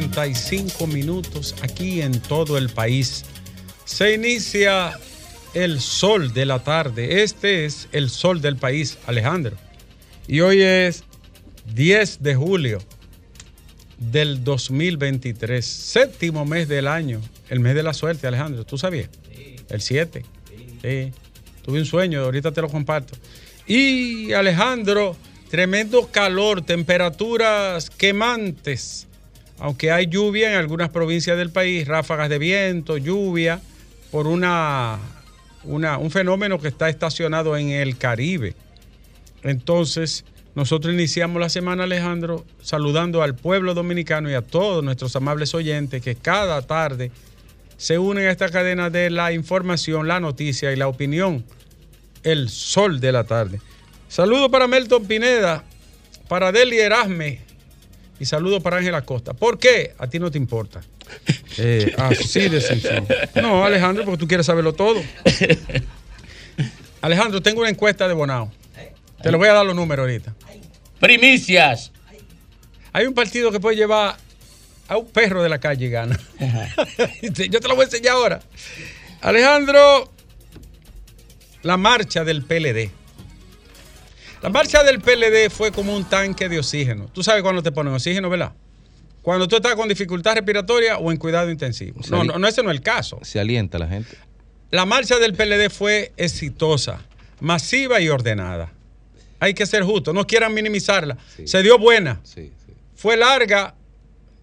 35 0.00 0.86
minutos 0.88 1.54
aquí 1.62 2.02
en 2.02 2.20
todo 2.20 2.58
el 2.58 2.68
país. 2.68 3.24
Se 3.86 4.12
inicia 4.12 4.92
el 5.54 5.80
sol 5.80 6.34
de 6.34 6.44
la 6.44 6.58
tarde. 6.58 7.22
Este 7.22 7.64
es 7.64 7.88
el 7.92 8.10
sol 8.10 8.42
del 8.42 8.56
país, 8.56 8.98
Alejandro. 9.06 9.56
Y 10.28 10.40
hoy 10.40 10.60
es 10.60 11.04
10 11.72 12.22
de 12.22 12.34
julio 12.34 12.78
del 13.96 14.44
2023, 14.44 15.64
séptimo 15.64 16.44
mes 16.44 16.68
del 16.68 16.88
año, 16.88 17.22
el 17.48 17.60
mes 17.60 17.74
de 17.74 17.82
la 17.82 17.94
suerte, 17.94 18.26
Alejandro. 18.26 18.64
¿Tú 18.64 18.76
sabías? 18.76 19.08
El 19.70 19.80
7. 19.80 20.26
Sí. 20.82 21.12
Tuve 21.62 21.78
un 21.78 21.86
sueño, 21.86 22.20
ahorita 22.20 22.52
te 22.52 22.60
lo 22.60 22.68
comparto. 22.68 23.14
Y 23.66 24.34
Alejandro, 24.34 25.16
tremendo 25.50 26.08
calor, 26.08 26.60
temperaturas 26.60 27.88
quemantes. 27.88 29.06
Aunque 29.58 29.90
hay 29.90 30.06
lluvia 30.06 30.50
en 30.52 30.58
algunas 30.58 30.90
provincias 30.90 31.36
del 31.38 31.50
país, 31.50 31.86
ráfagas 31.88 32.28
de 32.28 32.38
viento, 32.38 32.96
lluvia, 32.98 33.60
por 34.10 34.26
una, 34.26 34.98
una- 35.64 35.98
un 35.98 36.10
fenómeno 36.10 36.58
que 36.58 36.68
está 36.68 36.88
estacionado 36.88 37.56
en 37.56 37.70
el 37.70 37.96
Caribe. 37.96 38.54
Entonces, 39.42 40.24
nosotros 40.54 40.92
iniciamos 40.94 41.40
la 41.40 41.48
semana, 41.48 41.84
Alejandro, 41.84 42.44
saludando 42.62 43.22
al 43.22 43.34
pueblo 43.34 43.74
dominicano 43.74 44.30
y 44.30 44.34
a 44.34 44.42
todos 44.42 44.82
nuestros 44.82 45.14
amables 45.16 45.54
oyentes 45.54 46.02
que 46.02 46.14
cada 46.16 46.62
tarde 46.62 47.10
se 47.76 47.98
unen 47.98 48.26
a 48.26 48.30
esta 48.30 48.48
cadena 48.48 48.88
de 48.90 49.10
la 49.10 49.32
información, 49.32 50.08
la 50.08 50.18
noticia 50.20 50.72
y 50.72 50.76
la 50.76 50.88
opinión. 50.88 51.44
El 52.22 52.48
sol 52.48 53.00
de 53.00 53.12
la 53.12 53.24
tarde. 53.24 53.60
Saludo 54.08 54.50
para 54.50 54.66
Melton 54.66 55.04
Pineda, 55.06 55.62
para 56.28 56.52
Deli 56.52 56.78
Erasme 56.78 57.40
y 58.18 58.24
saludo 58.24 58.60
para 58.60 58.78
Ángela 58.78 59.02
Costa. 59.02 59.34
¿Por 59.34 59.58
qué? 59.58 59.94
A 59.98 60.06
ti 60.06 60.18
no 60.18 60.30
te 60.30 60.38
importa. 60.38 60.80
Eh, 61.58 61.94
así 61.98 62.48
de 62.48 62.60
sencillo. 62.60 63.06
No, 63.40 63.64
Alejandro, 63.64 64.04
porque 64.04 64.18
tú 64.18 64.28
quieres 64.28 64.46
saberlo 64.46 64.74
todo. 64.74 65.02
Alejandro, 67.02 67.42
tengo 67.42 67.60
una 67.60 67.70
encuesta 67.70 68.08
de 68.08 68.14
Bonao. 68.14 68.50
Te 69.22 69.30
lo 69.30 69.38
voy 69.38 69.48
a 69.48 69.52
dar 69.52 69.66
los 69.66 69.74
números 69.74 70.04
ahorita. 70.04 70.34
Primicias. 71.00 71.92
Hay 72.92 73.06
un 73.06 73.14
partido 73.14 73.52
que 73.52 73.60
puede 73.60 73.76
llevar 73.76 74.16
a 74.88 74.96
un 74.96 75.06
perro 75.06 75.42
de 75.42 75.48
la 75.48 75.58
calle 75.58 75.86
y 75.86 75.90
gana. 75.90 76.18
Yo 77.22 77.60
te 77.60 77.68
lo 77.68 77.74
voy 77.74 77.82
a 77.82 77.84
enseñar 77.84 78.14
ahora. 78.14 78.40
Alejandro, 79.20 80.10
la 81.62 81.76
marcha 81.76 82.24
del 82.24 82.44
PLD. 82.44 82.90
La 84.46 84.52
marcha 84.52 84.84
del 84.84 85.00
PLD 85.00 85.50
fue 85.50 85.72
como 85.72 85.96
un 85.96 86.04
tanque 86.04 86.48
de 86.48 86.60
oxígeno. 86.60 87.10
Tú 87.12 87.24
sabes 87.24 87.42
cuando 87.42 87.64
te 87.64 87.72
ponen 87.72 87.92
oxígeno, 87.92 88.30
¿verdad? 88.30 88.52
Cuando 89.20 89.48
tú 89.48 89.56
estás 89.56 89.74
con 89.74 89.88
dificultad 89.88 90.36
respiratoria 90.36 90.98
o 90.98 91.10
en 91.10 91.16
cuidado 91.16 91.50
intensivo. 91.50 92.00
No, 92.08 92.22
no, 92.22 92.38
no, 92.38 92.46
ese 92.46 92.62
no 92.62 92.70
es 92.70 92.76
el 92.76 92.80
caso. 92.80 93.18
Se 93.22 93.40
alienta 93.40 93.76
la 93.76 93.88
gente. 93.88 94.16
La 94.70 94.86
marcha 94.86 95.18
del 95.18 95.32
PLD 95.32 95.68
fue 95.68 96.12
exitosa, 96.16 97.00
masiva 97.40 98.00
y 98.00 98.08
ordenada. 98.08 98.72
Hay 99.40 99.52
que 99.52 99.66
ser 99.66 99.82
justo, 99.82 100.12
no 100.12 100.24
quieran 100.28 100.54
minimizarla. 100.54 101.18
Se 101.44 101.60
dio 101.64 101.76
buena. 101.76 102.20
Fue 102.94 103.16
larga. 103.16 103.74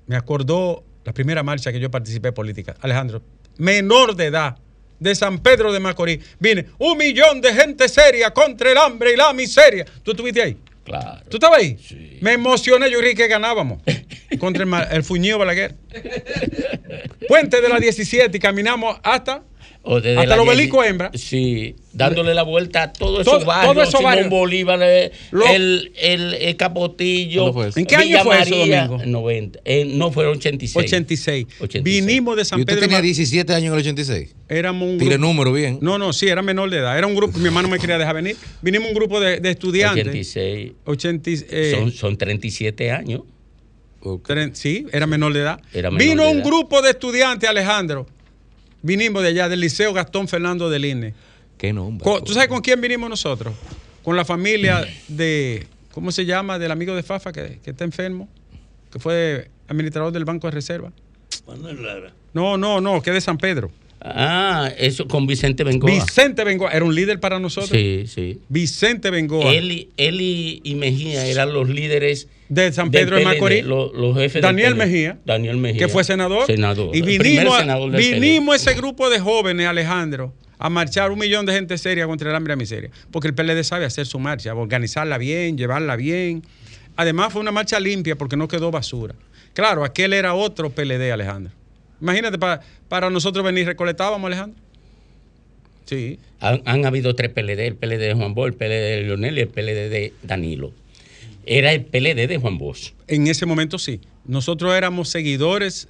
Me 0.07 0.17
acordó 0.17 0.83
la 1.05 1.13
primera 1.13 1.43
marcha 1.43 1.71
que 1.71 1.79
yo 1.79 1.89
participé 1.89 2.33
política. 2.33 2.75
Alejandro, 2.81 3.21
menor 3.57 4.17
de 4.17 4.25
edad, 4.25 4.57
de 5.03 5.13
San 5.13 5.39
Pedro 5.39 5.71
de 5.71 5.79
Macorís. 5.79 6.19
Vine, 6.39 6.65
un 6.79 6.97
millón 6.97 7.41
de 7.41 7.53
gente 7.53 7.89
seria 7.89 8.31
contra 8.31 8.71
el 8.71 8.77
hambre 8.77 9.13
y 9.13 9.15
la 9.15 9.33
miseria. 9.33 9.85
¿Tú 10.01 10.11
estuviste 10.11 10.41
ahí? 10.41 10.57
Claro. 10.83 11.21
¿Tú 11.29 11.37
estabas 11.37 11.59
ahí? 11.59 11.77
Me 12.21 12.33
emocioné, 12.33 12.89
yo 12.89 12.99
creí 12.99 13.15
que 13.15 13.27
ganábamos 13.27 13.81
contra 14.39 14.63
el, 14.63 14.95
el 14.95 15.03
Fuñío 15.03 15.37
Balaguer. 15.37 15.75
Puente 17.27 17.61
de 17.61 17.69
la 17.69 17.79
17 17.79 18.35
y 18.35 18.39
caminamos 18.39 18.97
hasta, 19.03 19.43
O 19.85 19.99
desde 19.99 20.17
hasta 20.21 20.41
obelisco 20.41 20.77
dieci- 20.81 20.87
hembra. 20.89 21.11
Sí, 21.13 21.75
dándole 21.91 22.33
la 22.33 22.43
vuelta 22.43 22.83
a 22.83 22.93
todos 22.93 23.25
Todo- 23.25 23.35
esos 23.35 23.45
barrios. 23.45 23.73
todo 23.73 23.83
esos 23.83 23.93
Simón 23.99 24.03
barrios. 24.13 24.29
Bolívar, 24.29 24.79
eh, 24.81 25.11
Lo- 25.31 25.45
el, 25.45 25.91
el, 25.99 26.33
el 26.35 26.55
Capotillo. 26.55 27.41
¿Cuándo 27.51 27.53
fue 27.53 27.67
eso? 27.67 27.79
¿En 27.79 27.85
qué 27.85 27.95
año 27.97 28.05
Villa 28.05 28.23
fue 28.23 28.41
eso, 28.41 28.55
María, 28.55 28.87
Domingo? 28.87 29.05
90. 29.05 29.59
Eh, 29.65 29.83
no, 29.85 30.09
fueron 30.11 30.37
86. 30.37 30.85
86. 30.85 31.47
86. 31.59 31.83
Vinimos 31.83 32.37
de 32.37 32.45
San 32.45 32.59
¿Y 32.59 32.61
usted 32.61 32.75
Pedro 32.75 32.81
tenía 32.85 32.97
Macorís. 32.99 33.17
17 33.17 33.53
años 33.53 33.67
en 33.67 33.73
el 33.73 33.79
86? 33.79 34.35
Éramos 34.47 34.87
un 34.89 34.97
Tire 34.99 35.17
número 35.17 35.51
bien. 35.51 35.79
No, 35.81 35.97
no, 35.97 36.13
sí, 36.13 36.27
era 36.29 36.41
menor 36.41 36.69
de 36.69 36.77
edad. 36.77 36.97
Era 36.97 37.05
un 37.05 37.15
grupo, 37.15 37.37
mi 37.39 37.45
hermano 37.47 37.67
me 37.67 37.77
quería 37.77 37.97
dejar 37.97 38.15
venir. 38.15 38.37
Vinimos 38.61 38.87
un 38.87 38.93
grupo 38.95 39.19
de, 39.19 39.41
de 39.41 39.49
estudiantes. 39.49 40.07
86. 40.07 40.71
80, 40.85 41.29
eh, 41.49 41.75
Son, 41.77 41.91
son 41.91 42.15
37 42.17 42.89
años. 42.89 43.23
Tren- 44.01 44.53
Sí, 44.53 44.85
era 44.91 45.07
menor 45.07 45.33
de 45.33 45.41
edad. 45.41 45.59
Era 45.73 45.91
menor 45.91 46.07
Vino 46.07 46.23
de 46.23 46.29
un 46.31 46.37
edad. 46.37 46.45
grupo 46.45 46.81
de 46.81 46.89
estudiantes, 46.91 47.49
Alejandro. 47.49 48.05
Vinimos 48.83 49.23
de 49.23 49.29
allá, 49.29 49.49
del 49.49 49.61
Liceo 49.61 49.93
Gastón 49.93 50.27
Fernando 50.27 50.69
del 50.69 50.85
INE. 50.85 51.13
¿Qué 51.57 51.73
nombre? 51.73 52.03
Con- 52.03 52.23
¿Tú 52.23 52.33
sabes 52.33 52.49
con 52.49 52.61
quién 52.61 52.79
vinimos 52.81 53.09
nosotros? 53.09 53.55
Con 54.03 54.15
la 54.15 54.25
familia 54.25 54.85
de, 55.07 55.65
¿cómo 55.91 56.11
se 56.11 56.25
llama? 56.25 56.59
Del 56.59 56.69
amigo 56.71 56.93
de 56.95 57.01
Fafa 57.03 57.31
que, 57.31 57.59
que 57.63 57.71
está 57.71 57.85
enfermo, 57.85 58.27
que 58.91 58.99
fue 58.99 59.49
administrador 59.67 60.11
del 60.11 60.25
Banco 60.25 60.47
de 60.47 60.51
Reserva. 60.51 60.91
Manuel 61.47 61.81
Lara. 61.81 62.13
No, 62.33 62.57
no, 62.57 62.81
no, 62.81 63.01
que 63.01 63.09
es 63.11 63.13
de 63.15 63.21
San 63.21 63.37
Pedro. 63.37 63.71
Ah, 64.05 64.69
eso 64.77 65.07
con 65.07 65.25
Vicente 65.27 65.63
Bengoa. 65.63 65.89
Vicente 65.89 66.43
Bengoa, 66.43 66.71
era 66.71 66.83
un 66.83 66.93
líder 66.93 67.21
para 67.21 67.39
nosotros. 67.39 67.69
Sí, 67.71 68.03
sí. 68.07 68.41
Vicente 68.49 69.09
Bengoa. 69.09 69.53
Él, 69.53 69.71
y- 69.71 69.89
él 69.95 70.19
y, 70.19 70.59
y 70.63 70.75
Mejía 70.75 71.25
eran 71.25 71.53
los 71.53 71.69
líderes 71.69 72.27
de 72.49 72.71
San 72.73 72.91
del 72.91 73.05
Pedro 73.05 73.17
de 73.17 73.23
Macorís. 73.23 73.63
Los, 73.63 73.93
los 73.93 74.17
jefes 74.17 74.41
Daniel. 74.41 74.75
Mejía. 74.75 75.19
Daniel 75.25 75.55
Mejía. 75.57 75.79
que 75.79 75.87
fue 75.87 76.03
senador. 76.03 76.45
Senador. 76.47 76.93
Y 76.93 77.01
vinimos, 77.01 77.55
a- 77.55 77.59
senador 77.61 77.91
vinimos 77.95 78.55
ese 78.57 78.73
grupo 78.73 79.09
de 79.09 79.21
jóvenes, 79.21 79.67
Alejandro, 79.67 80.33
a 80.59 80.69
marchar 80.69 81.09
un 81.11 81.19
millón 81.19 81.45
de 81.45 81.53
gente 81.53 81.77
seria 81.77 82.05
contra 82.05 82.29
el 82.29 82.35
hambre 82.35 82.51
y 82.51 82.55
la 82.55 82.57
miseria. 82.57 82.89
Porque 83.09 83.29
el 83.29 83.33
PLD 83.33 83.63
sabe 83.63 83.85
hacer 83.85 84.05
su 84.05 84.19
marcha, 84.19 84.53
organizarla 84.53 85.17
bien, 85.17 85.57
llevarla 85.57 85.95
bien. 85.95 86.43
Además 86.97 87.31
fue 87.31 87.41
una 87.41 87.51
marcha 87.51 87.79
limpia 87.79 88.17
porque 88.17 88.35
no 88.35 88.49
quedó 88.49 88.69
basura. 88.69 89.15
Claro, 89.53 89.85
aquel 89.85 90.11
era 90.11 90.33
otro 90.33 90.69
PLD, 90.71 91.11
Alejandro. 91.13 91.53
Imagínate, 92.03 92.37
pa- 92.37 92.59
para 92.89 93.09
nosotros 93.09 93.43
venir 93.45 93.65
recolectábamos, 93.65 94.27
Alejandro. 94.27 94.59
Sí. 95.85 96.19
Han, 96.41 96.61
han 96.65 96.85
habido 96.85 97.15
tres 97.15 97.31
PLD, 97.31 97.59
el 97.67 97.75
PLD 97.75 97.97
de 97.99 98.13
Juan 98.13 98.33
Bosch, 98.33 98.47
el 98.49 98.53
PLD 98.53 98.69
de 98.69 99.01
Leonel 99.03 99.37
y 99.37 99.41
el 99.41 99.47
PLD 99.47 99.89
de 99.89 100.13
Danilo. 100.21 100.71
Era 101.45 101.71
el 101.71 101.83
PLD 101.85 102.27
de 102.27 102.37
Juan 102.39 102.57
Bosch. 102.57 102.91
En 103.07 103.27
ese 103.27 103.45
momento 103.45 103.79
sí. 103.79 104.01
Nosotros 104.25 104.73
éramos 104.75 105.09
seguidores 105.09 105.87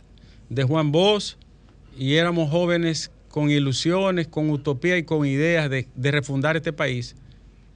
de 0.49 0.63
Juan 0.63 0.91
Bosch 0.91 1.35
y 1.97 2.15
éramos 2.15 2.49
jóvenes 2.51 3.11
con 3.29 3.49
ilusiones, 3.49 4.27
con 4.27 4.49
utopía 4.51 4.97
y 4.97 5.03
con 5.03 5.25
ideas 5.25 5.67
de, 5.69 5.87
de 5.95 6.11
refundar 6.11 6.55
este 6.55 6.73
país. 6.73 7.15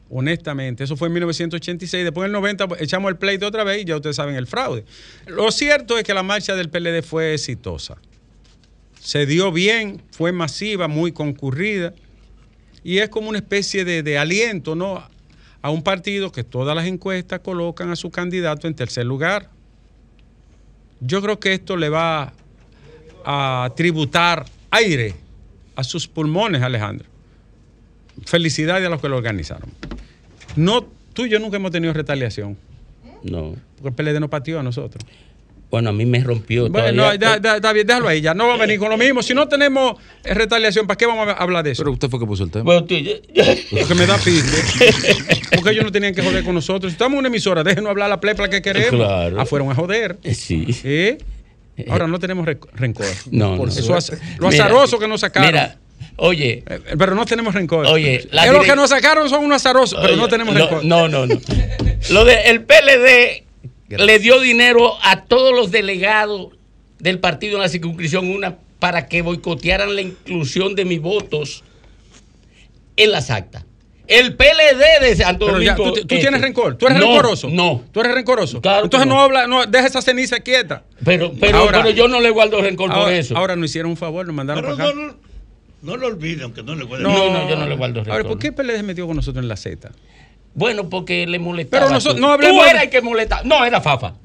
Honestamente, 0.09 0.83
eso 0.83 0.95
fue 0.95 1.07
en 1.09 1.13
1986. 1.15 2.03
Después 2.03 2.25
en 2.25 2.29
el 2.29 2.33
90 2.41 2.67
pues, 2.67 2.81
echamos 2.81 3.09
el 3.09 3.17
pleito 3.17 3.45
otra 3.47 3.63
vez 3.63 3.81
y 3.81 3.85
ya 3.85 3.95
ustedes 3.95 4.15
saben 4.15 4.35
el 4.35 4.47
fraude. 4.47 4.85
Lo 5.25 5.51
cierto 5.51 5.97
es 5.97 6.03
que 6.03 6.13
la 6.13 6.23
marcha 6.23 6.55
del 6.55 6.69
PLD 6.69 7.03
fue 7.03 7.33
exitosa. 7.33 7.97
Se 9.07 9.25
dio 9.25 9.53
bien, 9.53 10.01
fue 10.11 10.33
masiva, 10.33 10.89
muy 10.89 11.13
concurrida 11.13 11.93
y 12.83 12.97
es 12.97 13.07
como 13.07 13.29
una 13.29 13.37
especie 13.37 13.85
de, 13.85 14.03
de 14.03 14.17
aliento, 14.17 14.75
¿no? 14.75 15.01
A 15.61 15.69
un 15.69 15.81
partido 15.81 16.33
que 16.33 16.43
todas 16.43 16.75
las 16.75 16.87
encuestas 16.87 17.39
colocan 17.39 17.89
a 17.89 17.95
su 17.95 18.11
candidato 18.11 18.67
en 18.67 18.75
tercer 18.75 19.05
lugar. 19.05 19.49
Yo 20.99 21.21
creo 21.21 21.39
que 21.39 21.53
esto 21.53 21.77
le 21.77 21.87
va 21.87 22.33
a 23.23 23.71
tributar 23.77 24.43
aire 24.71 25.15
a 25.77 25.85
sus 25.85 26.05
pulmones, 26.05 26.61
Alejandro. 26.61 27.07
Felicidades 28.25 28.87
a 28.87 28.89
los 28.89 28.99
que 28.99 29.07
lo 29.07 29.15
organizaron. 29.15 29.69
No, 30.57 30.85
tú 31.13 31.25
y 31.25 31.29
yo 31.29 31.39
nunca 31.39 31.55
hemos 31.55 31.71
tenido 31.71 31.93
retaliación. 31.93 32.57
No. 33.23 33.55
Porque 33.81 33.87
el 33.87 33.93
PLD 33.93 34.19
no 34.19 34.29
pateó 34.29 34.59
a 34.59 34.63
nosotros. 34.63 35.01
Bueno, 35.69 35.89
a 35.89 35.93
mí 35.93 36.05
me 36.05 36.23
rompió. 36.23 36.69
Bueno, 36.69 37.03
da 37.17 37.73
bien, 37.73 37.85
déjalo 37.87 38.07
ahí, 38.07 38.21
ya 38.21 38.33
no 38.33 38.47
va 38.47 38.53
a 38.53 38.57
venir 38.57 38.79
con 38.79 38.89
lo 38.89 38.97
mismo. 38.97 39.21
Si 39.21 39.33
no 39.33 39.47
tenemos 39.49 39.95
eh, 40.23 40.33
retaliación, 40.33 40.87
¿para 40.87 40.97
qué 40.97 41.05
vamos 41.05 41.27
a 41.27 41.31
hablar 41.33 41.63
de 41.63 41.71
eso? 41.71 41.83
Pero 41.83 41.91
usted 41.91 42.09
fue 42.09 42.19
que 42.21 42.25
puso 42.25 42.45
el 42.45 42.51
tema. 42.51 42.63
Bueno, 42.63 42.85
tú- 42.85 42.95
yo- 42.95 43.15
Porque 43.71 43.93
me 43.95 44.05
da 44.05 44.17
pique. 44.17 44.41
Porque 45.55 45.71
ellos 45.71 45.83
no 45.83 45.91
tenían 45.91 46.15
que 46.15 46.21
joder 46.21 46.43
con 46.45 46.55
nosotros. 46.55 46.91
Si 46.91 46.95
estamos 46.95 47.15
en 47.15 47.19
una 47.19 47.27
emisora, 47.27 47.63
déjenos 47.63 47.89
hablar 47.89 48.09
la 48.09 48.19
plepla 48.21 48.49
que 48.49 48.61
queremos. 48.61 48.91
Claro. 49.05 49.41
Ah, 49.41 49.45
fueron 49.45 49.69
a 49.69 49.75
joder. 49.75 50.17
Sí. 50.33 50.65
¿Eh? 50.85 51.17
Ahora 51.89 52.07
no 52.07 52.17
tenemos 52.17 52.45
rencor. 52.45 53.05
No, 53.29 53.57
Por 53.57 53.67
no. 53.67 53.73
eso 53.73 53.97
lo 54.39 54.49
Mira, 54.49 54.63
azaroso 54.65 54.97
que 54.99 55.07
nos 55.07 55.21
sacaron. 55.21 55.51
Mira, 55.51 55.77
Oye, 56.17 56.63
Eh, 56.67 56.79
Pero 56.97 57.13
no 57.13 57.25
tenemos 57.25 57.53
rencor. 57.53 57.85
Oye, 57.87 58.27
la 58.31 58.45
Es 58.45 58.51
lo 58.51 58.59
direc- 58.61 58.65
que 58.69 58.75
nos 58.75 58.89
sacaron 58.89 59.29
son 59.29 59.43
unos 59.43 59.57
azarosos, 59.57 59.99
pero 60.01 60.15
no 60.15 60.27
tenemos 60.27 60.55
lo- 60.55 60.61
rencor. 60.61 60.85
No, 60.85 61.07
no, 61.07 61.25
no. 61.27 61.39
Lo 62.11 62.23
de 62.25 62.41
el 62.45 62.61
Le 63.89 64.19
dio 64.19 64.39
dinero 64.39 64.93
a 65.03 65.23
todos 65.25 65.55
los 65.55 65.71
delegados 65.71 66.49
del 66.99 67.19
partido 67.19 67.55
en 67.55 67.61
la 67.61 67.69
circunscripción 67.69 68.27
una 68.29 68.57
para 68.79 69.07
que 69.07 69.21
boicotearan 69.21 69.95
la 69.95 70.01
inclusión 70.01 70.75
de 70.75 70.85
mis 70.85 70.99
votos 71.01 71.63
en 72.95 73.11
las 73.11 73.29
actas. 73.29 73.63
El 74.07 74.35
PLD 74.35 75.01
de 75.01 75.15
Santo 75.17 75.47
Pero 75.47 75.61
ya, 75.61 75.75
Domingo. 75.75 75.93
tú, 75.95 76.05
tú 76.07 76.15
Este. 76.15 76.19
tienes 76.19 76.41
rencor. 76.41 76.77
Tú 76.77 76.85
eres 76.87 76.97
No, 76.99 77.07
rencoroso. 77.07 77.49
No. 77.49 77.83
Tú 77.91 77.99
eres 77.99 78.13
rencoroso. 78.13 78.61
Claro 78.61 78.85
Entonces 78.85 79.07
no. 79.07 79.15
no. 79.15 79.21
habla, 79.21 79.47
no, 79.47 79.65
deja 79.65 79.85
esa 79.87 80.01
ceniza 80.01 80.39
quieta. 80.39 80.83
Pero, 81.03 81.33
pero, 81.39 81.57
Ahora- 81.59 81.79
pero 81.83 81.93
yo 81.93 82.07
no 82.07 82.21
le 82.21 82.29
guardo 82.29 82.61
rencor 82.61 82.93
por 82.93 83.11
eso. 83.11 83.35
ahora 83.37 83.55
nos 83.57 83.69
hicieron 83.69 83.91
un 83.91 83.97
favor, 83.97 84.25
nos 84.25 84.33
mandaron 84.35 84.63
Pero 84.63 84.77
para 84.77 84.89
acá. 84.89 84.95
no, 84.97 85.07
no, 85.07 85.15
no 85.81 85.97
lo 85.97 86.07
olviden, 86.07 86.43
aunque 86.43 86.63
no 86.63 86.73
le 86.75 86.85
guarde. 86.85 87.03
No, 87.03 87.33
no, 87.33 87.49
yo 87.49 87.55
no 87.57 87.67
le 87.67 87.75
guardo 87.75 87.95
rencor. 87.95 88.13
Ahora, 88.13 88.23
¿por 88.29 88.39
qué 88.39 88.51
PLD 88.53 88.77
se 88.77 88.83
metió 88.83 89.05
con 89.07 89.17
nosotros 89.17 89.43
en 89.43 89.49
la 89.49 89.57
Z? 89.57 89.91
Bueno, 90.57 90.89
porque 90.89 91.25
le 91.27 91.39
molestaba. 91.39 91.83
Pero 91.85 91.93
nosotros- 91.93 92.15
tú. 92.19 92.21
no 92.21 92.33
hablemos 92.33 92.63
Tú 92.65 92.69
eras 92.69 92.83
el 92.83 92.89
que 92.89 93.01
molestaba. 93.01 93.43
No, 93.43 93.63
era 93.63 93.79
Fafa. 93.79 94.15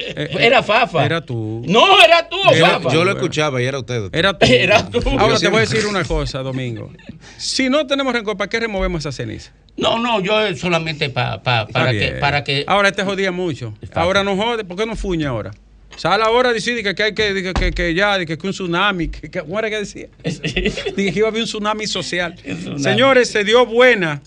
Eh, 0.00 0.28
Era 0.38 0.62
Fafa. 0.62 1.04
Era 1.04 1.20
tú. 1.24 1.62
No, 1.66 2.00
era 2.04 2.28
tú, 2.28 2.36
Era- 2.52 2.78
Fafa. 2.78 2.92
Yo 2.92 3.04
lo 3.04 3.10
escuchaba 3.12 3.60
y 3.60 3.64
era 3.64 3.78
usted. 3.80 4.10
Era 4.12 4.36
tú. 4.38 4.46
Era 4.48 4.88
tú. 4.88 5.00
Ahora 5.18 5.34
Yo 5.34 5.40
te 5.40 5.48
voy 5.48 5.56
a 5.58 5.60
decir 5.62 5.86
una 5.86 6.04
cosa, 6.04 6.40
Domingo. 6.40 6.92
Si 7.36 7.68
no 7.68 7.84
tenemos 7.86 8.12
rencor, 8.12 8.36
¿para 8.36 8.48
qué 8.48 8.60
removemos 8.60 9.00
esa 9.00 9.10
ceniza? 9.12 9.52
No, 9.76 9.98
no, 9.98 10.20
yo 10.20 10.54
solamente 10.56 11.10
pa- 11.10 11.42
pa- 11.42 11.66
para, 11.66 11.90
que, 11.92 12.08
para 12.20 12.44
que. 12.44 12.64
Ahora 12.68 12.92
te 12.92 13.02
jodía 13.02 13.32
mucho. 13.32 13.74
Ahora 13.94 14.22
no 14.22 14.36
jode. 14.36 14.64
¿Por 14.64 14.76
qué 14.76 14.86
no 14.86 14.94
fuña 14.94 15.30
ahora? 15.30 15.50
Sale 15.96 16.22
ahora 16.22 16.50
a 16.50 16.52
decir 16.52 16.80
que, 16.82 16.94
que 16.94 17.02
hay 17.02 17.12
que, 17.14 17.34
que, 17.42 17.52
que, 17.52 17.70
que 17.72 17.94
ya, 17.94 18.24
que, 18.24 18.38
que 18.38 18.46
un 18.46 18.52
tsunami. 18.52 19.08
Que, 19.08 19.30
que- 19.30 19.40
¿Cómo 19.40 19.58
era 19.58 19.68
que 19.70 19.78
decía? 19.78 20.06
Dije 20.24 20.92
que 21.12 21.18
iba 21.18 21.26
a 21.26 21.30
haber 21.30 21.42
un 21.42 21.48
tsunami 21.48 21.86
social. 21.88 22.34
tsunami. 22.36 22.82
Señores, 22.82 23.30
se 23.30 23.42
dio 23.42 23.66
buena. 23.66 24.20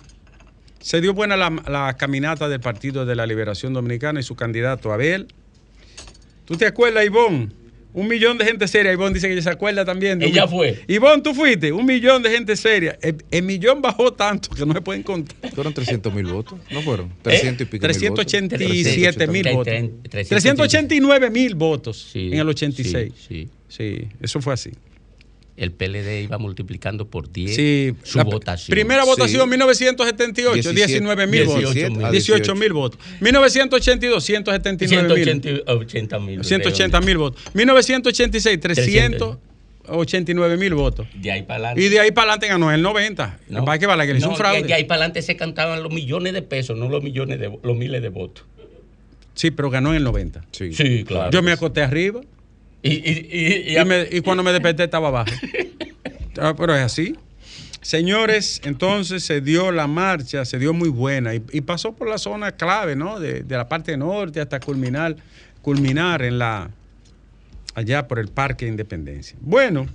Se 0.81 0.99
dio 1.01 1.13
buena 1.13 1.37
la, 1.37 1.49
la 1.67 1.95
caminata 1.97 2.49
del 2.49 2.59
Partido 2.59 3.05
de 3.05 3.15
la 3.15 3.25
Liberación 3.25 3.73
Dominicana 3.73 4.19
y 4.19 4.23
su 4.23 4.35
candidato 4.35 4.91
Abel. 4.91 5.27
¿Tú 6.45 6.57
te 6.57 6.65
acuerdas, 6.65 7.05
Ivonne? 7.05 7.49
Un 7.93 8.07
millón 8.07 8.37
de 8.37 8.45
gente 8.45 8.67
seria. 8.69 8.91
Ivonne 8.93 9.13
dice 9.13 9.27
que 9.27 9.33
ella 9.33 9.41
se 9.41 9.49
acuerda 9.49 9.83
también. 9.83 10.17
de 10.17 10.25
un 10.27 10.31
Ella 10.31 10.47
fue. 10.47 10.79
Ivonne, 10.87 11.21
tú 11.21 11.33
fuiste. 11.33 11.71
Un 11.73 11.85
millón 11.85 12.23
de 12.23 12.29
gente 12.31 12.55
seria. 12.55 12.97
El, 13.01 13.17
el 13.29 13.43
millón 13.43 13.81
bajó 13.81 14.13
tanto 14.13 14.49
que 14.55 14.65
no 14.65 14.73
se 14.73 14.79
pueden 14.81 15.03
contar. 15.03 15.35
Fueron 15.53 15.73
300 15.73 16.13
mil 16.13 16.25
votos, 16.25 16.57
¿no 16.71 16.81
fueron? 16.81 17.11
300 17.21 17.61
y 17.67 17.69
pico 17.69 17.85
mil 17.87 18.09
votos. 18.09 18.25
387 18.25 19.27
mil 19.27 19.43
380. 19.43 19.51
votos. 19.51 19.73
380. 20.09 20.29
389 20.29 21.29
mil 21.29 21.55
votos 21.55 22.09
Sí, 22.13 22.29
en 22.31 22.39
el 22.39 22.47
86. 22.49 23.13
Sí, 23.15 23.27
Sí, 23.27 23.49
sí. 23.67 24.07
eso 24.21 24.39
fue 24.41 24.53
así. 24.53 24.71
El 25.61 25.71
PLD 25.71 26.23
iba 26.23 26.39
multiplicando 26.39 27.05
por 27.07 27.31
10 27.31 27.55
Sí, 27.55 27.93
su 28.01 28.17
la 28.17 28.23
votación. 28.23 28.73
Primera 28.73 29.03
Sí. 29.03 29.09
votación 29.09 29.47
1978, 29.47 30.71
19 30.73 31.27
mil 31.27 31.45
votos. 31.45 31.73
18 31.75 32.05
a 32.07 32.09
18 32.11 32.55
mil 32.55 32.73
votos. 32.73 32.99
1982, 33.19 34.23
179 34.23 35.13
mil. 35.13 35.23
180 35.23 36.19
mil. 36.19 36.43
180 36.43 37.01
mil 37.01 37.17
votos. 37.19 37.43
1986, 37.53 38.59
389 38.59 40.57
mil 40.57 40.73
votos. 40.73 41.07
De 41.13 41.31
ahí 41.31 41.43
para 41.43 41.55
adelante. 41.57 41.81
Y 41.83 41.89
de 41.89 41.99
ahí 41.99 42.11
para 42.11 42.31
adelante 42.31 42.47
ganó 42.47 42.71
el 42.71 42.81
90. 42.81 43.39
No. 43.49 43.63
Para 43.63 43.77
que 43.77 43.85
vale 43.85 44.07
que 44.07 44.13
le 44.13 44.17
hizo 44.19 44.27
No, 44.27 44.31
un 44.33 44.37
fraude. 44.37 44.61
De, 44.63 44.67
de 44.67 44.73
ahí 44.73 44.85
para 44.85 45.01
adelante 45.01 45.21
se 45.21 45.35
cantaban 45.35 45.83
los 45.83 45.93
millones 45.93 46.33
de 46.33 46.41
pesos, 46.41 46.75
no 46.75 46.89
los 46.89 47.03
millones 47.03 47.39
de 47.39 47.55
los 47.61 47.77
miles 47.77 48.01
de 48.01 48.09
votos. 48.09 48.45
Sí, 49.35 49.51
pero 49.51 49.69
ganó 49.69 49.91
en 49.91 49.97
el 49.97 50.03
90. 50.03 50.43
Sí. 50.51 50.73
Sí, 50.73 51.03
claro. 51.03 51.29
Yo 51.31 51.41
me 51.43 51.51
acosté 51.51 51.81
arriba 51.83 52.21
Y, 52.83 52.89
y, 52.91 53.29
y- 53.31 53.73
y- 53.73 53.79
y, 53.79 53.85
me- 53.85 54.07
y 54.11 54.21
cuando 54.21 54.43
me 54.43 54.51
desperté 54.51 54.83
estaba 54.85 55.07
abajo. 55.09 55.31
Ah, 56.39 56.55
pero 56.57 56.73
es 56.73 56.81
así. 56.81 57.15
Señores, 57.81 58.61
entonces 58.63 59.23
se 59.23 59.41
dio 59.41 59.71
la 59.71 59.85
marcha, 59.85 60.45
se 60.45 60.57
dio 60.57 60.73
muy 60.73 60.87
buena 60.87 61.35
y, 61.35 61.39
pasó 61.61 61.93
por 61.93 62.07
la 62.07 62.17
zona 62.17 62.53
clave, 62.53 62.95
¿no? 62.95 63.19
De, 63.19 63.43
de 63.43 63.57
la 63.57 63.67
parte 63.67 63.97
norte 63.97 64.39
hasta 64.39 64.59
culminar, 64.61 65.17
culminar 65.61 66.21
en 66.21 66.39
la 66.39 66.71
allá 67.75 68.07
por 68.07 68.17
el 68.19 68.29
Parque 68.29 68.63
de 68.65 68.71
Independencia. 68.71 69.35
Bueno, 69.41 69.87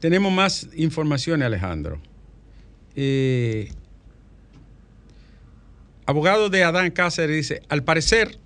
tenemos 0.00 0.32
más 0.32 0.68
información, 0.74 1.42
Alejandro. 1.44 2.00
Eh, 2.96 3.70
abogado 6.06 6.50
de 6.50 6.64
Adán 6.64 6.90
Cáceres 6.90 7.36
dice, 7.36 7.62
al 7.68 7.84
parecer 7.84 8.36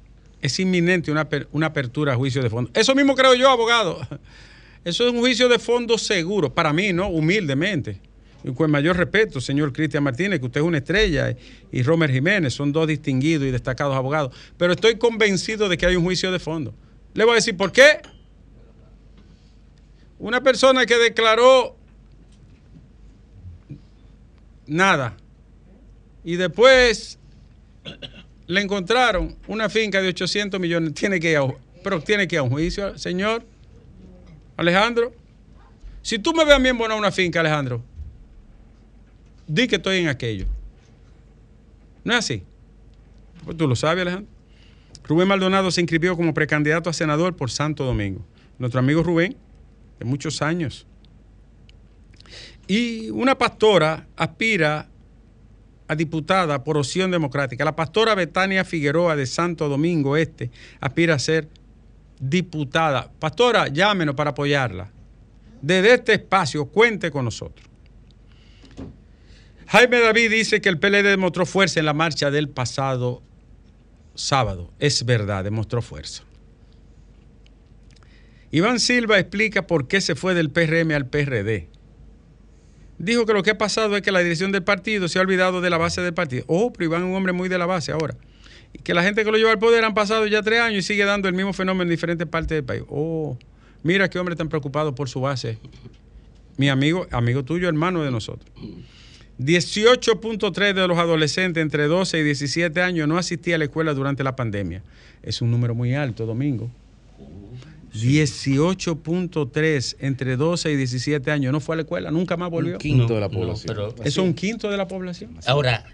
es 0.45 0.61
inminente 0.61 1.11
una, 1.11 1.27
una 1.53 1.67
apertura 1.69 2.13
a 2.13 2.17
juicio 2.17 2.43
de 2.43 2.51
fondo. 2.51 2.71
Eso 2.75 2.95
mismo 2.95 3.15
creo 3.15 3.35
yo, 3.35 3.49
abogado. 3.49 3.99
Eso 4.85 5.07
es 5.07 5.13
un 5.15 5.21
juicio 5.21 5.49
de 5.49 5.59
fondo 5.59 5.97
seguro, 5.97 6.53
para 6.53 6.71
mí, 6.75 6.93
¿no? 6.93 7.09
Humildemente. 7.09 7.99
Y 8.45 8.53
con 8.53 8.71
mayor 8.71 8.99
respeto, 8.99 9.41
señor 9.41 9.73
Cristian 9.73 10.05
Martínez, 10.05 10.41
que 10.41 10.45
usted 10.45 10.61
es 10.61 10.67
una 10.67 10.77
estrella, 10.77 11.35
y 11.73 11.83
Romer 11.83 12.13
Jiménez, 12.13 12.53
son 12.53 12.73
dos 12.73 12.87
distinguidos 12.87 13.49
y 13.49 13.53
destacados 13.53 13.97
abogados. 13.97 14.37
Pero 14.59 14.75
estoy 14.75 14.99
convencido 14.99 15.71
de 15.71 15.79
que 15.79 15.87
hay 15.87 15.97
un 15.97 16.05
juicio 16.05 16.31
de 16.31 16.39
fondo. 16.39 16.75
Le 17.15 17.25
voy 17.25 17.33
a 17.33 17.37
decir 17.37 17.57
por 17.57 17.73
qué. 17.73 18.03
Una 20.19 20.43
persona 20.43 20.85
que 20.85 20.99
declaró 20.99 21.75
nada 24.67 25.17
y 26.23 26.37
después 26.37 27.19
le 28.47 28.61
encontraron 28.61 29.37
una 29.47 29.69
finca 29.69 30.03
de 30.03 30.09
800 30.09 30.61
millones, 30.61 30.95
tiene 30.95 31.19
que 31.19 31.31
ir 31.31 31.39
a, 31.39 31.47
pero 31.83 32.01
tiene 32.01 32.29
que 32.29 32.37
ir 32.37 32.41
a 32.41 32.43
un 32.43 32.51
juicio, 32.51 32.97
señor 32.99 33.45
Alejandro. 34.57 35.13
Si 36.03 36.19
tú 36.19 36.35
me 36.35 36.45
ves 36.45 36.55
a 36.55 36.59
mí 36.59 36.69
en 36.69 36.79
Bona 36.79 36.95
una 36.95 37.11
finca, 37.11 37.41
Alejandro, 37.41 37.83
di 39.47 39.67
que 39.67 39.77
estoy 39.77 39.99
en 39.99 40.09
aquello. 40.09 40.47
¿No 42.05 42.13
es 42.13 42.19
así? 42.19 42.43
Pues 43.45 43.57
tú 43.57 43.67
lo 43.67 43.77
sabes, 43.77 44.03
Alejandro. 44.03 44.31
Rubén 45.05 45.29
Maldonado 45.29 45.71
se 45.71 45.81
inscribió 45.81 46.17
como 46.17 46.33
precandidato 46.33 46.89
a 46.89 46.93
senador 46.93 47.37
por 47.37 47.51
Santo 47.51 47.85
Domingo. 47.85 48.25
Nuestro 48.59 48.81
amigo 48.81 49.03
Rubén, 49.03 49.37
de 49.99 50.05
muchos 50.05 50.41
años. 50.43 50.87
Y 52.67 53.11
una 53.11 53.37
pastora 53.37 54.07
aspira 54.17 54.89
a 55.89 55.95
diputada 55.95 56.65
por 56.65 56.77
opción 56.77 57.11
democrática. 57.11 57.65
La 57.65 57.77
pastora 57.77 58.15
Betania 58.15 58.65
Figueroa 58.65 59.17
de 59.17 59.27
Santo 59.27 59.69
Domingo 59.69 60.17
Este 60.17 60.51
aspira 60.81 61.15
a 61.15 61.19
ser 61.19 61.49
diputada. 62.19 63.11
Pastora, 63.19 63.69
llámenos 63.69 64.15
para 64.15 64.31
apoyarla. 64.31 64.91
Desde 65.61 65.95
este 65.95 66.15
espacio, 66.15 66.67
cuente 66.67 67.11
con 67.11 67.25
nosotros. 67.25 67.67
Jaime 69.67 70.01
David 70.01 70.31
dice 70.31 70.61
que 70.61 70.69
el 70.69 70.79
PLD 70.79 71.05
demostró 71.05 71.47
fuerza 71.47 71.81
en 71.81 71.87
la 71.87 71.95
marcha 71.95 72.31
del 72.31 72.49
pasado 72.49 73.23
sábado. 74.15 74.71
Es 74.79 75.05
verdad, 75.05 75.45
demostró 75.45 75.83
fuerza. 75.83 76.23
Iván 78.51 78.79
Silva 78.79 79.19
explica 79.19 79.67
por 79.67 79.89
qué 79.89 80.01
se 80.01 80.15
fue 80.15 80.35
del 80.35 80.51
PRM 80.51 80.93
al 80.93 81.07
PRD. 81.07 81.69
Dijo 82.99 83.27
que 83.27 83.33
lo 83.33 83.43
que 83.43 83.51
ha 83.51 83.59
pasado 83.59 83.97
es 83.97 84.03
que 84.03 84.13
la 84.13 84.21
dirección 84.21 84.53
del 84.53 84.63
partido 84.63 85.09
se 85.09 85.19
ha 85.19 85.23
olvidado 85.23 85.61
de 85.61 85.71
la 85.71 85.79
base 85.79 86.01
del 86.01 86.15
partido. 86.15 86.45
Oh, 86.47 86.73
pero 86.73 86.85
Iván 86.85 87.03
es 87.03 87.09
un 87.09 87.15
hombre 87.15 87.33
muy 87.33 87.49
de 87.49 87.59
la 87.59 87.67
base 87.67 87.93
ahora. 87.93 88.17
Y 88.73 88.79
que 88.79 88.95
la 88.95 89.03
gente 89.03 89.25
que 89.25 89.31
lo 89.31 89.37
lleva 89.37 89.51
al 89.51 89.59
poder 89.59 89.85
han 89.85 89.95
pasado 89.95 90.27
ya 90.27 90.43
tres 90.43 90.61
años 90.61 90.79
y 90.79 90.83
sigue 90.83 91.05
dando 91.05 91.29
el 91.29 91.35
mismo 91.35 91.53
fenómeno 91.53 91.83
en 91.83 91.91
diferentes 91.91 92.27
partes 92.27 92.57
del 92.57 92.65
país. 92.65 92.83
Oh, 92.89 93.39
mira 93.83 94.09
qué 94.09 94.19
hombre 94.19 94.37
tan 94.37 94.49
preocupado 94.49 94.95
por 94.95 95.09
su 95.09 95.21
base. 95.21 95.59
Mi 96.57 96.69
amigo, 96.69 97.07
amigo 97.11 97.45
tuyo, 97.45 97.69
hermano 97.69 98.03
de 98.03 98.11
nosotros. 98.11 98.49
18.3 99.41 100.75
de 100.75 100.87
los 100.87 100.97
adolescentes 100.99 101.61
entre 101.61 101.89
12 101.89 102.21
y 102.21 102.23
17 102.23 102.81
años 102.81 103.09
no 103.09 103.19
asistían 103.19 103.57
a 103.57 103.59
la 103.59 103.65
escuela 103.65 103.93
durante 103.93 104.23
la 104.23 104.37
pandemia. 104.37 104.83
Es 105.23 105.43
un 105.43 105.51
número 105.51 105.75
muy 105.75 105.95
alto, 105.95 106.27
Domingo. 106.27 106.71
18.3 107.95 109.97
entre 110.01 110.37
12 110.37 110.73
y 110.73 110.77
17 110.77 111.31
años 111.31 111.53
no 111.53 111.61
fue 111.61 111.75
a 111.75 111.77
la 111.77 111.83
escuela, 111.83 112.11
nunca 112.11 112.37
más 112.37 112.51
volvió. 112.51 112.73
Un 112.75 112.79
quinto 112.79 113.09
No, 113.09 113.15
de 113.15 113.21
la 113.21 113.29
no, 113.29 113.35
población. 113.39 113.65
pero- 113.67 113.89
Eso 113.91 114.03
es 114.05 114.17
un 114.19 114.35
quinto 114.35 114.71
de 114.71 114.77
la 114.77 114.89
población. 114.89 115.37
Ahora, 115.47 115.85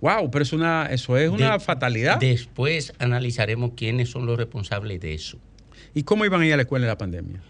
Wow, 0.00 0.30
pero 0.30 0.44
es 0.44 0.52
una, 0.52 0.86
eso 0.92 1.16
es 1.16 1.28
una 1.28 1.54
de- 1.54 1.58
fatalidad. 1.60 2.20
Después 2.20 2.92
analizaremos 3.00 3.72
quiénes 3.74 4.08
son 4.08 4.26
los 4.26 4.38
responsables 4.38 5.00
de 5.00 5.12
eso. 5.14 5.38
¿Y 5.92 6.04
cómo 6.04 6.24
iban 6.24 6.40
a 6.40 6.46
ir 6.46 6.52
a 6.52 6.56
la 6.56 6.62
escuela 6.62 6.86
en 6.86 6.90
la 6.90 6.98
pandemia? 6.98 7.40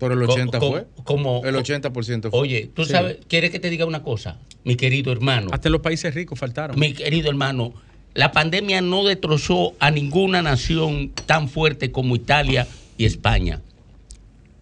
Pero 0.00 0.14
el 0.20 0.26
Co- 0.26 0.32
80 0.32 0.58
co- 0.58 0.70
fue. 0.72 0.86
como- 1.04 1.42
el 1.44 1.54
80% 1.54 2.30
fue. 2.30 2.40
Oye, 2.40 2.68
tú 2.74 2.84
Sí. 2.84 2.90
sabes, 2.90 3.18
¿quieres 3.28 3.52
que 3.52 3.60
te 3.60 3.70
diga 3.70 3.86
una 3.86 4.02
cosa? 4.02 4.38
Mi 4.64 4.74
querido 4.74 5.12
hermano, 5.12 5.50
Hasta 5.52 5.68
en 5.68 5.72
los 5.72 5.82
países 5.82 6.12
ricos 6.16 6.36
faltaron. 6.36 6.76
mi 6.80 6.94
querido 6.94 7.28
hermano, 7.30 7.72
la 8.14 8.32
pandemia 8.32 8.80
no 8.80 9.04
destrozó 9.04 9.74
a 9.78 9.92
ninguna 9.92 10.42
nación 10.42 11.12
tan 11.26 11.48
fuerte 11.48 11.92
como 11.92 12.16
Italia 12.16 12.66
y 12.96 13.04
España. 13.04 13.60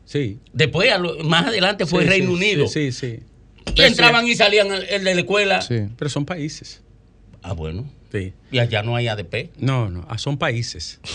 Sí. 0.04 0.38
Después, 0.52 0.90
a 0.92 0.98
más 1.24 1.46
adelante 1.46 1.86
fue 1.86 2.04
Sí, 2.04 2.08
Reino 2.08 2.28
sí, 2.28 2.34
Unido. 2.34 2.66
Sí, 2.66 2.92
sí. 2.92 3.18
sí. 3.18 3.74
Y 3.74 3.82
entraban 3.82 4.26
y 4.26 4.34
salían 4.34 4.68
el, 4.72 5.04
de 5.04 5.14
la 5.14 5.20
escuela. 5.20 5.62
Sí. 5.62 5.88
Pero 5.96 6.10
son 6.10 6.24
países. 6.24 6.82
Ah, 7.42 7.52
bueno. 7.52 7.90
Sí. 8.10 8.32
Y 8.50 8.58
allá 8.58 8.82
no 8.82 8.94
hay 8.96 9.08
ADP. 9.08 9.50
No, 9.58 9.88
no, 9.88 10.04
ah, 10.08 10.18
son 10.18 10.36
países. 10.36 11.00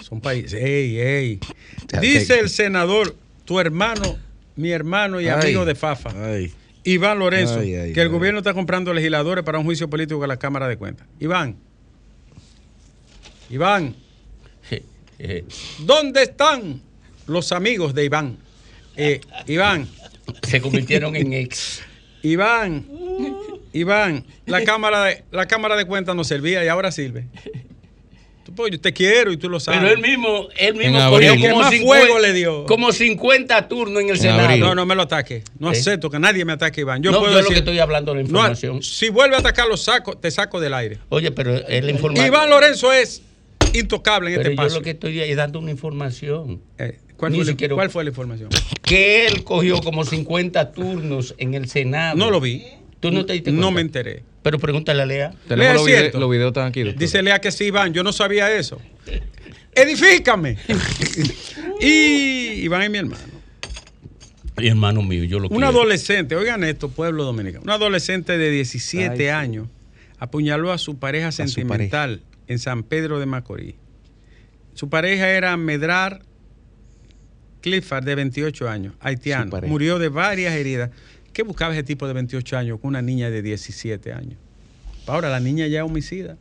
Son 0.00 0.20
países. 0.20 0.60
Ey, 0.60 0.98
ey. 0.98 1.38
Dice 2.00 2.40
el 2.40 2.48
senador, 2.48 3.14
tu 3.44 3.60
hermano 3.60 4.18
mi 4.60 4.70
hermano 4.70 5.20
y 5.20 5.28
amigo 5.28 5.64
de 5.64 5.74
Fafa, 5.74 6.12
Iván 6.84 7.18
Lorenzo, 7.18 7.60
que 7.60 8.00
el 8.00 8.08
gobierno 8.08 8.38
está 8.38 8.54
comprando 8.54 8.92
legisladores 8.92 9.44
para 9.44 9.58
un 9.58 9.64
juicio 9.64 9.88
político 9.88 10.20
con 10.20 10.28
la 10.28 10.38
Cámara 10.38 10.68
de 10.68 10.76
Cuentas. 10.76 11.06
Iván, 11.18 11.56
Iván, 13.48 13.94
¿dónde 15.78 16.22
están 16.22 16.80
los 17.26 17.52
amigos 17.52 17.94
de 17.94 18.04
Iván? 18.04 18.38
Eh, 18.96 19.20
Iván. 19.46 19.88
Se 20.42 20.60
convirtieron 20.60 21.16
en 21.16 21.32
ex. 21.32 21.82
Iván, 22.22 22.86
Iván, 23.72 24.24
la 24.46 24.62
cámara 24.62 25.04
de, 25.04 25.24
la 25.30 25.46
cámara 25.46 25.76
de 25.76 25.86
cuentas 25.86 26.14
no 26.14 26.24
servía 26.24 26.64
y 26.64 26.68
ahora 26.68 26.92
sirve. 26.92 27.26
Pues, 28.54 28.72
yo 28.72 28.80
te 28.80 28.92
quiero 28.92 29.30
y 29.32 29.36
tú 29.36 29.48
lo 29.48 29.60
sabes. 29.60 29.80
Pero 29.80 29.92
él 29.92 30.00
mismo, 30.00 30.48
él 30.58 30.74
mismo 30.74 30.98
cogió 31.08 31.34
como, 31.38 31.70
50, 31.70 32.18
le 32.18 32.32
dio. 32.32 32.66
como 32.66 32.92
50 32.92 33.68
turnos 33.68 34.02
en 34.02 34.10
el 34.10 34.18
Senado. 34.18 34.56
No, 34.56 34.74
no 34.74 34.86
me 34.86 34.94
lo 34.94 35.02
ataque. 35.02 35.44
No 35.58 35.68
acepto 35.68 36.10
que 36.10 36.18
nadie 36.18 36.44
me 36.44 36.52
ataque, 36.54 36.80
Iván. 36.80 37.02
Yo 37.02 37.12
no, 37.12 37.20
puedo 37.20 37.30
yo 37.30 37.36
decir, 37.38 37.50
lo 37.50 37.54
que 37.54 37.58
estoy 37.60 37.78
hablando 37.78 38.12
de 38.12 38.16
la 38.16 38.22
información. 38.22 38.82
si 38.82 39.08
vuelve 39.08 39.36
a 39.36 39.38
atacar, 39.38 39.68
los 39.68 39.82
saco, 39.82 40.16
te 40.16 40.30
saco 40.30 40.58
del 40.58 40.74
aire. 40.74 40.98
Oye, 41.10 41.30
pero 41.30 41.54
es 41.54 41.84
la 41.84 41.90
información. 41.90 42.26
Iván 42.26 42.50
Lorenzo 42.50 42.92
es 42.92 43.22
intocable 43.74 44.30
en 44.30 44.36
pero 44.36 44.50
este 44.50 44.56
paso. 44.56 44.68
Yo 44.68 44.74
lo 44.76 44.82
que 44.82 44.90
estoy 44.90 45.20
es 45.20 45.36
dando 45.36 45.58
una 45.58 45.70
información. 45.70 46.60
Eh, 46.78 46.98
¿cuál, 47.16 47.34
fue 47.34 47.68
¿Cuál 47.68 47.90
fue 47.90 48.04
la 48.04 48.10
información? 48.10 48.50
Que 48.82 49.26
él 49.26 49.44
cogió 49.44 49.80
como 49.80 50.04
50 50.04 50.72
turnos 50.72 51.34
en 51.38 51.54
el 51.54 51.68
Senado. 51.68 52.16
No 52.16 52.30
lo 52.30 52.40
vi. 52.40 52.64
¿Tú 53.00 53.10
no 53.10 53.24
te 53.24 53.32
diste 53.32 53.50
cuenta? 53.50 53.60
No 53.60 53.70
me 53.70 53.80
enteré. 53.80 54.22
Pero 54.42 54.58
pregúntale 54.58 55.02
a 55.02 55.06
Lea. 55.06 55.34
Lea 55.48 55.74
los, 55.74 55.86
los 56.14 56.30
videos 56.30 56.48
están 56.48 56.68
aquí. 56.68 56.82
Dice 56.82 57.22
Lea 57.22 57.40
que 57.40 57.50
sí, 57.50 57.64
Iván. 57.64 57.92
Yo 57.92 58.02
no 58.02 58.12
sabía 58.12 58.52
eso. 58.54 58.80
Edifícame. 59.74 60.56
y 61.80 62.62
Iván 62.62 62.82
es 62.82 62.90
mi 62.90 62.98
hermano. 62.98 63.40
Mi 64.56 64.68
hermano 64.68 65.02
mío, 65.02 65.24
yo 65.24 65.38
lo 65.38 65.48
Un 65.48 65.64
adolescente, 65.64 66.36
oigan 66.36 66.64
esto, 66.64 66.90
pueblo 66.90 67.24
dominicano. 67.24 67.64
Un 67.64 67.70
adolescente 67.70 68.36
de 68.36 68.50
17 68.50 69.30
años 69.30 69.68
apuñaló 70.18 70.70
a 70.70 70.76
su 70.76 70.98
pareja 70.98 71.32
sentimental 71.32 72.20
en 72.50 72.58
San 72.58 72.82
Pedro 72.82 73.20
de 73.20 73.26
Macorís. 73.26 73.76
Su 74.74 74.88
pareja 74.88 75.30
era 75.30 75.56
Medrar 75.56 76.22
Clifford, 77.60 78.02
de 78.02 78.16
28 78.16 78.68
años, 78.68 78.94
haitiano. 78.98 79.60
Murió 79.68 80.00
de 80.00 80.08
varias 80.08 80.54
heridas. 80.54 80.90
¿Qué 81.32 81.44
buscaba 81.44 81.74
ese 81.74 81.84
tipo 81.84 82.08
de 82.08 82.12
28 82.12 82.58
años 82.58 82.80
con 82.80 82.88
una 82.88 83.02
niña 83.02 83.30
de 83.30 83.40
17 83.42 84.12
años? 84.12 84.36
Ahora 85.06 85.30
la 85.30 85.38
niña 85.38 85.68
ya 85.68 85.78
es 85.78 85.84
homicida. 85.84 86.38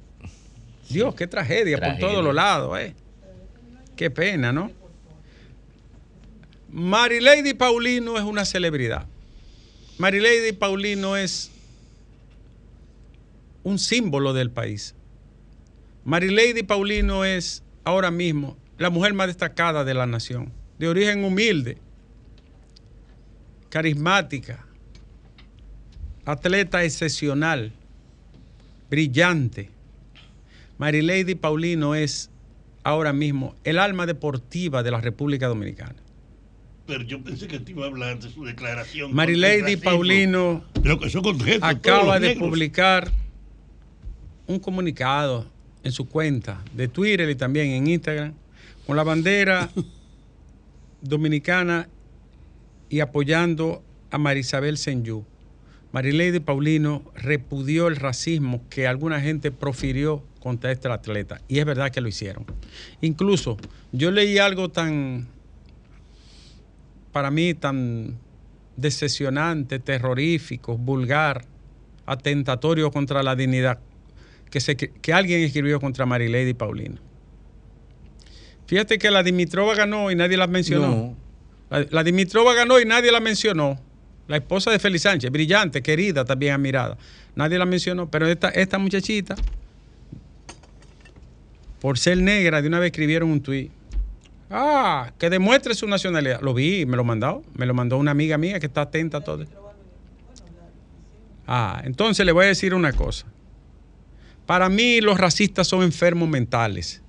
Dios, 0.89 1.13
qué 1.13 1.27
tragedia, 1.27 1.77
por 1.77 1.99
todos 1.99 2.23
los 2.23 2.33
lados, 2.33 2.79
¿eh? 2.79 2.95
Qué 3.95 4.09
pena, 4.09 4.51
¿no? 4.51 4.71
Marilady 6.71 7.53
Paulino 7.53 8.17
es 8.17 8.23
una 8.23 8.45
celebridad. 8.45 9.05
Marilady 9.99 10.53
Paulino 10.53 11.17
es 11.17 11.51
un 13.61 13.77
símbolo 13.77 14.33
del 14.33 14.49
país. 14.49 14.95
Marilady 16.09 16.63
Paulino 16.63 17.23
es 17.23 17.63
ahora 17.83 18.09
mismo 18.09 18.57
la 18.79 18.89
mujer 18.89 19.13
más 19.13 19.27
destacada 19.27 19.83
de 19.83 19.93
la 19.93 20.07
nación, 20.07 20.51
de 20.79 20.87
origen 20.87 21.23
humilde, 21.23 21.77
carismática, 23.69 24.65
atleta 26.25 26.83
excepcional, 26.83 27.73
brillante. 28.89 29.69
Marilady 30.79 31.35
Paulino 31.35 31.93
es 31.93 32.31
ahora 32.81 33.13
mismo 33.13 33.53
el 33.63 33.77
alma 33.77 34.07
deportiva 34.07 34.81
de 34.81 34.89
la 34.89 35.01
República 35.01 35.47
Dominicana. 35.47 36.01
Pero 36.87 37.03
yo 37.03 37.23
pensé 37.23 37.47
que 37.47 37.59
te 37.59 37.69
iba 37.69 37.85
a 37.85 37.87
hablar 37.87 38.17
de 38.17 38.31
su 38.31 38.43
declaración. 38.45 39.13
Marilady 39.13 39.77
Paulino 39.77 40.65
acaba 41.61 42.19
de 42.19 42.35
publicar 42.35 43.11
un 44.47 44.57
comunicado 44.57 45.58
en 45.83 45.91
su 45.91 46.07
cuenta 46.07 46.63
de 46.73 46.87
Twitter 46.87 47.29
y 47.29 47.35
también 47.35 47.67
en 47.67 47.87
Instagram 47.87 48.33
con 48.85 48.95
la 48.95 49.03
bandera 49.03 49.69
dominicana 51.01 51.87
y 52.89 52.99
apoyando 52.99 53.83
a 54.11 54.17
Marisabel 54.17 54.77
Senyú. 54.77 55.25
Marilady 55.91 56.39
Paulino 56.39 57.03
repudió 57.15 57.87
el 57.87 57.95
racismo 57.95 58.61
que 58.69 58.87
alguna 58.87 59.21
gente 59.21 59.51
profirió 59.51 60.23
contra 60.39 60.71
este 60.71 60.87
atleta. 60.87 61.41
Y 61.47 61.59
es 61.59 61.65
verdad 61.65 61.91
que 61.91 62.01
lo 62.01 62.07
hicieron. 62.07 62.45
Incluso 63.01 63.57
yo 63.91 64.11
leí 64.11 64.37
algo 64.37 64.69
tan, 64.69 65.27
para 67.11 67.31
mí, 67.31 67.55
tan 67.55 68.17
decepcionante, 68.77 69.79
terrorífico, 69.79 70.77
vulgar, 70.77 71.45
atentatorio 72.05 72.91
contra 72.91 73.23
la 73.23 73.35
dignidad 73.35 73.79
que, 74.49 74.59
se, 74.59 74.75
que 74.75 75.13
alguien 75.13 75.41
escribió 75.41 75.79
contra 75.79 76.05
Marilady 76.05 76.53
Paulino. 76.53 76.97
Fíjate 78.67 78.97
que 78.97 79.09
la 79.09 79.23
Dimitrova 79.23 79.75
ganó 79.75 80.11
y 80.11 80.15
nadie 80.15 80.37
la 80.37 80.47
mencionó. 80.47 81.15
La, 81.69 81.85
la 81.89 82.03
Dimitrova 82.03 82.53
ganó 82.53 82.79
y 82.79 82.85
nadie 82.85 83.11
la 83.11 83.19
mencionó 83.19 83.79
la 84.29 84.37
esposa 84.37 84.69
de 84.69 84.77
Félix 84.77 85.01
Sánchez, 85.01 85.31
brillante, 85.31 85.81
querida, 85.81 86.23
también 86.23 86.53
admirada. 86.53 86.97
Nadie 87.35 87.57
la 87.57 87.65
mencionó, 87.65 88.11
pero 88.11 88.27
esta, 88.27 88.49
esta 88.49 88.77
muchachita, 88.77 89.35
por 91.81 91.97
ser 91.97 92.19
negra, 92.19 92.61
de 92.61 92.67
una 92.67 92.77
vez 92.77 92.91
escribieron 92.91 93.31
un 93.31 93.41
tuit. 93.41 93.71
Ah, 94.51 95.11
que 95.17 95.31
demuestre 95.31 95.73
su 95.73 95.87
nacionalidad. 95.87 96.41
Lo 96.41 96.53
vi, 96.53 96.85
me 96.85 96.95
lo 96.95 97.03
mandó. 97.03 97.43
Me 97.55 97.65
lo 97.65 97.73
mandó 97.73 97.97
una 97.97 98.11
amiga 98.11 98.37
mía 98.37 98.59
que 98.59 98.67
está 98.67 98.81
atenta 98.81 99.17
a 99.17 99.21
todo. 99.21 99.45
Ah, 101.47 101.81
entonces 101.83 102.23
le 102.23 102.31
voy 102.31 102.45
a 102.45 102.47
decir 102.49 102.75
una 102.75 102.93
cosa. 102.93 103.25
Para 104.49 104.67
mí 104.67 104.99
los 104.99 105.19
racistas 105.19 105.67
son 105.67 105.83
enfermos 105.83 106.27
mentales. 106.27 107.03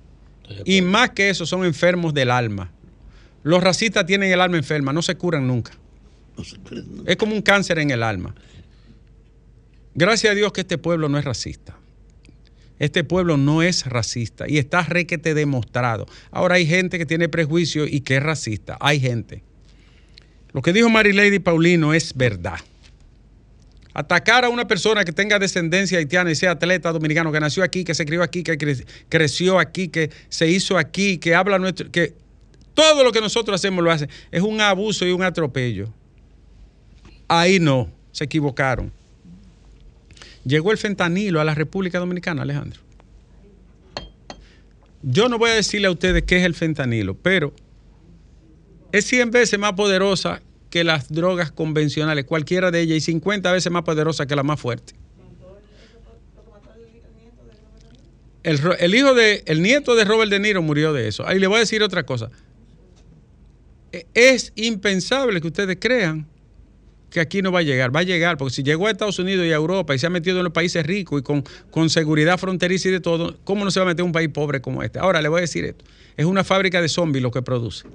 Y 0.63 0.83
más 0.83 1.09
que 1.09 1.31
eso, 1.31 1.47
son 1.47 1.65
enfermos 1.65 2.13
del 2.13 2.29
alma. 2.29 2.69
Los 3.41 3.63
racistas 3.63 4.05
tienen 4.05 4.31
el 4.31 4.39
alma 4.41 4.57
enferma, 4.57 4.93
no 4.93 5.01
se 5.01 5.15
curan 5.15 5.47
nunca. 5.47 5.71
Es 7.07 7.15
como 7.15 7.33
un 7.33 7.41
cáncer 7.41 7.79
en 7.79 7.89
el 7.89 8.03
alma. 8.03 8.35
Gracias 9.95 10.31
a 10.31 10.35
Dios 10.35 10.53
que 10.53 10.61
este 10.61 10.77
pueblo 10.77 11.09
no 11.09 11.17
es 11.17 11.25
racista. 11.25 11.75
Este 12.77 13.03
pueblo 13.03 13.37
no 13.37 13.63
es 13.63 13.87
racista 13.87 14.47
y 14.47 14.59
está 14.59 14.83
requete 14.83 15.33
demostrado. 15.33 16.05
Ahora 16.29 16.57
hay 16.57 16.67
gente 16.67 16.99
que 16.99 17.07
tiene 17.07 17.27
prejuicio 17.27 17.87
y 17.87 18.01
que 18.01 18.17
es 18.17 18.23
racista. 18.23 18.77
Hay 18.79 18.99
gente. 18.99 19.41
Lo 20.53 20.61
que 20.61 20.73
dijo 20.73 20.89
Marilady 20.89 21.39
Paulino 21.39 21.95
es 21.95 22.13
verdad. 22.15 22.59
Atacar 23.93 24.45
a 24.45 24.49
una 24.49 24.67
persona 24.67 25.03
que 25.03 25.11
tenga 25.11 25.37
descendencia 25.37 25.97
haitiana 25.97 26.31
y 26.31 26.35
sea 26.35 26.51
atleta 26.51 26.91
dominicano, 26.91 27.31
que 27.31 27.39
nació 27.39 27.63
aquí, 27.63 27.83
que 27.83 27.93
se 27.93 28.05
crió 28.05 28.23
aquí, 28.23 28.43
que 28.43 28.57
creció 29.09 29.59
aquí, 29.59 29.89
que 29.89 30.09
se 30.29 30.47
hizo 30.47 30.77
aquí, 30.77 31.17
que 31.17 31.35
habla 31.35 31.59
nuestro, 31.59 31.91
que 31.91 32.13
todo 32.73 33.03
lo 33.03 33.11
que 33.11 33.19
nosotros 33.19 33.59
hacemos 33.59 33.83
lo 33.83 33.91
hace, 33.91 34.07
es 34.31 34.41
un 34.41 34.61
abuso 34.61 35.05
y 35.05 35.11
un 35.11 35.23
atropello. 35.23 35.93
Ahí 37.27 37.59
no, 37.59 37.89
se 38.11 38.23
equivocaron. 38.23 38.91
Llegó 40.45 40.71
el 40.71 40.77
fentanilo 40.77 41.39
a 41.39 41.43
la 41.43 41.53
República 41.53 41.99
Dominicana, 41.99 42.41
Alejandro. 42.43 42.81
Yo 45.03 45.29
no 45.29 45.37
voy 45.37 45.49
a 45.49 45.53
decirle 45.53 45.87
a 45.87 45.91
ustedes 45.91 46.23
qué 46.23 46.37
es 46.37 46.45
el 46.45 46.53
fentanilo, 46.53 47.15
pero 47.15 47.53
es 48.91 49.05
100 49.05 49.31
veces 49.31 49.59
más 49.59 49.73
poderosa 49.73 50.41
que 50.71 50.83
las 50.83 51.09
drogas 51.09 51.51
convencionales, 51.51 52.25
cualquiera 52.25 52.71
de 52.71 52.79
ellas, 52.79 52.97
y 52.97 53.01
50 53.01 53.51
veces 53.51 53.71
más 53.71 53.83
poderosa 53.83 54.25
que 54.25 54.35
la 54.35 54.41
más 54.41 54.59
fuerte. 54.59 54.95
El, 58.43 58.59
el, 58.79 58.95
hijo 58.95 59.13
de, 59.13 59.43
el 59.45 59.61
nieto 59.61 59.93
de 59.93 60.03
Robert 60.05 60.31
De 60.31 60.39
Niro 60.39 60.63
murió 60.63 60.93
de 60.93 61.07
eso. 61.07 61.27
Ahí 61.27 61.37
le 61.37 61.45
voy 61.45 61.57
a 61.57 61.59
decir 61.59 61.83
otra 61.83 62.03
cosa. 62.03 62.31
E, 63.91 64.07
es 64.15 64.51
impensable 64.55 65.41
que 65.41 65.47
ustedes 65.47 65.77
crean 65.79 66.25
que 67.11 67.19
aquí 67.19 67.41
no 67.41 67.51
va 67.51 67.59
a 67.59 67.63
llegar. 67.63 67.93
Va 67.95 67.99
a 67.99 68.03
llegar, 68.03 68.37
porque 68.37 68.55
si 68.55 68.63
llegó 68.63 68.87
a 68.87 68.91
Estados 68.91 69.19
Unidos 69.19 69.45
y 69.45 69.51
a 69.51 69.55
Europa 69.55 69.93
y 69.93 69.99
se 69.99 70.07
ha 70.07 70.09
metido 70.09 70.37
en 70.37 70.45
los 70.45 70.53
países 70.53 70.83
ricos 70.85 71.19
y 71.19 71.23
con, 71.23 71.43
con 71.69 71.89
seguridad 71.89 72.39
fronteriza 72.39 72.87
y 72.87 72.91
de 72.91 73.01
todo, 73.01 73.37
¿cómo 73.43 73.65
no 73.65 73.69
se 73.69 73.79
va 73.79 73.85
a 73.85 73.89
meter 73.89 74.03
un 74.03 74.13
país 74.13 74.29
pobre 74.29 74.61
como 74.61 74.81
este? 74.81 74.97
Ahora 74.97 75.21
le 75.21 75.27
voy 75.27 75.39
a 75.39 75.41
decir 75.41 75.65
esto. 75.65 75.83
Es 76.17 76.25
una 76.25 76.43
fábrica 76.43 76.81
de 76.81 76.87
zombies 76.87 77.21
lo 77.21 77.29
que 77.29 77.41
produce. 77.41 77.85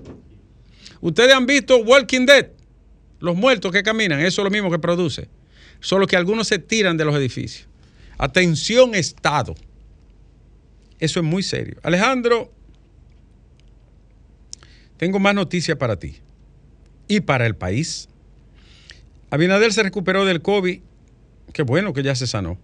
Ustedes 1.00 1.35
han 1.35 1.47
visto 1.47 1.78
Walking 1.78 2.26
Dead, 2.26 2.49
los 3.26 3.37
muertos 3.37 3.73
que 3.73 3.83
caminan, 3.83 4.21
eso 4.21 4.40
es 4.40 4.45
lo 4.45 4.50
mismo 4.50 4.71
que 4.71 4.78
produce. 4.78 5.28
Solo 5.80 6.06
que 6.06 6.16
algunos 6.16 6.49
se 6.49 6.59
tiran 6.59 6.97
de 6.97 7.04
los 7.04 7.14
edificios. 7.14 7.68
Atención 8.18 8.95
Estado. 8.95 9.54
Eso 10.99 11.21
es 11.21 11.26
muy 11.26 11.42
serio. 11.42 11.76
Alejandro, 11.83 12.50
tengo 14.97 15.18
más 15.18 15.35
noticias 15.35 15.76
para 15.76 15.97
ti 15.97 16.16
y 17.09 17.21
para 17.21 17.47
el 17.47 17.54
país. 17.54 18.09
Abinader 19.30 19.73
se 19.73 19.83
recuperó 19.83 20.25
del 20.25 20.40
COVID, 20.40 20.80
qué 21.52 21.62
bueno 21.62 21.92
que 21.92 22.02
ya 22.02 22.14
se 22.14 22.26
sanó. 22.26 22.59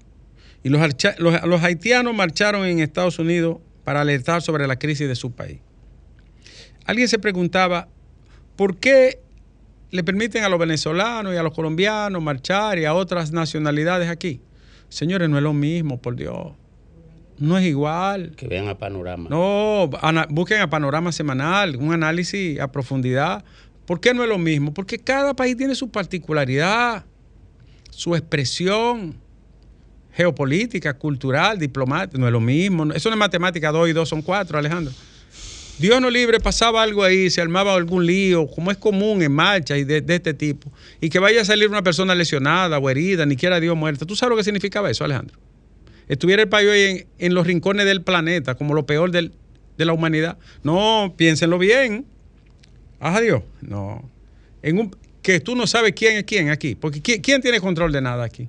Y 0.65 0.69
los, 0.69 0.81
los, 1.19 1.63
haitianos 1.63 2.15
marcharon 2.15 2.65
en 2.67 2.79
Estados 2.79 3.19
Unidos 3.19 3.59
para 3.85 4.01
alertar 4.01 4.43
sobre 4.43 4.67
la 4.67 4.79
crisis 4.79 5.09
de 5.09 5.17
su 5.17 5.33
país. 5.33 5.59
Alguien 6.85 7.09
se 7.09 7.19
preguntaba, 7.19 7.89
¿por 8.57 8.77
qué 8.77 9.21
le 9.93 10.03
permiten 10.03 10.43
a 10.43 10.49
los 10.49 10.59
venezolanos 10.59 11.35
y 11.35 11.37
a 11.37 11.43
los 11.43 11.53
colombianos 11.53 12.21
marchar 12.23 12.79
y 12.79 12.87
a 12.87 12.95
otras 12.95 13.31
nacionalidades 13.31 14.09
aquí. 14.09 14.41
Señores, 14.89 15.29
no 15.29 15.37
es 15.37 15.43
lo 15.43 15.53
mismo, 15.53 16.01
por 16.01 16.17
Dios. 16.17 16.53
No 17.39 17.59
es 17.59 17.67
igual. 17.67 18.33
Que 18.35 18.49
vean 18.49 18.69
a 18.69 18.79
Panorama. 18.79 19.29
No, 19.29 19.91
busquen 20.31 20.63
a 20.63 20.71
Panorama 20.71 21.13
Semanal, 21.13 21.77
un 21.77 21.93
análisis 21.93 22.59
a 22.59 22.73
profundidad. 22.73 23.45
¿Por 23.85 24.01
qué 24.01 24.15
no 24.15 24.23
es 24.23 24.29
lo 24.31 24.39
mismo? 24.39 24.73
Porque 24.73 24.99
cada 24.99 25.35
país 25.35 25.57
tiene 25.59 25.75
su 25.75 25.91
particularidad, 25.91 27.05
su 27.91 28.17
expresión 28.17 29.17
geopolítica, 30.13 30.95
cultural, 30.95 31.59
diplomática. 31.59 32.19
No 32.19 32.27
es 32.27 32.33
lo 32.33 32.41
mismo. 32.41 32.91
Eso 32.93 33.11
no 33.11 33.15
es 33.15 33.19
matemática, 33.19 33.71
dos 33.71 33.91
y 33.91 33.93
dos 33.93 34.09
son 34.09 34.23
cuatro, 34.23 34.59
Alejandro. 34.59 34.95
Dios 35.83 36.01
no 36.01 36.11
libre, 36.11 36.39
pasaba 36.39 36.81
algo 36.81 37.03
ahí, 37.03 37.29
se 37.29 37.41
armaba 37.41 37.75
algún 37.75 38.07
lío, 38.07 38.47
como 38.47 38.71
es 38.71 38.77
común 38.77 39.21
en 39.21 39.33
marcha 39.33 39.77
y 39.77 39.83
de, 39.83 40.05
este 40.07 40.33
tipo, 40.33 40.71
y 41.01 41.11
que 41.11 41.19
vaya 41.19 41.41
a 41.41 41.45
salir 41.45 41.69
una 41.69 41.83
persona 41.83 42.15
lesionada 42.15 42.79
o 42.79 42.89
herida, 42.89 43.27
ni 43.27 43.35
quiera 43.35 43.59
Dios 43.59 43.77
muerta. 43.77 44.07
¿Tú 44.07 44.15
sabes 44.15 44.31
lo 44.31 44.37
que 44.37 44.45
significaba 44.45 44.93
eso, 44.93 45.05
Alejandro? 45.05 45.37
Estuviera 46.07 46.41
el 46.41 46.49
país 46.49 46.69
hoy 46.69 47.07
en, 47.19 47.35
los 47.35 47.49
rincones 47.49 47.85
del 47.85 48.01
planeta, 48.01 48.55
como 48.55 48.75
lo 48.75 48.87
peor 48.87 49.11
de 49.11 49.33
la 49.77 49.93
humanidad. 49.93 50.39
No, 50.63 51.15
piénsenlo 51.17 51.59
bien. 51.59 52.07
Ajá, 53.01 53.21
Dios. 53.21 53.43
No. 53.61 54.09
En 54.63 54.79
un, 54.79 54.97
que 55.21 55.41
tú 55.41 55.57
no 55.57 55.67
sabes 55.67 55.95
quién 55.97 56.17
es 56.17 56.23
quién 56.23 56.51
aquí, 56.51 56.77
porque 56.77 57.03
¿quién, 57.03 57.21
¿quién 57.21 57.43
tiene 57.43 57.59
control 57.61 57.91
de 57.91 58.01
nada 58.03 58.23
aquí? 58.23 58.49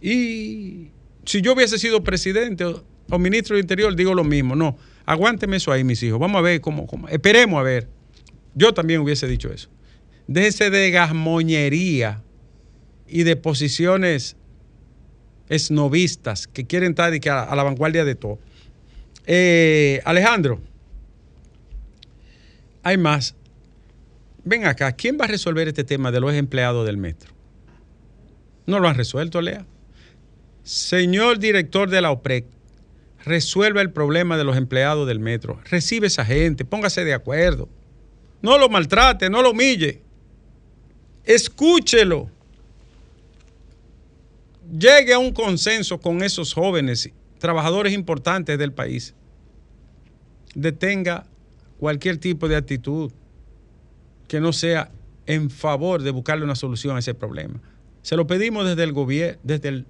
Y 0.00 0.88
si 1.26 1.42
yo 1.42 1.52
hubiese 1.52 1.78
sido 1.78 2.02
presidente 2.02 2.64
o 2.64 3.18
ministro 3.18 3.56
del 3.56 3.64
Interior, 3.64 3.94
digo 3.94 4.14
lo 4.14 4.24
mismo. 4.24 4.56
No 4.56 4.78
Aguánteme 5.06 5.56
eso 5.56 5.72
ahí, 5.72 5.84
mis 5.84 6.02
hijos. 6.02 6.18
Vamos 6.18 6.38
a 6.38 6.42
ver 6.42 6.60
cómo, 6.60 6.86
Esperemos 7.08 7.60
a 7.60 7.62
ver. 7.62 7.88
Yo 8.54 8.72
también 8.72 9.00
hubiese 9.00 9.26
dicho 9.26 9.52
eso. 9.52 9.68
Déjese 10.26 10.70
de 10.70 10.90
gasmoñería 10.90 12.22
y 13.06 13.24
de 13.24 13.36
posiciones 13.36 14.36
esnovistas 15.48 16.46
que 16.46 16.66
quieren 16.66 16.90
estar 16.90 17.12
a, 17.12 17.56
la 17.56 17.62
vanguardia 17.62 18.04
de 18.04 18.14
todo. 18.14 18.38
Eh, 19.26 20.00
Alejandro, 20.04 20.60
hay 22.82 22.96
más. 22.96 23.34
Ven 24.44 24.66
acá, 24.66 24.92
¿quién 24.92 25.18
va 25.18 25.24
a 25.24 25.28
resolver 25.28 25.68
este 25.68 25.84
tema 25.84 26.12
de 26.12 26.20
los 26.20 26.32
empleados 26.34 26.86
del 26.86 26.98
metro? 26.98 27.32
No 28.66 28.78
lo 28.78 28.88
han 28.88 28.94
resuelto, 28.94 29.40
Lea. 29.40 29.66
Señor 30.62 31.38
director 31.38 31.90
de 31.90 32.00
la 32.00 32.10
OPREC, 32.10 32.46
resuelva 33.24 33.80
el 33.80 33.90
problema 33.90 34.36
de 34.36 34.44
los 34.44 34.56
empleados 34.56 35.06
del 35.06 35.18
metro. 35.18 35.60
Recibe 35.70 36.06
esa 36.06 36.24
gente, 36.24 36.64
póngase 36.64 37.04
de 37.04 37.14
acuerdo. 37.14 37.68
No 38.42 38.58
lo 38.58 38.68
maltrate, 38.68 39.30
no 39.30 39.42
lo 39.42 39.52
humille. 39.52 40.02
Escúchelo. 41.24 42.30
Llegue 44.78 45.14
a 45.14 45.18
un 45.18 45.32
consenso 45.32 45.98
con 45.98 46.22
esos 46.22 46.52
jóvenes, 46.52 47.10
trabajadores 47.38 47.92
importantes 47.92 48.58
del 48.58 48.72
país. 48.72 49.14
Detenga 50.54 51.26
cualquier 51.78 52.18
tipo 52.18 52.48
de 52.48 52.56
actitud 52.56 53.10
que 54.28 54.40
no 54.40 54.52
sea 54.52 54.90
en 55.26 55.50
favor 55.50 56.02
de 56.02 56.10
buscarle 56.10 56.44
una 56.44 56.56
solución 56.56 56.96
a 56.96 56.98
ese 56.98 57.14
problema. 57.14 57.60
Se 58.02 58.16
lo 58.16 58.26
pedimos 58.26 58.66
desde 58.66 58.82
el 58.82 58.92
gobierno, 58.92 59.38
desde 59.42 59.68
el, 59.68 59.86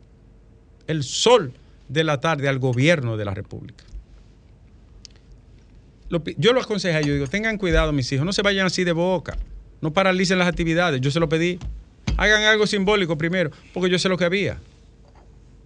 el 0.87 1.03
sol 1.03 1.53
de 1.89 2.05
la 2.05 2.21
tarde 2.21 2.49
al 2.49 2.59
gobierno 2.59 3.17
de 3.17 3.25
la 3.25 3.35
República. 3.35 3.85
yo 6.37 6.53
lo 6.53 6.61
aconsejo, 6.61 7.01
yo 7.01 7.15
digo, 7.15 7.27
tengan 7.27 7.59
cuidado 7.59 7.93
mis 7.93 8.11
hijos, 8.13 8.25
no 8.25 8.33
se 8.33 8.43
vayan 8.43 8.67
así 8.67 8.85
de 8.85 8.93
boca, 8.93 9.37
no 9.81 9.93
paralicen 9.93 10.39
las 10.39 10.49
actividades, 10.49 11.01
yo 11.01 11.11
se 11.11 11.21
lo 11.21 11.29
pedí, 11.29 11.59
hagan 12.17 12.45
algo 12.45 12.67
simbólico 12.67 13.19
primero, 13.19 13.51
porque 13.73 13.91
yo 13.91 13.99
sé 13.99 14.09
lo 14.09 14.17
que 14.17 14.25
había, 14.25 14.59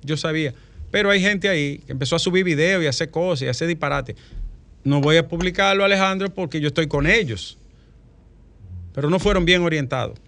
yo 0.02 0.16
sabía, 0.16 0.54
pero 0.90 1.10
hay 1.10 1.20
gente 1.20 1.48
ahí 1.48 1.78
que 1.78 1.92
empezó 1.92 2.16
a 2.16 2.18
subir 2.18 2.44
videos 2.44 2.82
y 2.82 2.86
a 2.86 2.90
hacer 2.90 3.10
cosas 3.10 3.42
y 3.42 3.46
a 3.48 3.50
hacer 3.50 3.68
disparate. 3.68 4.16
No 4.84 5.00
voy 5.00 5.18
a 5.18 5.28
publicarlo, 5.28 5.84
Alejandro, 5.84 6.32
porque 6.32 6.60
yo 6.60 6.68
estoy 6.68 6.86
con 6.86 7.06
ellos, 7.06 7.58
pero 8.94 9.10
no 9.10 9.18
fueron 9.18 9.44
bien 9.44 9.62
orientados. 9.62 10.18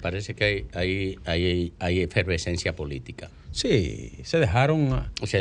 Parece 0.00 0.34
que 0.34 0.66
hay, 0.74 1.18
hay, 1.24 1.72
hay 1.78 2.00
efervescencia 2.00 2.76
política. 2.76 3.30
Sí, 3.50 4.12
se 4.24 4.38
dejaron. 4.38 4.92
Ah, 4.92 5.10
no, 5.20 5.26
se 5.26 5.38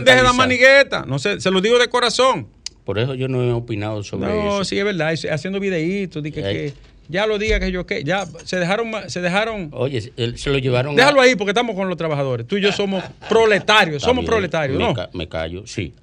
deje 0.00 0.22
la 0.22 0.32
manigueta, 0.32 1.04
no 1.06 1.18
se, 1.18 1.40
se 1.40 1.50
lo 1.50 1.60
digo 1.60 1.78
de 1.78 1.88
corazón. 1.88 2.48
Por 2.84 2.98
eso 2.98 3.14
yo 3.14 3.28
no 3.28 3.42
he 3.42 3.52
opinado 3.52 4.02
sobre 4.02 4.30
eso. 4.30 4.44
No, 4.44 4.64
sí, 4.64 4.78
es 4.78 4.84
verdad, 4.84 5.14
haciendo 5.30 5.60
videitos, 5.60 6.22
que, 6.22 6.74
ya 7.08 7.26
lo 7.26 7.38
diga 7.38 7.60
que 7.60 7.70
yo 7.70 7.86
que 7.86 8.02
ya 8.04 8.26
se 8.44 8.58
dejaron 8.58 8.90
se 9.08 9.20
dejaron 9.20 9.70
Oye, 9.72 10.00
se 10.00 10.50
lo 10.50 10.58
llevaron 10.58 10.96
Déjalo 10.96 11.20
ahí 11.20 11.34
porque 11.36 11.50
estamos 11.50 11.76
con 11.76 11.88
los 11.88 11.96
trabajadores. 11.96 12.46
Tú 12.46 12.56
y 12.56 12.60
yo 12.60 12.72
somos 12.72 13.04
proletarios, 13.28 14.02
somos 14.02 14.24
proletarios, 14.24 14.78
me 14.78 14.92
¿no? 14.92 15.08
me 15.12 15.28
callo, 15.28 15.66
sí. 15.66 15.94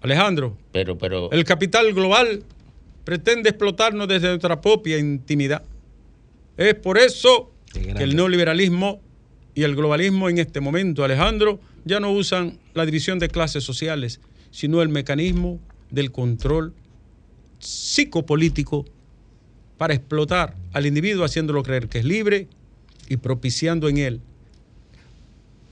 Alejandro. 0.00 0.56
Pero 0.72 0.96
pero 0.96 1.30
el 1.30 1.44
capital 1.44 1.92
global 1.92 2.42
pretende 3.04 3.50
explotarnos 3.50 4.08
desde 4.08 4.28
nuestra 4.28 4.60
propia 4.60 4.98
intimidad. 4.98 5.62
Es 6.56 6.74
por 6.74 6.96
eso 6.96 7.50
que 7.72 8.02
el 8.02 8.16
neoliberalismo 8.16 9.00
y 9.54 9.62
el 9.62 9.74
globalismo 9.74 10.28
en 10.28 10.38
este 10.38 10.60
momento, 10.60 11.04
Alejandro, 11.04 11.60
ya 11.84 12.00
no 12.00 12.12
usan 12.12 12.58
la 12.74 12.86
división 12.86 13.18
de 13.18 13.28
clases 13.28 13.64
sociales, 13.64 14.20
sino 14.50 14.82
el 14.82 14.88
mecanismo 14.88 15.60
del 15.90 16.12
control 16.12 16.74
psicopolítico 17.58 18.86
para 19.76 19.94
explotar 19.94 20.56
al 20.72 20.86
individuo 20.86 21.24
haciéndolo 21.24 21.62
creer 21.62 21.88
que 21.88 21.98
es 21.98 22.04
libre 22.04 22.48
y 23.08 23.16
propiciando 23.16 23.88
en 23.88 23.98
él 23.98 24.20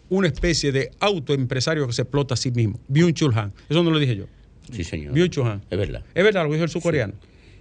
una 0.09 0.29
especie 0.29 0.73
de 0.73 0.91
autoempresario 1.01 1.87
que 1.87 1.93
se 1.93 2.03
explota 2.03 2.35
a 2.35 2.37
sí 2.37 2.51
mismo. 2.51 2.81
Byung 2.89 3.13
Chul 3.13 3.35
Han. 3.37 3.53
Eso 3.69 3.83
no 3.83 3.91
lo 3.91 3.99
dije 3.99 4.17
yo. 4.17 4.25
Sí, 4.73 4.85
señor. 4.85 5.13
Byung 5.13 5.29
Chul 5.31 5.47
Han. 5.47 5.63
Es 5.71 5.79
verdad. 5.79 6.03
Es 6.15 6.25
verdad 6.25 6.45
lo 6.45 6.53
dijo 6.53 6.65
el 6.65 6.71
surcoreano. 6.71 7.15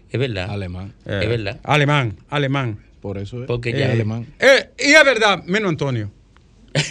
Es 0.09 0.19
verdad. 0.19 0.49
Alemán. 0.49 0.93
es 1.05 1.27
verdad. 1.27 1.59
Alemán, 1.63 2.17
alemán. 2.29 2.79
Por 3.07 3.19
eso 3.19 3.39
es. 3.39 3.47
Porque 3.47 3.71
ya 3.71 3.85
es 3.85 3.91
alemán. 3.91 4.27
Eh, 4.37 4.69
y 4.79 4.91
es 4.91 5.05
verdad, 5.05 5.41
menos 5.45 5.69
Antonio. 5.69 6.11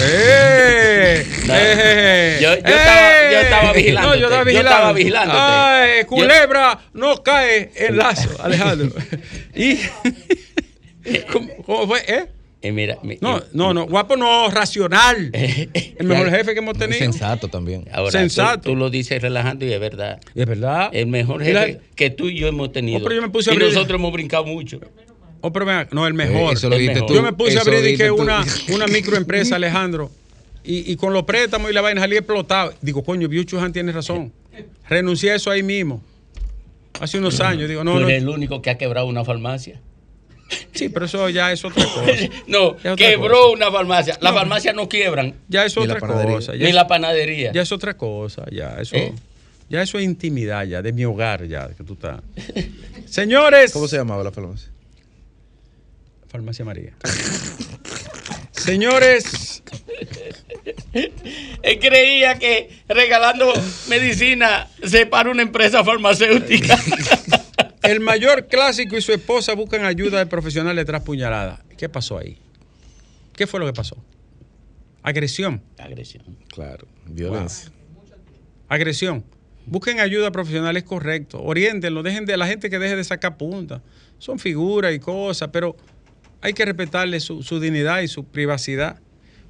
Eh, 0.00 1.24
eh, 1.50 2.38
yo, 2.40 2.52
estaba, 2.52 3.32
yo, 3.32 3.38
estaba, 3.40 3.72
vigilando. 3.72 4.08
No, 4.08 4.16
yo 4.16 4.26
estaba 4.26 4.44
vigilando. 4.44 4.52
Yo 4.52 4.60
estaba 4.60 4.92
vigilando. 4.92 5.34
Ay, 5.36 6.04
culebra, 6.04 6.78
no 6.94 7.22
cae 7.24 7.72
en 7.74 7.96
lazo, 7.96 8.30
Alejandro. 8.40 8.92
y, 9.56 9.78
¿cómo, 11.66 11.88
fue? 11.88 12.04
¿Eh? 12.06 12.26
Eh, 12.60 12.72
mira, 12.72 12.98
no, 13.20 13.40
no, 13.52 13.72
no, 13.72 13.86
guapo 13.86 14.16
no, 14.16 14.50
racional. 14.50 15.30
El 15.32 16.06
mejor 16.06 16.30
jefe 16.30 16.54
que 16.54 16.58
hemos 16.58 16.76
tenido. 16.76 16.98
sensato 16.98 17.48
también. 17.48 17.84
Ahora, 17.92 18.10
sensato. 18.10 18.70
Tú, 18.70 18.76
lo 18.76 18.90
dices 18.90 19.22
relajando 19.22 19.64
y 19.64 19.72
es 19.72 19.80
verdad. 19.80 20.20
Es 20.34 20.46
verdad. 20.46 20.90
El 20.92 21.06
mejor 21.06 21.42
jefe 21.44 21.80
que 21.94 22.10
tú 22.10 22.28
y 22.28 22.38
yo 22.38 22.48
hemos 22.48 22.72
tenido. 22.72 23.06
Oh, 23.06 23.12
yo 23.12 23.22
me 23.22 23.30
puse 23.30 23.54
y 23.54 23.56
nosotros 23.56 23.98
hemos 23.98 24.12
brincado 24.12 24.44
mucho. 24.44 24.80
Oh, 25.40 25.52
pero 25.52 25.66
no, 25.92 26.06
el 26.06 26.14
mejor. 26.14 26.58
Yo 26.58 27.22
me 27.22 27.32
puse 27.32 27.58
a 27.58 27.62
abrir 27.62 28.12
una, 28.12 28.44
una 28.72 28.86
microempresa, 28.86 29.56
Alejandro, 29.56 30.10
y, 30.64 30.92
y, 30.92 30.96
con 30.96 31.12
los 31.12 31.22
préstamos 31.22 31.70
y 31.70 31.74
la 31.74 31.80
vaina 31.80 32.00
salí 32.00 32.16
explotado. 32.16 32.74
Digo, 32.82 33.02
coño, 33.02 33.28
Biuchuhan 33.28 33.72
tiene 33.72 33.92
razón. 33.92 34.32
Renuncié 34.88 35.32
a 35.32 35.34
eso 35.36 35.50
ahí 35.50 35.62
mismo. 35.62 36.02
Hace 37.00 37.18
unos 37.18 37.40
años. 37.40 37.68
Digo, 37.68 37.84
no, 37.84 37.92
¿Tú 37.92 38.00
eres 38.00 38.22
el 38.22 38.28
único 38.28 38.60
que 38.60 38.70
ha 38.70 38.78
quebrado 38.78 39.06
una 39.06 39.24
farmacia. 39.24 39.80
Sí, 40.72 40.88
pero 40.88 41.06
eso 41.06 41.28
ya 41.28 41.52
es 41.52 41.64
otra 41.64 41.84
cosa. 41.84 42.12
no, 42.46 42.76
quebró 42.96 43.52
una 43.52 43.70
farmacia. 43.70 44.16
Las 44.20 44.32
farmacias 44.32 44.74
no 44.74 44.88
quiebran. 44.88 45.34
Ya 45.48 45.64
es 45.64 45.76
otra 45.76 46.00
cosa. 46.00 46.54
Ni 46.54 46.72
la 46.72 46.86
panadería. 46.86 47.52
Ya 47.52 47.62
es 47.62 47.72
otra 47.72 47.96
cosa. 47.96 48.44
Ya 48.50 48.78
eso, 48.80 48.96
¿Eh? 48.96 49.12
ya 49.68 49.82
eso 49.82 49.98
es 49.98 50.04
intimidad 50.04 50.64
ya, 50.64 50.80
de 50.82 50.92
mi 50.92 51.04
hogar 51.04 51.46
ya, 51.46 51.68
que 51.68 51.84
tú 51.84 51.94
estás. 51.94 52.20
Señores. 53.06 53.72
¿Cómo 53.72 53.88
se 53.88 53.96
llamaba 53.96 54.24
la 54.24 54.32
farmacia? 54.32 54.70
Farmacia 56.38 56.64
María. 56.64 56.92
Señores. 58.52 59.60
Él 60.92 61.78
creía 61.80 62.38
que 62.38 62.70
regalando 62.88 63.52
medicina 63.88 64.68
se 64.84 65.06
para 65.06 65.32
una 65.32 65.42
empresa 65.42 65.82
farmacéutica. 65.82 66.78
El 67.82 67.98
mayor 67.98 68.46
clásico 68.46 68.96
y 68.96 69.02
su 69.02 69.12
esposa 69.12 69.54
buscan 69.54 69.84
ayuda 69.84 70.20
de 70.20 70.26
profesionales 70.26 70.86
tras 70.86 71.02
puñalada. 71.02 71.64
¿Qué 71.76 71.88
pasó 71.88 72.18
ahí? 72.18 72.38
¿Qué 73.34 73.48
fue 73.48 73.58
lo 73.58 73.66
que 73.66 73.72
pasó? 73.72 73.96
Agresión. 75.02 75.60
Agresión. 75.76 76.38
Claro, 76.54 76.86
violencia. 77.06 77.72
Agresión. 78.68 79.24
Busquen 79.66 79.98
ayuda 79.98 80.30
profesional, 80.30 80.76
es 80.76 80.84
correcto. 80.84 81.42
Oriéntenlo, 81.42 82.04
dejen 82.04 82.26
de 82.26 82.36
la 82.36 82.46
gente 82.46 82.70
que 82.70 82.78
deje 82.78 82.94
de 82.94 83.02
sacar 83.02 83.36
punta. 83.36 83.82
Son 84.18 84.38
figuras 84.38 84.94
y 84.94 84.98
cosas, 84.98 85.50
pero 85.52 85.76
hay 86.40 86.52
que 86.52 86.64
respetarle 86.64 87.20
su, 87.20 87.42
dignidad 87.60 88.00
y 88.00 88.08
su 88.08 88.24
privacidad. 88.24 89.00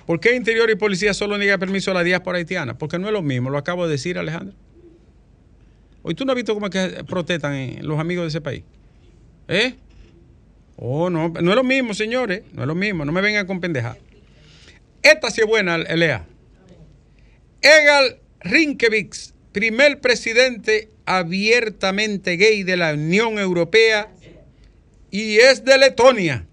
¿Por 0.07 0.21
qué 0.21 0.35
Interior 0.35 0.71
y 0.71 0.75
Policía 0.75 1.13
solo 1.13 1.37
niega 1.37 1.59
permiso 1.59 1.91
a 1.91 1.95
la 1.95 2.03
diáspora 2.03 2.39
haitiana? 2.39 2.79
Porque 2.79 2.99
no 2.99 3.09
es 3.09 3.13
lo 3.13 3.23
mismo, 3.23 3.51
lo 3.51 3.59
acabo 3.59 3.87
de 3.87 3.93
decir, 3.93 4.19
Alejandro. 4.19 4.57
Hoy 6.03 6.15
tú 6.15 6.25
no 6.25 6.33
has 6.33 6.37
visto 6.37 6.55
cómo 6.55 6.67
es 6.67 6.73
que 6.73 7.05
protestan 7.05 7.87
los 7.87 7.99
amigos 7.99 8.25
de 8.25 8.29
ese 8.29 8.41
país. 8.41 8.65
¿Eh? 9.49 9.75
Oh, 10.77 11.11
no, 11.11 11.29
no 11.29 11.51
es 11.51 11.57
lo 11.57 11.65
mismo, 11.65 11.93
señores. 11.93 12.43
No 12.53 12.63
es 12.63 12.69
lo 12.69 12.75
mismo. 12.75 13.05
No 13.05 13.13
me 13.13 13.21
vengan 13.21 13.47
con 13.47 13.61
pendeja. 13.61 13.97
Esta 15.03 15.31
sí 15.31 15.43
es 15.43 15.47
buena, 15.47 15.77
Elea. 15.77 16.25
Egal 17.61 18.21
Rinkevix, 18.41 19.35
primer 19.53 20.01
presidente 20.01 20.89
abiertamente 21.05 22.37
gay 22.37 22.63
de 22.63 22.77
la 22.77 22.93
Unión 22.93 23.39
Europea 23.39 24.09
y 25.11 25.37
es 25.39 25.65
de 25.65 25.79
Letonia. 25.79 26.47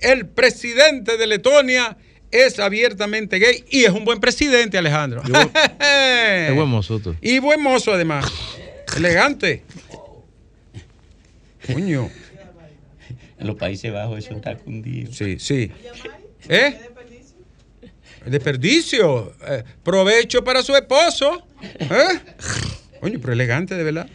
El 0.00 0.26
presidente 0.26 1.16
de 1.16 1.26
Letonia 1.26 1.96
es 2.30 2.58
abiertamente 2.58 3.38
gay 3.38 3.64
y 3.70 3.84
es 3.84 3.90
un 3.90 4.04
buen 4.04 4.20
presidente, 4.20 4.78
Alejandro. 4.78 5.22
Es 5.80 6.54
buen 6.54 6.68
mozo 6.68 6.98
tú. 7.00 7.14
Y 7.20 7.38
buen 7.38 7.60
mozo 7.60 7.92
además. 7.92 8.26
Elegante. 8.96 9.62
Coño. 11.72 12.10
En 13.38 13.46
los 13.46 13.56
Países 13.56 13.92
Bajos 13.92 14.18
eso 14.18 14.34
está 14.34 14.56
cundido. 14.56 15.12
Sí, 15.12 15.38
sí. 15.38 15.70
¿Eh? 16.48 16.78
Desperdicio. 18.26 19.32
Eh, 19.46 19.64
provecho 19.82 20.44
para 20.44 20.62
su 20.62 20.74
esposo. 20.76 21.46
¿Eh? 21.62 22.20
Coño, 23.00 23.18
pero 23.20 23.32
elegante, 23.32 23.74
de 23.74 23.82
verdad. 23.84 24.08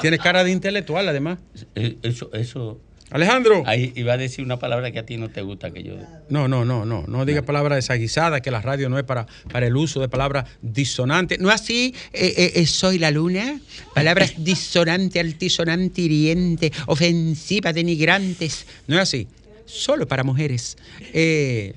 Tiene 0.00 0.18
cara 0.18 0.42
de 0.42 0.50
intelectual, 0.50 1.08
además. 1.08 1.38
Eh, 1.74 1.96
Eso, 2.02 2.30
eso. 2.32 2.80
Alejandro. 3.10 3.62
Ahí 3.66 3.92
iba 3.96 4.14
a 4.14 4.16
decir 4.16 4.44
una 4.44 4.58
palabra 4.58 4.90
que 4.90 4.98
a 4.98 5.06
ti 5.06 5.16
no 5.16 5.30
te 5.30 5.42
gusta 5.42 5.70
que 5.70 5.82
yo. 5.82 5.94
No, 6.28 6.48
no, 6.48 6.64
no, 6.64 6.84
no. 6.84 7.04
No 7.06 7.24
diga 7.24 7.42
palabras 7.42 7.76
desaguisadas, 7.76 8.40
que 8.40 8.50
la 8.50 8.60
radio 8.60 8.88
no 8.88 8.98
es 8.98 9.04
para, 9.04 9.26
para 9.52 9.66
el 9.66 9.76
uso 9.76 10.00
de 10.00 10.08
palabras 10.08 10.48
disonantes. 10.62 11.38
No 11.38 11.48
es 11.48 11.56
así, 11.56 11.94
eh, 12.12 12.34
eh, 12.36 12.52
eh, 12.56 12.66
soy 12.66 12.98
la 12.98 13.10
luna. 13.10 13.60
Palabras 13.94 14.34
disonante, 14.38 15.20
altisonante, 15.20 16.00
hiriente, 16.00 16.72
ofensiva, 16.86 17.72
denigrantes. 17.72 18.66
No 18.86 18.96
es 18.96 19.02
así. 19.02 19.28
Solo 19.66 20.06
para 20.06 20.24
mujeres. 20.24 20.76
Eh, 21.12 21.74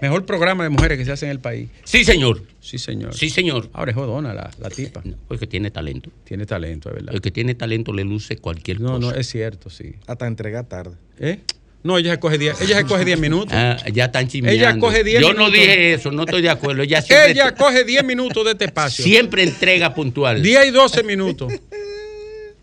mejor 0.00 0.24
programa 0.26 0.64
de 0.64 0.70
mujeres 0.70 0.98
que 0.98 1.04
se 1.04 1.12
hace 1.12 1.26
en 1.26 1.32
el 1.32 1.40
país. 1.40 1.68
Sí, 1.84 2.04
señor. 2.04 2.42
Sí, 2.60 2.78
señor. 2.78 3.14
Sí, 3.14 3.28
señor. 3.30 3.68
Ahora 3.72 3.90
es 3.90 3.96
jodona 3.96 4.32
la, 4.34 4.50
la 4.58 4.70
tipa. 4.70 5.02
Porque 5.28 5.46
tiene 5.46 5.70
talento. 5.70 6.10
Tiene 6.24 6.46
talento, 6.46 6.88
es 6.88 6.94
verdad. 6.96 7.14
El 7.14 7.20
que 7.20 7.30
tiene 7.30 7.54
talento 7.54 7.92
le 7.92 8.04
luce 8.04 8.36
cualquier 8.36 8.80
No, 8.80 8.94
cosa. 8.96 8.98
no, 9.00 9.14
es 9.14 9.28
cierto, 9.28 9.68
sí. 9.70 9.94
Hasta 10.06 10.26
entregar 10.26 10.64
tarde. 10.66 10.96
¿Eh? 11.18 11.38
No, 11.84 11.98
ella 11.98 12.12
se 12.12 12.20
coge 12.20 12.38
10 12.38 12.60
ella 12.60 12.76
se 12.78 12.84
coge 12.84 13.04
10 13.04 13.18
minutos. 13.18 13.52
Ah, 13.52 13.76
ya 13.92 14.04
están 14.04 14.28
chismeando. 14.28 14.56
Ella 14.56 14.78
coge 14.78 15.02
10 15.02 15.20
Yo 15.20 15.34
no 15.34 15.50
dije 15.50 15.94
eso, 15.94 16.12
no 16.12 16.22
estoy 16.22 16.40
de 16.40 16.50
acuerdo. 16.50 16.82
Ella 16.82 17.02
siempre, 17.02 17.32
Ella 17.32 17.54
coge 17.56 17.82
10 17.84 18.04
minutos 18.04 18.44
de 18.44 18.52
este 18.52 18.66
espacio. 18.66 19.04
siempre 19.04 19.42
entrega 19.42 19.92
puntual. 19.92 20.40
10 20.42 20.66
y 20.66 20.70
12 20.70 21.02
minutos. 21.02 21.52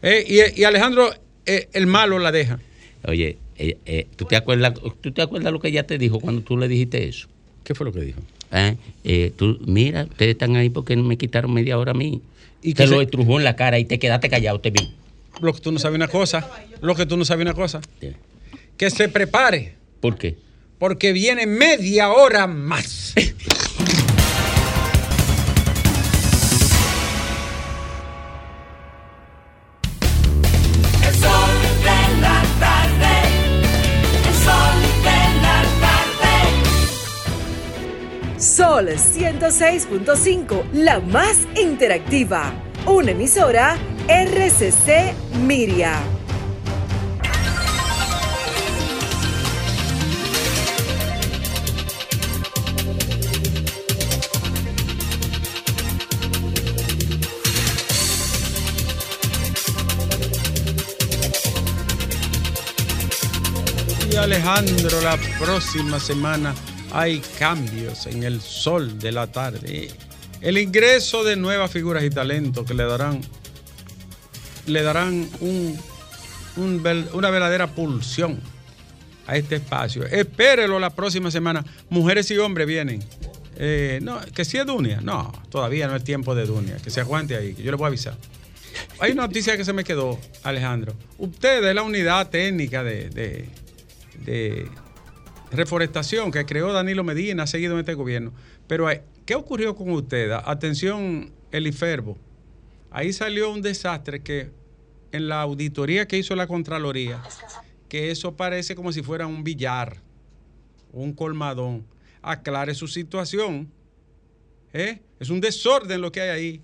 Eh, 0.01 0.23
y, 0.55 0.61
y 0.61 0.63
Alejandro, 0.63 1.13
eh, 1.45 1.67
el 1.73 1.85
malo 1.87 2.19
la 2.19 2.31
deja. 2.31 2.59
Oye, 3.05 3.37
eh, 3.59 3.77
eh, 3.85 4.07
¿tú, 4.15 4.25
te 4.25 4.35
acuerdas, 4.35 4.73
¿tú 5.01 5.11
te 5.11 5.21
acuerdas 5.21 5.53
lo 5.53 5.59
que 5.59 5.67
ella 5.67 5.85
te 5.85 5.97
dijo 5.97 6.19
cuando 6.19 6.41
tú 6.41 6.57
le 6.57 6.67
dijiste 6.67 7.07
eso? 7.07 7.27
¿Qué 7.63 7.75
fue 7.75 7.85
lo 7.85 7.91
que 7.93 8.01
dijo? 8.01 8.19
Eh, 9.03 9.31
tú, 9.35 9.59
mira, 9.67 10.03
ustedes 10.05 10.31
están 10.31 10.55
ahí 10.55 10.69
porque 10.71 10.95
me 10.95 11.17
quitaron 11.17 11.53
media 11.53 11.77
hora 11.77 11.91
a 11.91 11.93
mí. 11.95 12.21
Y 12.63 12.73
que 12.73 12.83
te 12.83 12.87
lo 12.87 12.97
se- 12.97 13.03
estrujó 13.03 13.37
en 13.37 13.43
la 13.43 13.55
cara 13.55 13.77
y 13.79 13.85
te 13.85 13.99
quedaste 13.99 14.27
callado, 14.29 14.59
te 14.59 14.71
vi. 14.71 14.89
Lo 15.41 15.53
que 15.53 15.59
tú 15.61 15.71
no 15.71 15.77
sabes 15.79 15.95
una 15.95 16.07
cosa. 16.07 16.49
Lo 16.81 16.95
que 16.95 17.05
tú 17.05 17.15
no 17.15 17.25
sabes 17.25 17.43
una 17.43 17.53
cosa. 17.53 17.79
Que 18.77 18.89
se 18.89 19.07
prepare. 19.09 19.75
¿Por 19.99 20.17
qué? 20.17 20.35
Porque 20.79 21.11
viene 21.13 21.45
media 21.45 22.09
hora 22.11 22.47
más. 22.47 23.13
Sol 38.39 38.87
106.5, 38.87 40.71
la 40.71 41.01
más 41.01 41.45
interactiva. 41.61 42.53
Una 42.85 43.11
emisora 43.11 43.75
RCC 44.07 45.13
Miria. 45.45 45.99
Alejandro, 64.17 65.01
la 65.01 65.17
próxima 65.39 65.99
semana 65.99 66.53
hay 66.91 67.19
cambios 67.37 68.05
en 68.07 68.23
el 68.23 68.41
sol 68.41 68.99
de 68.99 69.11
la 69.11 69.27
tarde. 69.27 69.89
El 70.41 70.57
ingreso 70.57 71.23
de 71.23 71.35
nuevas 71.35 71.69
figuras 71.71 72.03
y 72.03 72.09
talentos 72.09 72.65
que 72.65 72.73
le 72.73 72.83
darán, 72.85 73.21
le 74.67 74.81
darán 74.83 75.27
una 77.13 77.29
verdadera 77.29 77.67
pulsión 77.67 78.39
a 79.27 79.35
este 79.35 79.57
espacio. 79.57 80.05
Espérelo 80.05 80.79
la 80.79 80.89
próxima 80.89 81.29
semana. 81.31 81.63
Mujeres 81.89 82.29
y 82.31 82.37
hombres 82.37 82.67
vienen. 82.67 83.03
Eh, 83.57 83.99
no, 84.01 84.19
que 84.33 84.45
si 84.45 84.57
es 84.57 84.65
Dunia. 84.65 85.01
No, 85.01 85.31
todavía 85.49 85.87
no 85.87 85.95
es 85.95 86.03
tiempo 86.03 86.33
de 86.33 86.45
Dunia. 86.45 86.77
Que 86.83 86.89
se 86.89 87.01
aguante 87.01 87.35
ahí, 87.35 87.53
que 87.53 87.61
yo 87.63 87.71
le 87.71 87.77
voy 87.77 87.85
a 87.85 87.87
avisar. 87.89 88.17
Hay 88.99 89.11
una 89.11 89.23
noticia 89.23 89.57
que 89.57 89.65
se 89.65 89.73
me 89.73 89.83
quedó, 89.83 90.17
Alejandro. 90.43 90.93
Usted 91.17 91.63
es 91.65 91.75
la 91.75 91.83
unidad 91.83 92.29
técnica 92.29 92.83
de, 92.83 93.09
de- 93.09 93.49
de 94.23 94.69
reforestación 95.51 96.31
que 96.31 96.45
creó 96.45 96.71
Danilo 96.73 97.03
Medina, 97.03 97.43
ha 97.43 97.47
seguido 97.47 97.73
en 97.73 97.79
este 97.79 97.93
gobierno. 97.93 98.33
Pero, 98.67 98.89
eh, 98.89 99.03
¿qué 99.25 99.35
ocurrió 99.35 99.75
con 99.75 99.89
usted? 99.91 100.31
Atención, 100.31 101.31
Eliferbo. 101.51 102.17
Ahí 102.91 103.13
salió 103.13 103.51
un 103.51 103.61
desastre 103.61 104.21
que 104.21 104.51
en 105.11 105.27
la 105.27 105.41
auditoría 105.41 106.07
que 106.07 106.17
hizo 106.17 106.35
la 106.35 106.47
Contraloría, 106.47 107.21
que 107.87 108.11
eso 108.11 108.35
parece 108.35 108.75
como 108.75 108.91
si 108.91 109.01
fuera 109.01 109.27
un 109.27 109.43
billar, 109.43 109.97
un 110.91 111.13
colmadón. 111.13 111.85
Aclare 112.21 112.75
su 112.75 112.87
situación. 112.87 113.71
¿eh? 114.73 115.01
Es 115.19 115.29
un 115.29 115.39
desorden 115.39 116.01
lo 116.01 116.11
que 116.11 116.21
hay 116.21 116.29
ahí. 116.29 116.61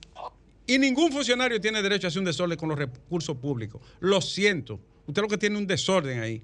Y 0.67 0.79
ningún 0.79 1.11
funcionario 1.11 1.61
tiene 1.61 1.81
derecho 1.81 2.07
a 2.07 2.09
hacer 2.09 2.19
un 2.19 2.25
desorden 2.25 2.57
con 2.57 2.69
los 2.69 2.77
recursos 2.77 3.37
públicos. 3.37 3.81
Lo 3.99 4.19
siento. 4.21 4.79
Usted 5.07 5.21
lo 5.21 5.27
que 5.27 5.37
tiene 5.37 5.57
un 5.57 5.67
desorden 5.67 6.19
ahí. 6.19 6.43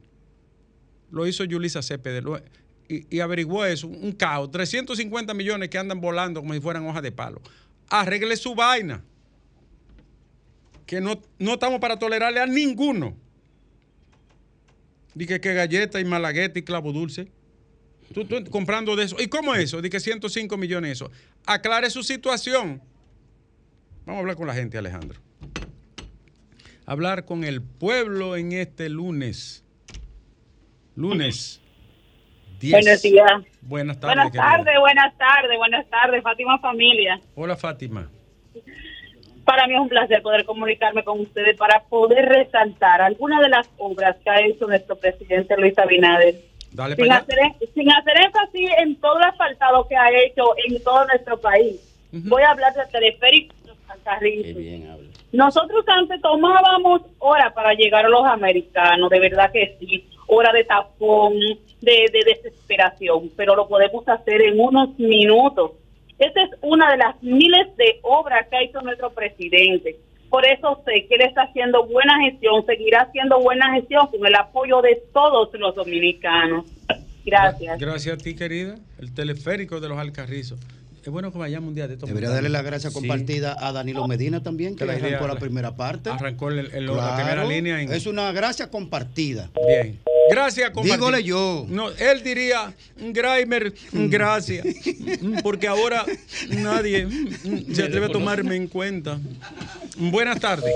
Lo 1.12 1.28
hizo 1.28 1.44
Yulisa 1.44 1.82
Cepeda. 1.82 2.22
lo- 2.22 2.42
y, 2.88 3.20
averiguó 3.22 3.64
eso, 3.66 3.88
un 3.88 4.12
caos. 4.12 4.52
350 4.52 5.34
millones 5.34 5.70
que 5.70 5.78
andan 5.78 6.02
volando 6.02 6.42
como 6.42 6.54
si 6.54 6.60
fueran 6.60 6.86
hojas 6.88 7.02
de 7.04 7.12
palo. 7.14 7.42
Arregle 7.90 8.36
su 8.36 8.54
vaina. 8.54 9.02
Que 10.86 11.00
no, 11.00 11.22
no 11.40 11.54
estamos 11.54 11.80
para 11.80 11.98
tolerarle 11.98 12.42
a 12.42 12.46
ninguno. 12.46 13.16
Dije 15.14 15.40
que 15.40 15.54
galleta 15.54 16.00
y 16.02 16.06
malagueta 16.06 16.60
y 16.60 16.64
clavo 16.64 16.92
dulce. 16.92 17.30
Tú 18.14 18.28
comprando 18.50 18.96
de 18.98 19.06
eso. 19.06 19.16
¿Y 19.20 19.28
cómo 19.28 19.56
eso? 19.56 19.82
Dije 19.82 20.00
105 20.02 20.58
millones 20.58 20.92
eso. 20.94 21.10
Aclare 21.46 21.90
su 21.90 22.04
situación. 22.04 22.82
Vamos 24.06 24.18
a 24.18 24.20
hablar 24.20 24.36
con 24.36 24.48
la 24.48 24.54
gente, 24.54 24.78
Alejandro. 24.78 25.20
Hablar 26.86 27.24
con 27.26 27.46
el 27.46 27.62
pueblo 27.62 28.36
en 28.36 28.52
este 28.52 28.90
lunes. 28.90 29.64
Lunes. 30.96 31.62
10. 32.60 32.72
Buenos 32.74 33.02
días. 33.02 33.32
Buenas 33.62 34.00
tardes. 34.00 34.16
Buenas 34.16 34.32
tardes, 34.34 34.80
buenas 34.80 35.18
tardes, 35.18 35.58
buenas 35.58 35.90
tardes, 35.90 36.24
Fátima 36.24 36.60
Familia. 36.60 37.20
Hola, 37.36 37.56
Fátima. 37.56 38.10
Para 39.46 39.66
mí 39.68 39.74
es 39.74 39.80
un 39.80 39.90
placer 39.90 40.22
poder 40.22 40.46
comunicarme 40.46 41.04
con 41.04 41.20
ustedes 41.22 41.58
para 41.58 41.82
poder 41.84 42.30
resaltar 42.30 43.02
algunas 43.02 43.42
de 43.42 43.50
las 43.50 43.70
obras 43.78 44.16
que 44.24 44.30
ha 44.30 44.46
hecho 44.46 44.68
nuestro 44.68 44.96
presidente 44.96 45.58
Luis 45.58 45.78
Abinader. 45.78 46.36
Dale 46.72 46.96
Sin 46.96 47.12
hacer, 47.12 47.38
sin 47.74 47.92
hacer 47.92 48.14
énfasis 48.24 48.70
en 48.80 48.96
todo 48.98 49.18
el 49.18 49.24
asfaltado 49.26 49.88
que 49.88 49.96
ha 49.96 50.10
hecho 50.24 50.44
en 50.68 50.82
todo 50.84 51.06
nuestro 51.08 51.40
país. 51.42 51.80
Voy 52.12 52.44
a 52.44 52.52
hablar 52.52 52.74
teleférico 52.92 53.56
de 53.66 53.72
Alcarrizos. 53.90 55.02
Nosotros 55.32 55.84
antes 55.88 56.22
tomábamos 56.22 57.02
horas 57.20 57.52
para 57.54 57.74
llegar 57.74 58.06
a 58.06 58.10
los 58.10 58.26
americanos, 58.26 59.10
de 59.10 59.20
verdad 59.20 59.52
que 59.52 59.78
sí, 59.80 60.06
hora 60.34 60.54
de 60.54 60.64
tapón, 60.64 61.34
de, 61.82 62.06
de 62.12 62.24
desesperación, 62.26 63.30
pero 63.36 63.54
lo 63.54 63.68
podemos 63.68 64.08
hacer 64.08 64.42
en 64.42 64.60
unos 64.60 64.98
minutos. 64.98 65.72
Esta 66.18 66.42
es 66.44 66.52
una 66.62 66.90
de 66.90 66.98
las 66.98 67.22
miles 67.22 67.76
de 67.76 68.00
obras 68.04 68.48
que 68.48 68.56
ha 68.56 68.64
hecho 68.64 68.82
nuestro 68.82 69.10
presidente. 69.12 69.98
Por 70.30 70.46
eso 70.46 70.82
sé 70.86 71.06
que 71.08 71.16
él 71.16 71.22
está 71.22 71.42
haciendo 71.42 71.86
buena 71.86 72.18
gestión, 72.22 72.66
seguirá 72.66 73.02
haciendo 73.02 73.42
buena 73.42 73.74
gestión 73.74 74.08
con 74.08 74.26
el 74.26 74.36
apoyo 74.36 74.82
de 74.82 75.04
todos 75.12 75.50
los 75.54 75.76
dominicanos. 75.76 76.66
Gracias. 77.26 77.78
Gracias 77.78 78.16
a 78.16 78.18
ti, 78.18 78.34
querida. 78.34 78.76
El 79.00 79.14
teleférico 79.14 79.82
de 79.82 79.90
los 79.90 79.98
Alcarrizos. 79.98 80.60
Es 81.04 81.10
bueno 81.10 81.32
que 81.32 81.38
vayamos 81.40 81.70
un 81.70 81.76
día 81.76 81.88
de 81.88 81.94
estos. 81.96 82.08
Debería 82.08 82.30
darle 82.30 82.50
la 82.50 82.62
gracia 82.62 82.92
compartida 82.92 83.56
a 83.60 83.72
Danilo 83.72 84.08
Medina 84.08 84.42
también, 84.44 84.76
que 84.76 84.80
Que 84.80 84.86
la 84.86 84.94
arrancó 84.94 85.28
la 85.28 85.36
primera 85.36 85.76
parte. 85.76 86.10
Arrancó 86.10 86.50
el- 86.50 86.72
el- 86.74 86.86
la 86.88 87.16
primera 87.16 87.44
línea. 87.46 87.82
en- 87.82 87.92
Es 87.92 88.06
una 88.06 88.32
gracia 88.32 88.70
compartida. 88.70 89.50
Bien. 89.68 90.00
Gracias, 90.30 90.70
compartir. 90.70 90.94
Dígole 90.94 91.24
yo. 91.24 91.66
No, 91.68 91.90
él 91.90 92.24
diría, 92.24 92.74
Grimer, 92.98 93.74
gracias. 93.92 94.66
Porque 95.44 95.68
ahora 95.68 96.06
nadie 96.50 97.08
se 97.74 97.84
atreve 97.84 98.06
a 98.06 98.10
tomarme 98.10 98.56
en 98.56 98.68
cuenta. 98.68 99.20
Buenas 99.98 100.40
tardes. 100.40 100.74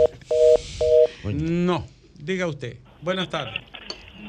No, 1.23 1.87
diga 2.19 2.47
usted. 2.47 2.77
Buenas 3.01 3.29
tardes. 3.29 3.61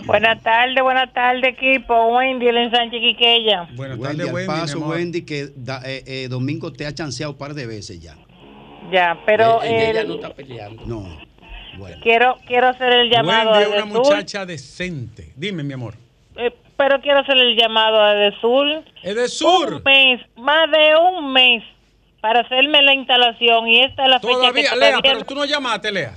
Buenas 0.04 0.40
tardes, 0.42 0.82
buenas 0.82 1.12
tardes, 1.12 1.44
equipo. 1.54 2.06
Wendy, 2.16 2.46
el 2.46 2.56
ensanche 2.58 3.00
Quiqueya. 3.00 3.68
Buenas 3.74 3.98
Wendy, 3.98 4.18
tardes, 4.18 4.32
Wendy. 4.32 4.46
paso. 4.46 4.78
Wendy, 4.80 5.22
que 5.24 5.48
da- 5.56 5.82
eh, 5.84 6.04
eh, 6.06 6.28
Domingo 6.28 6.72
te 6.72 6.86
ha 6.86 6.94
chanceado 6.94 7.32
un 7.32 7.38
par 7.38 7.54
de 7.54 7.66
veces 7.66 8.00
ya. 8.00 8.16
Ya, 8.92 9.18
pero 9.26 9.62
Ella, 9.64 9.90
ella 9.90 10.00
el- 10.02 10.08
no 10.08 10.14
está 10.14 10.30
peleando. 10.34 10.82
No. 10.86 11.26
Bueno. 11.78 11.98
quiero 12.02 12.36
quiero 12.46 12.68
hacer 12.68 12.90
el 12.90 13.10
llamado 13.10 13.50
Wendy 13.52 13.64
a 13.64 13.76
es 13.76 13.82
una 13.82 13.84
muchacha 13.98 14.46
decente. 14.46 15.32
Dime, 15.36 15.62
mi 15.62 15.72
amor. 15.74 15.94
eh, 16.36 16.52
pero 16.76 17.00
quiero 17.00 17.20
hacer 17.20 17.36
el 17.38 17.56
llamado 17.56 18.00
a 18.00 18.12
Edesur. 18.14 18.84
Edesur. 19.02 19.74
Un 19.74 19.82
mes, 19.82 20.20
más 20.36 20.70
de 20.70 20.90
un 20.96 21.32
mes 21.32 21.62
para 22.20 22.40
hacerme 22.40 22.80
la 22.82 22.94
instalación 22.94 23.66
y 23.68 23.80
esta 23.82 24.04
es 24.04 24.10
la 24.10 24.20
fecha 24.20 24.32
Todavía, 24.32 24.70
que 24.70 24.76
Lea, 24.76 24.90
todavía, 24.92 25.12
pero 25.14 25.24
tú 25.24 25.34
no 25.34 25.44
llamaste, 25.44 25.90
Lea. 25.92 26.14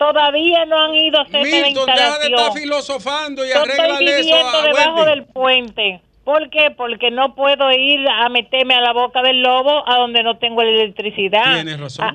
Todavía 0.00 0.64
no 0.64 0.78
han 0.82 0.94
ido 0.94 1.18
a 1.18 1.22
hacerme 1.22 1.60
la 1.60 1.66
Milton, 1.68 1.86
deja 1.86 1.98
de 1.98 2.06
instalación. 2.08 2.40
estar 2.40 2.52
filosofando 2.62 3.44
y 3.44 3.48
Yo 3.50 3.62
estoy 3.64 3.96
viviendo 3.98 4.62
debajo 4.62 4.94
Wendy. 5.02 5.10
del 5.10 5.24
puente. 5.26 6.00
¿Por 6.24 6.48
qué? 6.50 6.70
Porque 6.76 7.10
no 7.10 7.34
puedo 7.34 7.70
ir 7.70 8.00
a 8.08 8.28
meterme 8.30 8.74
a 8.74 8.80
la 8.80 8.92
boca 8.92 9.20
del 9.22 9.42
lobo 9.42 9.86
a 9.88 9.96
donde 9.96 10.22
no 10.22 10.38
tengo 10.38 10.62
electricidad. 10.62 11.54
Tienes 11.54 11.78
razón. 11.78 12.06
A- 12.06 12.14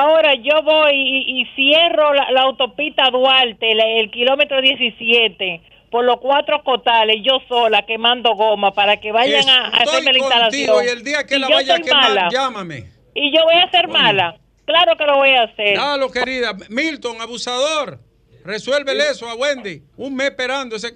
ahora 0.00 0.34
yo 0.34 0.62
voy 0.62 0.92
y, 0.94 1.40
y 1.40 1.46
cierro 1.56 2.14
la, 2.14 2.30
la 2.30 2.42
autopista 2.42 3.10
Duarte, 3.10 3.74
la- 3.74 3.86
el 4.00 4.10
kilómetro 4.10 4.60
17, 4.60 5.60
por 5.90 6.04
los 6.04 6.16
cuatro 6.18 6.62
cotales, 6.62 7.16
yo 7.22 7.38
sola 7.48 7.82
quemando 7.82 8.34
goma 8.34 8.72
para 8.72 8.98
que 8.98 9.12
vayan 9.12 9.48
a, 9.48 9.68
hacerme 9.68 10.12
la 10.12 10.18
instalación. 10.18 10.84
y 10.84 10.88
el 10.88 11.02
día 11.04 11.24
que 11.26 11.36
Y 11.36 11.38
la 11.40 11.48
vaya 11.48 11.74
a 11.74 11.78
quemar, 11.80 12.02
mala. 12.10 12.28
llámame. 12.32 12.84
Y 13.14 13.34
yo 13.36 13.42
voy 13.44 13.54
a 13.56 13.70
ser 13.70 13.88
mala. 13.88 14.36
Claro 14.64 14.96
que 14.96 15.04
lo 15.04 15.16
voy 15.16 15.30
a 15.30 15.42
hacer. 15.42 15.76
Dalo, 15.76 16.10
querida. 16.10 16.52
Milton, 16.70 17.20
abusador. 17.20 17.98
Resuélvele 18.44 19.10
eso 19.10 19.28
a 19.28 19.34
Wendy. 19.34 19.82
Un 19.96 20.14
mes 20.16 20.28
esperando 20.30 20.76
ese. 20.76 20.94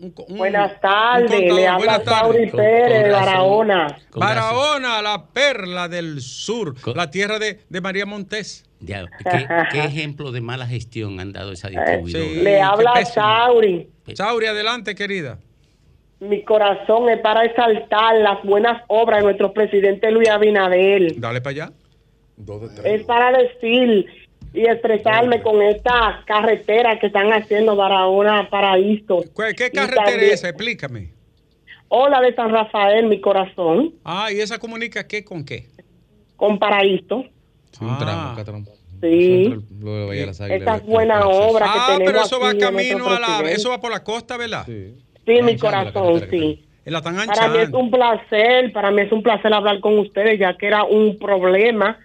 un- 0.00 0.14
un- 0.28 0.36
Buenas 0.38 0.78
tardes, 0.80 1.52
le 1.52 1.66
habla. 1.66 2.02
Sauri 2.04 2.50
Pérez 2.50 3.04
de 3.04 3.10
Barahona. 3.10 3.98
Con. 4.10 4.20
Barahona, 4.20 5.00
la 5.02 5.26
perla 5.26 5.88
del 5.88 6.20
sur, 6.20 6.74
la 6.94 7.10
tierra 7.10 7.38
de, 7.38 7.60
de 7.68 7.80
María 7.80 8.04
Montés. 8.06 8.64
Ya, 8.80 9.06
¿qué, 9.24 9.46
qué 9.72 9.84
ejemplo 9.84 10.32
de 10.32 10.42
mala 10.42 10.66
gestión 10.66 11.18
han 11.18 11.32
dado 11.32 11.52
esa 11.52 11.68
distribuidora? 11.68 12.24
Sí, 12.26 12.34
Le 12.42 12.60
habla. 12.60 13.04
Sauri. 13.06 13.88
Sauri, 14.14 14.46
adelante, 14.46 14.94
querida. 14.94 15.38
Mi 16.20 16.42
corazón 16.44 17.08
es 17.08 17.18
para 17.20 17.44
exaltar 17.44 18.16
las 18.16 18.42
buenas 18.42 18.82
obras 18.88 19.18
de 19.20 19.24
nuestro 19.24 19.52
presidente 19.54 20.10
Luis 20.10 20.28
Abinadel. 20.28 21.14
Dale 21.18 21.40
para 21.40 21.50
allá. 21.52 21.72
Es 22.84 23.04
para 23.04 23.36
decir 23.38 24.06
y 24.52 24.60
expresarme 24.66 25.42
con 25.42 25.60
esta 25.62 26.22
carretera 26.26 26.98
que 26.98 27.06
están 27.08 27.30
haciendo 27.32 27.76
Barahona 27.76 28.48
Paraíso. 28.50 29.22
¿Qué, 29.56 29.70
carretera 29.70 30.04
también- 30.04 30.20
es 30.20 30.32
esa? 30.34 30.48
Explícame. 30.50 31.10
Hola 31.88 32.20
de 32.20 32.34
San 32.34 32.50
Rafael, 32.50 33.06
mi 33.06 33.20
corazón, 33.20 33.94
Ah, 34.04 34.28
¿y 34.32 34.40
esa 34.40 34.58
comunica 34.58 35.06
qué 35.06 35.24
con 35.24 35.44
qué? 35.44 35.66
con 36.36 36.58
Paraíso. 36.58 37.24
Un 37.80 37.90
Ah. 37.90 37.96
tramo, 37.98 38.28
acá 38.32 38.44
tramo. 38.44 38.64
Sí. 39.00 39.48
De- 39.48 39.60
obras 41.28 41.70
que 41.70 41.78
Ah, 41.78 41.86
tenemos 41.88 42.06
pero 42.12 42.24
eso 42.24 42.40
va 42.40 42.50
aquí 42.50 42.58
camino 42.60 43.08
a 43.08 43.20
la. 43.20 43.50
Eso 43.50 43.70
va 43.70 43.80
por 43.80 43.90
la 43.90 44.02
costa, 44.02 44.36
¿verdad? 44.36 44.64
Sí. 44.66 44.94
Sí, 45.26 45.42
mi 45.42 45.52
la 45.52 45.58
corazón, 45.58 46.22
sí. 46.30 46.62
La 46.86 47.02
Para 47.02 47.48
mí 47.48 47.58
es 47.58 47.70
un 47.72 47.90
placer, 47.90 48.72
para 48.72 48.90
mí 48.90 49.02
es 49.02 49.12
un 49.12 49.22
placer 49.22 49.52
hablar 49.52 49.80
con 49.80 49.98
ustedes, 49.98 50.38
ya 50.38 50.56
que 50.56 50.66
era 50.66 50.84
un 50.84 51.18
problema 51.18 51.98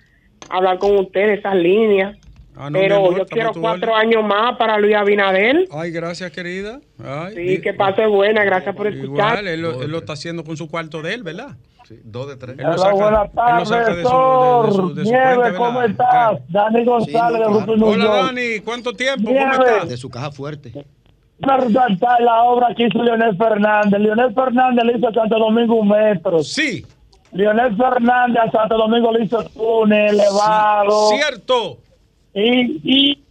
hablar 0.50 0.78
con 0.80 0.98
ustedes 0.98 1.40
esas 1.40 1.56
líneas. 1.56 2.18
Ah, 2.56 2.70
no, 2.70 2.80
Pero 2.80 2.98
amor, 2.98 3.18
yo 3.18 3.26
quiero 3.26 3.52
cuatro 3.54 3.96
años 3.96 4.24
más 4.24 4.58
para 4.58 4.78
Luis 4.78 4.94
Abinadel. 4.96 5.68
Ay, 5.72 5.90
gracias, 5.92 6.30
querida. 6.32 6.80
Ay, 7.04 7.34
Sí, 7.36 7.62
que 7.62 7.74
pase 7.74 8.06
buena, 8.06 8.44
gracias 8.44 8.76
por 8.76 8.88
escuchar. 8.88 9.40
Igual, 9.40 9.48
él 9.48 9.62
lo, 9.62 9.82
él 9.82 9.90
lo 9.92 10.00
está 10.00 10.14
haciendo 10.14 10.44
con 10.44 10.58
su 10.58 10.70
cuarto 10.70 11.02
de 11.02 11.14
él, 11.14 11.24
¿verdad? 11.24 11.56
Sí, 11.88 11.96
dos 12.04 12.28
de 12.28 12.36
tres. 12.36 12.58
Hola, 12.60 12.78
saca- 12.78 12.94
buenas 12.94 13.32
tardes, 13.34 13.70
de 13.70 13.76
de- 13.78 13.86
de 13.86 15.04
de 15.04 15.36
cuenta, 15.36 15.56
¿cómo 15.58 15.82
estás? 15.82 16.40
Dani 16.50 16.86
González 16.86 17.32
de 17.40 17.46
claro. 17.46 17.54
Grupo 17.56 17.76
New 17.78 17.88
Hola. 17.88 18.06
Dani. 18.26 18.60
¿Cuánto 18.64 18.94
tiempo? 18.94 19.30
Nieve. 19.32 19.50
¿Cómo 19.52 19.64
estás? 19.64 19.90
De 19.90 19.98
su 19.98 20.10
caja 20.10 20.32
fuerte. 20.32 20.72
La 21.40 22.44
obra 22.44 22.68
que 22.76 22.86
hizo 22.86 23.02
Leonel 23.02 23.36
Fernández. 23.36 24.00
Leonel 24.00 24.34
Fernández 24.34 24.84
le 24.86 24.98
hizo 24.98 25.08
a 25.08 25.14
Santo 25.14 25.40
Domingo 25.40 25.76
un 25.76 25.88
metro. 25.90 26.44
Sí, 26.44 26.86
Leonel 27.34 27.76
Fernández 27.78 28.42
a 28.44 28.52
Santo 28.52 28.78
Domingo 28.78 29.12
le 29.12 29.24
hizo 29.26 29.44
túnel 29.50 30.16
elevado. 30.20 31.10
cierto. 31.10 31.78
Y, 32.34 32.82
y, 32.84 33.24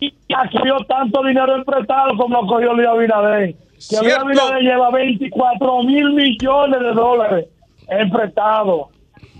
y 0.00 0.14
cogió 0.52 0.78
tanto 0.88 1.22
dinero 1.24 1.56
emprestado 1.56 2.16
como 2.16 2.46
cogió 2.46 2.72
Luis 2.74 2.88
Abinader. 2.88 3.54
Que 3.88 3.96
Luis. 4.00 4.14
Abinader 4.14 4.62
lleva 4.62 4.90
24 4.90 5.82
mil 5.82 6.12
millones 6.12 6.80
de 6.80 6.92
dólares 6.92 7.46
emprestados. 7.88 8.88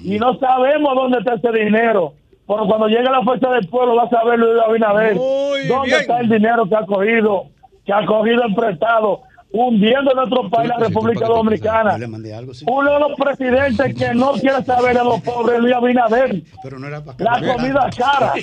Y 0.02 0.18
no 0.18 0.38
sabemos 0.38 0.94
dónde 0.94 1.18
está 1.18 1.34
ese 1.34 1.52
dinero. 1.64 2.12
Pero 2.46 2.66
cuando 2.66 2.86
llegue 2.88 3.02
la 3.10 3.22
fuerza 3.22 3.50
del 3.50 3.68
pueblo 3.68 3.96
va 3.96 4.04
a 4.04 4.10
saber 4.10 4.38
Luis 4.38 4.60
Abinader 4.62 5.16
Muy 5.16 5.66
dónde 5.66 5.88
bien. 5.88 6.00
está 6.00 6.20
el 6.20 6.28
dinero 6.28 6.66
que 6.68 6.76
ha 6.76 6.86
cogido, 6.86 7.46
que 7.84 7.92
ha 7.92 8.06
cogido 8.06 8.42
emprestado, 8.44 9.20
hundiendo 9.50 10.12
nuestro 10.14 10.48
país, 10.50 10.68
la 10.68 10.78
República 10.78 11.26
Dominicana. 11.26 11.98
Algo, 12.36 12.54
sí. 12.54 12.64
Uno 12.68 12.92
de 12.92 13.00
los 13.00 13.12
presidentes 13.18 13.94
que 13.94 14.14
no 14.14 14.32
quiere 14.32 14.62
saber 14.64 14.96
de 14.96 15.04
los 15.04 15.20
pobres, 15.22 15.58
Luis 15.60 15.74
Abinader. 15.74 16.42
Pero 16.62 16.78
no 16.78 16.86
era 16.86 17.02
para 17.02 17.24
La 17.40 17.54
comida 17.54 17.88
cara. 17.96 18.34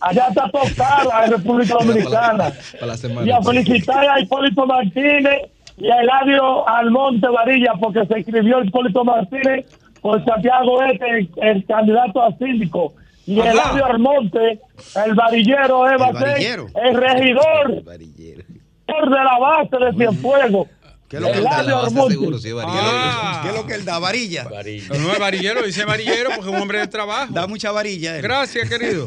Allá 0.00 0.26
está 0.28 0.48
todo 0.50 0.62
cara 0.76 1.24
en 1.24 1.32
República 1.32 1.74
Dominicana. 1.74 2.52
Para 2.80 2.94
la 2.96 3.26
Y 3.26 3.30
a 3.30 3.42
felicitar 3.42 4.08
a 4.08 4.20
Hipólito 4.20 4.66
Martínez 4.66 5.42
y 5.76 5.90
a 5.90 6.00
Eladio 6.02 6.68
Almonte 6.68 7.26
Varilla 7.28 7.72
porque 7.80 8.06
se 8.06 8.20
escribió 8.20 8.62
Hipólito 8.62 9.04
Martínez 9.04 9.66
por 10.00 10.24
Santiago 10.24 10.82
Este, 10.82 11.18
el, 11.18 11.30
el 11.36 11.66
candidato 11.66 12.22
a 12.22 12.30
síndico. 12.36 12.94
Y 13.26 13.40
Ajá. 13.40 13.52
Eladio 13.52 13.86
Almonte, 13.86 14.60
el 15.06 15.14
varillero, 15.14 15.90
eh, 15.90 15.96
va 15.96 16.10
El 16.10 16.16
a 16.16 16.20
varillero. 16.20 16.66
el 16.74 16.94
regidor 16.94 17.82
Varillero. 17.82 18.42
De 18.86 19.10
la 19.10 19.38
base 19.38 19.76
de 19.84 19.92
Cienfuegos. 19.96 20.68
¿Qué 21.08 21.16
es 21.16 21.22
lo 21.22 21.30
que 21.30 21.38
él 21.38 21.44
La 21.44 21.62
da? 21.62 21.88
Seguro, 22.08 22.38
sí, 22.38 22.50
varillero. 22.50 22.82
Ah. 22.82 23.40
¿Qué 23.42 23.48
es 23.50 23.54
lo 23.54 23.66
que 23.66 23.74
él 23.74 23.84
da? 23.84 23.98
Varilla. 23.98 24.44
Varilla. 24.48 24.88
No 24.98 25.12
es 25.12 25.18
varillero, 25.18 25.62
dice 25.62 25.84
varillero 25.84 26.30
porque 26.34 26.50
es 26.50 26.56
un 26.56 26.60
hombre 26.62 26.78
de 26.78 26.86
trabajo. 26.88 27.32
Da 27.32 27.46
mucha 27.46 27.70
varilla. 27.70 28.16
él. 28.16 28.22
Gracias, 28.22 28.68
querido. 28.68 29.06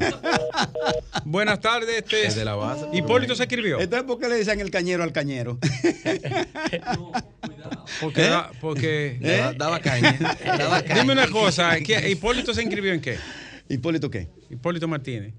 Buenas 1.26 1.60
tardes. 1.60 1.98
Este 1.98 2.28
Es 2.28 2.36
de 2.36 2.46
la 2.46 2.56
base. 2.56 2.86
Hipólito 2.94 3.36
se 3.36 3.44
escribió. 3.44 3.80
Entonces, 3.80 4.08
¿por 4.08 4.20
qué 4.20 4.30
le 4.30 4.36
dicen 4.38 4.60
el 4.62 4.70
cañero 4.72 5.04
al 5.04 5.12
cañero? 5.12 5.58
Porque, 8.02 8.26
¿Eh? 8.26 8.30
da- 8.30 8.52
porque 8.62 9.18
Daba, 9.22 9.54
daba 9.54 9.80
caña. 9.80 10.18
Daba 10.58 10.82
caña. 10.84 11.02
dime 11.02 11.14
una 11.14 11.28
cosa, 11.30 11.80
¿qué- 11.80 12.10
¿Hipólito 12.10 12.54
se 12.54 12.62
inscribió 12.62 12.94
en 12.94 13.02
qué? 13.02 13.18
¿Hipólito 13.70 14.10
qué? 14.10 14.28
Hipólito 14.50 14.88
Martínez. 14.88 15.34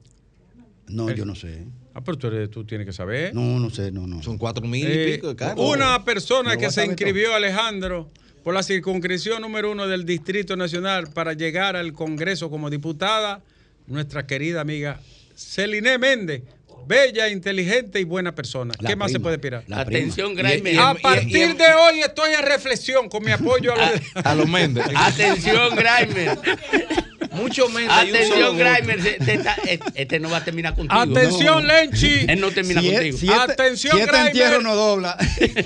No, 0.88 1.10
yo 1.10 1.24
no 1.24 1.34
sé. 1.34 1.64
Ah, 1.98 2.02
pero 2.04 2.16
tú, 2.16 2.28
eres- 2.28 2.48
tú 2.48 2.64
tienes 2.64 2.86
que 2.86 2.92
saber. 2.92 3.34
No, 3.34 3.58
no 3.58 3.70
sé, 3.70 3.90
no, 3.90 4.06
no. 4.06 4.22
Son 4.22 4.38
cuatro 4.38 4.64
mil 4.64 4.88
y 4.88 4.92
Eh, 4.92 5.14
pico 5.16 5.28
de 5.30 5.34
carros. 5.36 5.58
una 5.68 6.04
persona 6.04 6.56
que 6.56 6.66
a 6.66 6.70
se 6.70 6.84
inscribió, 6.86 7.34
Alejandro, 7.34 8.08
por 8.44 8.54
la 8.54 8.62
circunscripción 8.62 9.42
número 9.42 9.72
uno 9.72 9.88
del 9.88 10.04
Distrito 10.04 10.54
Nacional 10.54 11.08
para 11.12 11.32
llegar 11.32 11.74
al 11.74 11.92
Congreso 11.92 12.50
como 12.50 12.70
diputada, 12.70 13.42
nuestra 13.88 14.28
querida 14.28 14.60
amiga 14.60 15.00
Celine 15.34 15.98
Méndez. 15.98 16.42
Bella, 16.86 17.28
inteligente 17.28 17.98
y 18.00 18.04
buena 18.04 18.32
persona. 18.34 18.72
La 18.78 18.90
¿Qué 18.90 18.94
más 18.96 19.10
se 19.10 19.18
puede 19.18 19.34
esperar? 19.34 19.64
la 19.66 19.80
Atención, 19.80 20.32
y- 20.38 20.76
A 20.78 20.94
Y- 20.96 21.02
partir 21.02 21.56
de 21.56 21.64
hoy 21.74 21.98
estoy 22.00 22.30
en 22.32 22.46
reflexión 22.46 23.08
con 23.08 23.24
mi 23.24 23.32
apoyo 23.32 23.74
a 23.74 23.76
los... 23.76 24.00
A 24.24 24.34
los 24.36 24.48
Méndez. 24.48 24.84
Atención, 24.94 25.74
Graimer. 25.74 26.38
Mucho 27.32 27.66
solo 27.68 27.78
Atención, 27.92 28.40
voto. 28.40 28.56
Graimer. 28.56 28.98
Este, 28.98 29.80
este 29.94 30.20
no 30.20 30.30
va 30.30 30.38
a 30.38 30.44
terminar 30.44 30.74
contigo. 30.74 31.00
Atención, 31.00 31.66
No. 31.66 31.72
Lenchi. 31.72 32.24
Él 32.28 32.40
no 32.40 32.50
termina 32.50 32.80
Si, 32.80 32.90
contigo. 32.92 33.14
es- 33.14 33.20
si 33.20 33.28
este, 33.28 33.52
Atención, 33.52 33.92
si 33.94 33.98
este 34.00 34.10
Graimer. 34.12 34.28
entierro 34.32 34.60
no 34.62 34.74
dobla. 34.74 35.16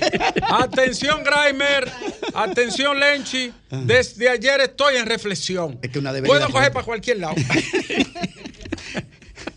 Atención, 0.49 1.23
Grimer. 1.23 1.89
Atención, 2.33 2.99
Lenchi. 2.99 3.51
Desde 3.69 4.29
ayer 4.29 4.61
estoy 4.61 4.97
en 4.97 5.05
reflexión. 5.05 5.79
Es 5.81 5.89
que 5.89 5.99
una 5.99 6.13
debería 6.13 6.35
Puedo 6.37 6.49
coger 6.51 6.71
para 6.71 6.85
cualquier 6.85 7.19
lado. 7.19 7.35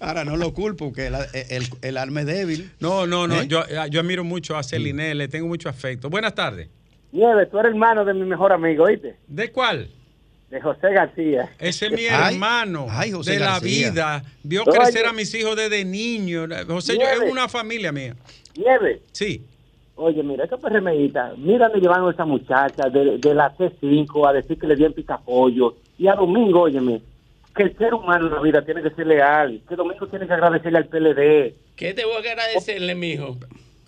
Ahora 0.00 0.24
no 0.24 0.36
lo 0.36 0.52
culpo, 0.52 0.92
que 0.92 1.06
el, 1.06 1.14
el, 1.48 1.68
el 1.82 1.96
alma 1.96 2.20
es 2.20 2.26
débil. 2.26 2.70
No, 2.80 3.06
no, 3.06 3.26
no. 3.26 3.40
¿Eh? 3.42 3.46
Yo, 3.48 3.64
yo 3.90 4.00
admiro 4.00 4.24
mucho 4.24 4.56
a 4.56 4.62
Celine, 4.62 5.14
le 5.14 5.28
tengo 5.28 5.46
mucho 5.48 5.68
afecto. 5.68 6.10
Buenas 6.10 6.34
tardes. 6.34 6.68
Nieves, 7.12 7.48
tú 7.50 7.58
eres 7.58 7.70
hermano 7.72 8.04
de 8.04 8.12
mi 8.12 8.24
mejor 8.26 8.52
amigo, 8.52 8.84
¿oíste? 8.84 9.16
¿De 9.26 9.50
cuál? 9.50 9.88
De 10.50 10.60
José 10.60 10.92
García. 10.92 11.50
Ese 11.58 11.86
es 11.86 11.92
mi 11.92 12.06
Ay, 12.06 12.34
hermano 12.34 12.86
ay, 12.90 13.10
José 13.12 13.32
de 13.32 13.40
la 13.40 13.58
vida. 13.60 14.22
Vio 14.42 14.62
Oye. 14.62 14.78
crecer 14.78 15.06
a 15.06 15.12
mis 15.12 15.34
hijos 15.34 15.56
desde 15.56 15.84
niño. 15.84 16.46
José, 16.66 16.94
yo, 16.94 17.02
es 17.02 17.30
una 17.30 17.48
familia 17.48 17.92
mía. 17.92 18.14
Nieve. 18.56 19.02
Sí. 19.12 19.42
Oye, 19.96 20.22
mira, 20.22 20.44
esa 20.44 20.58
PRMita, 20.58 21.32
mira 21.38 21.70
me 21.70 21.80
llevan 21.80 22.04
a 22.04 22.10
esa 22.10 22.26
muchacha 22.26 22.90
de, 22.90 23.16
de 23.16 23.34
la 23.34 23.56
T5 23.56 24.28
a 24.28 24.32
decir 24.34 24.58
que 24.58 24.66
le 24.66 24.76
dieron 24.76 24.92
picapollo. 24.92 25.76
Y 25.98 26.06
a 26.06 26.14
Domingo, 26.14 26.62
óyeme, 26.62 27.00
que 27.54 27.62
el 27.62 27.78
ser 27.78 27.94
humano 27.94 28.26
en 28.26 28.34
la 28.34 28.40
vida 28.42 28.62
tiene 28.62 28.82
que 28.82 28.90
ser 28.90 29.06
leal. 29.06 29.62
Que 29.66 29.74
Domingo 29.74 30.06
tiene 30.06 30.26
que 30.26 30.34
agradecerle 30.34 30.78
al 30.78 30.86
PLD. 30.86 31.54
¿Qué 31.74 31.94
debo 31.94 32.14
agradecerle, 32.14 32.94
mijo? 32.94 33.38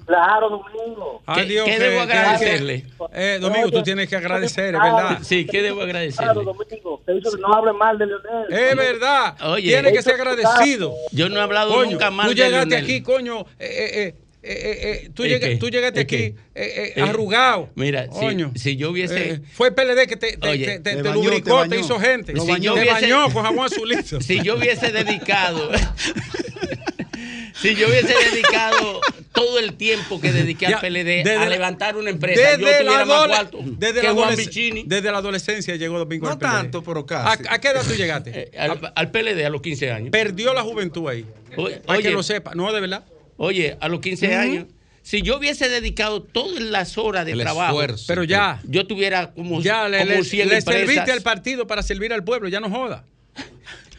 Claro, 0.08 0.48
Domingo. 0.48 1.22
¿Qué, 1.34 1.40
Adiós, 1.42 1.64
qué 1.66 1.72
que- 1.72 1.78
debo 1.78 2.06
que- 2.06 2.12
agradecerle? 2.12 2.84
Eh, 3.12 3.38
Domingo, 3.40 3.70
tú 3.70 3.82
tienes 3.82 4.08
que 4.08 4.16
agradecer, 4.16 4.74
es 4.74 4.80
Claro. 4.80 4.96
verdad. 4.96 5.18
Sí, 5.22 5.44
¿qué 5.46 5.60
debo 5.60 5.76
Claro, 5.76 5.90
agradecerle? 5.90 6.44
Domingo, 6.44 7.02
te 7.04 7.12
dicho 7.12 7.30
que 7.30 7.36
no 7.42 7.52
hable 7.52 7.72
mal 7.74 7.98
de 7.98 8.06
Leonel. 8.06 8.46
Es 8.50 8.74
verdad. 8.76 9.36
Oye. 9.50 9.68
Tiene 9.68 9.92
que 9.92 10.00
ser 10.02 10.14
agradecido. 10.14 10.94
Yo 11.12 11.28
no 11.28 11.36
he 11.38 11.42
hablado 11.42 11.74
Coño, 11.74 11.90
nunca 11.92 12.10
mal 12.10 12.26
Tú 12.26 12.34
de 12.34 12.36
llegaste 12.42 12.70
Leonel. 12.70 12.84
aquí, 12.84 13.02
coño. 13.02 13.40
eh, 13.40 13.44
eh, 13.58 13.90
eh, 14.02 14.14
eh, 14.42 14.52
eh, 14.52 14.90
eh, 15.04 15.10
tú, 15.14 15.24
¿El 15.24 15.28
llega- 15.30 15.48
qué? 15.48 15.56
tú 15.56 15.68
llegaste 15.68 16.00
¿El 16.00 16.04
aquí 16.06 16.16
eh, 16.16 16.34
eh, 16.54 16.92
Eh, 16.96 17.02
arrugado. 17.02 17.68
Mira, 17.74 18.04
si- 18.04 18.10
Coño. 18.18 18.52
si 18.54 18.76
yo 18.76 18.90
hubiese- 18.90 19.32
Eh, 19.32 19.40
fue 19.52 19.68
el 19.68 19.74
PLD 19.74 20.06
que 20.06 20.16
te, 20.16 20.38
te, 20.38 20.48
Oye, 20.48 20.64
te- 20.64 20.78
te- 20.80 20.90
te 20.96 21.02
te 21.02 21.08
bañó, 21.10 21.22
lubricó, 21.22 21.62
te 21.64 21.68
te, 21.68 21.74
bañó. 21.76 21.84
hizo 21.84 22.00
gente. 22.00 22.32
Te 22.32 22.38
bañó. 22.40 22.54
Si 22.54 22.60
yo 22.62 22.72
hubiese- 22.74 22.92
bañó 23.12 23.30
con 23.30 23.42
jabón 23.44 23.66
azulito. 23.66 24.20
Si 24.22 24.40
yo 24.42 24.54
hubiese 24.56 24.90
dedicado, 24.90 25.70
si 27.54 27.74
yo 27.74 27.88
hubiese 27.88 28.14
dedicado 28.30 29.00
todo 29.38 29.58
el 29.58 29.74
tiempo 29.74 30.20
que 30.20 30.32
dediqué 30.32 30.66
Ya, 30.68 30.76
al 30.78 30.80
PLD 30.80 31.04
desde 31.24 31.36
a 31.36 31.48
levantar 31.48 31.96
una 31.96 32.10
empresa, 32.10 32.40
yo 32.40 32.66
Desde 32.66 32.84
tuviera 32.84 33.04
más 33.06 33.26
cuarto 33.26 33.58
desde, 33.64 34.00
que 34.00 34.06
la 34.06 34.12
Juan 34.14 34.30
adolesc- 34.32 34.36
Vicini. 34.36 34.82
desde 34.86 35.10
la 35.12 35.18
adolescencia 35.18 35.76
llegó 35.76 35.98
Domingo 35.98 36.26
No 36.26 36.32
al 36.32 36.38
PLD. 36.38 36.50
tanto, 36.50 36.82
pero 36.82 37.00
¿A, 37.00 37.06
casi. 37.06 37.42
a 37.48 37.58
qué 37.60 37.68
edad 37.68 37.82
tú 37.86 37.94
llegaste? 37.94 38.30
Eh, 38.52 38.58
al, 38.58 38.92
al 38.94 39.10
PLD 39.10 39.44
a 39.44 39.50
los 39.50 39.60
15 39.62 39.90
años. 39.92 40.10
Perdió 40.10 40.52
la 40.54 40.62
juventud 40.62 41.08
ahí. 41.08 41.24
Oye, 41.56 41.76
Para 41.76 42.00
que 42.02 42.10
lo 42.10 42.22
sepa. 42.22 42.54
No, 42.54 42.72
de 42.72 42.80
verdad. 42.80 43.04
Oye, 43.36 43.76
a 43.80 43.88
los 43.88 44.00
15 44.00 44.26
Ujú. 44.28 44.36
años, 44.36 44.66
si 45.02 45.22
yo 45.22 45.38
hubiese 45.38 45.68
dedicado 45.68 46.22
todas 46.22 46.60
las 46.60 46.98
horas 46.98 47.24
de 47.24 47.32
El 47.32 47.40
trabajo, 47.40 47.80
esfuerzo. 47.80 48.04
Pero 48.08 48.24
ya. 48.24 48.60
yo 48.64 48.86
tuviera 48.86 49.30
como, 49.32 49.62
Ya 49.62 49.88
le, 49.88 49.98
como 50.00 50.10
le- 50.12 50.24
100 50.24 50.48
le 50.48 50.60
serviste 50.60 51.12
al 51.12 51.22
partido 51.22 51.66
para 51.66 51.82
servir 51.82 52.12
al 52.12 52.24
pueblo, 52.24 52.48
ya 52.48 52.60
no 52.60 52.68
joda. 52.68 53.04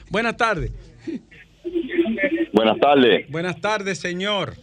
Buenas 0.10 0.38
tardes. 0.38 0.71
Buenas 2.54 2.80
tardes, 2.80 3.30
Buenas 3.30 3.62
tardes, 3.62 3.99
señor. 3.99 4.56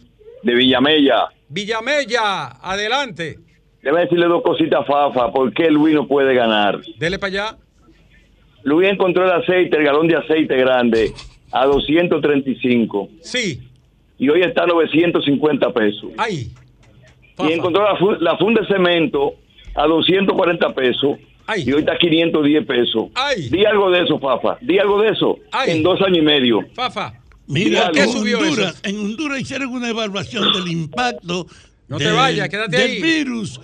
De 0.47 0.55
Villamella. 0.55 1.27
Villamella, 1.49 2.47
adelante. 2.61 3.37
Debe 3.83 4.01
decirle 4.01 4.25
dos 4.27 4.41
cositas 4.41 4.79
a 4.81 4.83
Fafa, 4.85 5.31
¿por 5.31 5.53
qué 5.53 5.69
Luis 5.69 5.93
no 5.93 6.07
puede 6.07 6.33
ganar? 6.33 6.79
Dele 6.97 7.19
para 7.19 7.27
allá. 7.29 7.57
Luis 8.63 8.89
encontró 8.89 9.25
el 9.25 9.31
aceite, 9.31 9.77
el 9.77 9.83
galón 9.83 10.07
de 10.07 10.15
aceite 10.15 10.55
grande, 10.57 11.13
a 11.51 11.65
235. 11.65 13.09
Sí. 13.21 13.61
Y 14.17 14.29
hoy 14.29 14.41
está 14.41 14.63
a 14.63 14.67
950 14.67 15.73
pesos. 15.73 16.11
Ay. 16.17 16.51
Y 17.39 17.51
encontró 17.51 17.83
la, 17.83 18.17
la 18.19 18.37
funda 18.37 18.61
de 18.61 18.67
cemento 18.67 19.35
a 19.75 19.85
240 19.85 20.73
pesos. 20.73 21.17
Y 21.57 21.71
hoy 21.71 21.79
está 21.79 21.93
a 21.93 21.97
510 21.97 22.65
pesos. 22.65 23.05
Ay. 23.13 23.49
Di 23.49 23.63
algo 23.65 23.91
de 23.91 24.03
eso, 24.03 24.19
Fafa. 24.19 24.57
Di 24.61 24.79
algo 24.79 25.01
de 25.01 25.09
eso. 25.09 25.37
En 25.67 25.83
dos 25.83 26.01
años 26.01 26.17
y 26.17 26.21
medio. 26.21 26.59
Fafa. 26.73 27.13
Mira, 27.47 27.85
¿Por 27.85 27.91
qué 27.93 28.01
en 28.03 28.09
Honduras, 28.09 28.75
eso? 28.75 28.79
en 28.83 28.99
Honduras 28.99 29.39
hicieron 29.41 29.69
una 29.69 29.89
evaluación 29.89 30.51
del 30.53 30.67
impacto 30.71 31.47
No 31.87 31.97
te 31.97 32.05
del- 32.05 32.13
vayas, 32.13 32.49
quédate 32.49 32.77
del 32.77 32.91
ahí. 32.91 33.01
virus 33.01 33.59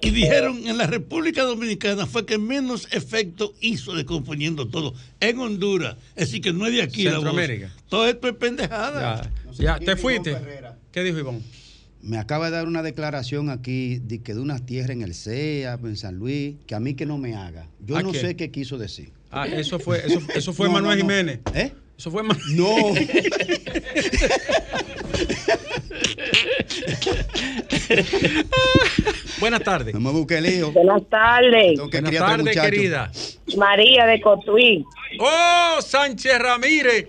y 0.00 0.10
dijeron 0.10 0.66
en 0.66 0.78
la 0.78 0.86
República 0.86 1.42
Dominicana 1.42 2.06
fue 2.06 2.24
que 2.24 2.38
menos 2.38 2.86
efecto 2.92 3.52
hizo 3.60 3.94
de 3.94 4.04
componiendo 4.04 4.68
todo. 4.68 4.94
En 5.20 5.38
Honduras, 5.40 5.96
es 6.14 6.28
decir 6.28 6.40
que 6.40 6.52
no 6.52 6.66
es 6.66 6.72
de 6.72 6.82
aquí 6.82 7.02
la 7.04 7.10
voz. 7.18 7.24
Centroamérica. 7.24 7.72
Todo 7.88 8.06
esto 8.08 8.28
es 8.28 8.34
pendejada. 8.36 9.30
Ya, 9.58 9.78
te 9.78 9.96
fuiste. 9.96 10.36
¿Qué 10.92 11.02
dijo 11.02 11.18
Iván? 11.18 11.42
Me 12.02 12.18
acaba 12.18 12.46
de 12.50 12.56
dar 12.56 12.68
una 12.68 12.82
declaración 12.84 13.50
aquí 13.50 13.98
de 13.98 14.22
que 14.22 14.34
de 14.34 14.40
una 14.40 14.60
tierra 14.64 14.92
en 14.92 15.02
el 15.02 15.12
CEA, 15.14 15.76
en 15.82 15.96
San 15.96 16.16
Luis, 16.16 16.54
que 16.68 16.76
a 16.76 16.80
mí 16.80 16.94
que 16.94 17.04
no 17.04 17.18
me 17.18 17.34
haga. 17.34 17.66
Yo 17.84 17.96
¿A 17.96 18.02
no 18.02 18.14
sé 18.14 18.36
qué 18.36 18.52
quiso 18.52 18.78
decir. 18.78 19.10
Ah, 19.32 19.48
eso 19.48 19.80
fue, 19.80 20.06
eso, 20.06 20.20
eso 20.32 20.52
fue 20.52 20.68
No, 20.68 20.74
Manuel 20.74 20.98
no, 21.00 21.04
no. 21.04 21.10
Jiménez. 21.10 21.40
¿Eh? 21.52 21.72
Eso 21.98 22.10
fue 22.10 22.22
Manuel. 22.22 22.56
No. 22.56 22.66
Buenas 29.40 29.62
tardes. 29.62 29.94
No 29.94 30.00
me 30.00 30.10
busque 30.10 30.40
lío. 30.40 30.72
Buenas 30.72 31.02
tardes. 31.08 31.74
Tengo 31.76 31.90
que 31.90 32.00
Buenas 32.00 32.20
tardes, 32.20 32.60
querida. 32.60 33.10
María 33.56 34.06
de 34.06 34.20
Cotuí. 34.20 34.84
Oh, 35.20 35.78
Sánchez 35.80 36.38
Ramírez. 36.38 37.08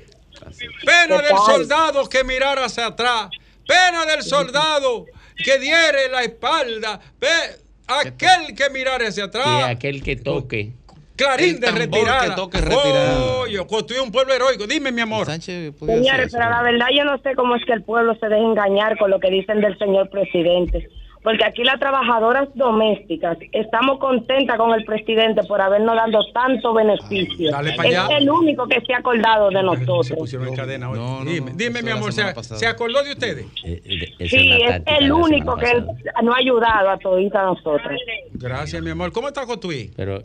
Pena 0.86 1.18
¿Qué 1.18 1.24
del 1.28 1.38
soldado 1.46 2.08
que 2.08 2.24
mirara 2.24 2.66
hacia 2.66 2.88
atrás. 2.88 3.30
Pena 3.68 4.06
del 4.06 4.24
soldado 4.24 5.06
que 5.44 5.58
diere 5.60 6.10
la 6.12 6.24
espalda. 6.24 7.00
Pe- 7.20 7.28
aquel 7.88 8.56
que 8.56 8.70
mirara 8.70 9.08
hacia 9.08 9.24
Y 9.24 9.28
atrás. 9.28 9.64
aquel 9.66 10.04
que 10.04 10.16
toque. 10.16 10.72
Clarín 11.18 11.56
El 11.56 11.60
de 11.60 11.72
retirada. 11.72 12.30
que 12.30 12.36
toque 12.36 12.62
retirada. 12.62 13.18
Oh, 13.20 13.48
yo 13.48 13.66
construí 13.66 14.00
un 14.00 14.12
pueblo 14.12 14.34
heroico. 14.34 14.68
Dime, 14.68 14.92
mi 14.92 15.02
amor. 15.02 15.26
Señores, 15.28 16.32
pero 16.32 16.50
la 16.50 16.62
verdad 16.62 16.88
yo 16.96 17.04
no 17.04 17.18
sé 17.20 17.36
cómo 17.36 17.56
es 17.56 17.66
que 17.66 17.74
el 17.74 17.84
pueblo 17.84 18.16
se 18.20 18.28
deja 18.28 18.42
engañar 18.42 18.98
con 18.98 19.10
lo 19.10 19.20
que 19.20 19.30
dicen 19.30 19.60
del 19.60 19.78
señor 19.78 20.10
presidente. 20.10 20.88
Porque 21.24 21.44
aquí 21.44 21.64
las 21.64 21.78
trabajadoras 21.78 22.48
domésticas 22.56 23.38
estamos 23.52 24.00
contentas 24.00 24.56
con 24.58 24.74
el 24.74 24.86
presidente 24.86 25.44
por 25.44 25.60
habernos 25.60 25.96
dado 25.96 26.24
tanto 26.32 26.74
beneficio. 26.74 27.52
Dale 27.52 27.74
pa' 27.74 27.86
es 27.86 27.98
allá. 27.98 28.18
el 28.18 28.30
único 28.30 28.66
que 28.66 28.80
se 28.80 28.94
ha 28.94 29.00
acordado 29.00 29.50
de 29.50 29.62
nosotros. 29.62 30.14
pusieron 30.18 30.48
en 30.48 30.56
cadena 30.56 30.90
hoy. 30.90 31.00
dime, 31.26 31.52
dime 31.54 31.80
Eso 31.80 31.86
mi 31.86 31.92
amor, 31.92 32.14
¿se, 32.14 32.66
acordó 32.66 33.04
de 33.04 33.12
ustedes? 33.12 33.46
Sí, 33.62 34.52
es 34.64 34.82
el 34.86 35.12
único 35.12 35.58
que 35.58 35.74
nos 36.24 36.34
ha 36.34 36.38
ayudado 36.38 36.92
a 36.92 36.98
todita 36.98 37.44
nosotros. 37.44 38.00
Gracias, 38.32 38.82
mi 38.82 38.92
amor. 38.92 39.12
¿Cómo 39.12 39.28
está 39.28 39.46
Cotuí? 39.46 39.92
Pero, 39.98 40.22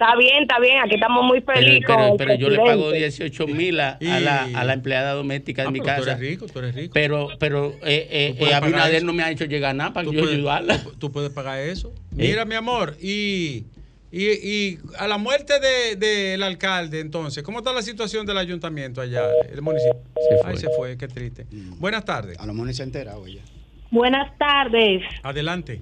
Está 0.00 0.14
bien, 0.16 0.42
está 0.42 0.60
bien, 0.60 0.78
aquí 0.78 0.94
estamos 0.94 1.24
muy 1.24 1.40
felices 1.40 1.82
pero, 2.16 2.34
yo 2.36 2.50
le 2.50 2.56
pago 2.56 2.90
presidente. 2.90 3.24
18 3.24 3.46
mil 3.48 3.80
a, 3.80 3.98
a 4.00 4.20
la, 4.20 4.44
a 4.54 4.64
la 4.64 4.72
empleada 4.74 5.12
doméstica 5.14 5.62
de 5.62 5.68
Ah, 5.68 5.70
mi 5.72 5.80
pero 5.80 5.94
tú 5.96 5.98
casa. 6.04 6.10
eres 6.16 6.20
rico, 6.30 6.46
tú 6.46 6.58
eres 6.60 6.74
rico. 6.76 6.92
Pero, 6.94 7.28
pero 7.40 7.72
eh, 7.82 8.06
eh, 8.08 8.36
eh, 8.38 8.54
Abinader 8.54 9.02
no 9.02 9.12
me 9.12 9.24
ha 9.24 9.30
hecho 9.32 9.44
llegar 9.46 9.74
nada 9.74 9.92
para 9.92 10.04
Tú 10.06 10.12
yo 10.12 10.20
puedes- 10.20 10.36
ayudarla. 10.36 10.80
Tú 11.00 11.10
puedes 11.10 11.30
pagar 11.30 11.58
eso. 11.58 11.92
Mira, 12.12 12.44
mi 12.44 12.54
amor, 12.54 12.96
y, 13.00 13.64
y, 14.12 14.24
y 14.24 14.78
a 14.98 15.08
la 15.08 15.18
muerte 15.18 15.54
del 15.58 15.98
de, 15.98 16.06
del 16.30 16.42
alcalde, 16.44 17.00
entonces, 17.00 17.42
¿cómo 17.42 17.58
está 17.58 17.72
la 17.72 17.82
situación 17.82 18.24
del 18.24 18.38
ayuntamiento 18.38 19.00
allá, 19.00 19.24
el 19.52 19.60
municipio? 19.62 19.98
Se 20.30 20.36
fue. 20.38 20.50
Ay, 20.52 20.56
se 20.58 20.68
fue, 20.76 20.96
qué 20.96 21.08
triste. 21.08 21.44
Buenas 21.50 22.04
tardes. 22.04 22.38
A 22.38 22.46
lo 22.46 22.54
mejor 22.54 22.72
se 22.72 22.82
ha 22.82 22.84
enterado 22.84 23.26
ella. 23.26 23.42
Buenas 23.90 24.30
tardes. 24.38 25.02
Adelante. 25.24 25.80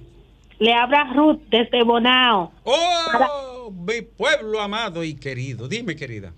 Le 0.58 0.72
habla 0.72 1.12
Ruth 1.14 1.40
desde 1.50 1.82
Bonao. 1.82 2.52
¡Oh! 2.64 3.70
Mi 3.70 4.02
pueblo 4.02 4.60
amado 4.60 5.04
y 5.04 5.14
querido. 5.14 5.68
Dime, 5.68 5.94
querida. 5.96 6.32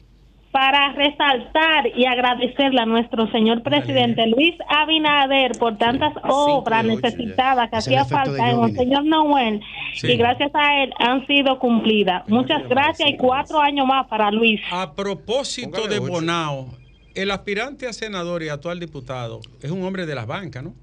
Para 0.50 0.92
resaltar 0.94 1.86
y 1.94 2.06
agradecerle 2.06 2.80
a 2.80 2.86
nuestro 2.86 3.30
señor 3.30 3.62
presidente 3.62 4.26
Luis 4.26 4.54
Abinader 4.68 5.52
por 5.58 5.76
tantas 5.76 6.14
obras 6.24 6.84
ya. 6.84 6.94
necesitadas 6.94 7.68
que 7.70 7.76
el 7.76 7.78
hacía 7.78 8.04
falta 8.06 8.48
en 8.50 8.56
Johnny. 8.56 8.72
Monseñor 8.72 9.04
Noel 9.04 9.60
Sí. 9.94 10.08
y 10.08 10.16
gracias 10.16 10.50
a 10.54 10.82
él 10.82 10.92
han 10.98 11.26
sido 11.26 11.58
cumplidas. 11.58 12.26
Muchas 12.28 12.66
gracias 12.68 13.10
y 13.10 13.16
cuatro 13.18 13.60
años 13.60 13.86
más 13.86 14.06
para 14.08 14.30
Luis. 14.30 14.58
A 14.72 14.94
propósito 14.94 15.70
Póngale 15.70 15.94
de 15.94 16.00
ocho. 16.00 16.12
Bonao, 16.12 16.68
el 17.14 17.30
aspirante 17.30 17.86
a 17.86 17.92
senador 17.92 18.42
y 18.42 18.48
actual 18.48 18.80
diputado 18.80 19.40
es 19.62 19.70
un 19.70 19.84
hombre 19.84 20.06
de 20.06 20.14
las 20.14 20.26
bancas, 20.26 20.64
¿no? 20.64 20.74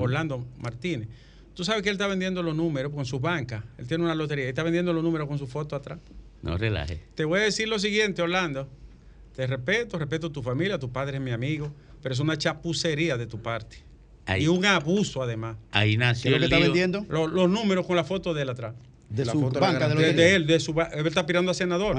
Orlando 0.00 0.44
Martínez. 0.58 1.08
Tú 1.54 1.64
sabes 1.64 1.82
que 1.82 1.88
él 1.88 1.94
está 1.94 2.06
vendiendo 2.06 2.42
los 2.42 2.54
números 2.54 2.92
con 2.92 3.04
sus 3.04 3.20
bancas. 3.20 3.64
Él 3.78 3.86
tiene 3.86 4.04
una 4.04 4.14
lotería 4.14 4.46
y 4.46 4.48
está 4.48 4.62
vendiendo 4.62 4.92
los 4.92 5.02
números 5.02 5.28
con 5.28 5.38
su 5.38 5.46
foto 5.46 5.76
atrás. 5.76 5.98
No 6.42 6.56
relaje. 6.56 7.02
Te 7.14 7.24
voy 7.24 7.40
a 7.40 7.42
decir 7.42 7.68
lo 7.68 7.78
siguiente, 7.78 8.22
Orlando. 8.22 8.68
Te 9.34 9.46
respeto, 9.46 9.98
respeto 9.98 10.30
tu 10.30 10.42
familia, 10.42 10.78
tu 10.78 10.90
padre 10.90 11.16
es 11.16 11.22
mi 11.22 11.30
amigo, 11.30 11.72
pero 12.02 12.12
es 12.12 12.20
una 12.20 12.36
chapucería 12.36 13.16
de 13.16 13.26
tu 13.26 13.40
parte. 13.40 13.78
Ahí. 14.26 14.44
Y 14.44 14.48
un 14.48 14.64
abuso 14.64 15.22
además. 15.22 15.56
Ahí 15.70 15.96
nació 15.96 16.36
el 16.36 16.48
lío. 16.48 17.06
Los, 17.08 17.30
los 17.30 17.50
números 17.50 17.86
con 17.86 17.96
la 17.96 18.04
foto 18.04 18.32
de 18.32 18.42
él 18.42 18.48
atrás. 18.48 18.74
De 19.10 19.24
La 19.24 19.32
su 19.32 19.40
foto 19.40 19.58
banca 19.60 19.88
de 19.88 19.96
de, 19.96 20.12
de 20.14 20.34
él, 20.36 20.46
de 20.46 20.60
su, 20.60 20.70
él 20.92 21.06
está 21.06 21.20
aspirando 21.20 21.50
a 21.50 21.54
senador. 21.54 21.96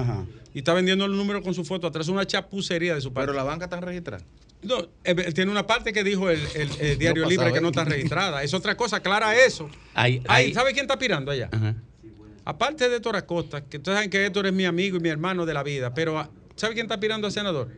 Y 0.53 0.59
está 0.59 0.74
vendiendo 0.74 1.07
los 1.07 1.18
números 1.18 1.43
con 1.43 1.53
su 1.53 1.64
foto 1.66 1.86
atrás. 1.88 2.07
Una 2.07 2.26
chapucería 2.26 2.95
de 2.95 3.01
su 3.01 3.12
parte. 3.12 3.28
Pero 3.28 3.38
la 3.38 3.43
banca 3.43 3.66
está 3.66 3.80
registrada. 3.82 4.24
No, 4.64 4.78
él, 5.03 5.20
él 5.20 5.34
tiene 5.34 5.51
una 5.51 5.68
parte 5.68 5.91
que 5.91 6.03
dijo 6.03 6.30
el, 6.30 6.39
el- 6.55 6.70
el 6.80 6.97
Diario 6.97 7.24
No 7.24 7.30
Libre 7.30 7.51
que 7.51 7.57
¿eh? 7.57 7.62
no 7.62 7.68
está 7.70 7.84
registrada. 7.84 8.43
Es 8.43 8.53
otra 8.53 8.78
cosa, 8.78 8.97
aclara 8.97 9.36
eso. 9.36 9.70
Ahí, 9.93 10.22
ahí- 10.28 10.53
¿Sabe 10.53 10.72
quién 10.72 10.84
está 10.86 10.93
aspirando 10.93 11.32
allá? 11.32 11.49
Aparte 12.45 12.88
de 12.89 12.95
Héctor 12.95 13.16
Acosta, 13.18 13.62
que 13.66 13.78
ustedes 13.78 13.97
saben 13.97 14.09
que 14.09 14.26
Héctor 14.26 14.47
es 14.47 14.53
mi 14.53 14.66
amigo 14.66 14.97
y 14.97 14.99
mi 14.99 15.09
hermano 15.09 15.45
de 15.45 15.53
la 15.53 15.64
vida, 15.64 15.93
pero 15.93 16.18
ah, 16.18 16.30
¿sabe 16.55 16.74
quién 16.74 16.86
está 16.86 16.95
aspirando 16.95 17.28
a 17.28 17.32
senador? 17.32 17.70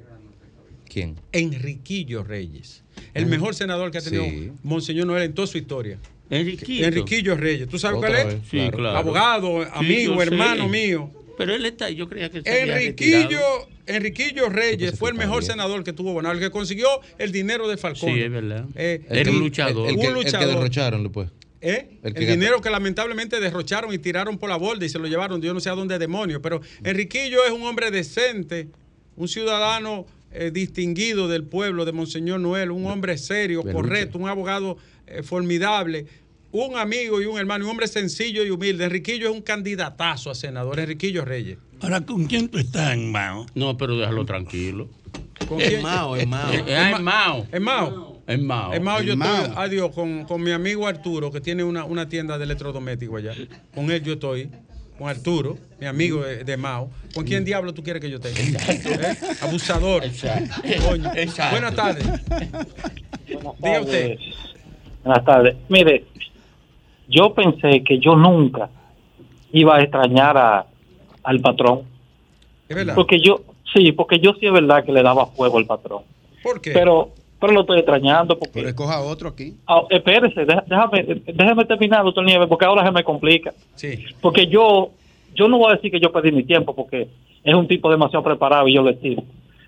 ¿Quién? 0.88 1.16
Enriquillo 1.32 2.24
Reyes. 2.24 2.84
El 3.14 3.26
mejor 3.26 3.56
senador 3.56 3.90
que 3.92 3.98
ha 3.98 4.02
tenido 4.02 4.24
Sí. 4.24 4.52
Monseñor 4.64 5.08
Noel 5.08 5.24
en 5.24 5.34
toda 5.34 5.48
su 5.48 5.58
historia. 5.58 5.98
Enriquillo. 6.30 6.86
Enriquillo 6.88 7.36
Reyes. 7.36 7.68
¿Tú 7.70 7.78
sabes 7.78 7.98
Otra 7.98 8.10
cuál 8.10 8.20
es? 8.22 8.26
vez, 8.36 8.44
Sí, 8.50 8.58
claro. 8.58 8.78
claro. 8.78 8.98
Abogado, 8.98 9.64
Sí, 9.64 9.70
amigo, 9.74 10.16
sé. 10.18 10.24
hermano 10.24 10.68
mío. 10.70 11.12
Pero 11.38 11.54
él 11.56 11.66
está, 11.66 11.90
yo 11.90 12.08
creía 12.08 12.30
que 12.30 12.40
él. 12.40 12.44
Enriquillo, 12.46 13.40
Enriquillo 13.88 14.50
Reyes 14.50 14.98
fue 14.98 15.10
el 15.10 15.16
mejor 15.18 15.44
senador 15.44 15.84
que 15.84 15.92
tuvo 15.94 16.14
Bonao, 16.14 16.32
el 16.32 16.40
que 16.40 16.52
consiguió 16.52 16.88
el 17.18 17.32
dinero 17.32 17.68
de 17.68 17.78
Falcón. 17.78 18.14
Sí, 18.14 18.22
es 18.22 18.32
verdad. 18.32 18.66
Eh, 18.76 19.02
Era 19.10 19.32
un 19.32 19.40
luchador. 19.40 19.90
El, 19.90 19.96
que, 20.00 20.08
Un 20.08 20.18
el 20.18 20.26
que 20.32 20.46
derrocharon 20.46 21.04
después. 21.04 21.30
¿Eh? 21.60 21.88
El 22.04 22.16
El, 22.18 22.28
dinero 22.28 22.60
que 22.62 22.70
lamentablemente 22.70 23.40
derrocharon 23.40 23.94
y 23.94 23.98
tiraron 23.98 24.38
por 24.38 24.50
la 24.50 24.58
borda 24.58 24.86
y 24.86 24.90
se 24.90 25.00
lo 25.00 25.08
llevaron, 25.08 25.42
yo 25.42 25.54
no 25.54 25.60
sé 25.62 25.70
a 25.70 25.74
dónde 25.74 25.98
demonios, 25.98 26.42
pero 26.44 26.60
Enriquillo 26.84 27.46
es 27.46 27.52
un 27.52 27.64
hombre 27.64 27.90
decente, 27.90 28.68
un 29.16 29.30
ciudadano 29.30 30.06
eh, 30.34 30.52
distinguido 30.54 31.30
del 31.30 31.44
pueblo 31.46 31.86
de 31.86 31.94
Monseñor 31.94 32.42
Noel, 32.42 32.70
un 32.72 32.86
hombre 32.88 33.18
serio, 33.18 33.62
de 33.64 33.72
correcto, 33.72 34.18
un 34.18 34.28
abogado 34.28 34.78
eh, 35.18 35.24
formidable, 35.24 36.06
un 36.52 36.78
amigo 36.78 37.22
y 37.22 37.26
un 37.26 37.38
hermano, 37.40 37.66
un 37.66 37.72
hombre 37.72 37.88
sencillo 37.88 38.44
y 38.44 38.50
humilde. 38.52 38.86
Enriquillo 38.86 39.30
es 39.30 39.34
un 39.36 39.42
candidatazo 39.42 40.30
a 40.30 40.36
senador, 40.36 40.80
Enriquillo 40.80 41.26
Reyes. 41.26 41.58
Ahora, 41.82 42.02
¿con 42.02 42.26
quién 42.26 42.48
tú 42.48 42.58
estás, 42.60 42.98
Mao? 42.98 43.46
No, 43.56 43.76
pero 43.78 43.98
déjalo 43.98 44.26
tranquilo. 44.26 44.88
¿Con 45.48 45.60
Es 45.60 45.70
quién? 45.70 45.82
Mao, 45.82 46.16
es 46.16 46.28
Mao. 46.28 46.54
Es 46.54 46.64
Ah, 46.70 46.92
es 46.92 47.00
Mao. 47.02 47.48
Es 47.52 47.62
Mao. 47.62 48.22
Es 48.26 48.40
Mao. 48.40 48.74
Es 48.74 48.82
Mao, 48.82 49.02
yo 49.02 49.14
Es 49.14 49.20
estoy, 49.20 49.54
adiós, 49.58 49.92
con, 49.94 50.24
con 50.26 50.42
mi 50.42 50.52
amigo 50.52 50.88
Arturo, 50.88 51.30
que 51.32 51.42
tiene 51.42 51.64
una, 51.64 51.84
una 51.84 52.08
tienda 52.08 52.38
de 52.38 52.46
electrodomésticos 52.46 53.18
allá. 53.20 53.34
Con 53.76 53.92
él 53.92 54.02
yo 54.04 54.14
estoy. 54.14 54.50
Con 54.98 55.10
Arturo, 55.10 55.58
mi 55.82 55.88
amigo 55.88 56.22
de, 56.22 56.44
de 56.44 56.56
Mao. 56.56 56.90
¿Con 57.16 57.26
quién 57.26 57.44
diablo 57.44 57.74
tú 57.74 57.82
quieres 57.84 58.00
que 58.00 58.10
yo 58.12 58.18
esté? 58.24 58.30
¿Eh? 58.32 59.18
Abusador. 59.42 60.04
Coño. 60.86 61.12
Buenas 61.52 61.76
tardes. 61.76 62.06
Diga 63.60 63.82
usted. 63.82 64.18
Buenas 65.04 65.26
tardes. 65.26 65.56
Mire, 65.70 66.06
yo 67.08 67.34
pensé 67.34 67.84
que 67.84 68.00
yo 68.00 68.16
nunca 68.16 68.70
iba 69.52 69.76
a 69.76 69.82
extrañar 69.82 70.38
a, 70.38 70.66
al 71.24 71.40
patrón. 71.42 71.82
¿Es 72.68 72.76
verdad? 72.76 72.96
Porque 72.96 73.20
yo, 73.20 73.42
sí, 73.74 73.92
porque 73.92 74.20
yo 74.20 74.34
sí 74.40 74.46
es 74.46 74.54
verdad 74.54 74.84
que 74.84 74.92
le 74.92 75.04
daba 75.04 75.26
fuego 75.28 75.58
al 75.58 75.66
patrón. 75.66 76.04
¿Por 76.42 76.62
qué? 76.62 76.72
Pero, 76.72 77.12
pero 77.40 77.54
lo 77.54 77.62
estoy 77.62 77.80
extrañando 77.80 78.38
porque... 78.38 78.54
Pero 78.54 78.70
escoja 78.70 79.02
otro 79.02 79.30
aquí. 79.30 79.56
Ah, 79.68 79.84
espérese, 79.90 80.46
déjame, 80.46 81.22
déjame 81.26 81.66
terminar, 81.66 82.04
doctor 82.04 82.24
Nieves, 82.24 82.48
porque 82.48 82.66
ahora 82.66 82.86
se 82.86 82.92
me 82.92 83.04
complica. 83.04 83.54
Sí. 83.76 84.06
Porque 84.22 84.48
yo, 84.48 84.92
yo 85.36 85.48
no 85.48 85.58
voy 85.58 85.72
a 85.72 85.76
decir 85.76 85.92
que 85.92 86.00
yo 86.00 86.12
perdí 86.12 86.32
mi 86.32 86.44
tiempo, 86.44 86.74
porque 86.74 87.10
es 87.44 87.54
un 87.54 87.68
tipo 87.68 87.92
demasiado 87.92 88.24
preparado 88.24 88.68
y 88.68 88.76
yo 88.76 88.82
lo 88.82 88.90
estimo. 88.90 89.24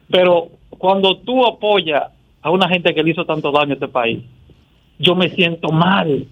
Pero 0.10 0.50
cuando 0.70 1.18
tú 1.18 1.46
apoyas 1.46 2.04
a 2.42 2.50
una 2.50 2.70
gente 2.70 2.94
que 2.94 3.04
le 3.04 3.12
hizo 3.12 3.26
tanto 3.26 3.52
daño 3.52 3.72
a 3.72 3.74
este 3.74 3.88
país, 3.88 4.24
yo 5.00 5.16
me 5.16 5.30
siento 5.30 5.70
mal. 5.72 6.26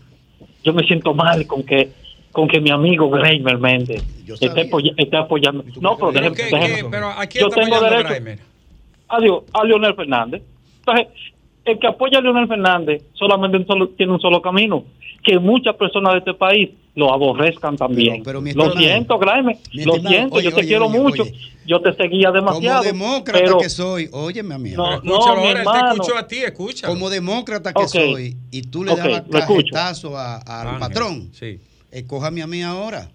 Yo 0.64 0.74
me 0.74 0.84
siento 0.84 1.14
mal 1.14 1.46
con 1.48 1.64
que 1.64 1.90
con 2.32 2.48
que 2.48 2.60
mi 2.60 2.72
amigo 2.72 3.10
Greimer 3.12 3.60
Méndez 3.60 4.02
esté, 4.42 4.62
apoya- 4.62 4.94
esté 4.98 5.18
apoyando. 5.18 5.64
No, 5.80 5.96
pero, 5.98 6.12
Pero, 6.12 6.32
déjeme- 6.32 6.36
¿qué- 6.36 6.44
déjeme- 6.56 6.76
qué? 6.78 6.86
Pero 6.90 7.10
¿a 7.10 7.26
quién 7.28 7.42
yo 7.44 7.48
está 7.50 7.62
tengo 7.62 7.80
derecho 7.82 8.10
Grimer? 8.10 8.40
a, 9.10 9.20
Dios- 9.20 9.44
a 9.54 9.64
Leonel 9.66 9.94
Fernández. 9.96 10.42
Entonces, 10.80 11.08
el 11.66 11.80
que 11.80 11.88
apoya 11.88 12.20
a 12.20 12.22
Leonel 12.22 12.48
Fernández 12.48 13.04
solamente 13.14 13.58
un 13.58 13.66
solo- 13.68 13.90
tiene 13.90 14.12
un 14.14 14.20
solo 14.20 14.42
camino, 14.42 14.84
que 15.24 15.40
muchas 15.40 15.76
personas 15.76 16.14
de 16.14 16.20
este 16.20 16.34
país 16.34 16.70
lo 16.96 17.12
aborrezcan 17.14 17.76
también. 17.78 18.22
Pero, 18.24 18.42
mi 18.42 18.54
lo 18.54 18.72
siento, 18.74 19.18
Graeme, 19.18 19.58
lo 19.74 19.94
siento, 19.96 20.36
oye, 20.36 20.44
yo 20.46 20.50
te 20.52 20.60
oye, 20.62 20.68
quiero 20.68 20.86
oye, 20.88 21.00
mucho, 21.00 21.24
oye. 21.24 21.34
yo 21.66 21.82
te 21.82 21.94
seguía 21.94 22.32
demasiado. 22.32 22.84
Como 22.84 22.84
demócrata 22.84 23.40
pero, 23.40 23.58
que 23.58 23.70
soy, 23.70 24.10
óyeme, 24.12 24.54
amigo. 24.56 24.78
No, 24.78 24.90
no, 24.90 24.96
Escúchalo 25.14 25.42
mi 25.42 25.48
ahora, 25.48 25.62
él 25.62 25.68
te 25.72 25.80
escuchó 25.94 26.18
a 26.18 26.28
ti, 26.28 26.38
escucha. 26.38 26.88
Como 26.88 27.10
demócrata 27.10 27.74
que 27.74 27.88
soy, 27.88 28.36
y 28.52 28.62
tú 28.64 28.84
le 28.84 28.92
Ok, 28.92 28.98
dabas 29.00 29.24
cajetazo 29.32 30.18
a- 30.18 30.38
al 30.38 30.78
patrón, 30.80 31.30
Sí. 31.34 31.60
escójame 31.92 32.42
a 32.44 32.48
mí 32.48 32.62
ahora. 32.62 33.10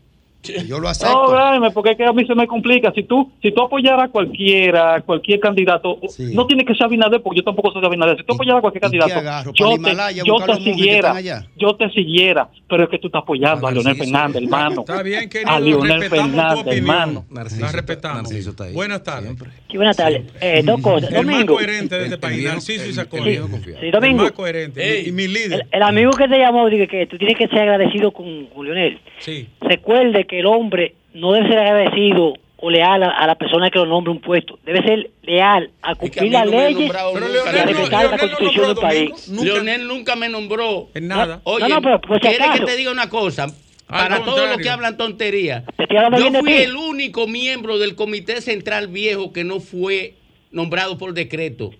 Yo 0.67 0.79
lo 0.79 0.89
acepto. 0.89 1.13
No, 1.13 1.29
Graeme, 1.31 1.71
porque 1.73 1.91
es 1.91 1.97
que 1.97 2.05
a 2.05 2.13
mí 2.13 2.25
se 2.27 2.35
me 2.35 2.47
complica. 2.47 2.93
Si 2.95 3.03
tú, 3.03 3.33
si 3.43 3.53
tú 3.53 3.63
apoyaras 3.63 4.07
a 4.07 4.09
cualquiera, 4.09 5.01
cualquier 5.03 5.41
candidato, 5.41 5.99
no 6.33 6.47
tiene 6.47 6.65
que 6.65 6.75
ser 6.75 6.85
Abinader, 6.85 7.21
porque 7.21 7.41
yo 7.41 7.45
tampoco 7.45 7.73
soy 7.73 7.81
de 7.83 7.87
Abinader. 7.89 8.17
Si 8.17 8.25
tú 8.25 8.35
apoyaras 8.35 8.59
a 8.59 8.61
cualquier 8.63 8.83
candidato, 8.83 9.53
yo 9.53 9.77
te, 9.79 10.25
yo 10.25 10.37
te 10.47 10.55
siguiera, 10.63 11.21
yo 11.57 11.75
te 11.77 11.91
siguiera, 11.91 12.49
pero 12.69 12.85
es 12.85 12.89
que 12.89 12.99
tú 12.99 13.09
estás 13.09 13.23
apoyando 13.23 13.67
a 13.67 13.73
Leonel 13.73 13.97
Fernández, 13.97 14.43
hermano. 14.43 14.81
Está 14.81 15.03
bien, 15.03 15.29
querido. 15.29 15.51
A 15.51 15.61
Leonel 15.61 16.01
respetamos 16.01 16.31
tu 16.31 16.37
Fernández, 16.37 16.61
opinión. 16.61 16.77
hermano. 16.79 17.25
La 17.31 17.73
respetamos. 17.73 18.33
Buenas 18.73 19.03
tardes. 19.03 19.37
Sí, 19.71 19.77
buenas 19.77 19.97
tardes. 19.97 20.23
Eh, 20.41 20.63
dos 20.65 20.81
cosas. 20.81 21.13
El 21.13 21.27
más 21.27 21.45
coherente 21.45 21.99
de 21.99 22.05
este 22.05 22.19
país, 22.19 22.45
Narciso 22.45 22.87
y 22.89 22.93
Sacón. 22.93 23.25
Sí, 23.25 23.39
sí, 23.81 23.91
Domingo. 23.91 24.23
El 24.23 24.31
más 24.31 24.33
coherente. 24.33 25.03
y 25.03 25.13
mi 25.13 25.27
líder. 25.27 25.67
El 25.73 25.83
amigo 25.83 26.13
que 26.13 26.29
te 26.29 26.39
llamó 26.39 26.69
dice 26.69 26.87
que 26.87 27.07
tú 27.07 27.19
tienes 27.19 27.37
que 27.37 27.49
ser 27.49 27.61
agradecido 27.61 28.13
con, 28.13 28.47
con 28.47 28.65
Leonel. 28.65 29.01
Sí. 29.19 29.49
Recuerde 29.61 30.25
que 30.29 30.41
el 30.41 30.47
hombre 30.47 30.95
no 31.15 31.33
debe 31.33 31.49
ser 31.49 31.59
agradecido 31.59 32.35
o 32.61 32.71
leal 32.71 33.03
a, 33.05 33.11
a 33.11 33.27
la 33.27 33.37
persona 33.37 33.71
que 33.71 33.79
lo 33.79 33.87
nombre 33.87 34.13
un 34.13 34.21
puesto. 34.21 34.59
Debe 34.65 34.83
ser 34.83 35.11
leal 35.23 35.71
a 35.81 35.95
cumplir 35.95 36.33
las 36.33 36.47
leyes 36.47 36.91
y 36.91 37.59
a 37.59 37.65
respetar 37.65 38.11
la 38.11 38.19
constitución 38.19 38.67
del 38.67 38.77
país. 38.77 39.29
Leonel 39.29 39.87
nunca 39.87 40.17
me 40.17 40.29
nombró. 40.29 40.89
En 40.95 41.09
nada. 41.09 41.41
Oye, 41.45 41.69
No, 41.69 41.77
no, 41.77 41.83
pero 41.83 42.01
por 42.01 42.21
si 42.21 42.29
¿quiere 42.29 42.45
que 42.59 42.65
te 42.65 42.77
diga 42.77 42.91
una 42.91 43.09
cosa? 43.09 43.47
Para 43.87 44.23
todos 44.23 44.49
los 44.49 44.59
que 44.59 44.69
hablan 44.69 44.97
tontería. 44.97 45.65
Yo 45.89 46.41
fui 46.41 46.53
el 46.53 46.77
único 46.77 47.27
miembro 47.27 47.79
del 47.79 47.95
Comité 47.95 48.43
Central 48.43 48.89
Viejo 48.89 49.33
que 49.33 49.45
no 49.45 49.61
fue 49.61 50.15
nombrado 50.51 50.99
por 50.99 51.15
decreto. 51.15 51.71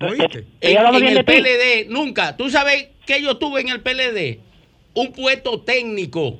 ¿Oíste? 0.00 0.44
En, 0.60 1.04
el. 1.04 1.24
PLD, 1.24 1.88
nunca. 1.88 2.36
¿Tú 2.36 2.48
sabes 2.50 2.88
que 3.04 3.20
yo 3.20 3.36
tuve 3.36 3.60
en 3.60 3.68
el 3.68 3.80
PLD? 3.80 4.38
Un 4.94 5.12
puesto 5.12 5.60
técnico 5.60 6.38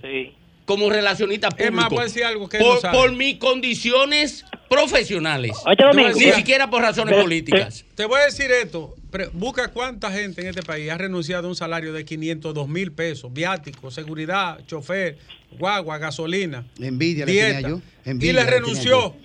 como 0.68 0.90
relacionista 0.90 1.48
público. 1.48 1.64
Es 1.70 1.72
más, 1.72 1.88
voy 1.88 2.00
a 2.00 2.02
decir 2.04 2.24
algo 2.24 2.46
que 2.46 2.58
por, 2.58 2.74
no 2.74 2.80
sabe. 2.82 2.98
por 2.98 3.12
mis 3.14 3.38
condiciones 3.38 4.44
profesionales. 4.68 5.56
Oye, 5.64 5.76
Domingo, 5.82 6.10
Ni 6.18 6.30
siquiera 6.32 6.68
por 6.68 6.82
razones 6.82 7.16
te- 7.16 7.22
políticas. 7.22 7.84
Te, 7.88 7.94
te 7.94 8.04
voy 8.04 8.20
a 8.20 8.24
decir 8.26 8.50
esto. 8.50 8.94
Busca 9.32 9.68
cuánta 9.68 10.12
gente 10.12 10.42
en 10.42 10.48
este 10.48 10.62
país 10.62 10.90
ha 10.90 10.98
renunciado 10.98 11.46
a 11.46 11.48
un 11.48 11.56
salario 11.56 11.94
de 11.94 12.04
502 12.04 12.68
mil 12.68 12.92
pesos, 12.92 13.32
viático, 13.32 13.90
seguridad, 13.90 14.60
chofer, 14.66 15.16
guagua, 15.58 15.96
gasolina. 15.96 16.66
Envidia 16.78 17.24
le 17.24 17.32
dieta, 17.32 17.54
tenía 17.54 17.68
yo. 17.70 17.80
y 18.04 18.10
Envidia 18.10 18.32
le 18.34 18.44
le 18.44 18.50
renunció. 18.50 19.16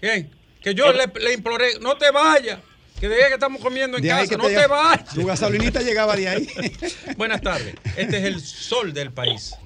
¿Quién? 0.00 0.30
Que 0.62 0.76
yo 0.76 0.92
le, 0.92 1.06
le 1.20 1.32
imploré, 1.34 1.80
no 1.80 1.96
te 1.96 2.12
vayas. 2.12 2.60
Que 3.00 3.08
de 3.08 3.16
ahí 3.16 3.28
que 3.30 3.34
estamos 3.34 3.60
comiendo 3.60 3.96
en 3.96 4.02
De 4.04 4.08
casa, 4.10 4.36
no 4.36 4.44
te- 4.46 4.54
te 4.54 4.66
vayas. 4.68 5.08
Tu 5.12 5.26
gasolinita 5.26 5.82
llegaba 5.82 6.14
de 6.14 6.28
ahí. 6.28 6.48
Buenas 7.16 7.40
tardes. 7.40 7.74
Este 7.96 8.18
es 8.18 8.24
el 8.26 8.40
sol 8.40 8.92
del 8.92 9.10
país. 9.12 9.56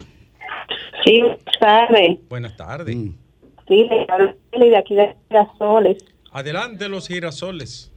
Sí, 1.07 1.21
buenas 1.23 1.59
tardes. 1.61 2.19
Buenas 2.29 2.57
tardes. 2.57 2.97
Mm. 2.97 3.15
Sí, 3.69 3.89
de 4.59 4.77
aquí 4.77 4.95
de 4.97 5.15
Girasoles. 5.29 6.05
Adelante 6.33 6.89
los 6.89 7.07
girasoles. 7.09 7.93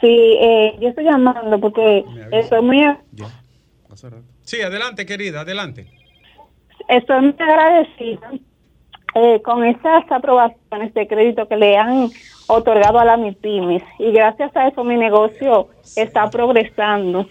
Sí, 0.00 0.36
eh, 0.40 0.76
yo 0.80 0.88
estoy 0.88 1.04
llamando 1.04 1.58
porque 1.58 2.04
estoy 2.32 2.62
muy, 2.62 2.78
Sí, 4.42 4.60
adelante, 4.60 5.04
querida, 5.04 5.40
adelante. 5.40 5.86
estoy 6.88 7.20
muy 7.22 7.34
agradecida 7.38 8.30
eh, 9.14 9.40
con 9.42 9.64
esas 9.64 10.04
aprobaciones 10.10 10.94
de 10.94 11.06
crédito 11.06 11.48
que 11.48 11.56
le 11.56 11.76
han 11.76 12.08
otorgado 12.46 12.98
a 12.98 13.04
la 13.04 13.16
MIPIMES 13.16 13.82
y 13.98 14.12
gracias 14.12 14.54
a 14.56 14.68
eso 14.68 14.84
mi 14.84 14.96
negocio 14.96 15.68
está 15.96 16.28
progresando. 16.30 17.26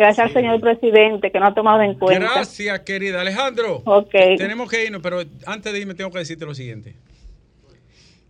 Gracias 0.00 0.28
al 0.28 0.32
señor 0.32 0.60
presidente 0.62 1.30
que 1.30 1.38
no 1.38 1.44
ha 1.44 1.52
tomado 1.52 1.82
en 1.82 1.92
cuenta. 1.98 2.20
Gracias, 2.20 2.80
querida. 2.80 3.20
Alejandro, 3.20 3.82
Ok. 3.84 4.12
tenemos 4.38 4.70
que 4.70 4.86
irnos, 4.86 5.02
pero 5.02 5.20
antes 5.44 5.70
de 5.70 5.78
irme 5.78 5.92
tengo 5.92 6.10
que 6.10 6.20
decirte 6.20 6.46
lo 6.46 6.54
siguiente. 6.54 6.96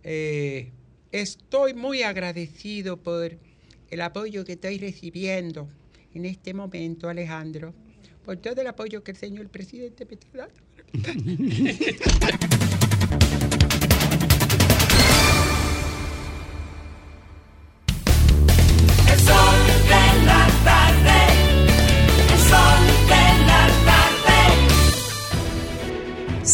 Eh, 0.03 0.69
estoy 1.13 1.73
muy 1.73 2.03
agradecido 2.03 2.97
por 2.97 3.37
el 3.89 4.01
apoyo 4.01 4.43
que 4.43 4.51
estoy 4.51 4.79
recibiendo 4.79 5.69
en 6.13 6.25
este 6.25 6.53
momento, 6.53 7.07
Alejandro, 7.07 7.73
por 8.25 8.35
todo 8.35 8.59
el 8.59 8.67
apoyo 8.67 9.01
que 9.01 9.11
el 9.11 9.17
señor 9.17 9.47
presidente 9.47 10.05
me 10.05 10.15
está 10.15 10.27
dando. 10.39 10.53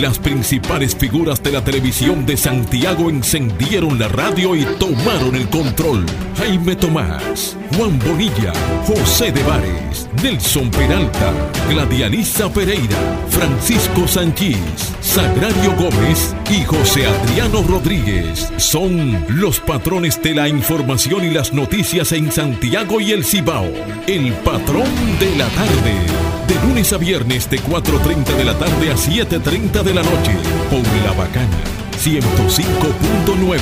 Las 0.00 0.18
principales 0.18 0.96
figuras 0.96 1.42
de 1.42 1.52
la 1.52 1.62
televisión 1.62 2.24
de 2.24 2.36
Santiago 2.38 3.10
encendieron 3.10 3.98
la 3.98 4.08
radio 4.08 4.56
y 4.56 4.64
tomaron 4.78 5.36
el 5.36 5.48
control. 5.50 6.06
Jaime 6.38 6.74
Tomás, 6.74 7.56
Juan 7.76 7.98
Bonilla, 7.98 8.52
José 8.86 9.30
de 9.32 9.42
Vares, 9.42 10.08
Nelson 10.22 10.70
Peralta, 10.70 11.32
Gladialisa 11.68 12.50
Pereira, 12.50 12.96
Francisco 13.28 14.08
Sanchís, 14.08 14.94
Sagrario 15.02 15.74
Gómez 15.76 16.34
y 16.50 16.64
José 16.64 17.06
Adriano 17.06 17.62
Rodríguez 17.62 18.50
son 18.56 19.24
los 19.28 19.60
patrones 19.60 20.20
de 20.22 20.34
la 20.34 20.48
información 20.48 21.24
y 21.24 21.30
las 21.30 21.52
noticias 21.52 22.12
en 22.12 22.32
Santiago 22.32 22.98
y 22.98 23.12
el 23.12 23.24
Cibao. 23.24 23.70
El 24.06 24.32
patrón 24.32 24.88
de 25.20 25.36
la 25.36 25.48
tarde. 25.48 26.31
De 26.52 26.60
lunes 26.68 26.92
a 26.92 26.98
viernes 26.98 27.48
de 27.48 27.58
4.30 27.60 28.36
de 28.36 28.44
la 28.44 28.58
tarde 28.58 28.90
a 28.90 28.94
7.30 28.94 29.82
de 29.82 29.94
la 29.94 30.02
noche. 30.02 30.36
Por 30.68 30.82
La 31.02 31.12
Bacana. 31.12 31.56
105.9. 31.98 33.58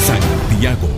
Santiago. 0.00 0.88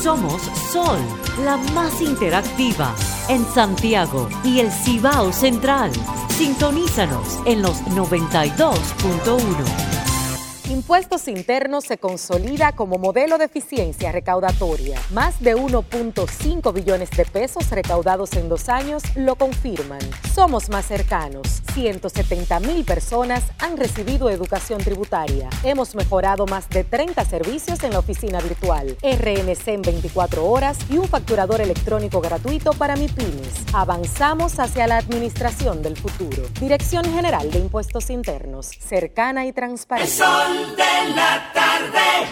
Somos 0.00 0.40
Sol, 0.70 1.00
la 1.44 1.56
más 1.74 2.00
interactiva 2.00 2.94
en 3.28 3.44
Santiago 3.44 4.28
y 4.44 4.60
el 4.60 4.70
Cibao 4.70 5.32
Central. 5.32 5.90
Sintonízanos 6.28 7.40
en 7.44 7.62
los 7.62 7.82
92.1. 7.86 10.09
Impuestos 10.70 11.26
Internos 11.26 11.82
se 11.82 11.98
consolida 11.98 12.70
como 12.76 12.96
modelo 12.96 13.38
de 13.38 13.46
eficiencia 13.46 14.12
recaudatoria. 14.12 15.00
Más 15.10 15.40
de 15.40 15.56
1.5 15.56 16.72
billones 16.72 17.10
de 17.10 17.24
pesos 17.24 17.70
recaudados 17.70 18.34
en 18.34 18.48
dos 18.48 18.68
años 18.68 19.02
lo 19.16 19.34
confirman. 19.34 19.98
Somos 20.32 20.68
más 20.68 20.86
cercanos. 20.86 21.60
170 21.74 22.60
mil 22.60 22.84
personas 22.84 23.42
han 23.58 23.76
recibido 23.76 24.30
educación 24.30 24.78
tributaria. 24.80 25.50
Hemos 25.64 25.96
mejorado 25.96 26.46
más 26.46 26.68
de 26.68 26.84
30 26.84 27.24
servicios 27.24 27.82
en 27.82 27.92
la 27.92 27.98
oficina 27.98 28.40
virtual, 28.40 28.96
RNC 29.02 29.68
en 29.68 29.82
24 29.82 30.46
horas 30.46 30.78
y 30.88 30.98
un 30.98 31.08
facturador 31.08 31.60
electrónico 31.60 32.20
gratuito 32.20 32.74
para 32.74 32.94
MIPIMES. 32.94 33.74
Avanzamos 33.74 34.60
hacia 34.60 34.86
la 34.86 34.98
administración 34.98 35.82
del 35.82 35.96
futuro. 35.96 36.44
Dirección 36.60 37.04
General 37.06 37.50
de 37.50 37.58
Impuestos 37.58 38.08
Internos, 38.10 38.68
cercana 38.78 39.46
y 39.46 39.52
transparente. 39.52 40.59
De 40.76 41.14
la 41.14 41.52
tarde. 41.52 42.28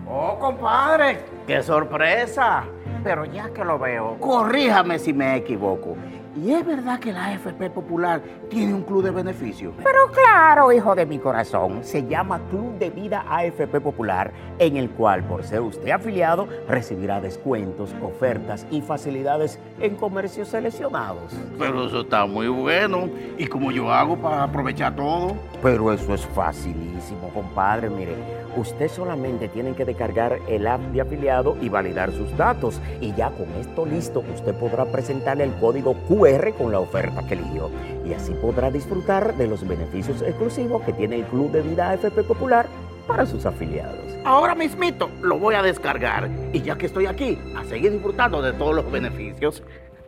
Oh, 0.08 0.36
compadre, 0.40 1.20
qué 1.46 1.62
sorpresa. 1.62 2.64
Pero 3.04 3.24
ya 3.26 3.48
que 3.50 3.64
lo 3.64 3.78
veo, 3.78 4.18
corríjame 4.18 4.98
si 4.98 5.12
me 5.12 5.36
equivoco. 5.36 5.96
¿Y 6.44 6.52
es 6.52 6.64
verdad 6.64 7.00
que 7.00 7.12
la 7.12 7.26
AFP 7.26 7.70
Popular 7.70 8.22
tiene 8.48 8.72
un 8.72 8.82
club 8.82 9.02
de 9.02 9.10
beneficios? 9.10 9.74
Pero 9.82 10.10
claro, 10.12 10.70
hijo 10.70 10.94
de 10.94 11.04
mi 11.04 11.18
corazón, 11.18 11.82
se 11.82 12.06
llama 12.06 12.40
Club 12.50 12.78
de 12.78 12.90
Vida 12.90 13.24
AFP 13.28 13.80
Popular, 13.80 14.32
en 14.58 14.76
el 14.76 14.90
cual, 14.90 15.24
por 15.24 15.42
ser 15.42 15.62
usted 15.62 15.90
afiliado, 15.90 16.46
recibirá 16.68 17.20
descuentos, 17.20 17.92
ofertas 18.02 18.66
y 18.70 18.80
facilidades 18.82 19.58
en 19.80 19.96
comercios 19.96 20.48
seleccionados. 20.48 21.32
Pero 21.58 21.86
eso 21.86 22.02
está 22.02 22.24
muy 22.26 22.46
bueno. 22.46 23.08
¿Y 23.36 23.46
cómo 23.46 23.72
yo 23.72 23.90
hago 23.92 24.16
para 24.16 24.44
aprovechar 24.44 24.94
todo? 24.94 25.34
Pero 25.62 25.92
eso 25.92 26.14
es 26.14 26.24
facilísimo, 26.26 27.30
compadre. 27.34 27.90
Mire, 27.90 28.14
usted 28.56 28.88
solamente 28.88 29.48
tiene 29.48 29.74
que 29.74 29.84
descargar 29.84 30.38
el 30.46 30.66
app 30.66 30.80
de 30.80 31.00
afiliado 31.00 31.56
y 31.60 31.68
validar 31.68 32.12
sus 32.12 32.36
datos. 32.36 32.80
Y 33.00 33.12
ya 33.14 33.30
con 33.30 33.48
esto 33.60 33.84
listo, 33.84 34.22
usted 34.32 34.54
podrá 34.54 34.84
presentarle 34.84 35.44
el 35.44 35.54
código 35.54 35.94
QR 36.08 36.52
con 36.54 36.70
la 36.70 36.80
oferta 36.80 37.26
que 37.26 37.34
eligió. 37.34 37.70
Y 38.04 38.12
así 38.12 38.32
podrá 38.34 38.70
disfrutar 38.70 39.36
de 39.36 39.48
los 39.48 39.66
beneficios 39.66 40.22
exclusivos 40.22 40.82
que 40.82 40.92
tiene 40.92 41.16
el 41.16 41.24
Club 41.24 41.50
de 41.50 41.62
Vida 41.62 41.90
AFP 41.90 42.22
Popular 42.22 42.66
para 43.06 43.26
sus 43.26 43.44
afiliados. 43.44 43.98
Ahora 44.24 44.54
mismito 44.54 45.10
lo 45.22 45.38
voy 45.38 45.56
a 45.56 45.62
descargar. 45.62 46.28
Y 46.52 46.62
ya 46.62 46.76
que 46.76 46.86
estoy 46.86 47.06
aquí, 47.06 47.38
a 47.56 47.64
seguir 47.64 47.92
disfrutando 47.92 48.40
de 48.42 48.52
todos 48.52 48.76
los 48.76 48.90
beneficios. 48.90 49.62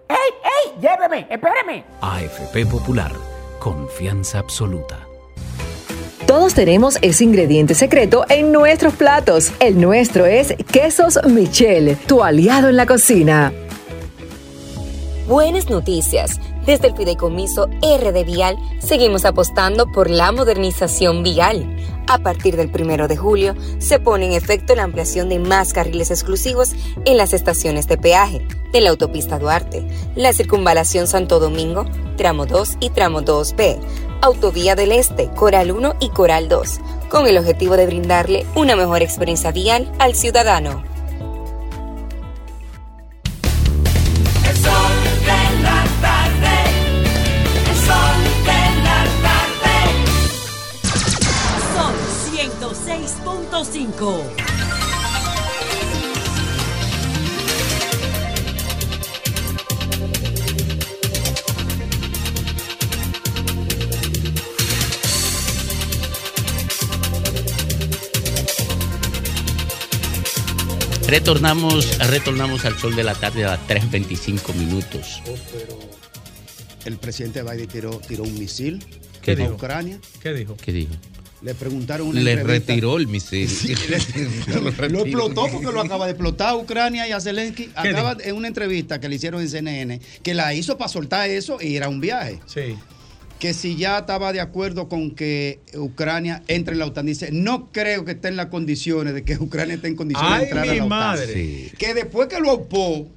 ¡Ey, 0.09 0.17
ey! 0.17 0.81
¡Lléveme! 0.81 1.27
¡Espéreme! 1.31 1.85
AFP 2.01 2.67
Popular, 2.67 3.13
confianza 3.59 4.39
absoluta. 4.39 5.10
Todos 6.31 6.55
tenemos 6.55 6.97
ese 7.03 7.25
ingrediente 7.25 7.75
secreto 7.75 8.25
en 8.29 8.53
nuestros 8.53 8.95
platos. 8.95 9.51
El 9.59 9.81
nuestro 9.81 10.27
es 10.27 10.55
Quesos 10.71 11.19
Michel, 11.27 11.99
tu 12.07 12.23
aliado 12.23 12.69
en 12.69 12.77
la 12.77 12.87
cocina. 12.87 13.53
Buenas 15.27 15.69
noticias. 15.69 16.39
Desde 16.65 16.87
el 16.87 16.97
Fideicomiso 16.97 17.67
RD 17.67 18.25
Vial 18.25 18.57
seguimos 18.79 19.25
apostando 19.25 19.91
por 19.91 20.09
la 20.09 20.31
modernización 20.31 21.25
vial. 21.25 21.67
A 22.07 22.19
partir 22.19 22.57
del 22.57 22.71
primero 22.71 23.09
de 23.09 23.17
julio 23.17 23.57
se 23.79 23.99
pone 23.99 24.27
en 24.27 24.33
efecto 24.33 24.77
la 24.77 24.85
ampliación 24.85 25.29
de 25.31 25.41
más 25.41 25.73
carriles 25.73 26.13
exclusivos 26.13 26.77
en 27.07 27.17
las 27.17 27.33
estaciones 27.33 27.89
de 27.89 27.99
peaje 27.99 28.47
de 28.73 28.81
la 28.81 28.91
autopista 28.91 29.41
Duarte, 29.41 29.85
la 30.15 30.33
circunvalación 30.33 31.09
Santo 31.09 31.41
Domingo, 31.41 31.87
tramo 32.17 32.47
2 32.47 32.77
y 32.79 32.91
tramo 32.91 33.23
2B, 33.23 33.81
Autovía 34.23 34.75
del 34.75 34.93
Este, 34.93 35.31
Coral 35.31 35.71
1 35.71 35.97
y 36.01 36.11
Coral 36.11 36.49
2, 36.49 36.81
con 37.09 37.27
el 37.27 37.39
objetivo 37.39 37.77
de 37.77 37.87
brindarle 37.87 38.47
una 38.55 38.77
mejor 38.77 39.03
experiencia 39.03 39.53
vial 39.53 39.91
al 39.99 40.15
ciudadano. 40.15 40.83
Son 51.75 51.95
106.5 52.35 54.40
Retornamos, 71.11 71.99
retornamos 72.09 72.65
al 72.65 72.79
sol 72.79 72.95
de 72.95 73.03
la 73.03 73.15
tarde 73.17 73.45
a 73.45 73.49
las 73.57 73.61
3.25 73.67 74.55
minutos. 74.55 75.21
El 76.85 76.99
presidente 76.99 77.43
Biden 77.43 77.67
tiró, 77.67 77.91
tiró 78.07 78.23
un 78.23 78.39
misil 78.39 78.85
¿Qué 79.21 79.33
a 79.33 79.35
dijo? 79.35 79.55
Ucrania. 79.55 79.99
¿Qué 80.23 80.33
dijo? 80.33 80.57
¿Qué 80.57 80.73
dijo? 80.73 80.93
Le 81.43 81.55
preguntaron 81.57 82.07
una 82.07 82.21
Le 82.21 82.33
entrevista- 82.35 82.73
retiró 82.73 82.97
el 82.97 83.09
misil. 83.09 83.49
Sí, 83.49 83.75
le- 83.89 84.89
lo 84.89 85.01
explotó 85.01 85.47
porque 85.51 85.73
lo 85.73 85.81
acaba 85.81 86.05
de 86.07 86.13
explotar 86.13 86.51
a 86.51 86.57
Ucrania 86.57 87.09
y 87.09 87.13
a 87.13 87.21
Zelensky. 87.21 87.67
¿Qué 87.83 87.89
Acaba 87.89 88.17
en 88.23 88.37
una 88.37 88.47
entrevista 88.47 89.01
que 89.01 89.09
le 89.09 89.17
hicieron 89.17 89.41
en 89.43 89.49
CNN 89.49 90.01
que 90.23 90.33
la 90.35 90.55
hizo 90.55 90.79
para 90.79 90.89
soltar 90.89 91.29
eso 91.29 91.59
y 91.61 91.75
era 91.75 91.89
un 91.89 92.01
viaje. 92.01 92.39
Sí. 92.47 92.77
Que 93.41 93.55
si 93.55 93.75
ya 93.77 93.99
estaba 93.99 94.33
de 94.33 94.41
acuerdo 94.41 94.89
con 94.89 95.11
que 95.13 95.59
Ucrania 95.75 96.43
entre 96.47 96.75
en 96.75 96.79
la 96.79 96.87
OTAN. 96.87 97.07
Dice, 97.07 97.31
no 97.33 97.73
creo 97.73 98.05
que 98.05 98.13
esté 98.13 98.29
en 98.29 98.37
las 98.37 98.47
condiciones 98.47 99.15
de 99.15 99.25
que 99.25 99.35
Ucrania 99.41 99.75
esté 99.75 99.89
en 99.89 99.97
condiciones 99.97 100.33
Ay, 100.33 100.39
de 100.41 100.45
entrar 100.47 100.69
a 100.69 100.73
mi 100.73 100.79
la 100.79 100.85
OTAN. 100.85 100.89
madre. 100.89 101.33
Sí. 101.35 101.73
Que 101.79 101.95
después 101.95 102.29
que 102.29 102.39
lo 102.39 102.53
opó, 102.53 103.09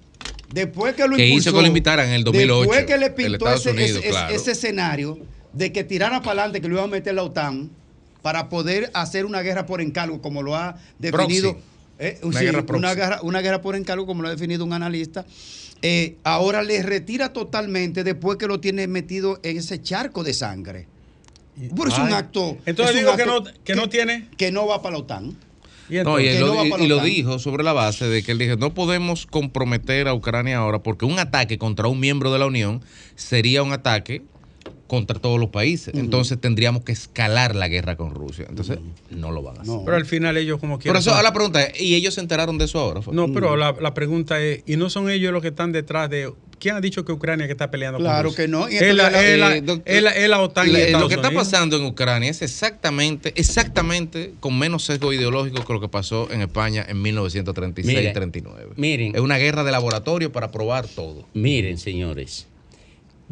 después 0.53 0.95
que 0.95 1.07
lo 1.07 1.15
Que 1.17 1.28
hizo 1.28 1.51
que 1.53 1.61
lo 1.61 1.67
invitaran 1.67 2.07
en 2.07 2.13
el 2.15 2.24
2008, 2.24 2.59
Después 2.61 2.86
que 2.86 2.97
le 2.97 3.09
pintó 3.11 3.53
ese, 3.53 3.71
Unidos, 3.71 3.99
ese- 3.99 4.09
claro. 4.09 4.34
ese 4.36 4.51
escenario 4.51 5.19
de 5.51 5.71
que 5.71 5.84
tirara 5.84 6.21
para 6.21 6.41
adelante, 6.41 6.61
que 6.61 6.67
lo 6.69 6.76
iba 6.76 6.84
a 6.84 6.88
meter 6.88 7.13
la 7.13 7.24
OTAN 7.24 7.69
para 8.21 8.47
poder 8.47 8.89
hacer 8.93 9.26
una 9.26 9.41
guerra 9.41 9.65
por 9.65 9.82
encargo, 9.82 10.21
como 10.21 10.41
lo 10.41 10.55
ha 10.55 10.78
definido. 10.97 11.51
Proxy. 11.53 11.67
Eh, 12.06 12.20
Una 12.24 12.39
sí, 12.39 12.45
guerra 12.45 12.64
una 12.76 12.93
guerra, 12.95 13.20
una 13.24 13.41
guerra 13.41 13.62
por 13.62 13.76
encargo, 13.76 14.06
como 14.06 14.22
lo 14.22 14.28
ha 14.28 14.32
definido 14.32 14.64
un 14.66 14.74
analista. 14.74 15.26
eh, 15.82 16.16
ahora 16.24 16.64
le 16.64 16.82
retira 16.84 17.34
totalmente 17.34 18.04
después 18.04 18.38
que 18.38 18.47
lo 18.47 18.60
tiene 18.60 18.88
metido 18.88 19.39
en 19.43 19.58
ese 19.58 19.82
charco 19.82 20.24
de 20.24 20.34
sangre. 20.34 20.88
Pero 21.76 21.89
es 21.89 21.97
un 21.99 22.12
acto. 22.14 22.58
Entonces 22.66 22.95
digo 22.95 23.16
que 23.16 23.26
no, 23.26 23.43
que 23.64 23.76
no 23.76 23.88
tiene. 23.89 24.28
que 24.38 24.51
no 24.51 24.66
va 24.66 24.82
para 24.82 24.93
la 24.93 24.99
OTAN. 25.04 25.36
Y 25.89 25.95
No, 25.95 26.20
y 26.20 26.28
entonces- 26.30 26.36
él 26.36 26.39
lo, 26.41 26.47
no 26.47 26.70
va 26.78 26.80
y- 26.84 26.88
lo 26.88 26.99
dijo 27.01 27.38
sobre 27.39 27.64
la 27.64 27.74
base 27.74 28.06
de 28.08 28.24
que 28.24 28.32
él 28.32 28.38
dijo, 28.38 28.56
no 28.56 28.74
podemos 28.74 29.26
comprometer 29.28 30.08
a 30.08 30.14
Ucrania 30.14 30.58
ahora 30.58 30.80
porque 30.80 31.04
un 31.06 31.20
ataque 31.20 31.58
contra 31.58 31.88
un 31.89 31.99
miembro 31.99 32.32
de 32.32 32.39
la 32.39 32.45
Unión 32.45 32.82
sería 33.16 33.62
un 33.62 33.74
ataque 33.74 34.24
contra 34.94 35.18
todos 35.20 35.39
los 35.39 35.50
países. 35.50 35.91
Entonces 35.96 36.39
tendríamos 36.39 36.84
que 36.84 36.91
escalar 36.91 37.56
la 37.56 37.68
guerra 37.68 37.96
con 37.96 38.14
Rusia. 38.14 38.46
Entonces 38.48 38.78
no 39.10 39.32
lo 39.32 39.41
van 39.41 39.58
a 39.58 39.62
hacer. 39.64 39.74
Pero 39.84 39.98
al 39.98 40.06
final 40.06 40.38
ellos 40.38 40.60
como 40.60 40.76
Por 40.76 40.84
quieren. 40.84 41.00
eso 41.00 41.10
ahora 41.10 41.24
la 41.24 41.34
pregunta 41.34 41.64
es, 41.64 41.82
¿y 41.82 41.96
ellos 41.96 42.14
se 42.14 42.22
enteraron 42.22 42.60
de 42.60 42.66
eso 42.66 42.78
ahora? 42.80 43.02
fue? 43.02 43.12
No, 43.16 43.34
pero 43.34 43.58
la, 43.58 43.76
la 43.82 43.96
pregunta 43.96 44.39
es, 44.39 44.62
¿y 44.68 44.78
no 44.78 44.91
son 44.91 45.10
ellos 45.10 45.34
los 45.34 45.41
que 45.41 45.48
están 45.48 45.72
detrás 45.72 46.12
de... 46.12 46.32
¿Quién 46.60 46.76
ha 46.76 46.82
dicho 46.82 47.04
que 47.04 47.12
Ucrania 47.12 47.46
que 47.48 47.52
está 47.54 47.72
peleando 47.72 47.98
con 47.98 48.06
Claro 48.06 48.30
Rusia? 48.30 48.46
que 48.46 48.48
no. 48.48 48.68
Es 48.68 48.80
la, 48.96 49.08
entonces 49.08 49.26
es 49.32 49.39
la- 49.39 49.56
Eh, 49.58 49.62
doctor, 49.62 49.94
es 49.96 50.04
la- 50.04 50.12
es 50.12 50.30
la 50.30 50.41
OTAN 50.41 50.70
y 50.70 50.72
la- 50.72 50.80
Estados 50.80 51.02
lo 51.02 51.08
que 51.10 51.16
está 51.16 51.28
Unidos. 51.30 51.46
pasando 51.48 51.76
en 51.78 51.86
Ucrania 51.86 52.30
es 52.30 52.41
exactamente, 52.44 53.34
exactamente 53.36 54.34
con 54.39 54.58
menos 54.58 54.84
sesgo 54.86 55.12
ideológico 55.12 55.66
que 55.66 55.74
lo 55.74 55.82
que 55.82 55.89
pasó 55.89 56.30
en 56.32 56.41
España 56.41 56.86
en 56.88 57.02
1936 57.02 57.98
Mire, 57.98 58.12
y 58.12 58.14
39. 58.14 58.70
miren. 58.78 59.16
Es 59.16 59.22
una 59.22 59.38
guerra 59.38 59.64
de 59.64 59.72
laboratorio 59.72 60.32
para 60.32 60.52
probar 60.52 60.88
todo. 60.88 61.26
Miren, 61.34 61.78
señores, 61.80 62.48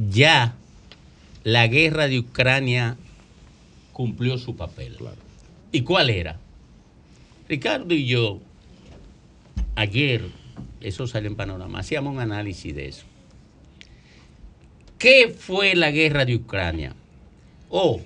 ya 0.09 0.55
la 1.43 1.67
guerra 1.67 2.07
de 2.07 2.19
Ucrania 2.19 2.97
cumplió 3.93 4.37
su 4.37 4.55
papel. 4.55 4.97
¿Y 5.71 5.81
cuál 5.81 6.09
era? 6.09 6.39
Ricardo 7.47 7.93
y 7.93 8.05
yo, 8.05 8.39
ayer, 9.75 10.25
eso 10.79 11.07
sale 11.07 11.27
en 11.27 11.35
panorama, 11.35 11.79
hacíamos 11.79 12.13
un 12.13 12.19
análisis 12.19 12.73
de 12.75 12.87
eso. 12.87 13.05
¿Qué 14.97 15.35
fue 15.35 15.75
la 15.75 15.91
guerra 15.91 16.25
de 16.25 16.35
Ucrania? 16.35 16.95
O 17.69 18.01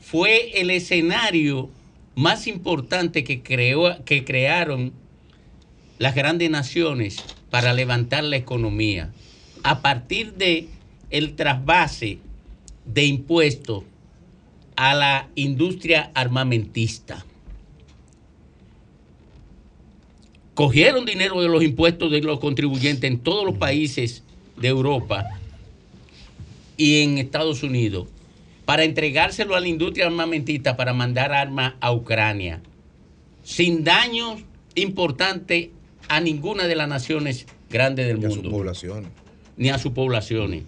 fue 0.00 0.60
el 0.60 0.70
escenario 0.70 1.70
más 2.14 2.46
importante 2.46 3.24
que, 3.24 3.42
creó, 3.42 4.02
que 4.04 4.24
crearon 4.24 4.92
las 5.98 6.14
grandes 6.14 6.50
naciones 6.50 7.22
para 7.50 7.74
levantar 7.74 8.24
la 8.24 8.36
economía 8.36 9.12
a 9.62 9.82
partir 9.82 10.34
de 10.34 10.68
el 11.10 11.36
trasvase 11.36 12.18
de 12.84 13.04
impuestos 13.04 13.84
a 14.76 14.94
la 14.94 15.28
industria 15.34 16.10
armamentista. 16.14 17.24
Cogieron 20.54 21.04
dinero 21.04 21.40
de 21.40 21.48
los 21.48 21.62
impuestos 21.62 22.10
de 22.10 22.20
los 22.20 22.38
contribuyentes 22.38 23.10
en 23.10 23.18
todos 23.18 23.44
los 23.44 23.56
países 23.56 24.22
de 24.56 24.68
Europa 24.68 25.26
y 26.76 27.02
en 27.02 27.18
Estados 27.18 27.62
Unidos 27.62 28.08
para 28.64 28.84
entregárselo 28.84 29.56
a 29.56 29.60
la 29.60 29.68
industria 29.68 30.06
armamentista 30.06 30.76
para 30.76 30.92
mandar 30.92 31.32
armas 31.32 31.74
a 31.80 31.92
Ucrania 31.92 32.60
sin 33.42 33.84
daños 33.84 34.40
importantes 34.74 35.70
a 36.08 36.20
ninguna 36.20 36.66
de 36.66 36.76
las 36.76 36.88
naciones 36.88 37.46
grandes 37.70 38.06
del 38.06 38.16
a 38.16 38.28
mundo 38.28 38.42
sus 38.42 38.52
poblaciones. 38.52 39.10
ni 39.56 39.70
a 39.70 39.78
sus 39.78 39.92
poblaciones. 39.92 40.64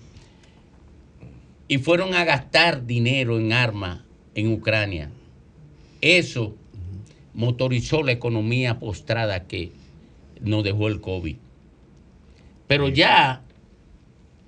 Y 1.67 1.79
fueron 1.79 2.15
a 2.15 2.25
gastar 2.25 2.87
dinero 2.87 3.39
en 3.39 3.53
armas 3.53 4.01
en 4.35 4.53
Ucrania. 4.53 5.11
Eso 6.01 6.55
motorizó 7.33 8.03
la 8.03 8.12
economía 8.12 8.79
postrada 8.79 9.47
que 9.47 9.73
nos 10.41 10.62
dejó 10.65 10.89
el 10.89 11.01
COVID. 11.01 11.37
Pero 12.67 12.89
ya, 12.89 13.43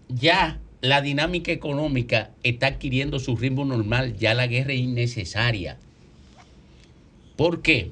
ya 0.09 0.61
la 0.81 1.01
dinámica 1.01 1.53
económica 1.53 2.31
está 2.43 2.69
adquiriendo 2.69 3.19
su 3.19 3.37
ritmo 3.37 3.65
normal. 3.65 4.17
Ya 4.17 4.35
la 4.35 4.47
guerra 4.47 4.73
es 4.73 4.81
innecesaria. 4.81 5.79
¿Por 7.37 7.63
qué? 7.63 7.91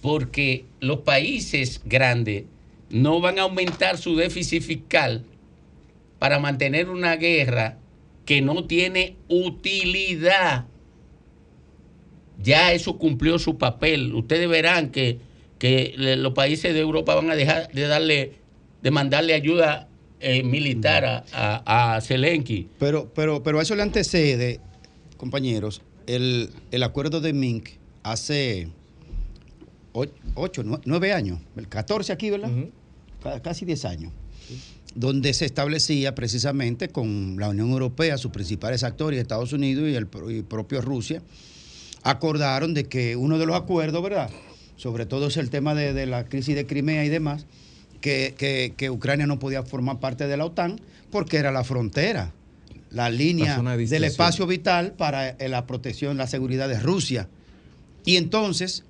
Porque 0.00 0.64
los 0.80 1.00
países 1.00 1.82
grandes 1.84 2.44
no 2.90 3.20
van 3.20 3.38
a 3.38 3.42
aumentar 3.42 3.98
su 3.98 4.16
déficit 4.16 4.62
fiscal 4.62 5.24
para 6.18 6.38
mantener 6.38 6.88
una 6.88 7.16
guerra 7.16 7.78
que 8.30 8.40
no 8.42 8.64
tiene 8.64 9.16
utilidad. 9.26 10.66
Ya 12.40 12.72
eso 12.72 12.96
cumplió 12.96 13.40
su 13.40 13.58
papel. 13.58 14.14
Ustedes 14.14 14.48
verán 14.48 14.90
que, 14.92 15.18
que 15.58 15.94
los 15.96 16.32
países 16.32 16.72
de 16.72 16.78
Europa 16.78 17.16
van 17.16 17.28
a 17.32 17.34
dejar 17.34 17.72
de 17.72 17.88
darle, 17.88 18.34
de 18.82 18.90
mandarle 18.92 19.34
ayuda 19.34 19.88
eh, 20.20 20.44
militar 20.44 21.04
a, 21.04 21.24
a, 21.32 21.96
a 21.96 22.00
Zelensky. 22.00 22.68
Pero, 22.78 23.10
pero, 23.12 23.42
pero 23.42 23.58
a 23.58 23.62
eso 23.62 23.74
le 23.74 23.82
antecede, 23.82 24.60
compañeros, 25.16 25.82
el, 26.06 26.50
el 26.70 26.84
acuerdo 26.84 27.20
de 27.20 27.32
Minsk 27.32 27.78
hace 28.04 28.68
o- 29.92 30.06
ocho, 30.36 30.62
nue- 30.62 30.80
nueve 30.84 31.12
años, 31.12 31.40
el 31.56 31.66
14 31.66 32.12
aquí, 32.12 32.30
¿verdad? 32.30 32.52
Ca- 33.24 33.40
Casi 33.42 33.64
10 33.64 33.84
años. 33.86 34.12
Donde 34.94 35.32
se 35.34 35.44
establecía 35.44 36.14
precisamente 36.14 36.88
con 36.88 37.36
la 37.38 37.48
Unión 37.48 37.70
Europea, 37.70 38.18
sus 38.18 38.32
principales 38.32 38.82
actores, 38.82 39.20
Estados 39.20 39.52
Unidos 39.52 39.88
y 39.88 39.94
el 39.94 40.08
y 40.36 40.42
propio 40.42 40.80
Rusia, 40.80 41.22
acordaron 42.02 42.74
de 42.74 42.84
que 42.84 43.16
uno 43.16 43.38
de 43.38 43.46
los 43.46 43.56
acuerdos, 43.56 44.02
¿verdad? 44.02 44.30
Sobre 44.76 45.06
todo 45.06 45.28
es 45.28 45.36
el 45.36 45.50
tema 45.50 45.74
de, 45.74 45.92
de 45.92 46.06
la 46.06 46.24
crisis 46.24 46.54
de 46.54 46.66
Crimea 46.66 47.04
y 47.04 47.08
demás, 47.08 47.46
que, 48.00 48.34
que- 48.36 48.74
que 48.76 48.90
Ucrania 48.90 49.26
no 49.26 49.38
podía 49.38 49.62
formar 49.62 50.00
parte 50.00 50.26
de 50.26 50.36
la 50.36 50.46
OTAN 50.46 50.80
porque 51.10 51.36
era 51.36 51.52
la 51.52 51.64
frontera, 51.64 52.32
la 52.90 53.10
línea 53.10 53.56
de 53.76 53.84
del 53.90 54.04
espacio 54.08 54.46
vital 54.46 54.92
para 54.92 55.28
eh, 55.28 55.48
la 55.48 55.66
protección, 55.66 56.16
la 56.16 56.26
seguridad 56.26 56.68
de 56.68 56.80
Rusia. 56.80 57.28
Y 58.06 58.16
entonces, 58.16 58.84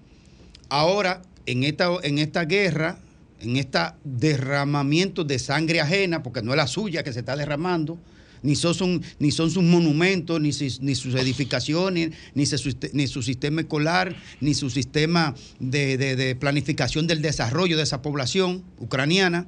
ahora, 0.69 1.23
en 1.47 1.65
esta, 1.65 1.89
en 2.05 2.19
esta 2.19 2.45
guerra, 2.45 2.99
en 3.41 3.57
este 3.57 3.79
derramamiento 4.05 5.25
de 5.25 5.39
sangre 5.39 5.81
ajena, 5.81 6.23
porque 6.23 6.43
no 6.43 6.53
es 6.53 6.57
la 6.57 6.67
suya 6.67 7.03
que 7.03 7.13
se 7.13 7.21
está 7.21 7.37
derramando, 7.37 7.99
ni 8.43 8.55
son, 8.57 9.03
ni 9.19 9.31
son 9.33 9.51
sus 9.51 9.63
monumentos, 9.63 10.41
ni, 10.41 10.53
sus- 10.53 10.81
ni 10.81 10.95
sus 10.95 11.15
edificaciones, 11.15 12.13
ni, 12.35 12.47
su, 12.47 12.75
ni 12.95 13.07
su 13.07 13.23
sistema 13.23 13.61
escolar, 13.61 14.17
ni 14.41 14.55
su 14.55 14.71
sistema 14.71 15.35
de, 15.59 15.97
de- 15.99 16.35
planificación 16.37 17.07
del 17.07 17.21
desarrollo 17.21 17.77
de 17.77 17.83
esa 17.83 18.01
población 18.01 18.63
ucraniana, 18.79 19.47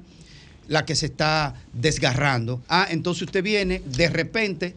la 0.67 0.85
que 0.85 0.95
se 0.95 1.07
está 1.07 1.55
desgarrando. 1.73 2.61
Ah, 2.69 2.87
entonces 2.89 3.23
usted 3.23 3.43
viene 3.43 3.81
de 3.85 4.09
repente, 4.09 4.75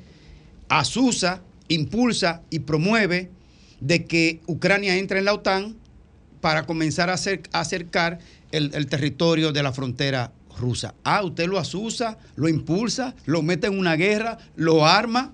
asusa, 0.69 1.43
impulsa 1.69 2.43
y 2.51 2.61
promueve 2.61 3.31
de 3.81 4.05
que 4.05 4.41
Ucrania 4.47 4.97
entre 4.97 5.19
en 5.19 5.27
la 5.27 5.35
OTAN 5.35 5.77
para 6.41 6.65
comenzar 6.65 7.11
a 7.11 7.17
acercar 7.53 8.19
el, 8.53 8.71
el 8.75 8.87
territorio 8.87 9.53
de 9.53 9.63
la 9.63 9.73
frontera 9.73 10.33
rusa. 10.59 10.95
Ah, 11.05 11.23
usted 11.23 11.47
lo 11.47 11.59
asusa, 11.59 12.19
lo 12.37 12.49
impulsa, 12.49 13.15
lo 13.27 13.43
mete 13.43 13.67
en 13.67 13.79
una 13.79 13.95
guerra, 13.97 14.39
lo 14.57 14.87
arma, 14.87 15.33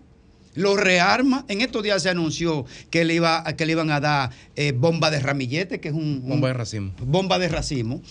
lo 0.54 0.76
rearma. 0.76 1.44
En 1.48 1.60
estos 1.60 1.82
días 1.82 2.02
se 2.02 2.10
anunció 2.10 2.64
que 2.90 3.04
le, 3.04 3.14
iba, 3.14 3.44
que 3.56 3.64
le 3.66 3.72
iban 3.72 3.90
a 3.90 4.00
dar 4.00 4.30
eh, 4.56 4.72
bomba 4.72 5.10
de 5.10 5.20
ramillete, 5.20 5.80
que 5.80 5.88
es 5.88 5.94
un... 5.94 6.22
Bomba 6.26 6.48
de 6.48 6.54
racimo. 6.54 6.92
Bomba 7.06 7.38
de 7.38 7.48
racimo. 7.48 8.02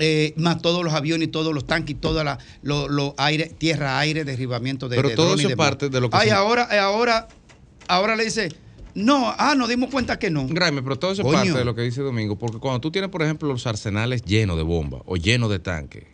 eh, 0.00 0.32
más 0.36 0.60
todos 0.62 0.84
los 0.84 0.94
aviones 0.94 1.28
y 1.28 1.30
todos 1.30 1.54
los 1.54 1.66
tanques 1.66 1.96
y 1.96 1.98
toda 1.98 2.22
la 2.24 2.38
lo, 2.62 2.88
lo 2.88 3.14
aire, 3.18 3.46
tierra, 3.58 3.98
aire, 3.98 4.24
derribamiento 4.24 4.88
de 4.88 4.96
Pero 4.96 5.08
de 5.10 5.14
todo 5.16 5.34
eso 5.34 5.42
es 5.42 5.48
demás. 5.48 5.66
parte 5.68 5.88
de 5.88 6.00
lo 6.00 6.10
que 6.10 6.16
Ay, 6.16 6.30
ahora, 6.30 6.68
eh, 6.70 6.78
ahora, 6.78 7.26
ahora 7.88 8.14
le 8.16 8.24
dice, 8.24 8.48
no, 8.98 9.32
ah, 9.38 9.54
nos 9.56 9.68
dimos 9.68 9.90
cuenta 9.90 10.18
que 10.18 10.28
no. 10.28 10.46
Graeme, 10.48 10.82
pero 10.82 10.98
todo 10.98 11.12
eso 11.12 11.22
es 11.22 11.32
parte 11.32 11.52
de 11.52 11.64
lo 11.64 11.74
que 11.74 11.82
dice 11.82 12.02
Domingo, 12.02 12.36
porque 12.36 12.58
cuando 12.58 12.80
tú 12.80 12.90
tienes, 12.90 13.10
por 13.10 13.22
ejemplo, 13.22 13.48
los 13.48 13.64
arsenales 13.66 14.22
llenos 14.22 14.56
de 14.56 14.64
bombas 14.64 15.02
o 15.06 15.16
llenos 15.16 15.50
de 15.50 15.60
tanques 15.60 16.04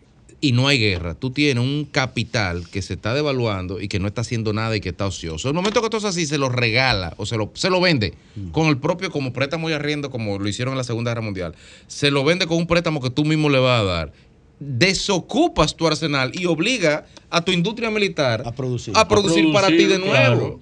y 0.42 0.52
no 0.52 0.68
hay 0.68 0.78
guerra, 0.78 1.14
tú 1.14 1.30
tienes 1.30 1.64
un 1.64 1.88
capital 1.90 2.68
que 2.68 2.82
se 2.82 2.92
está 2.92 3.14
devaluando 3.14 3.80
y 3.80 3.88
que 3.88 3.98
no 3.98 4.06
está 4.06 4.20
haciendo 4.20 4.52
nada 4.52 4.76
y 4.76 4.82
que 4.82 4.90
está 4.90 5.06
ocioso. 5.06 5.48
El 5.48 5.54
momento 5.54 5.80
que 5.80 5.88
todo 5.88 5.96
es 5.96 6.04
así, 6.04 6.26
se 6.26 6.36
lo 6.36 6.50
regala 6.50 7.14
o 7.16 7.24
se 7.24 7.38
lo, 7.38 7.50
se 7.54 7.70
lo 7.70 7.80
vende 7.80 8.12
con 8.52 8.66
el 8.66 8.76
propio, 8.76 9.10
como 9.10 9.32
préstamo 9.32 9.70
y 9.70 9.72
arriendo, 9.72 10.10
como 10.10 10.38
lo 10.38 10.46
hicieron 10.46 10.72
en 10.72 10.78
la 10.78 10.84
Segunda 10.84 11.12
Guerra 11.12 11.22
Mundial. 11.22 11.54
Se 11.86 12.10
lo 12.10 12.22
vende 12.22 12.46
con 12.46 12.58
un 12.58 12.66
préstamo 12.66 13.00
que 13.00 13.08
tú 13.08 13.24
mismo 13.24 13.48
le 13.48 13.60
vas 13.60 13.80
a 13.80 13.84
dar. 13.84 14.12
Desocupas 14.60 15.74
tu 15.74 15.86
arsenal 15.86 16.32
y 16.34 16.44
obliga 16.44 17.06
a 17.30 17.42
tu 17.42 17.50
industria 17.50 17.90
militar 17.90 18.42
a 18.44 18.52
producir, 18.52 18.92
A 18.94 19.08
para 19.08 19.22
ti 19.22 19.28
de 19.28 19.48
producir, 19.48 19.98
nuevo. 19.98 20.10
claro. 20.10 20.60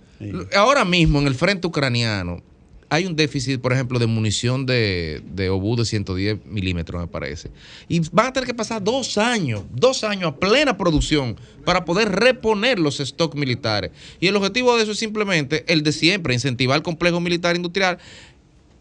Ahora 0.57 0.85
mismo 0.85 1.19
en 1.21 1.27
el 1.27 1.35
frente 1.35 1.67
ucraniano 1.67 2.43
hay 2.93 3.07
un 3.07 3.17
déficit, 3.17 3.59
por 3.59 3.73
ejemplo, 3.73 3.99
de 3.99 4.07
munición 4.07 4.67
de, 4.67 5.23
de 5.33 5.49
obús 5.49 5.79
de 5.79 5.87
110 5.87 6.45
milímetros, 6.45 7.01
me 7.01 7.09
parece. 7.09 7.51
Y 7.89 8.01
van 8.11 8.27
a 8.27 8.33
tener 8.35 8.47
que 8.47 8.53
pasar 8.53 8.85
dos 8.85 9.17
años, 9.17 9.63
dos 9.75 10.05
años 10.05 10.33
a 10.33 10.37
plena 10.37 10.77
producción 10.77 11.37
para 11.65 11.87
poder 11.87 12.11
reponer 12.11 12.79
los 12.79 12.99
stocks 12.99 13.35
militares. 13.35 13.93
Y 14.21 14.27
el 14.27 14.37
objetivo 14.37 14.77
de 14.77 14.83
eso 14.83 14.93
es 14.93 14.99
simplemente 14.99 15.65
el 15.73 15.83
de 15.83 15.93
siempre, 15.93 16.35
incentivar 16.35 16.77
el 16.77 16.83
complejo 16.83 17.19
militar 17.19 17.57
industrial, 17.57 17.97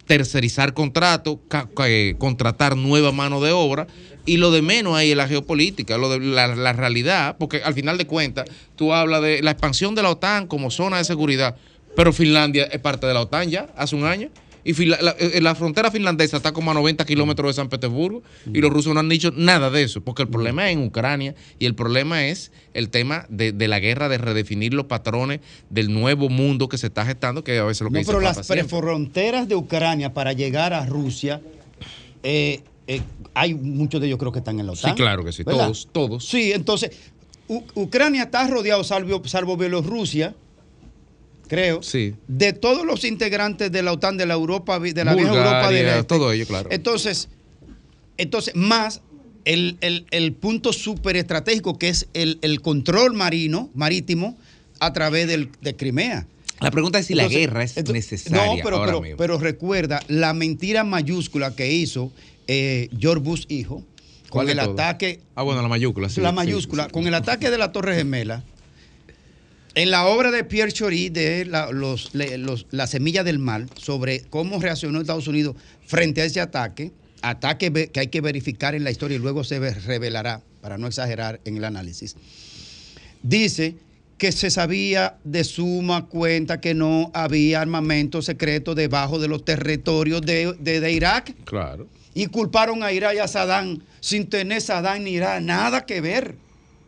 tercerizar 0.07 0.73
contratos, 0.73 1.37
eh, 1.85 2.15
contratar 2.17 2.75
nueva 2.75 3.13
mano 3.13 3.39
de 3.39 3.53
obra. 3.53 3.87
Y 4.25 4.37
lo 4.37 4.51
de 4.51 4.61
menos 4.61 4.95
ahí 4.95 5.11
es 5.11 5.17
la 5.17 5.27
geopolítica, 5.27 5.97
lo 5.97 6.09
de 6.09 6.19
la, 6.19 6.47
la 6.55 6.73
realidad, 6.73 7.37
porque 7.39 7.61
al 7.63 7.73
final 7.73 7.97
de 7.97 8.05
cuentas 8.05 8.45
tú 8.75 8.93
hablas 8.93 9.21
de 9.21 9.41
la 9.41 9.51
expansión 9.51 9.95
de 9.95 10.03
la 10.03 10.11
OTAN 10.11 10.47
como 10.47 10.69
zona 10.71 10.97
de 10.97 11.03
seguridad, 11.03 11.55
pero 11.95 12.13
Finlandia 12.13 12.65
es 12.65 12.79
parte 12.79 13.07
de 13.07 13.13
la 13.13 13.21
OTAN 13.21 13.49
ya, 13.49 13.67
hace 13.75 13.95
un 13.95 14.05
año. 14.05 14.29
Y 14.63 14.73
la, 14.85 15.15
eh, 15.17 15.41
la 15.41 15.55
frontera 15.55 15.89
finlandesa 15.89 16.37
está 16.37 16.51
como 16.51 16.69
a 16.69 16.73
90 16.75 17.03
kilómetros 17.05 17.49
de 17.49 17.53
San 17.55 17.69
Petersburgo 17.69 18.21
y 18.53 18.61
los 18.61 18.69
rusos 18.71 18.93
no 18.93 18.99
han 18.99 19.09
dicho 19.09 19.31
nada 19.35 19.71
de 19.71 19.83
eso, 19.83 20.01
porque 20.01 20.21
el 20.21 20.29
problema 20.29 20.69
es 20.69 20.77
en 20.77 20.83
Ucrania 20.83 21.33
y 21.57 21.65
el 21.65 21.73
problema 21.73 22.27
es 22.27 22.51
el 22.73 22.89
tema 22.89 23.25
de, 23.29 23.53
de 23.53 23.67
la 23.67 23.79
guerra, 23.79 24.07
de 24.07 24.19
redefinir 24.19 24.73
los 24.73 24.85
patrones 24.85 25.39
del 25.69 25.91
nuevo 25.91 26.29
mundo 26.29 26.69
que 26.69 26.77
se 26.77 26.87
está 26.87 27.05
gestando, 27.05 27.43
que 27.43 27.57
a 27.57 27.63
veces 27.63 27.81
lo 27.81 27.89
que 27.89 27.93
No, 27.93 27.99
dice 27.99 28.11
pero 28.11 28.23
Papa 28.23 28.37
las 28.37 28.47
prefronteras 28.47 29.47
de 29.47 29.55
Ucrania 29.55 30.13
para 30.13 30.33
llegar 30.33 30.73
a 30.73 30.85
Rusia, 30.85 31.41
eh, 32.21 32.61
eh, 32.85 33.01
hay 33.33 33.53
muchos 33.53 34.01
de 34.01 34.07
ellos 34.07 34.19
creo 34.19 34.31
que 34.31 34.39
están 34.39 34.59
en 34.59 34.65
la 34.65 34.73
OTAN. 34.73 34.91
Sí, 34.91 34.95
claro 34.97 35.23
que 35.23 35.31
sí, 35.31 35.43
¿verdad? 35.43 35.65
todos, 35.65 35.87
todos. 35.91 36.25
Sí, 36.27 36.51
entonces, 36.51 36.91
U- 37.47 37.63
Ucrania 37.75 38.23
está 38.23 38.47
rodeado, 38.47 38.83
salvo, 38.83 39.21
salvo 39.27 39.57
Bielorrusia, 39.57 40.35
creo, 41.47 41.83
Sí. 41.83 42.15
de 42.27 42.53
todos 42.53 42.85
los 42.85 43.03
integrantes 43.03 43.71
de 43.71 43.83
la 43.83 43.91
OTAN, 43.93 44.17
de 44.17 44.25
la 44.25 44.33
Europa, 44.35 44.79
de 44.79 44.93
la 45.03 45.13
vieja 45.15 45.29
Bulgaria, 45.31 45.51
Europa 45.51 45.71
del 45.71 45.87
Este. 45.87 46.03
todo 46.03 46.31
ello, 46.31 46.45
claro. 46.47 46.69
Entonces, 46.71 47.27
entonces 48.17 48.55
más 48.55 49.01
el, 49.43 49.77
el- 49.81 50.05
el 50.11 50.33
punto 50.33 50.71
súper 50.71 51.15
estratégico 51.17 51.77
que 51.79 51.89
es 51.89 52.07
el, 52.13 52.37
el 52.41 52.61
control 52.61 53.13
marino, 53.15 53.69
marítimo, 53.73 54.37
a 54.79 54.93
través 54.93 55.27
del, 55.27 55.49
de 55.61 55.75
Crimea. 55.75 56.27
La 56.59 56.69
pregunta 56.71 56.99
es 56.99 57.07
si 57.07 57.15
la 57.15 57.27
guerra 57.27 57.63
es 57.63 57.75
entonces, 57.75 58.11
necesaria 58.11 58.45
No, 58.55 58.61
pero, 58.63 58.77
ahora 58.77 58.91
pero, 58.91 59.01
mismo. 59.01 59.17
pero 59.17 59.37
recuerda 59.39 59.99
la 60.07 60.33
mentira 60.33 60.83
mayúscula 60.83 61.55
que 61.55 61.71
hizo 61.73 62.11
eh, 62.47 62.89
George 62.99 63.23
Bush 63.23 63.45
hijo 63.49 63.75
con 64.29 64.29
¿Cuál 64.29 64.45
de 64.47 64.51
el 64.53 64.59
ataque 64.59 65.19
Ah, 65.35 65.43
bueno, 65.43 65.61
la 65.61 65.67
mayúscula, 65.67 66.07
sí. 66.09 66.21
la 66.21 66.31
mayúscula, 66.31 66.85
sí. 66.85 66.91
con 66.91 67.05
el 67.07 67.13
ataque 67.13 67.49
de 67.49 67.57
la 67.57 67.71
Torre 67.71 67.95
Gemela, 67.95 68.43
en 69.75 69.89
la 69.91 70.05
obra 70.05 70.31
de 70.31 70.43
Pierre 70.43 70.71
Chory 70.71 71.09
de 71.09 71.45
la, 71.45 71.71
los, 71.71 72.11
la 72.13 72.87
semilla 72.87 73.23
del 73.23 73.39
mal, 73.39 73.69
sobre 73.75 74.21
cómo 74.29 74.59
reaccionó 74.59 74.99
Estados 75.01 75.27
Unidos 75.27 75.55
frente 75.85 76.21
a 76.21 76.25
ese 76.25 76.39
ataque, 76.41 76.91
ataque 77.21 77.89
que 77.91 77.99
hay 77.99 78.07
que 78.07 78.21
verificar 78.21 78.73
en 78.75 78.83
la 78.83 78.91
historia 78.91 79.15
y 79.15 79.19
luego 79.19 79.43
se 79.43 79.59
ve- 79.59 79.73
revelará, 79.73 80.41
para 80.61 80.77
no 80.77 80.87
exagerar 80.87 81.39
en 81.45 81.57
el 81.57 81.63
análisis, 81.63 82.15
dice 83.23 83.75
que 84.17 84.31
se 84.31 84.51
sabía 84.51 85.17
de 85.23 85.43
suma 85.43 86.05
cuenta 86.05 86.61
que 86.61 86.73
no 86.73 87.09
había 87.13 87.61
armamento 87.61 88.21
secreto 88.21 88.75
debajo 88.75 89.19
de 89.19 89.27
los 89.27 89.43
territorios 89.43 90.21
de, 90.21 90.53
de- 90.59 90.79
de 90.79 90.91
Irak 90.91 91.33
Claro. 91.45 91.87
Y 92.13 92.27
culparon 92.27 92.83
a 92.83 92.91
Irak 92.91 93.15
y 93.15 93.19
a 93.19 93.27
Saddam 93.27 93.79
sin 93.99 94.27
tener 94.27 94.61
Saddam 94.61 95.03
ni 95.03 95.11
Irak 95.11 95.41
nada 95.41 95.85
que 95.85 96.01
ver. 96.01 96.35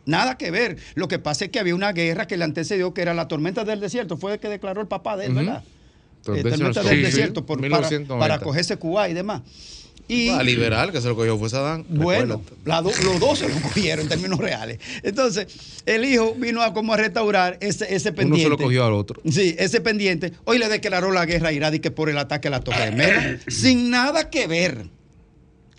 Nada 0.06 0.36
que 0.36 0.50
ver. 0.50 0.76
Lo 0.96 1.08
que 1.08 1.18
pasa 1.18 1.46
es 1.46 1.50
que 1.50 1.58
había 1.58 1.74
una 1.74 1.92
guerra 1.92 2.26
que 2.26 2.36
le 2.36 2.44
antecedió, 2.44 2.92
que 2.92 3.00
era 3.00 3.14
la 3.14 3.26
tormenta 3.26 3.64
del 3.64 3.80
desierto. 3.80 4.18
Fue 4.18 4.34
el 4.34 4.38
que 4.38 4.48
declaró 4.48 4.82
el 4.82 4.86
papá 4.86 5.16
de 5.16 5.26
él. 5.26 5.34
¿verdad? 5.34 5.62
Eh, 5.64 5.70
Tormenta 6.24 6.50
tormenta 6.56 6.82
del 6.82 7.02
Desierto. 7.02 7.40
Sí, 7.40 7.46
por- 7.46 7.56
para, 7.58 7.68
1990. 7.68 8.18
para 8.18 8.38
cogerse 8.42 8.76
Cuba 8.76 9.08
y 9.08 9.14
demás. 9.14 9.42
Y, 10.06 10.28
Ah, 10.28 10.42
liberal, 10.42 10.92
que 10.92 11.00
se 11.00 11.08
lo 11.08 11.16
cogió 11.16 11.38
fue 11.38 11.48
Saddam. 11.48 11.84
bueno, 11.88 12.42
recuérdate. 12.44 12.56
la 12.66 12.82
do- 12.82 12.92
los 13.04 13.20
dos 13.20 13.38
se 13.38 13.48
lo 13.48 13.54
cogieron 13.62 14.00
en 14.02 14.08
términos 14.10 14.38
reales. 14.38 14.78
Entonces, 15.02 15.46
el 15.86 16.04
hijo 16.04 16.34
vino 16.34 16.60
a 16.62 16.74
como 16.74 16.92
a 16.92 16.98
restaurar 16.98 17.56
ese, 17.62 17.94
ese 17.94 18.10
Uno 18.10 18.16
pendiente. 18.16 18.42
se 18.42 18.48
lo 18.50 18.58
cogió 18.58 18.84
al 18.84 18.92
otro. 18.92 19.22
Sí, 19.30 19.54
ese 19.58 19.80
pendiente. 19.80 20.32
Hoy 20.44 20.58
le 20.58 20.68
declaró 20.68 21.10
la 21.12 21.24
guerra 21.24 21.48
a 21.48 21.52
Irak 21.52 21.74
y 21.74 21.78
que 21.80 21.90
por 21.90 22.10
el 22.10 22.18
ataque 22.18 22.48
a 22.48 22.50
la 22.50 22.60
Torre 22.60 22.84
Gemela, 22.90 23.38
sin 23.48 23.88
nada 23.88 24.28
que 24.28 24.46
ver. 24.46 24.88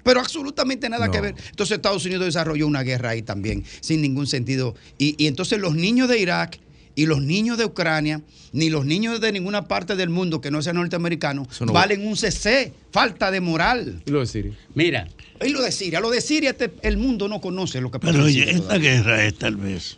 Pero 0.05 0.19
absolutamente 0.19 0.87
nada 0.87 1.07
No. 1.07 1.11
que 1.11 1.19
ver. 1.19 1.35
Entonces 1.49 1.75
Estados 1.77 2.05
Unidos 2.05 2.25
desarrolló 2.25 2.67
una 2.67 2.83
guerra 2.83 3.09
ahí 3.09 3.23
también, 3.23 3.65
sin 3.81 4.01
ningún 4.03 4.27
sentido. 4.27 4.75
Y, 4.99 5.15
y 5.21 5.25
entonces 5.25 5.59
los 5.59 5.75
niños 5.75 6.07
de 6.07 6.19
Irak 6.19 6.59
y 6.93 7.07
los 7.07 7.21
niños 7.23 7.57
de 7.57 7.65
Ucrania, 7.65 8.21
ni 8.53 8.69
los 8.69 8.85
niños 8.85 9.19
de 9.19 9.31
ninguna 9.31 9.67
parte 9.67 9.95
del 9.95 10.09
mundo 10.11 10.39
que 10.41 10.51
no 10.51 10.61
sea 10.61 10.73
norteamericano, 10.73 11.47
no 11.61 11.73
va- 11.73 11.81
valen 11.81 12.07
un 12.07 12.15
CC. 12.15 12.71
Falta 12.91 13.31
de 13.31 13.41
moral. 13.41 14.03
¿Y 14.05 14.11
lo 14.11 14.19
de 14.19 14.27
Siria? 14.27 14.53
Mira. 14.75 15.07
Y 15.43 15.49
lo 15.49 15.61
de 15.63 15.71
Siria. 15.71 15.99
Lo 15.99 16.11
de 16.11 16.21
Siria, 16.21 16.51
este- 16.51 16.71
el 16.83 16.97
mundo 16.97 17.27
no 17.27 17.41
conoce 17.41 17.81
lo 17.81 17.89
que 17.89 17.99
pasa 17.99 18.13
Pero 18.13 18.25
oye, 18.25 18.43
esta 18.49 18.59
todavía. 18.61 18.91
guerra 18.91 19.25
es 19.25 19.35
tal 19.37 19.55
vez 19.57 19.97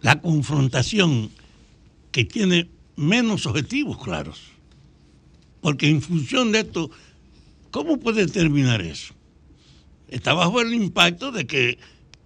la 0.00 0.20
confrontación 0.20 1.30
que 2.12 2.24
tiene 2.24 2.68
menos 2.96 3.44
objetivos 3.44 4.02
claros. 4.02 4.40
Porque 5.60 5.88
en 5.88 6.00
función 6.00 6.52
de 6.52 6.60
esto, 6.60 6.90
¿cómo 7.70 7.98
puede 7.98 8.26
terminar 8.26 8.82
eso? 8.82 9.14
Está 10.08 10.32
bajo 10.32 10.60
el 10.60 10.72
impacto 10.74 11.32
de 11.32 11.46
que 11.46 11.78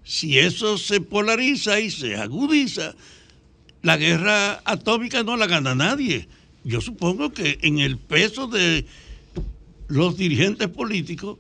si 0.05 0.39
eso 0.39 0.79
se 0.79 1.01
polariza 1.01 1.81
y 1.81 1.91
se 1.91 2.17
agudiza, 2.17 2.95
la 3.83 3.97
guerra 3.97 4.63
atómica 4.65 5.23
no 5.23 5.37
la 5.37 5.47
gana 5.47 5.75
nadie. 5.75 6.29
Yo 6.65 6.81
supongo 6.81 7.33
que 7.33 7.59
en 7.63 7.81
el 7.81 7.99
peso 7.99 8.47
de 8.47 8.87
los 9.89 10.17
dirigentes 10.17 10.69
políticos 10.69 11.39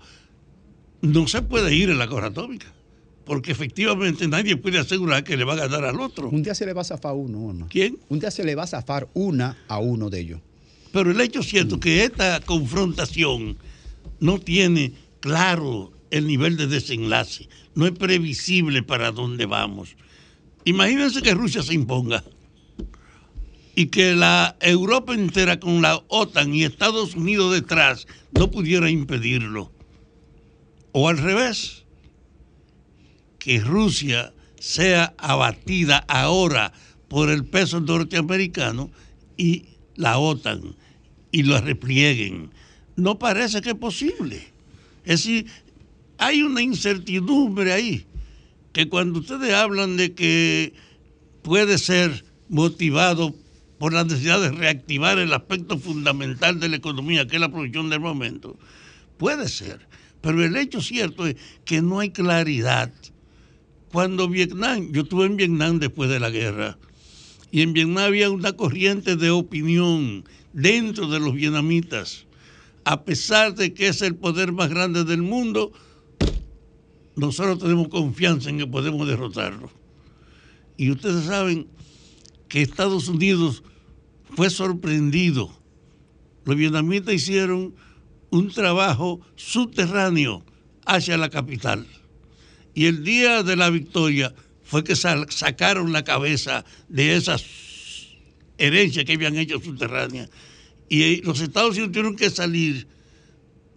no 1.01 1.27
se 1.29 1.43
puede 1.43 1.75
ir 1.75 1.91
en 1.91 1.99
la 1.99 2.07
guerra 2.07 2.29
atómica, 2.29 2.67
porque 3.25 3.53
efectivamente 3.53 4.27
nadie 4.27 4.57
puede 4.57 4.79
asegurar 4.79 5.23
que 5.25 5.37
le 5.37 5.45
va 5.45 5.55
a 5.55 5.57
ganar 5.57 5.85
al 5.85 6.01
otro. 6.01 6.29
Un 6.29 6.43
día 6.43 6.55
se 6.55 6.67
le 6.67 6.73
va 6.73 6.83
a 6.83 6.85
zafar 6.85 7.15
uno, 7.15 7.47
¿o 7.47 7.53
no? 7.53 7.69
¿Quién? 7.69 7.99
Un 8.09 8.19
día 8.19 8.31
se 8.31 8.45
le 8.45 8.55
va 8.55 8.65
a 8.65 8.67
zafar 8.67 9.09
una 9.15 9.59
a 9.69 9.79
uno 9.79 10.11
de 10.11 10.21
ellos. 10.21 10.41
Pero 10.93 11.11
el 11.11 11.21
hecho 11.21 11.41
es 11.41 11.47
cierto 11.47 11.81
que 11.81 12.05
esta 12.05 12.41
confrontación 12.41 13.57
no 14.21 14.39
tiene 14.39 14.93
claro 15.21 15.93
el 16.11 16.27
nivel 16.27 16.57
de 16.57 16.67
desenlace, 16.67 17.49
no 17.75 17.87
es 17.87 17.93
previsible 17.93 18.83
para 18.83 19.13
dónde 19.13 19.47
vamos. 19.47 19.97
Imagínense 20.65 21.23
que 21.23 21.35
Rusia 21.35 21.63
se 21.63 21.75
imponga 21.75 22.23
y 23.75 23.87
que 23.87 24.15
la 24.15 24.57
Europa 24.61 25.15
entera 25.15 25.59
con 25.59 25.83
la 25.83 26.03
OTAN 26.09 26.55
y 26.55 26.65
Estados 26.65 27.15
Unidos 27.15 27.55
detrás 27.55 28.07
no 28.33 28.51
pudiera 28.51 28.91
impedirlo. 28.91 29.73
O 30.93 31.09
al 31.09 31.19
revés, 31.19 31.85
que 33.39 33.61
Rusia 33.61 34.33
sea 34.61 35.15
abatida 35.19 36.05
ahora 36.07 36.73
por 37.09 37.31
el 37.31 37.45
peso 37.45 37.81
norteamericano 37.81 38.91
y 39.37 39.65
la 39.97 40.19
OTAN 40.19 40.77
y 41.33 41.43
lo 41.43 41.61
replieguen. 41.61 42.51
No 42.97 43.19
parece 43.19 43.61
que 43.61 43.71
es 43.71 43.77
posible. 43.77 44.37
Es 45.05 45.25
decir, 45.25 45.47
hay 46.19 46.43
una 46.43 46.63
incertidumbre 46.63 47.73
ahí, 47.73 48.07
que 48.73 48.89
cuando 48.89 49.21
ustedes 49.21 49.53
hablan 49.55 49.97
de 49.97 50.13
que 50.15 50.73
puede 51.43 51.79
ser 51.79 52.25
motivado 52.49 53.35
por 53.79 53.93
la 53.93 54.05
necesidad 54.05 54.41
de 54.41 54.53
reactivar 54.53 55.19
el 55.19 55.33
aspecto 55.33 55.79
fundamental 55.79 56.61
de 56.61 56.69
la 56.69 56.77
economía, 56.77 57.27
que 57.27 57.37
es 57.37 57.41
la 57.41 57.51
producción 57.51 57.91
del 57.91 58.01
momento, 58.01 58.57
puede 59.19 59.49
ser. 59.49 59.81
Pero 60.21 60.45
el 60.45 60.57
hecho 60.57 60.81
cierto 60.81 61.27
es 61.27 61.37
que 61.65 61.83
no 61.83 61.99
hay 61.99 62.11
claridad. 62.11 62.93
Cuando 63.91 64.29
Vietnam, 64.29 64.93
yo 64.93 65.03
estuve 65.03 65.27
en 65.27 65.37
Vietnam 65.37 65.81
después 65.81 66.09
de 66.09 66.21
la 66.21 66.31
guerra, 66.31 66.79
y 67.51 67.63
en 67.63 67.73
Vietnam 67.73 68.05
había 68.05 68.31
una 68.31 68.53
corriente 68.53 69.17
de 69.17 69.31
opinión 69.31 70.25
dentro 70.53 71.09
de 71.09 71.21
los 71.21 71.35
vietnamitas. 71.35 72.27
A 72.85 73.05
pesar 73.05 73.55
de 73.55 73.75
que 73.75 73.89
es 73.89 74.03
el 74.03 74.17
poder 74.17 74.53
más 74.53 74.69
grande 74.69 75.05
del 75.05 75.23
mundo, 75.23 75.73
nosotros 77.15 77.59
tenemos 77.59 77.89
confianza 77.89 78.51
en 78.51 78.59
que 78.59 78.67
podemos 78.67 79.07
derrotarlo. 79.07 79.71
Y 80.77 80.91
ustedes 80.91 81.27
saben 81.27 81.69
que 82.49 82.63
Estados 82.63 83.09
Unidos 83.09 83.63
fue 84.35 84.51
sorprendido. 84.51 85.53
Los 86.45 86.57
vietnamitas 86.57 87.15
hicieron 87.15 87.75
un 88.31 88.51
trabajo 88.51 89.21
subterráneo 89.37 90.45
hacia 90.85 91.17
la 91.17 91.29
capital. 91.29 91.87
Y 92.75 92.87
el 92.87 93.05
día 93.05 93.43
de 93.43 93.57
la 93.57 93.71
victoria 93.71 94.35
fue 94.65 94.83
que 94.83 94.97
sacaron 94.97 95.93
la 95.93 96.03
cabeza 96.03 96.65
de 96.89 97.15
esas 97.15 97.45
herencias 98.57 99.05
que 99.05 99.13
habían 99.13 99.37
hecho 99.37 99.61
subterráneas. 99.61 100.31
Y 100.93 101.23
los 101.23 101.41
Estados 101.41 101.71
Unidos 101.71 101.93
tuvieron 101.93 102.17
que 102.17 102.29
salir 102.29 102.87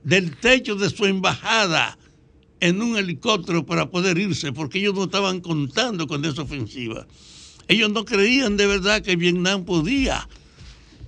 del 0.04 0.36
techo 0.36 0.76
de 0.76 0.90
su 0.90 1.06
embajada 1.06 1.98
en 2.60 2.82
un 2.82 2.98
helicóptero 2.98 3.66
para 3.66 3.90
poder 3.90 4.18
irse, 4.18 4.52
porque 4.52 4.80
ellos 4.80 4.96
no 4.96 5.06
estaban 5.06 5.40
contando 5.40 6.08
con 6.08 6.26
esa 6.26 6.42
ofensiva. 6.42 7.08
Ellos 7.70 7.90
no 7.90 8.04
creían 8.04 8.58
de 8.58 8.68
verdad 8.68 9.02
que 9.02 9.16
Vietnam 9.16 9.64
podía 9.64 10.28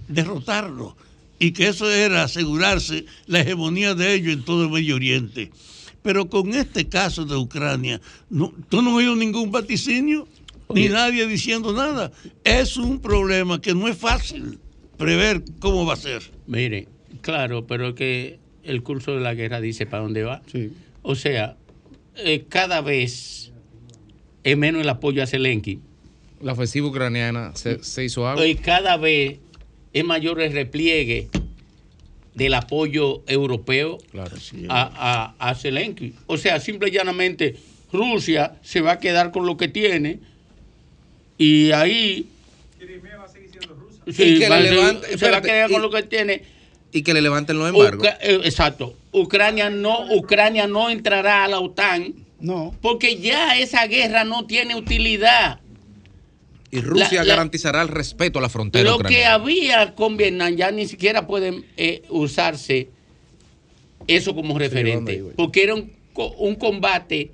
derrotarlo 0.08 0.95
y 1.39 1.51
que 1.51 1.68
eso 1.68 1.91
era 1.91 2.24
asegurarse 2.24 3.05
la 3.26 3.41
hegemonía 3.41 3.93
de 3.93 4.14
ellos 4.14 4.32
en 4.32 4.45
todo 4.45 4.64
el 4.64 4.70
Medio 4.70 4.95
Oriente. 4.95 5.51
Pero 6.03 6.30
con 6.30 6.53
este 6.53 6.88
caso 6.88 7.26
de 7.26 7.36
Ucrania, 7.36 7.99
no, 8.30 8.53
tú 8.70 8.82
no 8.82 8.95
oído 8.95 9.14
ningún 9.14 9.51
vaticinio, 9.51 10.26
ni 10.74 10.88
nadie 10.88 11.28
diciendo 11.28 11.74
nada. 11.74 12.14
Es 12.45 12.78
un 12.78 13.01
problema 13.01 13.60
que 13.60 13.74
no 13.74 13.89
es 13.89 13.97
fácil 13.97 14.58
prever 14.97 15.43
cómo 15.59 15.85
va 15.85 15.93
a 15.93 15.97
ser. 15.97 16.23
Mire, 16.47 16.87
claro, 17.21 17.67
pero 17.67 17.95
que 17.95 18.39
el 18.63 18.83
curso 18.83 19.13
de 19.13 19.21
la 19.21 19.33
guerra 19.33 19.61
dice 19.61 19.85
para 19.85 20.03
dónde 20.03 20.23
va. 20.23 20.41
O 21.01 21.15
sea, 21.15 21.55
eh, 22.17 22.45
cada 22.49 22.81
vez 22.81 23.51
es 24.43 24.57
menos 24.57 24.81
el 24.81 24.89
apoyo 24.89 25.23
a 25.23 25.27
Zelensky. 25.27 25.79
La 26.41 26.53
ofensiva 26.53 26.87
ucraniana 26.87 27.55
se, 27.55 27.83
se 27.83 28.05
hizo 28.05 28.27
algo. 28.27 28.45
Y 28.45 28.55
cada 28.55 28.97
vez 28.97 29.39
es 29.93 30.05
mayor 30.05 30.41
el 30.41 30.53
repliegue 30.53 31.29
del 32.35 32.53
apoyo 32.53 33.23
europeo 33.27 33.97
a, 34.69 35.33
a, 35.39 35.49
a 35.49 35.55
Zelensky. 35.55 36.13
O 36.27 36.37
sea, 36.37 36.59
simple 36.59 36.89
y 36.89 36.91
llanamente, 36.91 37.55
Rusia 37.91 38.59
se 38.61 38.81
va 38.81 38.93
a 38.93 38.99
quedar 38.99 39.31
con 39.31 39.45
lo 39.45 39.57
que 39.57 39.67
tiene 39.67 40.19
y 41.37 41.71
ahí... 41.71 42.27
Sí, 44.12 44.24
Y 44.36 44.39
que 44.39 44.49
va- 44.49 44.60
le 44.60 44.72
levante- 44.72 45.18
se 45.18 45.30
va 45.32 45.38
a 45.38 45.41
quedar 45.41 45.70
con 45.70 45.80
y- 45.80 45.82
lo 45.84 45.89
que 45.89 46.03
tiene. 46.03 46.43
Y 46.93 47.01
que 47.03 47.14
le 47.14 47.22
levanten 47.22 47.58
los 47.60 47.70
embargos. 47.70 47.99
Ucra- 48.08 48.18
eh, 48.22 48.39
exacto. 48.45 48.95
Ucrania 49.12 49.70
no, 49.70 50.05
Ucrania 50.16 50.68
no 50.68 50.89
entrará 50.89 51.43
a 51.43 51.47
la 51.47 51.60
OTAN. 51.60 52.14
No. 52.39 52.74
Porque 52.82 53.18
ya 53.18 53.58
esa 53.58 53.86
guerra 53.88 54.24
no 54.24 54.45
tiene 54.45 54.76
utilidad. 54.76 55.60
y 56.70 56.82
Rusia 56.82 57.20
la- 57.20 57.24
la- 57.24 57.34
garantizará 57.36 57.82
el 57.82 57.88
respeto 57.88 58.39
a 58.39 58.41
la 58.41 58.49
frontera 58.49 58.89
Lo 58.89 58.99
que 58.99 59.24
había 59.26 59.95
con 59.95 60.18
Vietnam 60.18 60.53
ya 60.58 60.70
ni 60.70 60.86
siquiera 60.86 61.26
pueden 61.26 61.66
eh, 61.78 62.01
usarse 62.10 62.89
eso 64.05 64.36
como 64.36 64.60
referente. 64.60 65.24
porque 65.38 65.64
era 65.64 65.76
un, 65.76 65.93
un 66.38 66.55
combate 66.55 67.20
eh, 67.22 67.32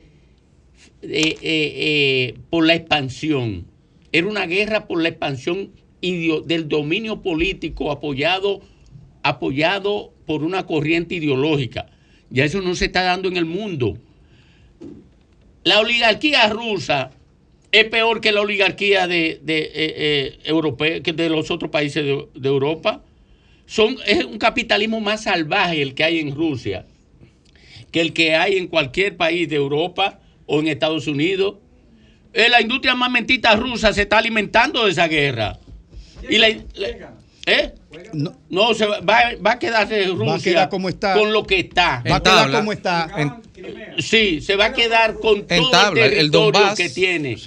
eh, 1.02 1.36
eh, 1.42 2.38
por 2.52 2.66
la 2.66 2.76
expansión. 2.76 3.66
Era 4.12 4.28
una 4.28 4.46
guerra 4.46 4.86
por 4.88 5.02
la 5.02 5.10
expansión 5.10 5.72
del 6.46 6.68
dominio 6.68 7.22
político 7.22 7.92
apoyado, 7.92 8.62
apoyado 9.24 10.12
por 10.26 10.44
una 10.44 10.66
corriente 10.66 11.16
ideológica. 11.16 11.88
Ya 12.30 12.46
eso 12.46 12.62
no 12.62 12.76
se 12.76 12.86
está 12.86 13.04
dando 13.04 13.30
en 13.30 13.38
el 13.38 13.46
mundo. 13.46 13.98
La 15.64 15.80
oligarquía 15.80 16.50
rusa 16.50 17.12
es 17.72 17.86
peor 17.86 18.22
que 18.22 18.32
la 18.32 18.42
oligarquía 18.42 19.08
de, 19.08 19.32
eh, 19.32 19.42
eh, 19.48 20.40
europea, 20.44 21.02
que 21.02 21.14
de 21.14 21.30
los 21.30 21.50
otros 21.52 21.72
países 21.72 22.04
de, 22.04 22.28
de 22.36 22.50
Europa. 22.50 23.02
Son, 23.66 23.96
es 24.06 24.26
un 24.26 24.38
capitalismo 24.38 25.00
más 25.00 25.24
salvaje 25.24 25.82
el 25.82 25.94
que 25.94 26.04
hay 26.04 26.20
en 26.20 26.36
Rusia 26.36 26.86
que 27.94 28.02
el 28.02 28.12
que 28.12 28.36
hay 28.36 28.58
en 28.58 28.68
cualquier 28.68 29.16
país 29.16 29.48
de 29.48 29.56
Europa 29.56 30.20
o 30.48 30.60
en 30.60 30.68
Estados 30.68 31.06
Unidos. 31.06 31.58
Eh, 32.34 32.50
la 32.50 32.60
industria 32.60 32.94
armamentista 32.94 33.56
rusa 33.56 33.94
se 33.94 34.02
está 34.02 34.18
alimentando 34.18 34.84
de 34.84 34.92
esa 34.92 35.08
guerra. 35.08 35.60
Y 36.30 36.38
la, 36.38 36.50
la- 36.76 37.14
¿eh? 37.46 37.74
No, 38.50 38.74
se 38.74 38.86
va, 38.86 39.00
va- 39.02 39.34
va 39.46 39.52
a 39.54 39.60
quedarse 39.60 40.06
Rusia 40.08 40.26
Va 40.26 40.36
a 40.36 40.40
quedar 40.40 40.70
como 40.70 40.90
está. 40.90 41.14
con 41.14 41.32
lo 41.34 41.46
que 41.46 41.60
está. 41.60 42.04
Va 42.10 42.16
a 42.18 42.24
quedar 42.24 42.52
como 42.52 42.72
está. 42.72 43.42
Sí, 44.00 44.42
se 44.42 44.56
va 44.56 44.66
a 44.66 44.74
quedar 44.74 45.16
con 45.20 45.46
todo 45.46 45.70
tabla, 45.70 46.06
el 46.06 46.14
el 46.14 46.32
territorio 46.32 46.52
Donbass. 46.60 46.78
que 46.78 46.90
tiene. 46.90 47.38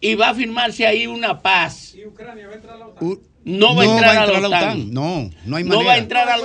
Y 0.00 0.14
va 0.14 0.30
a 0.30 0.34
firmarse 0.34 0.86
ahí 0.86 1.06
una 1.06 1.40
paz. 1.42 1.94
No 3.44 3.76
va 3.76 3.82
a 3.82 3.86
entrar 3.86 4.16
a 4.16 4.26
la 4.40 4.48
OTAN. 4.48 4.92
No, 4.92 5.30
no 5.44 5.56
hay 5.56 5.62
No 5.64 5.70
manera. 5.76 5.86
va 5.86 5.92
a 5.94 5.98
entrar 5.98 6.28
a 6.28 6.36
la 6.36 6.44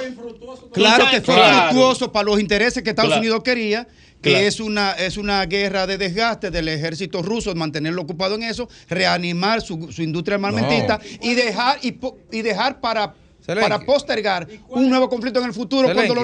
Claro 0.72 1.06
que 1.10 1.22
fue 1.22 1.34
claro. 1.36 1.70
fructuoso 1.70 2.12
para 2.12 2.26
los 2.26 2.40
intereses 2.40 2.84
que 2.84 2.92
Estados 2.92 3.10
Claro. 3.10 3.22
Unidos 3.22 3.44
quería, 3.44 3.88
que 4.22 4.30
Claro. 4.32 4.46
es 4.48 4.60
una 4.60 4.92
es 4.94 5.18
una 5.18 5.46
guerra 5.46 5.88
de 5.88 5.98
desgaste 5.98 6.52
del 6.52 6.68
ejército 6.68 7.22
ruso, 7.22 7.54
mantenerlo 7.56 8.02
ocupado 8.04 8.36
en 8.36 8.44
eso, 8.44 8.70
reanimar 8.90 9.62
su, 9.62 9.92
su 9.92 10.04
industria 10.04 10.36
armamentista 10.36 11.00
y 11.22 11.34
dejar 11.34 11.80
y, 11.82 11.94
po- 11.94 12.18
y 12.32 12.42
dejar 12.42 12.80
para 12.80 13.16
para 13.46 13.80
postergar 13.80 14.48
un 14.70 14.88
nuevo 14.90 15.10
conflicto 15.10 15.40
en 15.40 15.48
el 15.48 15.54
futuro 15.54 15.92
cuando 15.94 16.14
lo. 16.14 16.22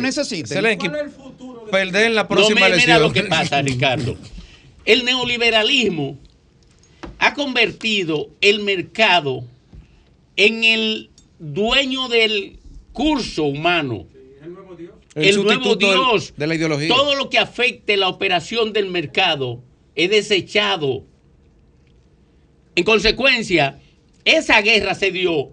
Zelensky, 0.47 0.87
perder 1.71 2.05
en 2.05 2.15
la 2.15 2.21
No, 2.23 2.27
próxima 2.29 2.55
mira, 2.55 2.67
elección. 2.67 2.95
mira 2.97 2.99
lo 3.07 3.11
que 3.11 3.23
pasa, 3.23 3.61
Ricardo. 3.63 4.15
El 4.85 5.03
neoliberalismo 5.03 6.17
ha 7.19 7.33
convertido 7.33 8.29
el 8.39 8.59
mercado 8.61 9.43
en 10.35 10.63
el 10.63 11.09
dueño 11.39 12.07
del 12.07 12.59
curso 12.93 13.43
humano. 13.45 14.05
El 15.17 15.25
El, 15.25 15.43
nuevo 15.43 15.75
Dios. 15.75 16.33
de 16.37 16.47
la 16.47 16.55
ideología. 16.55 16.87
Todo 16.89 17.15
lo 17.15 17.29
que 17.29 17.39
afecte 17.39 17.97
la 17.97 18.07
operación 18.07 18.71
del 18.71 18.85
mercado 18.89 19.63
es 19.95 20.09
desechado. 20.11 21.03
En 22.75 22.83
consecuencia, 22.83 23.79
esa 24.25 24.61
guerra 24.61 24.93
se 24.93 25.11
dio 25.11 25.49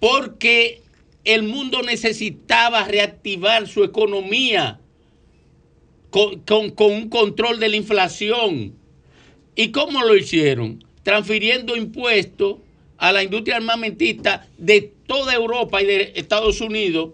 porque 0.00 0.82
el 1.24 1.44
mundo 1.44 1.82
necesitaba 1.82 2.84
reactivar 2.84 3.68
su 3.68 3.84
economía 3.84 4.80
con, 6.10 6.40
con- 6.40 6.70
con 6.70 6.92
un 6.92 7.08
control 7.08 7.60
de 7.60 7.68
la 7.68 7.76
inflación. 7.76 8.74
¿Y 9.54 9.70
cómo 9.70 10.02
lo 10.04 10.16
hicieron? 10.16 10.84
Transfiriendo 11.02 11.76
impuestos 11.76 12.56
a 12.98 13.12
la 13.12 13.22
industria 13.22 13.56
armamentista 13.56 14.48
de 14.58 14.92
toda 15.06 15.34
Europa 15.34 15.80
y 15.82 15.86
de 15.86 16.12
Estados 16.16 16.60
Unidos 16.60 17.10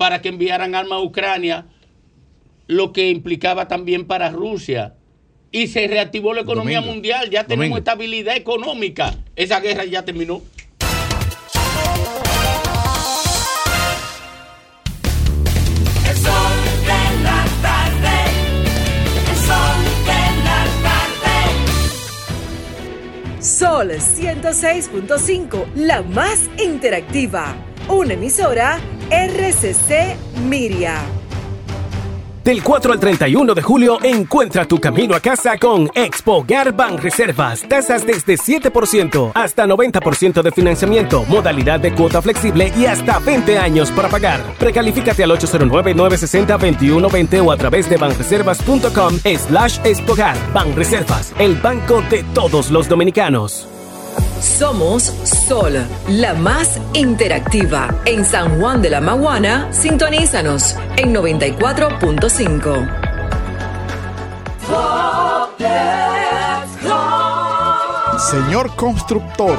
para 0.00 0.22
que 0.22 0.30
enviaran 0.30 0.74
armas 0.74 0.96
a 0.96 1.02
Ucrania, 1.02 1.66
lo 2.66 2.90
que 2.90 3.10
implicaba 3.10 3.68
también 3.68 4.06
para 4.06 4.30
Rusia. 4.30 4.94
Y 5.52 5.66
se 5.66 5.86
reactivó 5.88 6.32
la 6.32 6.40
economía 6.40 6.76
Domingo. 6.76 6.94
mundial, 6.94 7.28
ya 7.28 7.44
tenemos 7.44 7.64
Domingo. 7.64 7.76
estabilidad 7.76 8.34
económica. 8.34 9.14
Esa 9.36 9.60
guerra 9.60 9.84
ya 9.84 10.02
terminó. 10.02 10.40
El 16.08 16.16
sol 16.16 16.52
de 16.86 17.22
la 17.22 17.44
tarde. 17.60 18.16
El 19.28 19.36
sol 19.36 19.84
de 20.06 20.22
la 20.46 20.64
tarde. 20.88 21.36
Sol 23.42 23.90
106.5, 23.90 25.66
la 25.74 26.00
más 26.00 26.48
interactiva. 26.58 27.54
Una 27.90 28.14
emisora 28.14 28.78
RCC 29.10 30.16
Miria. 30.48 31.02
Del 32.44 32.62
4 32.62 32.92
al 32.92 33.00
31 33.00 33.52
de 33.52 33.62
julio, 33.62 33.98
encuentra 34.04 34.64
tu 34.64 34.78
camino 34.78 35.16
a 35.16 35.20
casa 35.20 35.58
con 35.58 35.90
Expo 35.92 36.44
Garban 36.46 36.98
Reservas. 36.98 37.64
Tasas 37.68 38.06
desde 38.06 38.36
7% 38.36 39.32
hasta 39.34 39.66
90% 39.66 40.40
de 40.40 40.52
financiamiento, 40.52 41.24
modalidad 41.24 41.80
de 41.80 41.92
cuota 41.92 42.22
flexible 42.22 42.72
y 42.76 42.86
hasta 42.86 43.18
20 43.18 43.58
años 43.58 43.90
para 43.90 44.08
pagar. 44.08 44.40
Precalifícate 44.58 45.24
al 45.24 45.32
809-960-2120 45.32 47.44
o 47.44 47.50
a 47.50 47.56
través 47.56 47.90
de 47.90 47.96
banreservas.com 47.96 49.18
slash 49.18 49.80
expogar. 49.84 50.36
Banreservas, 50.52 51.34
el 51.40 51.56
banco 51.56 52.04
de 52.08 52.22
todos 52.34 52.70
los 52.70 52.88
dominicanos. 52.88 53.66
Somos 54.40 55.02
Sol, 55.24 55.74
la 56.08 56.32
más 56.34 56.80
interactiva. 56.94 57.94
En 58.06 58.24
San 58.24 58.58
Juan 58.58 58.80
de 58.80 58.88
la 58.88 59.00
Maguana, 59.02 59.68
sintonízanos 59.70 60.76
en 60.96 61.14
94.5. 61.14 63.10
Señor 68.18 68.74
constructor, 68.76 69.58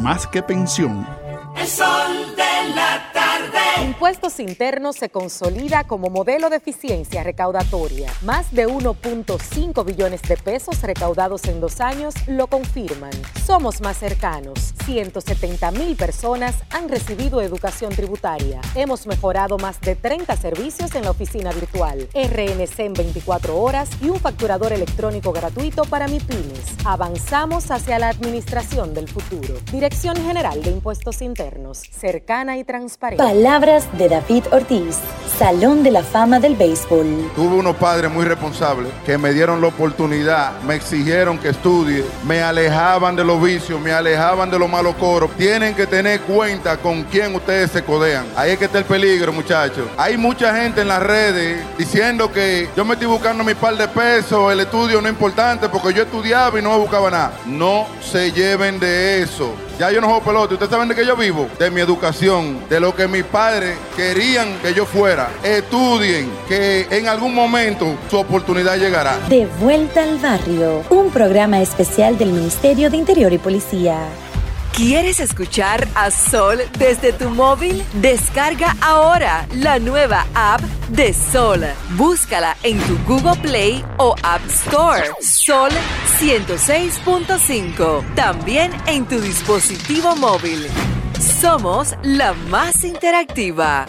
más 0.00 0.26
que 0.26 0.42
pensión. 0.42 1.06
Impuestos 3.82 4.38
Internos 4.38 4.94
se 4.94 5.08
consolida 5.08 5.82
como 5.82 6.08
modelo 6.08 6.50
de 6.50 6.56
eficiencia 6.58 7.24
recaudatoria. 7.24 8.12
Más 8.22 8.52
de 8.52 8.68
1.5 8.68 9.84
billones 9.84 10.22
de 10.22 10.36
pesos 10.36 10.82
recaudados 10.82 11.44
en 11.46 11.60
dos 11.60 11.80
años 11.80 12.14
lo 12.28 12.46
confirman. 12.46 13.10
Somos 13.44 13.80
más 13.80 13.98
cercanos. 13.98 14.72
170 14.84 15.72
mil 15.72 15.96
personas 15.96 16.54
han 16.70 16.88
recibido 16.88 17.42
educación 17.42 17.92
tributaria. 17.92 18.60
Hemos 18.76 19.08
mejorado 19.08 19.58
más 19.58 19.80
de 19.80 19.96
30 19.96 20.36
servicios 20.36 20.94
en 20.94 21.02
la 21.02 21.10
oficina 21.10 21.50
virtual, 21.50 22.08
RNC 22.14 22.78
en 22.78 22.92
24 22.92 23.60
horas 23.60 23.90
y 24.00 24.10
un 24.10 24.20
facturador 24.20 24.72
electrónico 24.72 25.32
gratuito 25.32 25.84
para 25.86 26.06
MIPIMES. 26.06 26.84
Avanzamos 26.84 27.70
hacia 27.72 27.98
la 27.98 28.10
administración 28.10 28.94
del 28.94 29.08
futuro. 29.08 29.54
Dirección 29.72 30.16
General 30.16 30.62
de 30.62 30.70
Impuestos 30.70 31.20
Internos, 31.20 31.82
cercana 31.90 32.58
y 32.58 32.64
transparente. 32.64 33.22
De 33.72 34.06
David 34.06 34.44
Ortiz, 34.52 34.98
Salón 35.38 35.82
de 35.82 35.90
la 35.90 36.02
Fama 36.02 36.38
del 36.38 36.56
Béisbol. 36.56 37.30
Tuve 37.34 37.56
unos 37.56 37.74
padres 37.76 38.12
muy 38.12 38.26
responsables 38.26 38.92
que 39.06 39.16
me 39.16 39.32
dieron 39.32 39.62
la 39.62 39.68
oportunidad, 39.68 40.60
me 40.60 40.74
exigieron 40.74 41.38
que 41.38 41.48
estudie, 41.48 42.04
me 42.26 42.42
alejaban 42.42 43.16
de 43.16 43.24
los 43.24 43.42
vicios, 43.42 43.80
me 43.80 43.90
alejaban 43.90 44.50
de 44.50 44.58
los 44.58 44.68
malos 44.68 44.94
coros. 44.96 45.30
Tienen 45.38 45.74
que 45.74 45.86
tener 45.86 46.20
cuenta 46.20 46.76
con 46.76 47.04
quién 47.04 47.34
ustedes 47.34 47.70
se 47.70 47.82
codean. 47.82 48.26
Ahí 48.36 48.50
es 48.50 48.58
que 48.58 48.66
está 48.66 48.76
el 48.76 48.84
peligro, 48.84 49.32
muchachos. 49.32 49.88
Hay 49.96 50.18
mucha 50.18 50.54
gente 50.54 50.82
en 50.82 50.88
las 50.88 51.02
redes 51.02 51.64
diciendo 51.78 52.30
que 52.30 52.68
yo 52.76 52.84
me 52.84 52.92
estoy 52.92 53.08
buscando 53.08 53.42
mi 53.42 53.54
par 53.54 53.74
de 53.78 53.88
pesos, 53.88 54.52
el 54.52 54.60
estudio 54.60 55.00
no 55.00 55.08
es 55.08 55.14
importante 55.14 55.70
porque 55.70 55.94
yo 55.94 56.02
estudiaba 56.02 56.58
y 56.58 56.62
no 56.62 56.78
buscaba 56.78 57.10
nada. 57.10 57.32
No 57.46 57.86
se 58.02 58.32
lleven 58.32 58.78
de 58.78 59.22
eso. 59.22 59.54
Ya 59.82 59.90
yo 59.90 60.00
no 60.00 60.06
juego 60.06 60.22
pelota. 60.22 60.54
¿Ustedes 60.54 60.70
saben 60.70 60.88
de 60.88 60.94
qué 60.94 61.04
yo 61.04 61.16
vivo? 61.16 61.48
De 61.58 61.68
mi 61.68 61.80
educación, 61.80 62.68
de 62.68 62.78
lo 62.78 62.94
que 62.94 63.08
mis 63.08 63.24
padres 63.24 63.76
querían 63.96 64.56
que 64.60 64.72
yo 64.74 64.86
fuera. 64.86 65.28
Estudien, 65.42 66.30
que 66.46 66.86
en 66.88 67.08
algún 67.08 67.34
momento 67.34 67.96
su 68.08 68.16
oportunidad 68.16 68.78
llegará. 68.78 69.18
De 69.28 69.48
vuelta 69.58 70.04
al 70.04 70.18
barrio, 70.18 70.84
un 70.88 71.10
programa 71.10 71.60
especial 71.60 72.16
del 72.16 72.30
Ministerio 72.30 72.90
de 72.90 72.96
Interior 72.96 73.32
y 73.32 73.38
Policía. 73.38 74.06
¿Quieres 74.72 75.20
escuchar 75.20 75.86
a 75.94 76.10
Sol 76.10 76.58
desde 76.78 77.12
tu 77.12 77.28
móvil? 77.28 77.84
Descarga 78.00 78.74
ahora 78.80 79.46
la 79.54 79.78
nueva 79.78 80.26
app 80.34 80.62
de 80.88 81.12
Sol. 81.12 81.62
Búscala 81.98 82.56
en 82.62 82.78
tu 82.78 82.96
Google 83.06 83.38
Play 83.42 83.84
o 83.98 84.14
App 84.22 84.40
Store. 84.48 85.10
Sol 85.20 85.70
106.5. 86.18 88.14
También 88.14 88.72
en 88.86 89.04
tu 89.04 89.20
dispositivo 89.20 90.16
móvil. 90.16 90.66
Somos 91.20 91.94
la 92.02 92.32
más 92.32 92.82
interactiva. 92.82 93.86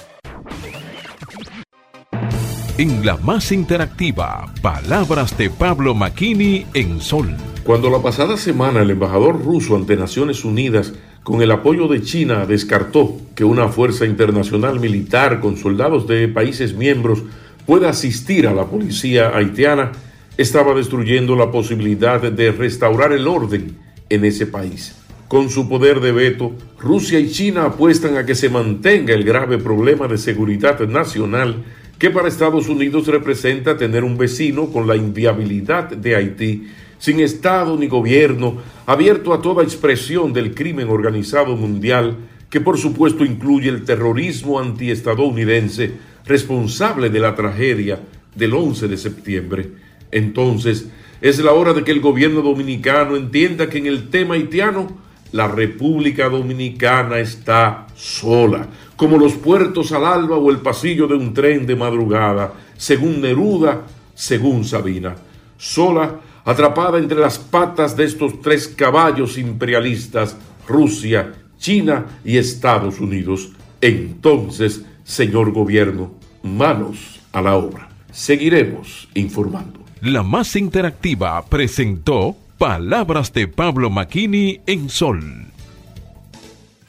En 2.78 3.06
la 3.06 3.16
más 3.18 3.54
interactiva, 3.54 4.52
palabras 4.62 5.38
de 5.38 5.50
Pablo 5.50 5.96
Makini 5.96 6.66
en 6.74 7.00
Sol. 7.00 7.53
Cuando 7.64 7.90
la 7.90 8.02
pasada 8.02 8.36
semana 8.36 8.82
el 8.82 8.90
embajador 8.90 9.42
ruso 9.42 9.78
ante 9.78 9.96
Naciones 9.96 10.44
Unidas, 10.44 10.94
con 11.24 11.42
el 11.42 11.50
apoyo 11.50 11.88
de 11.88 12.02
China, 12.02 12.46
descartó 12.46 13.16
que 13.36 13.46
una 13.46 13.70
fuerza 13.70 14.06
internacional 14.06 14.82
militar 14.82 15.40
con 15.40 15.56
soldados 15.56 16.06
de 16.06 16.28
países 16.28 16.74
miembros 16.74 17.24
pueda 17.66 17.88
asistir 17.88 18.48
a 18.48 18.54
la 18.54 18.66
policía 18.66 19.32
haitiana, 19.34 19.94
estaba 20.36 20.74
destruyendo 20.74 21.38
la 21.38 21.52
posibilidad 21.52 22.22
de 22.22 22.52
restaurar 22.52 23.14
el 23.14 23.30
orden 23.30 23.78
en 24.10 24.26
ese 24.26 24.46
país. 24.46 24.98
Con 25.30 25.50
su 25.50 25.70
poder 25.70 26.02
de 26.02 26.12
veto, 26.12 26.52
Rusia 26.78 27.18
y 27.18 27.30
China 27.30 27.64
apuestan 27.64 28.18
a 28.18 28.26
que 28.26 28.36
se 28.36 28.50
mantenga 28.50 29.14
el 29.14 29.24
grave 29.24 29.58
problema 29.58 30.10
de 30.10 30.18
seguridad 30.18 30.82
nacional 30.82 31.64
que 31.98 32.10
para 32.10 32.28
Estados 32.28 32.68
Unidos 32.68 33.08
representa 33.08 33.78
tener 33.78 34.04
un 34.04 34.18
vecino 34.18 34.68
con 34.68 34.86
la 34.86 34.98
inviabilidad 34.98 35.90
de 35.90 36.18
Haití, 36.18 36.68
sin 37.04 37.20
Estado 37.20 37.76
ni 37.76 37.88
gobierno, 37.88 38.62
abierto 38.86 39.34
a 39.34 39.42
toda 39.42 39.62
expresión 39.62 40.32
del 40.32 40.56
crimen 40.56 40.88
organizado 40.88 41.58
mundial, 41.58 42.16
que 42.50 42.62
por 42.62 42.78
supuesto 42.78 43.26
incluye 43.26 43.68
el 43.68 43.84
terrorismo 43.84 44.58
antiestadounidense 44.58 45.92
responsable 46.26 47.10
de 47.10 47.20
la 47.20 47.36
tragedia 47.36 48.00
del 48.34 48.54
11 48.54 48.88
de 48.88 48.96
septiembre. 48.96 49.70
Entonces, 50.12 50.88
es 51.20 51.40
la 51.40 51.52
hora 51.52 51.74
de 51.74 51.84
que 51.84 51.92
el 51.92 52.00
gobierno 52.00 52.42
dominicano 52.42 53.18
entienda 53.18 53.68
que 53.68 53.80
en 53.80 53.88
el 53.88 54.10
tema 54.10 54.36
haitiano 54.36 54.88
la 55.34 55.50
República 55.50 56.30
Dominicana 56.30 57.20
está 57.20 57.86
sola, 57.98 58.66
como 58.96 59.18
los 59.18 59.34
puertos 59.34 59.92
al 59.92 60.06
alba 60.06 60.38
o 60.38 60.50
el 60.50 60.60
pasillo 60.60 61.08
de 61.08 61.16
un 61.16 61.34
tren 61.34 61.66
de 61.66 61.76
madrugada, 61.76 62.54
según 62.78 63.20
Neruda, 63.20 63.82
según 64.16 64.64
Sabina. 64.64 65.18
Sola, 65.58 66.22
atrapada 66.46 66.98
entre 66.98 67.20
las 67.20 67.40
patas 67.40 67.96
de 67.96 68.06
estos 68.06 68.42
tres 68.42 68.68
caballos 68.68 69.38
imperialistas, 69.38 70.38
Rusia, 70.68 71.34
China 71.58 72.06
y 72.26 72.38
Estados 72.38 73.00
Unidos. 73.00 73.52
Entonces, 73.82 74.84
señor 75.04 75.52
gobierno, 75.52 76.14
manos 76.44 77.22
a 77.32 77.42
la 77.42 77.56
obra. 77.56 77.90
Seguiremos 78.12 79.08
informando. 79.14 79.80
La 80.02 80.24
más 80.24 80.56
interactiva 80.56 81.44
presentó 81.46 82.36
Palabras 82.58 83.34
de 83.34 83.48
Pablo 83.48 83.90
Makini 83.90 84.60
en 84.68 84.90
Sol. 84.90 85.48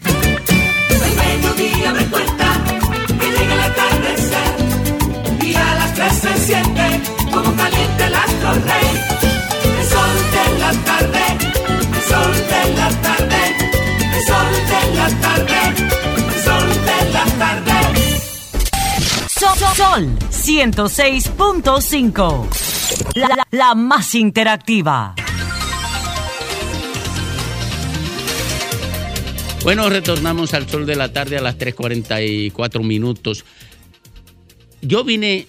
El 0.05 1.17
mediodía 1.17 1.93
me 1.93 2.07
cuenta 2.07 2.65
que 3.07 3.27
llega 3.27 3.55
el 3.55 3.61
atardecer 3.61 5.47
y 5.47 5.55
a 5.55 5.75
las 5.75 5.95
tres 5.95 6.13
se 6.15 6.37
siente 6.39 7.01
como 7.33 7.55
caliente 7.57 8.05
el 8.07 8.15
astro 8.15 8.53
rey. 8.53 8.94
Sol 10.65 10.73
la 10.73 10.85
tarde, 10.85 11.21
el 11.69 12.03
sol 12.03 12.33
de 12.49 12.63
la 12.75 12.89
tarde, 13.03 13.37
el 14.15 14.23
sol 14.27 14.53
de 14.71 14.81
la 14.97 15.09
tarde, 15.21 15.59
el 16.17 16.35
sol 16.43 16.69
de 16.87 16.99
la 17.13 17.25
tarde. 17.39 17.77
Sol, 19.29 19.59
Sol 19.77 20.05
106.5. 20.31 22.49
La, 23.15 23.29
la- 23.29 23.47
la 23.51 23.75
más 23.75 24.15
interactiva. 24.15 25.15
Bueno, 29.65 29.91
retornamos 29.91 30.55
al 30.55 30.67
sol 30.69 30.87
de 30.87 30.97
la 30.97 31.13
tarde 31.13 31.37
a 31.37 31.43
las 31.43 31.59
3.44 31.59 32.83
minutos. 32.83 33.45
Yo 34.81 35.05
vine 35.05 35.47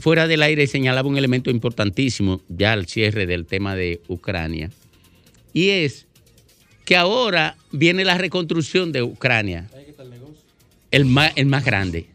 fuera 0.00 0.26
del 0.26 0.42
aire 0.42 0.66
señalaba 0.66 1.08
un 1.08 1.16
elemento 1.16 1.50
importantísimo 1.50 2.40
ya 2.48 2.72
al 2.72 2.86
cierre 2.86 3.26
del 3.26 3.46
tema 3.46 3.74
de 3.76 4.00
Ucrania. 4.08 4.70
Y 5.52 5.68
es 5.70 6.06
que 6.84 6.96
ahora 6.96 7.56
viene 7.72 8.04
la 8.04 8.18
reconstrucción 8.18 8.92
de 8.92 9.02
Ucrania. 9.02 9.68
El 10.90 11.04
más, 11.04 11.32
el 11.36 11.46
más 11.46 11.64
grande. 11.64 12.06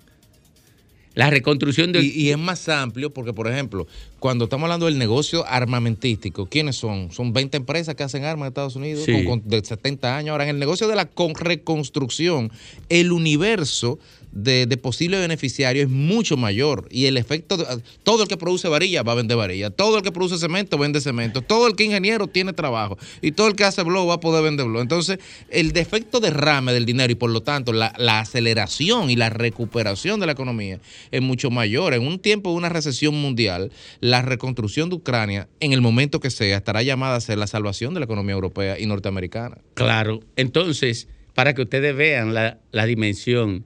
La 1.14 1.30
reconstrucción 1.30 1.94
de... 1.94 2.02
Y, 2.04 2.08
y 2.12 2.32
es 2.32 2.38
más 2.38 2.68
amplio 2.68 3.14
porque, 3.14 3.32
por 3.32 3.48
ejemplo, 3.48 3.88
cuando 4.20 4.44
estamos 4.46 4.66
hablando 4.66 4.86
del 4.88 4.98
negocio 4.98 5.46
armamentístico, 5.48 6.46
¿quiénes 6.48 6.76
son? 6.76 7.10
Son 7.14 7.32
20 7.32 7.56
empresas 7.56 7.96
que 7.96 8.04
hacen 8.04 8.26
armas 8.26 8.48
en 8.48 8.50
Estados 8.50 8.76
Unidos 8.76 9.06
Sí. 9.06 9.14
con- 9.24 9.40
con- 9.40 9.50
de 9.50 9.64
70 9.64 10.18
años. 10.18 10.32
Ahora, 10.34 10.44
en 10.44 10.50
el 10.50 10.60
negocio 10.60 10.90
de 10.90 10.96
la 10.98 11.06
con- 11.06 11.34
reconstrucción, 11.36 12.52
el 12.90 13.14
universo 13.14 13.98
de, 14.36 14.68
de 14.68 14.78
posibles 14.78 15.20
beneficiarios 15.20 15.86
es 15.86 15.92
mucho 15.92 16.38
mayor 16.38 16.88
y 16.92 17.06
el 17.06 17.18
efecto, 17.18 17.58
todo 18.04 18.22
el 18.22 18.30
que 18.30 18.38
produce 18.38 18.68
varilla 18.68 19.02
va 19.02 19.14
a 19.14 19.16
vender 19.16 19.38
varilla, 19.38 19.70
todo 19.72 19.98
el 19.98 20.04
que 20.04 20.12
produce 20.12 20.38
cemento 20.38 20.78
vende 20.78 21.02
cemento, 21.02 21.42
todo 21.42 21.68
el 21.68 21.76
que 21.76 21.86
ingeniero 21.86 22.28
tiene 22.28 22.54
trabajo 22.54 22.98
y 23.22 23.32
todo 23.32 23.48
el 23.48 23.56
que 23.56 23.64
hace 23.64 23.82
blow 23.82 24.06
va 24.06 24.16
a 24.16 24.20
poder 24.20 24.44
vender 24.44 24.68
blow. 24.68 24.82
Entonces, 24.82 25.20
el 25.50 25.72
defecto 25.72 26.20
derrame 26.20 26.74
del 26.74 26.86
dinero 26.86 27.12
y 27.12 27.16
por 27.16 27.30
lo 27.30 27.42
tanto 27.42 27.74
la, 27.74 27.94
la 27.98 28.20
aceleración 28.20 29.10
y 29.10 29.16
la 29.16 29.30
recuperación 29.30 30.20
de 30.20 30.26
la 30.26 30.34
economía 30.34 30.80
es 31.12 31.22
mucho 31.22 31.50
mayor. 31.50 31.94
En 31.94 32.06
un 32.06 32.20
tiempo 32.20 32.52
de 32.52 32.58
una 32.58 32.70
recesión 32.70 33.16
mundial, 33.16 33.72
la 34.02 34.22
reconstrucción 34.22 34.90
de 34.90 34.98
Ucrania, 34.98 35.48
en 35.62 35.72
el 35.72 35.82
momento 35.82 36.20
que 36.20 36.30
sea, 36.30 36.58
estará 36.58 36.84
llamada 36.84 37.16
a 37.16 37.22
ser 37.22 37.38
la 37.38 37.48
salvación 37.48 37.94
de 37.94 38.02
la 38.02 38.06
economía 38.06 38.34
europea 38.34 38.78
y 38.78 38.86
norteamericana. 38.86 39.58
Claro, 39.76 40.20
entonces, 40.36 41.08
para 41.34 41.54
que 41.54 41.62
ustedes 41.62 41.96
vean 41.96 42.34
la, 42.34 42.60
la 42.72 42.86
dimensión 42.86 43.66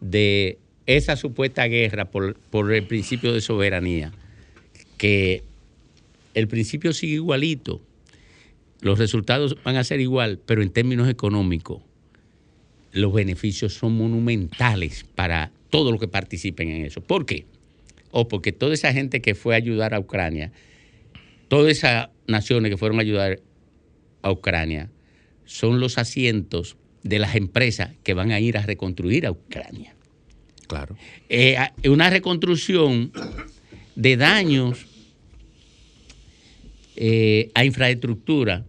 de 0.00 0.58
esa 0.86 1.16
supuesta 1.16 1.64
guerra 1.66 2.06
por, 2.06 2.34
por 2.50 2.72
el 2.72 2.86
principio 2.86 3.32
de 3.32 3.40
soberanía, 3.40 4.12
que 4.98 5.42
el 6.34 6.48
principio 6.48 6.92
sigue 6.92 7.14
igualito, 7.14 7.80
los 8.80 8.98
resultados 8.98 9.56
van 9.64 9.76
a 9.76 9.84
ser 9.84 10.00
igual, 10.00 10.38
pero 10.44 10.62
en 10.62 10.70
términos 10.70 11.08
económicos, 11.08 11.82
los 12.92 13.12
beneficios 13.12 13.74
son 13.74 13.96
monumentales 13.96 15.04
para 15.14 15.50
todos 15.70 15.90
los 15.90 16.00
que 16.00 16.08
participen 16.08 16.70
en 16.70 16.84
eso. 16.84 17.00
¿Por 17.00 17.26
qué? 17.26 17.46
O 18.10 18.28
porque 18.28 18.52
toda 18.52 18.74
esa 18.74 18.92
gente 18.92 19.20
que 19.20 19.34
fue 19.34 19.54
a 19.54 19.58
ayudar 19.58 19.92
a 19.94 20.00
Ucrania, 20.00 20.52
todas 21.48 21.72
esas 21.72 22.08
naciones 22.26 22.70
que 22.70 22.76
fueron 22.76 22.98
a 22.98 23.02
ayudar 23.02 23.40
a 24.22 24.30
Ucrania, 24.30 24.90
son 25.44 25.80
los 25.80 25.98
asientos 25.98 26.76
de 27.08 27.18
las 27.18 27.34
empresas 27.34 27.90
que 28.02 28.14
van 28.14 28.30
a 28.32 28.40
ir 28.40 28.58
a 28.58 28.62
reconstruir 28.62 29.26
a 29.26 29.30
Ucrania. 29.30 29.94
Claro. 30.66 30.96
Eh, 31.28 31.56
una 31.88 32.10
reconstrucción 32.10 33.12
de 33.94 34.16
daños 34.16 34.86
eh, 36.96 37.50
a 37.54 37.64
infraestructura 37.64 38.64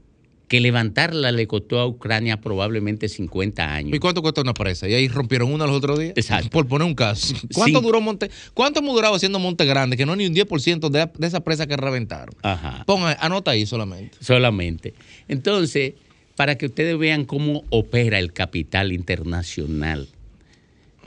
que 0.47 0.61
levantarla 0.61 1.31
le 1.33 1.45
costó 1.45 1.79
a 1.79 1.88
Ucrania 1.88 2.39
probablemente 2.39 3.09
50 3.09 3.73
años. 3.73 3.93
¿Y 3.95 3.99
cuánto 3.99 4.21
cuesta 4.21 4.39
una 4.41 4.53
presa? 4.53 4.88
Y 4.88 4.93
ahí 4.93 5.07
rompieron 5.09 5.51
una 5.51 5.65
los 5.67 5.75
otros 5.75 5.99
días. 5.99 6.13
Exacto. 6.15 6.49
Por 6.49 6.67
poner 6.67 6.88
un 6.88 6.95
caso. 6.95 7.33
¿Cuánto 7.53 7.79
Sí. 7.79 7.85
duró 7.85 7.99
Monte? 7.99 8.31
¿Cuánto 8.53 8.79
hemos 8.79 8.95
durado 8.95 9.15
haciendo 9.15 9.39
Monte 9.39 9.65
Grande? 9.65 9.97
Que 9.97 10.05
no 10.05 10.13
es 10.13 10.17
ni 10.19 10.25
un 10.27 10.33
10% 10.33 10.89
de, 10.89 11.09
de 11.17 11.27
esa 11.27 11.41
presa 11.41 11.67
que 11.67 11.75
reventaron. 11.75 12.33
Ajá. 12.43 12.83
Ponga, 12.85 13.13
anota 13.19 13.51
ahí 13.51 13.65
solamente. 13.65 14.17
Solamente. 14.21 14.93
Entonces, 15.27 15.95
para 16.38 16.55
que 16.55 16.67
ustedes 16.67 16.95
vean 16.99 17.25
cómo 17.25 17.63
opera 17.71 18.19
el 18.19 18.31
capital 18.31 18.93
internacional 18.93 20.07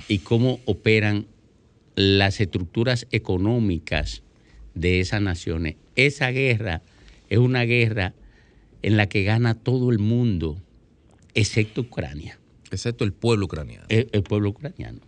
y 0.08 0.18
cómo 0.18 0.58
operan 0.66 1.28
las 1.94 2.40
estructuras 2.40 3.06
económicas 3.12 4.24
de 4.74 4.98
esas 4.98 5.22
naciones, 5.22 5.76
esa 5.94 6.32
guerra 6.32 6.82
es 7.28 7.38
una 7.38 7.62
guerra 7.62 8.12
en 8.82 8.96
la 8.96 9.08
que 9.08 9.22
gana 9.22 9.54
todo 9.54 9.92
el 9.92 10.00
mundo, 10.00 10.60
excepto 11.34 11.82
Ucrania. 11.82 12.40
Excepto 12.72 13.04
el 13.04 13.12
pueblo 13.12 13.46
ucraniano. 13.46 13.86
El, 13.88 14.08
el 14.10 14.24
pueblo 14.24 14.50
ucraniano. 14.50 14.98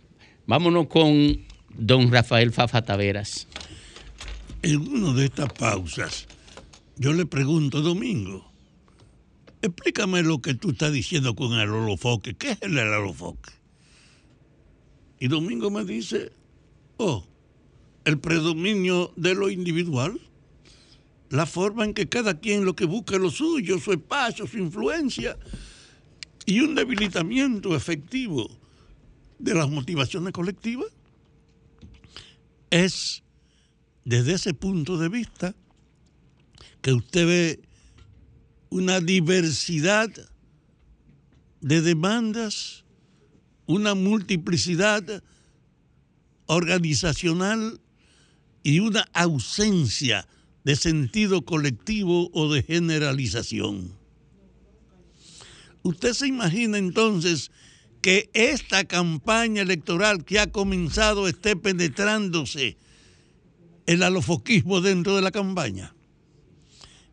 Vámonos 0.47 0.87
con 0.87 1.37
don 1.77 2.09
Rafael 2.09 2.53
Fafa 2.53 2.81
Taveras. 2.81 3.49
En 4.61 4.77
una 4.87 5.13
de 5.19 5.25
estas 5.25 5.51
pausas, 5.51 6.27
yo 6.95 7.11
le 7.11 7.25
pregunto, 7.25 7.81
Domingo, 7.81 8.52
explícame 9.63 10.21
lo 10.23 10.41
que 10.41 10.53
tú 10.53 10.71
estás 10.71 10.91
diciendo 10.91 11.35
con 11.35 11.53
el 11.53 11.69
holofoque. 11.69 12.35
¿Qué 12.35 12.51
es 12.51 12.61
el 12.61 12.77
holofoque? 12.77 13.51
Y 15.19 15.29
Domingo 15.29 15.71
me 15.71 15.85
dice, 15.85 16.33
oh, 16.97 17.25
el 18.03 18.19
predominio 18.19 19.13
de 19.15 19.35
lo 19.35 19.49
individual, 19.49 20.19
la 21.29 21.45
forma 21.45 21.85
en 21.85 21.93
que 21.93 22.09
cada 22.09 22.39
quien 22.39 22.65
lo 22.65 22.75
que 22.75 22.85
busca 22.85 23.15
es 23.15 23.21
lo 23.21 23.31
suyo, 23.31 23.79
su 23.79 23.93
espacio, 23.93 24.45
su 24.45 24.57
influencia, 24.57 25.37
y 26.45 26.59
un 26.59 26.75
debilitamiento 26.75 27.73
efectivo 27.73 28.49
de 29.39 29.53
las 29.53 29.69
motivaciones 29.69 30.33
colectivas. 30.33 30.87
Es 32.69 33.23
desde 34.03 34.33
ese 34.33 34.53
punto 34.53 34.97
de 34.97 35.07
vista 35.07 35.55
que 36.81 36.91
usted 36.91 37.25
ve 37.25 37.72
una 38.73 38.99
diversidad 38.99 40.09
de 41.61 41.81
demandas, 41.83 42.85
una 43.67 43.93
multiplicidad 43.93 45.21
organizacional 46.47 47.79
y 48.63 48.79
una 48.79 49.07
ausencia 49.13 50.27
de 50.63 50.75
sentido 50.75 51.45
colectivo 51.45 52.31
o 52.33 52.51
de 52.51 52.63
generalización. 52.63 53.95
Usted 55.83 56.13
se 56.13 56.25
imagina 56.25 56.79
entonces 56.79 57.51
que 58.01 58.31
esta 58.33 58.85
campaña 58.85 59.61
electoral 59.61 60.25
que 60.25 60.39
ha 60.39 60.47
comenzado 60.47 61.27
esté 61.27 61.55
penetrándose 61.55 62.77
el 63.85 64.01
alofoquismo 64.01 64.81
dentro 64.81 65.15
de 65.15 65.21
la 65.21 65.29
campaña. 65.29 65.93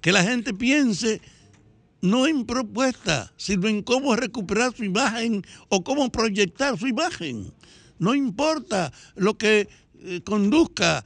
Que 0.00 0.10
la 0.10 0.24
gente 0.24 0.54
piense 0.54 1.20
no 2.02 2.26
en 2.26 2.46
propuesta, 2.46 3.32
sino 3.36 3.68
en 3.68 3.82
cómo 3.82 4.16
recuperar 4.16 4.74
su 4.74 4.84
imagen 4.84 5.44
o 5.68 5.84
cómo 5.84 6.10
proyectar 6.10 6.78
su 6.78 6.86
imagen. 6.86 7.52
No 7.98 8.14
importa 8.14 8.92
lo 9.16 9.36
que 9.36 9.68
eh, 10.02 10.22
conduzca, 10.24 11.04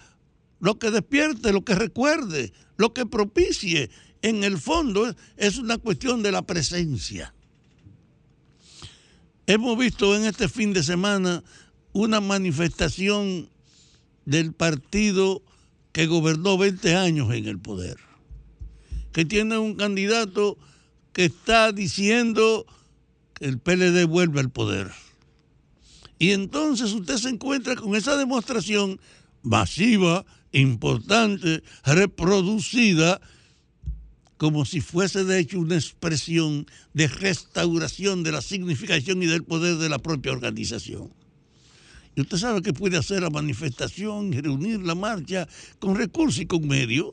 lo 0.61 0.79
que 0.79 0.91
despierte, 0.93 1.53
lo 1.53 1.65
que 1.65 1.75
recuerde, 1.75 2.53
lo 2.77 2.95
que 2.95 3.07
propicie. 3.07 3.91
En 4.23 4.45
el 4.45 4.59
fondo 4.59 5.09
es- 5.09 5.17
es 5.37 5.59
una 5.59 5.79
cuestión 5.79 6.23
de 6.23 6.31
la 6.33 6.43
presencia. 6.43 7.35
Hemos 9.47 9.77
visto 9.79 10.17
en 10.17 10.25
este 10.25 10.49
fin 10.49 10.73
de 10.73 10.83
semana 10.83 11.43
una 11.93 12.21
manifestación 12.21 13.49
del 14.25 14.53
partido 14.53 15.43
que 15.93 16.07
gobernó 16.07 16.57
20 16.57 16.95
años 16.97 17.33
en 17.35 17.47
el 17.47 17.59
poder, 17.59 17.99
que 19.13 19.25
tiene 19.25 19.59
un 19.59 19.75
candidato 19.75 20.57
que 21.15 21.25
está 21.25 21.73
diciendo 21.73 22.67
que 23.35 23.47
el 23.47 23.59
PLD 23.59 24.05
vuelve 24.07 24.41
al 24.41 24.51
poder. 24.51 24.91
Y 26.19 26.33
entonces 26.33 26.93
usted 26.93 27.17
se 27.17 27.31
encuentra 27.31 27.77
con 27.77 27.95
esa 27.95 28.17
demostración 28.17 29.01
masiva, 29.43 30.27
importante, 30.53 31.63
reproducida, 31.85 33.21
como 34.37 34.65
si 34.65 34.81
fuese 34.81 35.25
de 35.25 35.39
hecho 35.39 35.61
una 35.61 35.77
expresión 35.77 36.67
de 36.93 37.07
restauración 37.07 38.25
de 38.25 38.33
la 38.33 38.43
significación 38.43 39.23
y 39.23 39.27
del 39.27 39.45
poder 39.45 39.77
de 39.77 39.89
la 39.89 39.99
propia 39.99 40.33
organización. 40.33 41.13
Y 42.17 42.23
usted 42.23 42.39
sabe 42.39 42.63
que 42.63 42.73
puede 42.73 42.97
hacer 42.97 43.23
la 43.23 43.31
manifestación, 43.31 44.33
reunir 44.33 44.81
la 44.81 44.95
marcha 44.95 45.49
con 45.79 45.97
recursos 45.97 46.41
y 46.41 46.47
con 46.47 46.67
medios. 46.67 47.13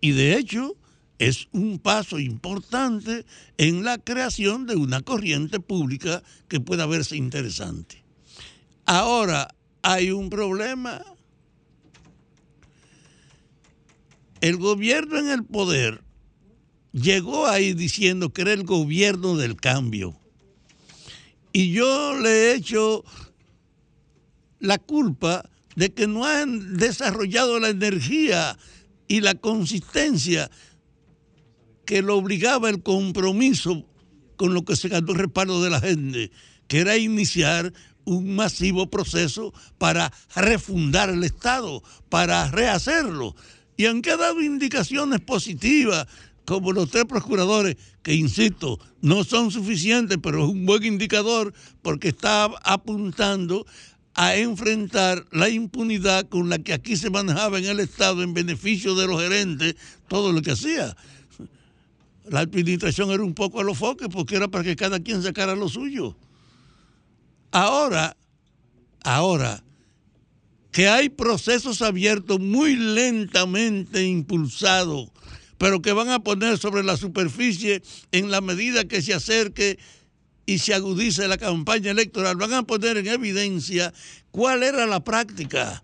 Y 0.00 0.12
de 0.12 0.36
hecho 0.36 0.76
es 1.22 1.46
un 1.52 1.78
paso 1.78 2.18
importante 2.18 3.24
en 3.56 3.84
la 3.84 3.98
creación 3.98 4.66
de 4.66 4.74
una 4.74 5.02
corriente 5.02 5.60
pública 5.60 6.24
que 6.48 6.58
pueda 6.58 6.84
verse 6.86 7.16
interesante. 7.16 8.02
Ahora 8.86 9.54
hay 9.82 10.10
un 10.10 10.30
problema. 10.30 11.00
El 14.40 14.56
gobierno 14.56 15.16
en 15.16 15.28
el 15.28 15.44
poder 15.44 16.02
llegó 16.90 17.46
ahí 17.46 17.72
diciendo 17.72 18.32
que 18.32 18.42
era 18.42 18.52
el 18.52 18.64
gobierno 18.64 19.36
del 19.36 19.54
cambio. 19.54 20.18
Y 21.52 21.70
yo 21.70 22.18
le 22.18 22.30
he 22.30 22.54
hecho 22.56 23.04
la 24.58 24.78
culpa 24.78 25.48
de 25.76 25.94
que 25.94 26.08
no 26.08 26.24
han 26.24 26.78
desarrollado 26.78 27.60
la 27.60 27.68
energía 27.68 28.58
y 29.06 29.20
la 29.20 29.36
consistencia 29.36 30.50
que 31.84 32.02
lo 32.02 32.16
obligaba 32.16 32.70
el 32.70 32.82
compromiso 32.82 33.84
con 34.36 34.54
lo 34.54 34.64
que 34.64 34.76
se 34.76 34.88
ganó 34.88 35.12
el 35.12 35.18
respaldo 35.18 35.62
de 35.62 35.70
la 35.70 35.80
gente, 35.80 36.30
que 36.68 36.80
era 36.80 36.96
iniciar 36.96 37.72
un 38.04 38.34
masivo 38.34 38.90
proceso 38.90 39.52
para 39.78 40.12
refundar 40.34 41.10
el 41.10 41.24
Estado, 41.24 41.82
para 42.08 42.50
rehacerlo. 42.50 43.34
Y 43.76 43.86
aunque 43.86 44.10
ha 44.10 44.16
dado 44.16 44.42
indicaciones 44.42 45.20
positivas, 45.20 46.06
como 46.44 46.72
los 46.72 46.90
tres 46.90 47.04
procuradores, 47.04 47.76
que 48.02 48.14
insisto, 48.14 48.78
no 49.00 49.24
son 49.24 49.50
suficientes, 49.50 50.18
pero 50.22 50.44
es 50.44 50.50
un 50.50 50.66
buen 50.66 50.84
indicador 50.84 51.54
porque 51.82 52.08
está 52.08 52.44
apuntando 52.64 53.64
a 54.14 54.36
enfrentar 54.36 55.24
la 55.30 55.48
impunidad 55.48 56.28
con 56.28 56.48
la 56.48 56.58
que 56.58 56.74
aquí 56.74 56.96
se 56.96 57.10
manejaba 57.10 57.58
en 57.58 57.66
el 57.66 57.80
Estado 57.80 58.22
en 58.22 58.34
beneficio 58.34 58.94
de 58.94 59.06
los 59.06 59.22
gerentes 59.22 59.76
todo 60.08 60.32
lo 60.32 60.42
que 60.42 60.50
hacía. 60.50 60.96
La 62.32 62.40
administración 62.40 63.10
era 63.10 63.22
un 63.22 63.34
poco 63.34 63.60
a 63.60 63.62
los 63.62 63.76
foques 63.76 64.08
porque 64.08 64.36
era 64.36 64.48
para 64.48 64.64
que 64.64 64.74
cada 64.74 65.00
quien 65.00 65.22
sacara 65.22 65.54
lo 65.54 65.68
suyo. 65.68 66.16
Ahora, 67.50 68.16
ahora, 69.04 69.62
que 70.70 70.88
hay 70.88 71.10
procesos 71.10 71.82
abiertos 71.82 72.40
muy 72.40 72.74
lentamente 72.74 74.06
impulsados, 74.06 75.10
pero 75.58 75.82
que 75.82 75.92
van 75.92 76.08
a 76.08 76.24
poner 76.24 76.56
sobre 76.56 76.82
la 76.82 76.96
superficie 76.96 77.82
en 78.12 78.30
la 78.30 78.40
medida 78.40 78.88
que 78.88 79.02
se 79.02 79.12
acerque 79.12 79.78
y 80.46 80.58
se 80.58 80.72
agudice 80.72 81.28
la 81.28 81.36
campaña 81.36 81.90
electoral, 81.90 82.36
van 82.36 82.54
a 82.54 82.62
poner 82.62 82.96
en 82.96 83.08
evidencia 83.08 83.92
cuál 84.30 84.62
era 84.62 84.86
la 84.86 85.04
práctica 85.04 85.82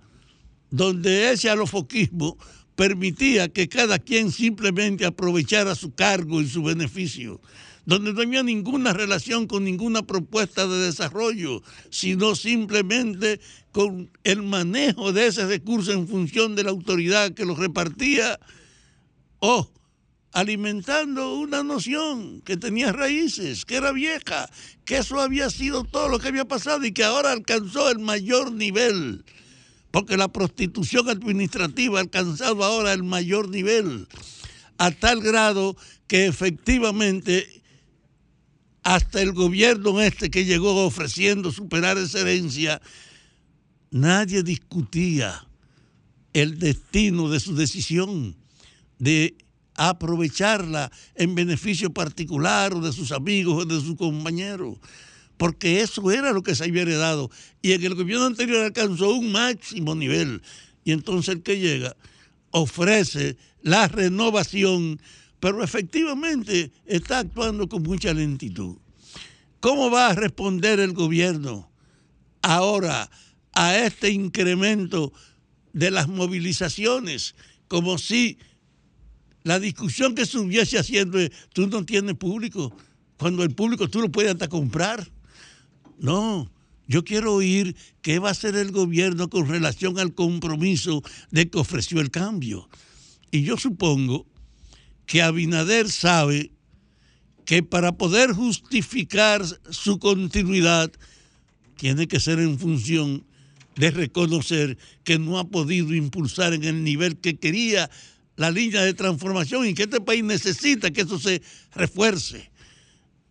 donde 0.70 1.31
ese 1.31 1.51
alofoquismo 1.51 2.39
permitía 2.79 3.49
que 3.49 3.69
cada 3.69 3.99
quien 3.99 4.31
simplemente 4.31 5.05
aprovechara 5.05 5.75
su 5.75 5.97
cargo 5.97 6.41
y 6.41 6.49
su 6.49 6.63
beneficio, 6.63 7.41
donde 7.85 8.13
no 8.13 8.23
había 8.23 8.45
ninguna 8.45 8.93
relación 8.93 9.49
con 9.49 9.65
ninguna 9.65 10.07
propuesta 10.07 10.65
de 10.69 10.87
desarrollo, 10.87 11.61
sino 11.91 12.37
simplemente 12.37 13.41
con 13.73 14.13
el 14.23 14.45
manejo 14.45 15.13
de 15.13 15.27
ese 15.27 15.45
recurso 15.49 15.91
en 15.91 16.07
función 16.07 16.55
de 16.55 16.63
la 16.63 16.71
autoridad 16.71 17.33
que 17.33 17.45
los 17.45 17.59
repartía 17.59 18.39
o 19.41 19.69
alimentando 20.31 21.35
una 21.35 21.65
noción 21.65 22.43
que 22.43 22.57
tenía 22.57 22.93
raíces, 22.93 23.65
que 23.65 23.75
era 23.75 23.91
vieja, 23.91 24.49
que 24.85 24.99
eso 24.99 25.21
había 25.21 25.51
sido 25.51 25.83
todo 25.83 26.09
lo 26.09 26.21
que 26.21 26.29
había 26.29 26.45
pasado 26.45 26.85
y 26.85 26.93
que 26.93 27.03
ahora 27.03 27.33
alcanzó 27.33 27.91
el 27.91 27.99
mayor 27.99 28.53
nivel 28.53 29.25
porque 29.90 30.16
la 30.16 30.28
prostitución 30.28 31.09
administrativa 31.09 31.98
ha 31.98 32.02
alcanzado 32.02 32.65
ahora 32.65 32.93
el 32.93 33.02
mayor 33.02 33.48
nivel, 33.48 34.06
a 34.77 34.90
tal 34.90 35.20
grado 35.20 35.77
que 36.06 36.27
efectivamente 36.27 37.62
hasta 38.82 39.20
el 39.20 39.32
gobierno 39.32 40.01
este 40.01 40.31
que 40.31 40.44
llegó 40.44 40.86
ofreciendo 40.86 41.52
superar 41.52 41.98
esa 41.98 42.20
nadie 43.90 44.43
discutía 44.43 45.47
el 46.32 46.59
destino 46.59 47.28
de 47.28 47.40
su 47.40 47.55
decisión 47.55 48.36
de 48.98 49.36
aprovecharla 49.74 50.90
en 51.15 51.35
beneficio 51.35 51.93
particular 51.93 52.74
o 52.74 52.81
de 52.81 52.93
sus 52.93 53.12
amigos 53.12 53.62
o 53.62 53.65
de 53.65 53.81
sus 53.81 53.97
compañeros, 53.97 54.78
porque 55.39 55.81
eso 55.81 56.10
era 56.10 56.32
lo 56.32 56.43
que 56.43 56.55
se 56.55 56.65
había 56.65 56.82
heredado 56.82 57.31
y 57.62 57.73
en 57.73 57.85
el 57.85 57.94
gobierno 57.94 58.27
anterior 58.27 58.65
alcanzó 58.65 59.15
un 59.15 59.32
máximo 59.32 59.94
nivel 59.94 60.43
y 60.85 60.93
entonces 60.93 61.36
el 61.36 61.43
que 61.43 61.59
llega 61.59 61.97
ofrece 62.51 63.36
la 63.62 63.89
renovación, 63.89 65.01
pero 65.40 65.62
efectivamente 65.62 66.73
está 66.86 67.20
actuando 67.20 67.69
con 67.69 67.82
mucha 67.82 68.12
lentitud. 68.12 68.77
¿Cómo 69.60 69.90
va 69.90 70.09
a 70.09 70.15
responder 70.15 70.81
el 70.81 70.93
gobierno 70.93 71.70
ahora 72.43 73.10
a 73.52 73.77
este 73.77 74.10
incremento 74.10 75.12
de 75.73 75.90
las 75.90 76.09
movilizaciones? 76.09 77.35
Como 77.66 77.98
si 77.98 78.39
la 79.43 79.59
discusión 79.59 80.15
que 80.15 80.23
estuviese 80.23 80.78
haciendo 80.78 81.19
es, 81.19 81.31
tú 81.52 81.66
no 81.66 81.85
tienes 81.85 82.15
público, 82.15 82.73
cuando 83.19 83.43
el 83.43 83.55
público 83.55 83.89
tú 83.89 84.01
lo 84.01 84.10
puedes 84.10 84.32
hasta 84.32 84.48
comprar. 84.48 85.10
No, 85.99 86.51
yo 86.87 87.05
quiero 87.05 87.35
oír 87.35 87.77
qué 88.03 88.19
va 88.19 88.29
a 88.29 88.33
hacer 88.33 88.57
el 88.57 88.73
gobierno 88.73 89.29
con 89.29 89.49
relación 89.49 89.99
al 89.99 90.15
compromiso 90.15 91.03
de 91.31 91.51
que 91.51 91.59
ofreció 91.59 92.01
el 92.01 92.11
cambio. 92.11 92.69
Y 93.31 93.43
yo 93.43 93.57
supongo 93.57 94.27
que 95.07 95.23
Abinader 95.23 95.91
sabe 95.91 96.53
que 97.45 97.62
para 97.62 97.93
poder 97.93 98.33
justificar 98.33 99.45
su 99.70 99.99
continuidad 99.99 100.93
tiene 101.77 102.09
que 102.09 102.20
ser 102.20 102.39
en 102.41 102.59
función 102.59 103.25
de 103.77 103.91
reconocer 103.91 104.77
que 105.05 105.19
no 105.19 105.39
ha 105.39 105.49
podido 105.49 105.95
impulsar 105.95 106.53
en 106.53 106.65
el 106.65 106.85
nivel 106.85 107.19
que 107.19 107.39
quería 107.39 107.91
la 108.37 108.51
línea 108.51 108.83
de 108.83 108.95
transformación 108.95 109.66
y 109.66 109.75
que 109.75 109.85
este 109.85 110.01
país 110.01 110.25
necesita 110.25 110.91
que 110.91 111.03
eso 111.03 111.19
se 111.19 111.43
refuerce. 111.75 112.51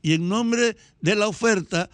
Y 0.02 0.14
en 0.14 0.30
nombre 0.30 0.78
de 1.02 1.16
la 1.16 1.28
oferta, 1.28 1.90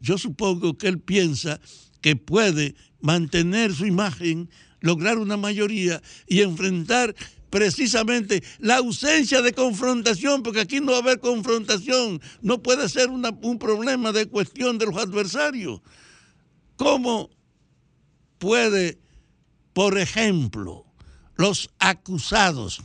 yo 0.00 0.18
supongo 0.18 0.76
que 0.76 0.88
él 0.88 0.98
piensa 0.98 1.60
que 2.00 2.16
puede 2.16 2.74
mantener 3.00 3.74
su 3.74 3.86
imagen, 3.86 4.50
lograr 4.80 5.18
una 5.18 5.36
mayoría 5.36 6.02
y 6.26 6.40
enfrentar 6.40 7.14
precisamente 7.50 8.42
la 8.58 8.76
ausencia 8.76 9.42
de 9.42 9.52
confrontación, 9.52 10.42
porque 10.42 10.60
aquí 10.60 10.80
no 10.80 10.92
va 10.92 10.98
a 10.98 11.00
haber 11.00 11.20
confrontación, 11.20 12.20
no 12.40 12.62
puede 12.62 12.88
ser 12.88 13.10
un 13.10 13.58
problema 13.58 14.12
de 14.12 14.26
cuestión 14.26 14.78
de 14.78 14.86
los 14.86 14.96
adversarios. 14.96 15.80
¿Cómo 16.76 17.28
puede, 18.38 18.98
por 19.72 19.98
ejemplo, 19.98 20.86
los 21.36 21.70
acusados 21.78 22.82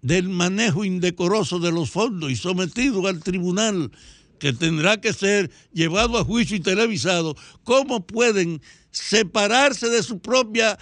del 0.00 0.28
manejo 0.28 0.84
indecoroso 0.84 1.58
de 1.58 1.72
los 1.72 1.90
fondos 1.90 2.30
y 2.30 2.36
sometidos 2.36 3.04
al 3.06 3.22
tribunal 3.22 3.90
que 4.38 4.52
tendrá 4.52 5.00
que 5.00 5.12
ser 5.12 5.50
llevado 5.72 6.18
a 6.18 6.24
juicio 6.24 6.56
y 6.56 6.60
televisado, 6.60 7.36
cómo 7.64 8.06
pueden 8.06 8.60
separarse 8.90 9.88
de 9.88 10.02
su 10.02 10.18
propia 10.18 10.78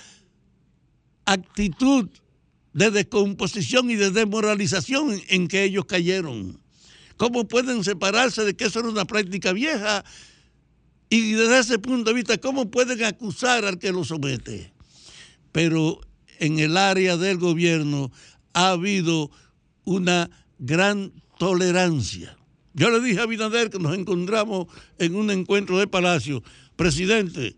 actitud 1.25 2.09
de 2.73 2.91
descomposición 2.91 3.91
y 3.91 3.97
de 3.97 4.11
desmoralización 4.11 5.21
en 5.29 5.49
que 5.49 5.65
ellos 5.65 5.85
cayeron. 5.87 6.61
¿Cómo 7.17 7.47
pueden 7.47 7.85
separarse 7.85 8.45
de 8.45 8.55
que 8.55 8.65
eso 8.65 8.81
era 8.81 8.89
una 8.89 9.05
práctica 9.05 9.53
vieja? 9.53 10.05
Y 11.09 11.33
desde 11.33 11.61
ese 11.61 11.79
punto 11.79 12.11
de 12.11 12.15
vista, 12.15 12.39
¿cómo 12.39 12.71
pueden 12.71 13.05
acusar 13.05 13.65
al 13.65 13.79
que 13.79 13.93
lo 13.93 14.05
somete? 14.05 14.73
Pero 15.53 16.01
en 16.41 16.59
el 16.59 16.77
área 16.77 17.17
del 17.17 17.39
gobierno 17.39 18.11
ha 18.53 18.71
habido 18.71 19.31
una 19.85 20.29
gran 20.59 21.13
tolerancia. 21.39 22.37
Yo 22.75 22.91
le 22.91 23.01
dije 23.01 23.21
a 23.21 23.27
Binader 23.27 23.71
que 23.71 23.79
nos 23.79 23.97
encontramos 23.97 24.67
en 24.99 25.15
un 25.15 25.31
encuentro 25.31 25.79
de 25.79 25.87
Palacio. 25.87 26.43
Presidente, 26.77 27.57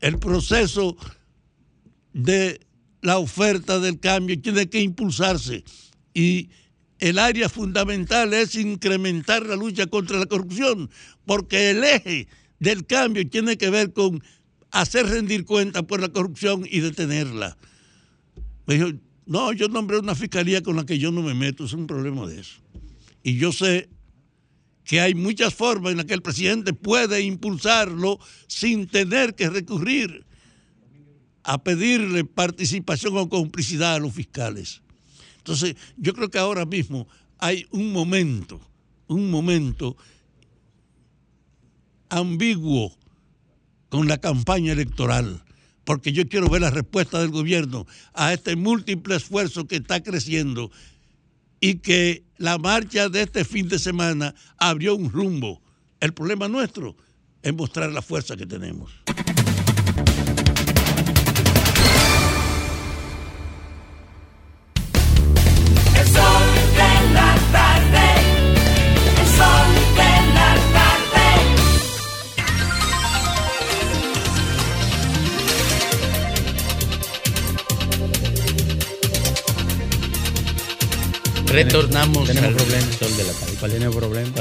el 0.00 0.18
proceso 0.18 0.96
de 2.14 2.60
la 3.02 3.18
oferta 3.18 3.78
del 3.80 4.00
cambio 4.00 4.40
tiene 4.40 4.68
que 4.68 4.80
impulsarse 4.80 5.62
y 6.14 6.48
el 7.00 7.18
área 7.18 7.48
fundamental 7.48 8.32
es 8.32 8.54
incrementar 8.54 9.44
la 9.44 9.56
lucha 9.56 9.86
contra 9.86 10.18
la 10.18 10.26
corrupción, 10.26 10.88
porque 11.26 11.70
el 11.70 11.84
eje 11.84 12.28
del 12.60 12.86
cambio 12.86 13.28
tiene 13.28 13.58
que 13.58 13.70
ver 13.70 13.92
con 13.92 14.22
hacer 14.70 15.06
rendir 15.06 15.44
cuenta 15.44 15.82
por 15.82 16.00
la 16.00 16.08
corrupción 16.08 16.64
y 16.70 16.80
detenerla. 16.80 17.58
Me 18.66 18.74
dijo, 18.74 18.92
no, 19.26 19.52
yo 19.52 19.68
nombré 19.68 19.98
una 19.98 20.14
fiscalía 20.14 20.62
con 20.62 20.76
la 20.76 20.86
que 20.86 20.98
yo 20.98 21.10
no 21.10 21.22
me 21.22 21.34
meto, 21.34 21.64
es 21.64 21.72
un 21.72 21.86
problema 21.86 22.26
de 22.26 22.40
eso. 22.40 22.62
Y 23.22 23.36
yo 23.36 23.52
sé 23.52 23.88
que 24.84 25.00
hay 25.00 25.14
muchas 25.14 25.54
formas 25.54 25.92
en 25.92 25.98
las 25.98 26.06
que 26.06 26.14
el 26.14 26.22
presidente 26.22 26.72
puede 26.72 27.22
impulsarlo 27.22 28.18
sin 28.46 28.86
tener 28.86 29.34
que 29.34 29.48
recurrir 29.48 30.26
a 31.44 31.62
pedirle 31.62 32.24
participación 32.24 33.16
o 33.16 33.28
complicidad 33.28 33.94
a 33.94 33.98
los 33.98 34.12
fiscales. 34.12 34.82
Entonces, 35.38 35.76
yo 35.96 36.14
creo 36.14 36.30
que 36.30 36.38
ahora 36.38 36.64
mismo 36.64 37.08
hay 37.38 37.66
un 37.70 37.92
momento, 37.92 38.60
un 39.08 39.30
momento 39.30 39.96
ambiguo 42.08 42.96
con 43.88 44.06
la 44.06 44.18
campaña 44.18 44.72
electoral, 44.72 45.42
porque 45.84 46.12
yo 46.12 46.28
quiero 46.28 46.48
ver 46.48 46.60
la 46.60 46.70
respuesta 46.70 47.20
del 47.20 47.30
gobierno 47.30 47.86
a 48.14 48.32
este 48.32 48.54
múltiple 48.54 49.16
esfuerzo 49.16 49.66
que 49.66 49.76
está 49.76 50.02
creciendo 50.02 50.70
y 51.62 51.76
que 51.76 52.24
la 52.38 52.58
marcha 52.58 53.08
de 53.08 53.22
este 53.22 53.44
fin 53.44 53.68
de 53.68 53.78
semana 53.78 54.34
abrió 54.58 54.96
un 54.96 55.10
rumbo. 55.10 55.62
El 56.00 56.12
problema 56.12 56.48
nuestro 56.48 56.96
es 57.40 57.54
mostrar 57.54 57.90
la 57.92 58.02
fuerza 58.02 58.36
que 58.36 58.46
tenemos. 58.46 58.90
Retornamos 81.52 82.26
Tenemos 82.28 82.50
al 82.50 82.56
problemas. 82.56 82.94
sol 82.96 83.16
de 83.16 83.24
la 83.24 83.32
tarde. 83.32 83.52
¿Cuál 83.60 83.72
es 83.72 83.78
Tiene 83.78 83.92
problemas. 83.94 84.32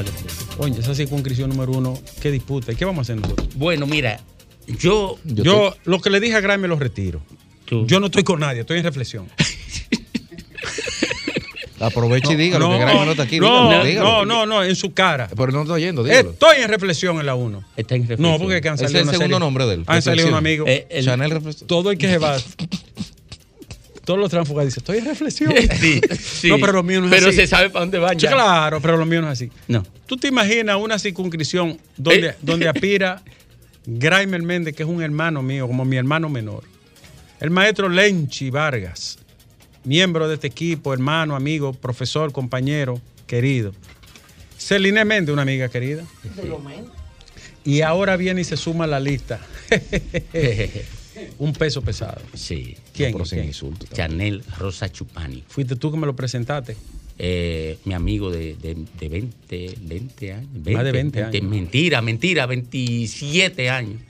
Oye, 0.58 0.80
esa 0.80 0.96
circunscripción 0.96 1.50
número 1.50 1.74
uno, 1.74 2.00
¿qué 2.22 2.32
disputa? 2.32 2.72
¿Y 2.72 2.76
qué 2.76 2.86
vamos 2.86 3.00
a 3.00 3.02
hacer 3.14 3.22
nosotros? 3.22 3.50
Bueno, 3.56 3.86
mira, 3.86 4.20
yo. 4.80 5.18
Yo, 5.26 5.76
lo 5.86 6.00
que 6.02 6.10
le 6.10 6.20
dije 6.20 6.36
a 6.36 6.40
Graham 6.42 6.62
me 6.62 6.68
lo 6.68 6.78
retiro. 6.78 7.22
Yo 7.86 8.00
no 8.02 8.08
estoy 8.08 8.24
con 8.24 8.40
nadie, 8.42 8.62
estoy 8.62 8.80
en 8.80 8.84
reflexión. 8.84 9.28
Aproveche 11.80 12.34
y 12.34 12.36
dígalo, 12.36 12.70
no, 12.70 12.78
que 12.78 12.86
no 12.86 13.12
está 13.12 13.24
aquí. 13.24 13.40
No, 13.40 13.66
dígalo, 13.70 13.86
dígalo. 13.86 14.10
no, 14.10 14.26
no, 14.26 14.46
no, 14.46 14.64
en 14.64 14.76
su 14.76 14.94
cara. 14.94 15.28
Pero 15.36 15.52
no 15.52 15.62
está 15.64 15.74
oyendo, 15.74 16.04
dígalo. 16.04 16.30
Estoy 16.32 16.58
en 16.62 16.68
reflexión 16.70 17.20
en 17.20 17.26
la 17.26 17.34
1. 17.34 17.64
Está 17.76 17.96
en 17.96 18.02
reflexión. 18.04 18.32
No, 18.32 18.38
porque 18.38 18.62
que 18.62 18.70
han 18.70 18.78
salido 18.78 19.00
es 19.00 19.08
el 19.08 19.12
segundo 19.14 19.26
serie- 19.38 19.40
nombre 19.40 19.66
de 19.66 19.74
él, 19.76 19.84
Han 19.88 20.02
salido 20.02 20.28
un 20.28 20.36
amigo. 20.36 20.66
Eh, 20.68 20.86
el- 20.92 21.06
Chanel 21.06 21.32
Reflexión. 21.32 21.68
Todo 21.68 21.90
el 21.92 21.98
que 21.98 22.08
se 22.08 22.18
va. 22.20 22.38
Todos 24.06 24.20
los 24.20 24.30
tránsfugas 24.32 24.66
dicen, 24.66 24.82
estoy 24.82 24.98
en 25.00 25.06
reflexión. 25.06 25.54
Sí, 25.80 26.02
sí. 26.20 26.50
No, 26.50 26.58
pero 26.60 26.74
lo 26.74 26.84
mío 26.84 27.02
no 27.02 27.08
es 27.08 27.12
Pero 27.14 27.28
así. 27.28 27.36
se 27.38 27.48
sabe 27.48 27.70
para 27.70 27.82
dónde 27.86 28.00
va 28.00 28.10
Sí, 28.12 28.18
ya. 28.20 28.32
claro, 28.32 28.82
pero 28.82 28.98
lo 28.98 29.06
mío 29.06 29.22
no 29.22 29.28
es 29.28 29.34
así. 29.34 29.52
No. 29.68 29.84
¿Tú 30.08 30.18
te 30.18 30.28
imaginas 30.28 30.78
una 30.78 30.98
circunscripción 31.00 31.78
donde, 31.98 32.30
Eh. 32.30 32.36
donde 32.42 32.68
aspira 32.70 33.22
Graimer 33.86 34.42
Méndez, 34.44 34.76
que 34.76 34.84
es 34.84 34.90
un 34.90 35.02
hermano 35.04 35.42
mío, 35.44 35.68
como 35.68 35.86
mi 35.86 35.98
hermano 35.98 36.30
menor? 36.30 36.64
El 37.40 37.50
maestro 37.52 37.90
Lenchi 37.90 38.50
Vargas, 38.50 39.18
miembro 39.84 40.28
de 40.28 40.36
este 40.36 40.48
equipo, 40.48 40.94
hermano, 40.94 41.36
amigo, 41.36 41.74
profesor, 41.74 42.32
compañero, 42.32 43.00
querido. 43.28 43.74
Celine 44.58 45.06
Méndez, 45.06 45.34
una 45.34 45.42
amiga 45.44 45.70
querida. 45.70 46.04
Y 47.64 47.82
ahora 47.82 48.16
viene 48.18 48.42
y 48.42 48.44
se 48.44 48.58
suma 48.58 48.84
a 48.84 48.88
la 48.88 49.00
lista. 49.00 49.40
un 51.40 51.54
peso 51.54 51.82
pesado. 51.82 52.22
Sí. 52.34 52.76
¿Quién? 52.94 53.14
pero 53.14 53.26
sin 53.26 53.38
¿Quién? 53.40 53.48
insulto. 53.48 53.86
Chanel 53.94 54.44
Rosa 54.58 54.92
Chupani. 54.92 55.44
Fuiste 55.48 55.76
tú 55.76 55.92
que 55.92 55.98
me 55.98 56.06
lo 56.06 56.16
presentaste. 56.16 56.76
Eh, 57.20 57.78
mi 57.86 57.94
amigo 57.94 58.32
de, 58.32 58.56
de, 58.56 58.78
de 59.00 59.10
20, 59.10 59.76
20 59.82 60.34
años. 60.34 60.50
Más 60.72 60.84
de 60.84 60.92
20 60.92 61.24
años. 61.24 61.44
Mentira, 61.44 62.02
mentira, 62.02 62.46
27 62.46 63.70
años. 63.70 64.02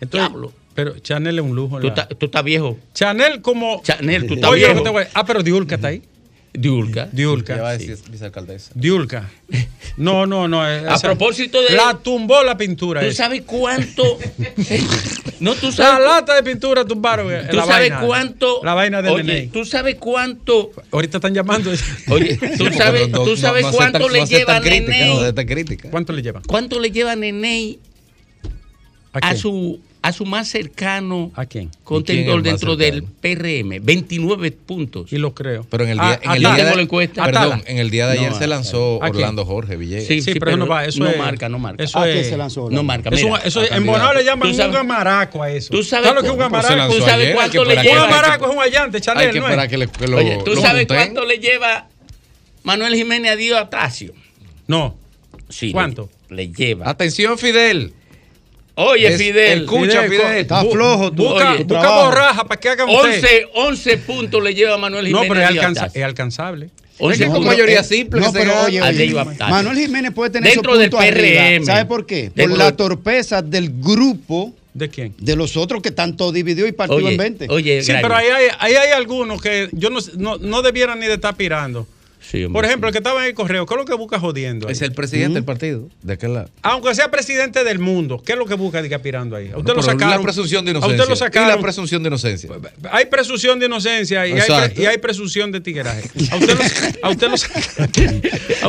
Entonces, 0.00 0.28
Diablo. 0.30 0.52
pero 0.74 0.98
Chanel 0.98 1.38
es 1.38 1.44
un 1.44 1.54
lujo. 1.54 1.80
Tú 1.80 2.26
estás 2.26 2.44
viejo. 2.44 2.78
Chanel 2.94 3.40
como... 3.40 3.82
Chanel, 3.82 4.26
tú 4.26 4.34
estás 4.34 4.50
Diulca. 6.52 7.08
Diulca. 7.12 7.78
Sí. 7.78 7.94
Diulca. 8.74 9.30
No, 9.96 10.26
no, 10.26 10.48
no. 10.48 10.68
Eh, 10.68 10.84
a 10.88 10.98
propósito 10.98 11.62
de. 11.62 11.76
La 11.76 11.98
tumbó 12.02 12.42
la 12.42 12.56
pintura. 12.56 13.00
¿Tú 13.00 13.06
eh. 13.06 13.14
sabes 13.14 13.42
cuánto? 13.42 14.18
no, 15.40 15.54
tú 15.54 15.70
sabes. 15.70 16.00
La 16.04 16.16
lata 16.16 16.34
de 16.34 16.42
pintura 16.42 16.84
tumbaron. 16.84 17.32
Eh, 17.32 17.48
¿Tú 17.50 17.56
sabes 17.58 17.92
cuánto? 18.04 18.60
La 18.64 18.74
vaina 18.74 19.00
de 19.00 19.10
Oye, 19.10 19.22
Nene. 19.22 19.50
¿Tú 19.52 19.64
sabes 19.64 19.94
cuánto? 19.96 20.72
Ahorita 20.90 21.18
están 21.18 21.34
llamando. 21.34 21.70
Oye, 22.08 22.36
¿tú 22.58 23.36
sabes, 23.36 23.66
cuánto 23.72 24.08
le 24.08 24.26
lleva 24.26 24.56
a 24.56 24.60
Nene? 24.60 25.32
¿Cuánto 25.90 26.12
le 26.12 26.22
lleva? 26.22 26.42
¿Cuánto 26.46 26.80
le 26.80 26.90
lleva 26.90 27.14
Nene 27.14 27.78
a 29.12 29.36
su 29.36 29.80
a 30.02 30.12
su 30.12 30.24
más 30.24 30.48
cercano 30.48 31.30
¿A 31.34 31.46
quién? 31.46 31.70
contendor 31.84 32.42
dentro 32.42 32.76
del 32.76 33.02
PRM, 33.02 33.84
29 33.84 34.52
puntos. 34.52 35.12
Y 35.12 35.18
lo 35.18 35.34
creo. 35.34 35.66
Pero 35.68 35.84
en 35.84 35.90
el 35.90 36.00
ah, 36.00 36.18
día, 36.20 36.30
a, 36.30 36.36
en 36.36 36.46
el 36.46 36.54
día 36.56 36.74
de. 36.74 37.08
Perdón, 37.08 37.62
en 37.66 37.78
el 37.78 37.90
día 37.90 38.06
de 38.06 38.18
ayer 38.18 38.34
se 38.34 38.46
lanzó 38.46 38.98
Orlando 38.98 39.44
Jorge 39.44 39.76
Villegas. 39.76 40.06
Sí, 40.06 40.22
sí, 40.22 40.32
pero, 40.34 40.46
pero, 40.46 40.56
no 40.56 40.66
va, 40.66 40.84
eso 40.84 41.04
no 41.04 41.14
marca, 41.16 41.48
no 41.48 41.58
marca. 41.58 41.84
Eso 41.84 42.04
es, 42.04 42.28
se 42.28 42.36
lanzó? 42.36 42.70
No 42.70 42.82
marca. 42.82 43.10
Eso, 43.10 43.62
en 43.70 43.86
Bonao 43.86 44.14
le 44.14 44.24
llaman 44.24 44.48
un 44.48 44.72
gamaraco 44.72 45.42
a 45.42 45.50
eso. 45.50 45.70
¿Tú 45.70 45.82
sabes, 45.82 46.08
¿sabes 46.08 46.30
un 46.30 46.38
gamaraco? 46.38 46.94
¿Tú 46.94 47.00
sabes 47.02 47.36
le 47.36 47.82
lleva? 47.82 48.04
Un 48.04 48.10
gamaraco 48.10 48.46
es 48.46 48.56
un 48.56 48.62
allante, 48.62 49.00
Chanel, 49.00 49.38
¿no? 49.38 49.46
Oye, 50.16 50.38
¿tú 50.44 50.56
sabes 50.56 50.86
cuánto 50.86 51.24
le 51.24 51.38
lleva 51.38 51.88
Manuel 52.62 52.94
Jiménez 52.94 53.32
a 53.32 53.36
Dios 53.36 53.58
Atasio? 53.58 54.12
No. 54.66 54.96
Sí. 55.48 55.72
¿Cuánto? 55.72 56.08
Le 56.28 56.48
lleva. 56.48 56.88
Atención, 56.88 57.36
Fidel. 57.38 57.92
Oye, 58.80 59.18
Fidel. 59.18 59.60
Escucha, 59.60 60.02
Fidel. 60.04 60.36
Está 60.38 60.64
flojo 60.64 61.12
tú. 61.12 61.24
Busca, 61.24 61.52
oye, 61.52 61.64
busca 61.64 62.04
borraja 62.04 62.44
para 62.44 62.60
que 62.60 62.68
hagan 62.68 62.88
11, 62.88 63.48
11 63.54 63.98
puntos 63.98 64.42
le 64.42 64.54
lleva 64.54 64.74
a 64.74 64.78
Manuel 64.78 65.06
Jiménez. 65.06 65.28
No, 65.28 65.34
pero 65.34 65.44
es, 65.44 65.48
alcanza, 65.48 65.90
es 65.92 66.02
alcanzable. 66.02 66.70
O 66.98 67.12
sea, 67.14 67.28
no, 67.28 67.34
con 67.34 67.44
mayoría 67.44 67.82
simple. 67.82 68.20
No, 68.20 68.32
pero 68.32 68.52
pues. 68.64 69.38
Manuel 69.38 69.78
Jiménez 69.78 70.12
puede 70.12 70.30
tener 70.30 70.52
dentro 70.52 70.76
del 70.76 70.90
PRM. 70.90 71.02
Arriba, 71.02 71.64
¿Sabe 71.64 71.84
por 71.86 72.06
qué? 72.06 72.30
Por 72.34 72.56
la 72.56 72.76
torpeza 72.76 73.42
del 73.42 73.70
grupo. 73.70 74.54
¿De 74.72 74.88
quién? 74.88 75.14
De 75.18 75.34
los 75.34 75.56
otros 75.56 75.82
que 75.82 75.90
tanto 75.90 76.30
dividió 76.30 76.66
y 76.66 76.72
partió 76.72 77.08
en 77.08 77.16
20. 77.16 77.46
Oye, 77.50 77.82
sí, 77.82 77.92
pero 78.00 78.14
ahí 78.14 78.28
hay, 78.28 78.46
ahí 78.58 78.74
hay, 78.74 78.92
algunos 78.92 79.42
que 79.42 79.68
yo 79.72 79.90
no, 79.90 79.98
no, 80.16 80.36
no 80.38 80.62
debieran 80.62 81.00
ni 81.00 81.06
de 81.06 81.14
estar 81.14 81.34
pirando. 81.34 81.88
Por 82.52 82.64
ejemplo, 82.64 82.88
sí. 82.88 82.90
el 82.90 82.92
que 82.92 82.98
estaba 82.98 83.20
en 83.22 83.28
el 83.28 83.34
correo, 83.34 83.66
¿qué 83.66 83.74
es 83.74 83.78
lo 83.78 83.84
que 83.84 83.94
busca 83.94 84.20
jodiendo? 84.20 84.68
Es 84.68 84.82
el 84.82 84.92
presidente 84.92 85.34
del 85.34 85.42
mm. 85.42 85.46
partido. 85.46 85.88
¿De 86.02 86.16
qué 86.16 86.28
lado? 86.28 86.48
Aunque 86.62 86.94
sea 86.94 87.10
presidente 87.10 87.64
del 87.64 87.78
mundo, 87.78 88.22
¿qué 88.24 88.32
es 88.32 88.38
lo 88.38 88.46
que 88.46 88.54
busca 88.54 88.82
diga, 88.82 88.96
aspirando 88.96 89.36
ahí? 89.36 89.50
Usted 89.54 89.74
lo 89.74 89.82
sacaron. 89.82 90.10
La 90.10 90.22
presunción 90.22 90.64
de 90.64 90.72
inocencia. 90.72 90.96
Usted 90.96 91.10
lo 91.10 91.16
sacaron. 91.16 91.48
Y 91.48 91.52
la 91.52 91.60
presunción 91.60 92.02
de 92.02 92.08
inocencia. 92.08 92.50
Hay 92.92 93.06
presunción 93.06 93.58
de 93.58 93.66
inocencia 93.66 94.26
y, 94.26 94.32
hay, 94.86 94.98
presunción 94.98 95.50
de 95.50 95.60
tigueraje. 95.60 96.08
A 96.30 96.36
usted 96.36 96.56
lo, 96.56 96.62
a 97.02 97.10
usted 97.10 97.28
lo 97.28 97.34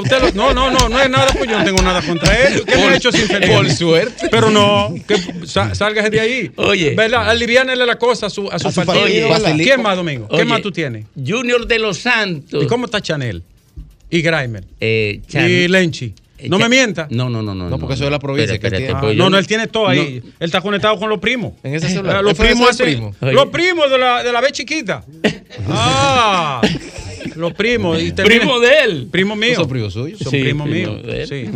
usted 0.01 0.21
lo, 0.21 0.31
no, 0.31 0.53
no, 0.53 0.71
no, 0.71 0.89
no 0.89 0.99
es 0.99 1.09
nada, 1.09 1.31
pues 1.37 1.49
yo 1.49 1.59
no 1.59 1.65
tengo 1.65 1.81
nada 1.81 2.01
contra 2.01 2.47
él. 2.47 2.63
¿Qué 2.65 2.77
me 2.77 2.95
hecho 2.95 3.11
sin 3.11 3.27
feliz? 3.27 3.49
Por 3.49 3.69
suerte. 3.69 4.27
Pero 4.29 4.49
no, 4.49 4.93
que 5.07 5.17
sálgase 5.45 6.09
de 6.09 6.19
ahí. 6.19 6.51
Oye. 6.55 6.95
¿Verdad? 6.95 7.29
Aliviánele 7.29 7.85
la 7.85 7.97
cosa 7.97 8.27
a 8.27 8.29
su, 8.29 8.49
a 8.49 8.57
su, 8.59 8.67
a 8.67 8.71
su 8.71 8.85
partido. 8.85 9.29
¿Quién 9.57 9.81
más, 9.81 9.95
Domingo? 9.95 10.27
Oye, 10.29 10.39
¿Qué 10.39 10.45
más 10.45 10.61
tú 10.61 10.71
tienes? 10.71 11.05
Junior 11.15 11.67
de 11.67 11.79
los 11.79 11.99
Santos. 11.99 12.63
¿Y 12.63 12.67
cómo 12.67 12.85
está 12.85 13.01
Chanel? 13.01 13.43
Y 14.11 14.21
Grimer. 14.21 14.65
Eh, 14.79 15.21
y 15.33 15.67
Lenchi. 15.67 16.13
No 16.49 16.59
me 16.59 16.69
mienta. 16.69 17.07
No, 17.09 17.29
no, 17.29 17.41
no, 17.41 17.53
no. 17.53 17.69
No, 17.69 17.77
porque 17.77 17.93
no, 17.93 17.97
soy 17.97 18.05
de 18.05 18.11
la 18.11 18.19
provincia. 18.19 18.57
Pero, 18.59 18.77
pero, 18.77 18.97
ah, 18.97 19.13
no, 19.15 19.29
no, 19.29 19.37
él 19.37 19.47
tiene 19.47 19.67
todo 19.67 19.87
ahí. 19.87 20.21
No. 20.23 20.31
Él 20.39 20.45
está 20.45 20.61
conectado 20.61 20.97
con 20.97 21.09
los 21.09 21.19
primos. 21.19 21.53
En 21.63 21.75
ese 21.75 21.89
celular. 21.89 22.23
Los 22.31 22.37
primos, 22.37 22.69
hacen, 22.69 22.85
primo? 22.85 23.15
los 23.21 23.47
primos 23.47 23.89
de 23.89 23.97
la, 23.97 24.23
de 24.23 24.31
la 24.31 24.41
vez 24.41 24.51
chiquita. 24.53 25.03
ah. 25.67 26.61
Los 27.35 27.53
primos. 27.53 28.01
Y 28.01 28.11
primo 28.11 28.59
de 28.59 28.79
él. 28.83 29.07
Primo 29.11 29.35
mío. 29.35 29.55
Son 29.55 29.69
primos 29.69 29.93
suyos. 29.93 30.19
Son 30.19 30.31
sí, 30.31 30.41
primos 30.41 30.67
primo 30.67 30.93
míos. 30.93 31.29
Sí. 31.29 31.49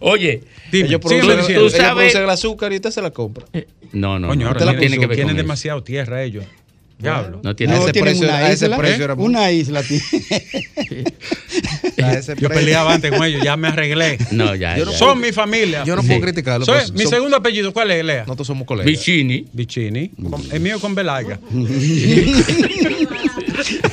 Oye, 0.00 0.42
Dime, 0.70 0.88
ellos 0.88 1.00
producen, 1.00 1.44
sí, 1.44 1.54
tú, 1.54 1.60
tú 1.60 1.66
ellos 1.66 1.72
sabes... 1.72 2.14
el 2.14 2.30
azúcar 2.30 2.72
y 2.72 2.76
usted 2.76 2.90
se 2.90 3.02
la 3.02 3.10
compra. 3.10 3.46
No, 3.92 4.18
no. 4.18 4.28
Coño, 4.28 4.44
no, 4.44 4.52
ahora 4.52 4.78
tienen, 4.78 5.08
tienen 5.10 5.36
demasiado 5.36 5.82
tierra 5.82 6.22
ellos. 6.22 6.44
Diablo. 6.98 7.40
No 7.44 7.54
tiene, 7.54 7.76
ese 7.76 7.92
precio, 7.92 8.26
una 8.26 8.50
ese 8.50 8.68
precio 8.70 9.04
era 9.04 9.14
¿Eh? 9.14 9.16
Una 9.18 9.52
isla 9.52 9.82
tiene. 9.82 10.02
Yo 12.40 12.48
peleaba 12.48 12.94
antes 12.94 13.12
con 13.12 13.24
ellos, 13.24 13.42
ya 13.42 13.56
me 13.56 13.68
arreglé. 13.68 14.18
No, 14.32 14.54
ya, 14.54 14.76
Son 14.86 15.20
mi 15.20 15.32
familia. 15.32 15.84
Yo 15.84 15.94
no 15.94 16.02
sí. 16.02 16.08
puedo 16.08 16.20
criticarlo. 16.22 16.66
Soy, 16.66 16.90
mi 16.92 17.06
segundo 17.06 17.36
apellido, 17.36 17.72
¿cuál 17.72 17.92
es, 17.92 18.04
Lea? 18.04 18.22
Nosotros 18.22 18.46
somos 18.46 18.66
colegas. 18.66 18.90
Vicini. 18.90 19.46
Vicini. 19.52 20.10
El 20.50 20.60
mío 20.60 20.80
con 20.80 20.94
Belaiga. 20.94 21.38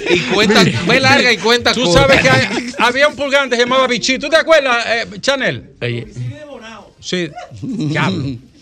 y 0.10 0.20
cuenta, 0.34 0.64
ve 0.88 1.00
larga 1.00 1.32
y 1.32 1.38
cuenta 1.38 1.74
Tú 1.74 1.92
sabes 1.92 2.22
que 2.22 2.30
había 2.80 3.08
un 3.08 3.16
pulgante 3.16 3.56
que 3.56 3.62
se 3.62 3.68
llamaba 3.68 3.88
Vichy. 3.88 4.20
¿Tú 4.20 4.30
te 4.30 4.36
acuerdas, 4.38 4.86
eh, 4.88 5.06
Chanel? 5.20 5.72
Oye. 5.82 6.08
Sí, 7.00 7.30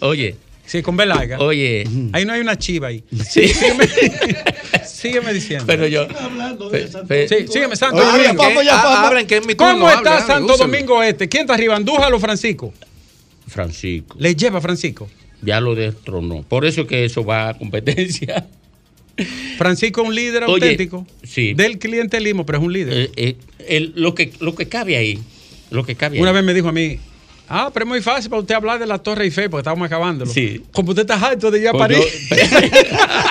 Oye, 0.01 0.35
Sí, 0.65 0.81
con 0.81 0.95
velaga. 0.95 1.39
Oye. 1.39 1.83
Ahí 2.13 2.25
no 2.25 2.33
hay 2.33 2.41
una 2.41 2.57
chiva 2.57 2.87
ahí. 2.87 3.03
Sí. 3.29 3.47
Sígueme, 4.85 5.33
diciendo. 5.33 5.65
Pero 5.67 5.87
yo. 5.87 6.07
Sígueme, 7.27 7.75
Santo 7.75 8.01
Domingo. 8.01 8.61
Ya, 8.63 8.81
ah, 8.81 9.11
¿Cómo 9.57 9.89
está 9.89 10.25
Santo 10.25 10.57
Domingo 10.57 11.03
este? 11.03 11.27
¿Quién 11.27 11.41
está 11.41 11.55
arriba? 11.55 11.75
¿Andújar 11.75 12.13
o 12.13 12.19
Francisco? 12.19 12.73
Francisco. 13.47 14.15
¿Le 14.19 14.35
lleva 14.35 14.61
Francisco? 14.61 15.09
Ya 15.41 15.59
lo 15.59 15.75
destronó. 15.75 16.43
Por 16.43 16.65
eso 16.65 16.87
que 16.87 17.03
eso 17.03 17.25
va 17.25 17.49
a 17.49 17.57
competencia. 17.57 18.47
Francisco 19.57 20.01
es 20.01 20.07
un 20.07 20.15
líder 20.15 20.43
auténtico 20.43 21.05
sí. 21.23 21.53
del 21.53 21.77
clientelismo, 21.77 22.45
pero 22.45 22.59
es 22.59 22.63
un 22.63 22.73
líder. 22.73 22.93
Eh, 22.93 23.11
eh, 23.15 23.35
el, 23.67 23.93
lo, 23.95 24.15
que, 24.15 24.31
lo 24.39 24.55
que 24.55 24.67
cabe 24.67 24.97
ahí. 24.97 25.19
Lo 25.69 25.85
que 25.85 25.95
cabe 25.95 26.19
Una 26.19 26.31
vez 26.31 26.43
me 26.43 26.53
dijo 26.53 26.69
a 26.69 26.71
mí, 26.71 26.99
Ah, 27.49 27.69
pero 27.73 27.85
es 27.85 27.89
muy 27.89 28.01
fácil 28.01 28.29
para 28.29 28.41
usted 28.41 28.55
hablar 28.55 28.79
de 28.79 28.87
la 28.87 28.97
Torre 28.97 29.25
Eiffel, 29.25 29.49
porque 29.49 29.61
estamos 29.61 29.85
acabándolo. 29.85 30.31
Sí. 30.31 30.63
Como 30.71 30.89
usted 30.89 31.01
está 31.03 31.15
harto 31.15 31.51
de 31.51 31.59
ir 31.59 31.67
a 31.67 31.71
pues 31.71 31.81
París. 31.81 32.29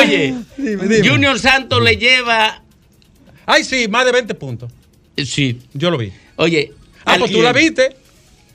Oye. 0.00 0.34
Junior 1.04 1.38
Santos 1.38 1.82
le 1.82 1.96
lleva. 1.96 2.62
Ay, 3.46 3.64
sí, 3.64 3.88
más 3.88 4.04
de 4.04 4.12
20 4.12 4.34
puntos. 4.34 4.70
Eh, 5.16 5.24
sí. 5.24 5.58
Yo 5.72 5.90
lo 5.90 5.98
vi. 5.98 6.12
Oye. 6.36 6.72
Ah, 7.04 7.16
pues 7.18 7.30
tú 7.30 7.42
la 7.42 7.52
viste. 7.52 7.96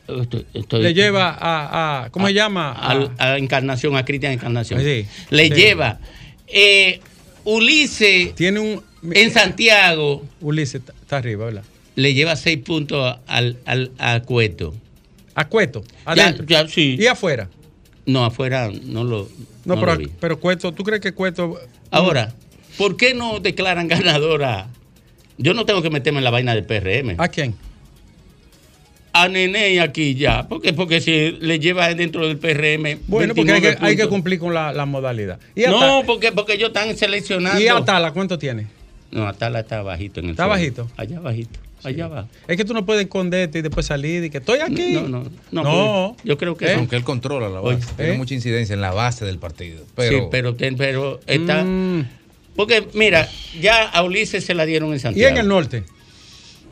Oh, 0.05 0.21
estoy, 0.21 0.83
le 0.83 0.93
lleva 0.93 1.37
a, 1.39 2.09
¿cómo 2.11 2.27
se 2.27 2.33
llama? 2.33 2.73
A, 2.73 3.09
a, 3.17 3.37
Encarnación, 3.37 3.95
a 3.95 4.03
Cristian 4.03 4.33
Encarnación. 4.33 4.81
Ah, 4.81 4.83
sí, 4.83 5.05
le 5.29 5.49
lleva. 5.49 5.99
Eh, 6.47 6.99
Ulises. 7.45 8.35
Tiene 8.35 8.59
un 8.59 8.83
en 9.11 9.31
Santiago. 9.31 10.23
Ulises 10.41 10.81
está 11.01 11.17
arriba, 11.17 11.45
¿verdad? 11.45 11.63
Le 11.95 12.13
lleva 12.13 12.35
seis 12.35 12.57
puntos 12.59 13.17
al, 13.27 13.57
al, 13.65 13.91
a 13.97 14.21
Cueto. 14.21 14.73
¿A 15.35 15.47
Cueto? 15.47 15.83
Adentro. 16.05 16.45
Ya, 16.45 16.63
ya, 16.63 16.67
sí. 16.67 16.97
¿Y 16.99 17.07
afuera? 17.07 17.49
No, 18.05 18.25
afuera 18.25 18.69
no 18.83 19.03
lo. 19.03 19.29
No, 19.65 19.75
no 19.75 19.79
pero, 19.79 20.09
pero 20.19 20.39
Cueto, 20.39 20.73
¿tú 20.73 20.83
crees 20.83 21.01
que 21.01 21.13
Cueto. 21.13 21.49
Mm? 21.49 21.55
Ahora, 21.91 22.33
¿por 22.77 22.97
qué 22.97 23.13
no 23.13 23.39
declaran 23.39 23.87
ganadora? 23.89 24.67
Yo 25.37 25.53
no 25.53 25.65
tengo 25.65 25.81
que 25.81 25.89
meterme 25.89 26.19
en 26.19 26.23
la 26.23 26.31
vaina 26.31 26.53
del 26.53 26.65
PRM. 26.65 27.15
¿A 27.17 27.27
quién? 27.27 27.55
a 29.13 29.27
Nene 29.27 29.79
aquí 29.79 30.15
ya, 30.15 30.47
porque, 30.47 30.73
porque 30.73 30.99
si 30.99 31.37
le 31.39 31.59
lleva 31.59 31.93
dentro 31.93 32.27
del 32.27 32.39
PRM. 32.39 32.99
Bueno, 33.07 33.35
porque 33.35 33.77
hay 33.79 33.95
que, 33.95 34.07
cumplir 34.07 34.39
con 34.39 34.53
la, 34.53 34.85
modalidad. 34.85 35.39
Y 35.55 35.61
no, 35.61 36.01
porque, 36.05 36.31
porque 36.31 36.53
ellos 36.53 36.69
están 36.69 36.97
seleccionando. 36.97 37.61
¿Y 37.61 37.67
Atala 37.67 38.11
cuánto 38.11 38.39
tiene? 38.39 38.67
No, 39.13 39.27
Atala 39.27 39.59
está 39.59 39.81
bajito 39.81 40.19
en 40.19 40.27
el 40.27 40.31
¿Está 40.31 40.47
bajito? 40.47 40.89
Allá 40.97 41.19
bajito. 41.19 41.59
Allá 41.83 42.05
abajo. 42.05 42.29
Es 42.47 42.57
que 42.57 42.65
tú 42.65 42.73
no 42.73 42.85
puedes 42.85 43.03
esconderte 43.03 43.59
y 43.59 43.61
después 43.61 43.85
salir 43.85 44.23
y 44.23 44.29
que 44.29 44.37
estoy 44.37 44.59
aquí. 44.59 44.93
No, 44.93 45.07
no, 45.07 45.23
no. 45.51 45.63
no. 45.63 46.17
Yo 46.23 46.37
creo 46.37 46.55
que. 46.55 46.65
¿Eh? 46.65 46.75
Aunque 46.75 46.95
él 46.95 47.03
controla 47.03 47.49
la 47.49 47.59
base. 47.59 47.83
¿Eh? 47.83 47.93
Tiene 47.97 48.13
mucha 48.13 48.33
incidencia 48.33 48.73
en 48.73 48.81
la 48.81 48.91
base 48.91 49.25
del 49.25 49.37
partido. 49.37 49.83
Sí, 49.97 50.15
pero, 50.31 50.55
pero 50.55 51.19
está. 51.27 51.63
Mm. 51.63 52.07
Porque, 52.55 52.87
mira, 52.93 53.27
ya 53.59 53.89
a 53.89 54.03
Ulises 54.03 54.45
se 54.45 54.53
la 54.53 54.65
dieron 54.65 54.93
en 54.93 54.99
Santiago. 54.99 55.29
¿Y 55.29 55.31
en 55.31 55.37
el 55.37 55.47
norte? 55.47 55.83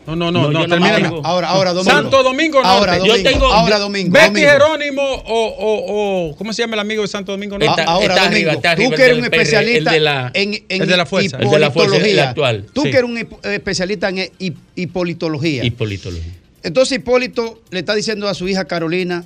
No, 0.08 0.16
no, 0.16 0.32
no, 0.32 0.52
no, 0.52 0.52
no 0.52 0.68
termina. 0.68 1.12
Ahora, 1.24 1.50
ahora, 1.50 1.74
domingo. 1.74 1.92
Santo 1.92 2.24
Domingo 2.24 2.62
Norte. 2.62 2.70
Ahora, 2.70 2.98
domingo. 2.98 3.18
Yo 3.18 3.24
tengo. 3.24 4.12
Betty. 4.12 4.40
Jerónimo 4.40 5.02
o, 5.04 5.48
o, 5.48 6.30
o, 6.30 6.36
¿Cómo 6.36 6.54
se 6.54 6.64
llama 6.64 6.74
el 6.74 6.80
amigo 6.80 7.04
de 7.04 7.08
Santo 7.08 7.32
Domingo 7.32 7.60
Norte? 7.60 7.82
Está, 7.82 7.92
ahora, 7.92 8.16
está 8.16 8.26
domingo. 8.26 8.50
Arriba, 8.50 8.54
está 8.54 8.72
arriba, 8.72 8.90
tú 8.90 8.96
que 8.96 9.04
eres 9.04 9.18
un 9.18 9.24
eh, 9.24 9.28
especialista 9.32 10.32
en, 10.34 10.66
en 10.70 12.20
actual. 12.20 12.66
Tú 12.74 12.84
que 12.84 12.90
eres 12.90 13.04
un 13.04 13.18
especialista 13.18 14.10
en 14.10 14.32
hipolitología. 14.76 15.64
Hipolitología. 15.64 16.42
Entonces 16.64 16.98
Hipólito 16.98 17.62
le 17.72 17.80
está 17.80 17.96
diciendo 17.96 18.28
a 18.28 18.34
su 18.34 18.48
hija 18.48 18.66
Carolina 18.66 19.26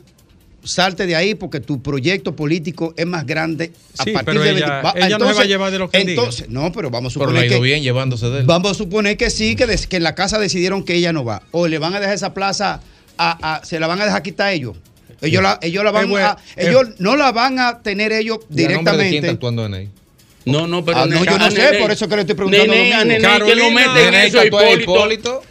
salte 0.66 1.06
de 1.06 1.16
ahí 1.16 1.36
porque 1.36 1.60
tu 1.60 1.82
proyecto 1.82 2.36
político 2.36 2.94
es 2.98 3.06
más 3.06 3.26
grande 3.26 3.72
a 3.98 4.04
sí, 4.04 4.12
partir 4.12 4.34
pero 4.34 4.42
de 4.42 4.52
ella, 4.52 4.82
20, 4.82 4.84
va, 4.84 4.94
ella 4.96 5.06
entonces, 5.06 5.20
no 5.20 5.28
se 5.28 5.34
va 5.34 5.42
a 5.42 5.46
llevar 5.46 5.72
de 5.72 5.80
lo 5.80 5.90
que 5.90 5.98
entonces, 6.00 6.48
diga. 6.48 6.62
no, 6.62 6.72
pero 6.72 6.90
vamos 6.90 7.12
a 7.12 7.14
suponer 7.14 7.34
pero 7.34 7.44
ha 7.44 7.46
ido 7.46 7.56
que 7.62 7.64
bien 7.64 7.84
llevándose 7.84 8.30
de 8.30 8.40
él. 8.40 8.46
Vamos 8.46 8.72
a 8.72 8.74
suponer 8.74 9.18
que 9.18 9.30
sí, 9.30 9.56
que, 9.56 9.68
des, 9.68 9.88
que 9.88 9.98
en 9.98 10.04
la 10.04 10.16
casa 10.16 10.40
decidieron 10.40 10.84
que 10.84 10.96
ella 10.96 11.14
no 11.14 11.24
va 11.24 11.44
o 11.52 11.68
le 11.68 11.78
van 11.78 11.94
a 11.96 12.00
dejar 12.00 12.16
esa 12.16 12.34
plaza 12.34 12.82
a, 13.18 13.56
a 13.56 13.66
se 13.66 13.80
la 13.80 13.88
van 13.88 14.02
a 14.02 14.06
dejar 14.06 14.24
quitar 14.24 14.54
ellos. 14.54 14.76
Ellos, 15.22 15.40
sí. 15.40 15.44
la, 15.44 15.60
ellos 15.62 15.84
la 15.84 15.90
eh, 15.90 15.94
van 15.94 16.06
eh, 16.06 16.08
bueno, 16.08 16.28
a, 16.28 16.38
eh, 16.56 16.68
ellos 16.68 16.88
eh, 16.90 16.96
no 17.00 17.16
la 17.16 17.32
van 17.32 17.60
a 17.60 17.82
tener 17.82 18.12
ellos 18.12 18.40
directamente. 18.50 19.38
No, 20.46 20.68
no, 20.68 20.86
pero 20.86 21.00
ah, 21.00 21.06
no, 21.08 21.24
yo 21.26 21.40
no 21.40 21.50
sé, 21.50 21.58
nene, 21.58 21.80
por 21.80 21.92
eso 21.92 22.08
que 22.08 22.16
le 22.16 22.22
estoy 22.22 22.36
preguntando 22.36 22.72
nene, 22.72 22.92
lo 22.92 23.06
mismo. 23.06 23.46
Nene, 23.46 23.56
lo 23.56 24.00
en 24.00 24.14
eso, 24.14 24.46
Hipólito. 24.46 25.42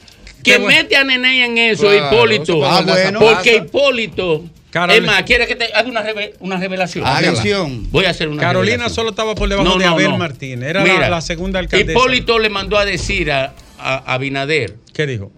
Que 0.45 0.59
mete 0.59 0.95
a 0.95 1.05
Nene 1.05 1.45
en 1.45 1.59
eso, 1.59 1.93
Hipólito. 1.93 2.65
Ah, 2.65 2.83
bueno. 2.83 3.19
Porque 3.19 3.57
Hipólito 3.57 4.45
Carolina. 4.75 5.07
Es 5.07 5.07
más, 5.19 5.23
quiere 5.23 5.47
que 5.47 5.55
te 5.55 5.73
haga 5.73 5.89
una, 5.89 6.03
reve- 6.03 6.35
una 6.41 6.57
revelación. 6.59 7.07
Atención. 7.07 7.91
Voy 7.93 8.05
a 8.07 8.11
hacer 8.11 8.29
una 8.29 8.43
Carolina 8.43 8.73
revelación. 8.73 8.95
solo 8.95 9.11
estaba 9.11 9.35
por 9.37 9.49
debajo 9.49 9.69
No, 9.69 9.79
de 9.79 9.85
no, 9.87 9.93
Abel 9.93 10.11
no. 10.11 10.19
Martínez. 10.19 10.69
Era 10.69 10.85
la, 10.85 10.93
Mira, 10.93 11.09
la 11.09 11.21
segunda 11.21 11.61
alcaldesa. 11.61 11.93
Hipólito 11.93 12.39
le 12.41 12.51
mandó 12.51 12.77
a 12.77 12.85
decir 12.85 13.31
a, 13.31 13.55
a 13.79 14.13
Abinader 14.15 14.77
¿Qué 14.93 15.07
dijo? 15.07 15.31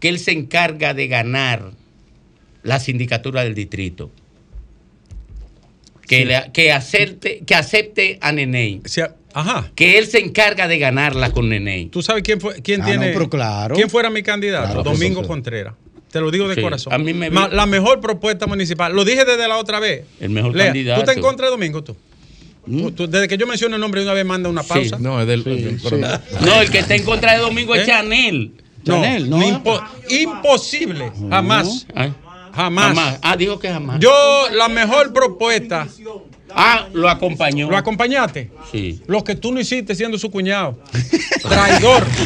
que 0.00 0.08
él 0.08 0.18
se 0.18 0.32
encarga 0.32 0.94
de 0.94 1.06
ganar 1.06 1.70
la 2.62 2.80
sindicatura 2.80 3.44
del 3.44 3.54
distrito. 3.54 4.10
Que, 6.06 6.20
Sí. 6.20 6.24
le- 6.24 6.50
que, 6.52 6.72
acepte, 6.72 7.40
que 7.46 7.54
acepte 7.54 8.18
a 8.22 8.32
Neney. 8.32 8.80
O 8.84 8.88
sea, 8.88 9.14
ajá. 9.34 9.70
Que 9.74 9.98
él 9.98 10.06
se 10.06 10.18
encarga 10.18 10.66
de 10.66 10.78
ganarla 10.78 11.30
con 11.32 11.50
Neney. 11.50 11.86
¿Tú 11.86 12.00
sabes 12.02 12.22
quién 12.22 12.40
fue, 12.40 12.62
quién 12.62 12.80
Ah, 12.82 12.86
tiene? 12.86 13.08
no, 13.08 13.12
pero 13.12 13.28
claro. 13.28 13.74
¿Quién 13.74 13.90
fuera 13.90 14.08
mi 14.08 14.22
candidato? 14.22 14.66
Claro, 14.72 14.82
Domingo 14.82 15.26
Contreras. 15.26 15.74
Te 16.10 16.20
lo 16.20 16.30
digo 16.30 16.48
de 16.48 16.54
Sí, 16.54 16.62
corazón. 16.62 16.92
a 16.92 16.98
mí 16.98 17.12
me 17.12 17.30
Ma- 17.30 17.48
vi- 17.48 17.56
la 17.56 17.66
mejor 17.66 18.00
propuesta 18.00 18.46
municipal. 18.46 18.94
Lo 18.94 19.04
dije 19.04 19.24
desde 19.24 19.46
la 19.46 19.58
otra 19.58 19.78
vez. 19.80 20.04
El 20.20 20.30
mejor 20.30 20.54
Lea, 20.56 20.66
candidato. 20.66 21.00
¿Tú 21.00 21.06
te 21.06 21.12
en 21.12 21.20
contra 21.20 21.46
de 21.46 21.50
Domingo 21.50 21.84
tú? 21.84 21.96
Desde 22.66 23.28
que 23.28 23.38
yo 23.38 23.46
menciono 23.46 23.76
el 23.76 23.80
nombre 23.80 24.00
de 24.00 24.06
una 24.06 24.14
vez 24.14 24.24
manda 24.26 24.48
una 24.48 24.62
Sí. 24.62 24.68
pausa. 24.68 24.98
No, 24.98 25.20
es 25.20 25.26
del. 25.26 25.42
pero- 25.42 25.98
No, 26.40 26.60
el 26.60 26.70
que 26.70 26.78
está 26.80 26.94
en 26.94 27.04
contra 27.04 27.32
de 27.32 27.38
Domingo 27.38 27.74
es 27.74 27.82
¿Eh? 27.82 27.86
Chanel. 27.86 28.52
No, 28.84 28.94
Chanel, 28.94 29.28
no. 29.30 29.38
impo- 29.40 29.82
imposible. 30.10 31.12
Jamás. 31.30 31.86
Ay, 31.94 32.12
Jamás. 32.54 32.84
jamás. 32.88 33.18
Ah, 33.22 33.36
dijo 33.36 33.58
que 33.58 33.68
jamás. 33.68 34.00
Yo, 34.00 34.12
la 34.52 34.68
mejor 34.68 35.12
propuesta. 35.12 35.86
Ah, 36.54 36.88
lo 36.94 37.08
acompañó. 37.10 37.70
¿Lo 37.70 37.76
acompañaste? 37.76 38.50
Sí. 38.72 39.02
Lo 39.06 39.22
que 39.24 39.34
tú 39.34 39.52
no 39.52 39.60
hiciste 39.60 39.94
siendo 39.94 40.18
su 40.18 40.30
cuñado. 40.30 40.78
Traidor. 41.42 42.04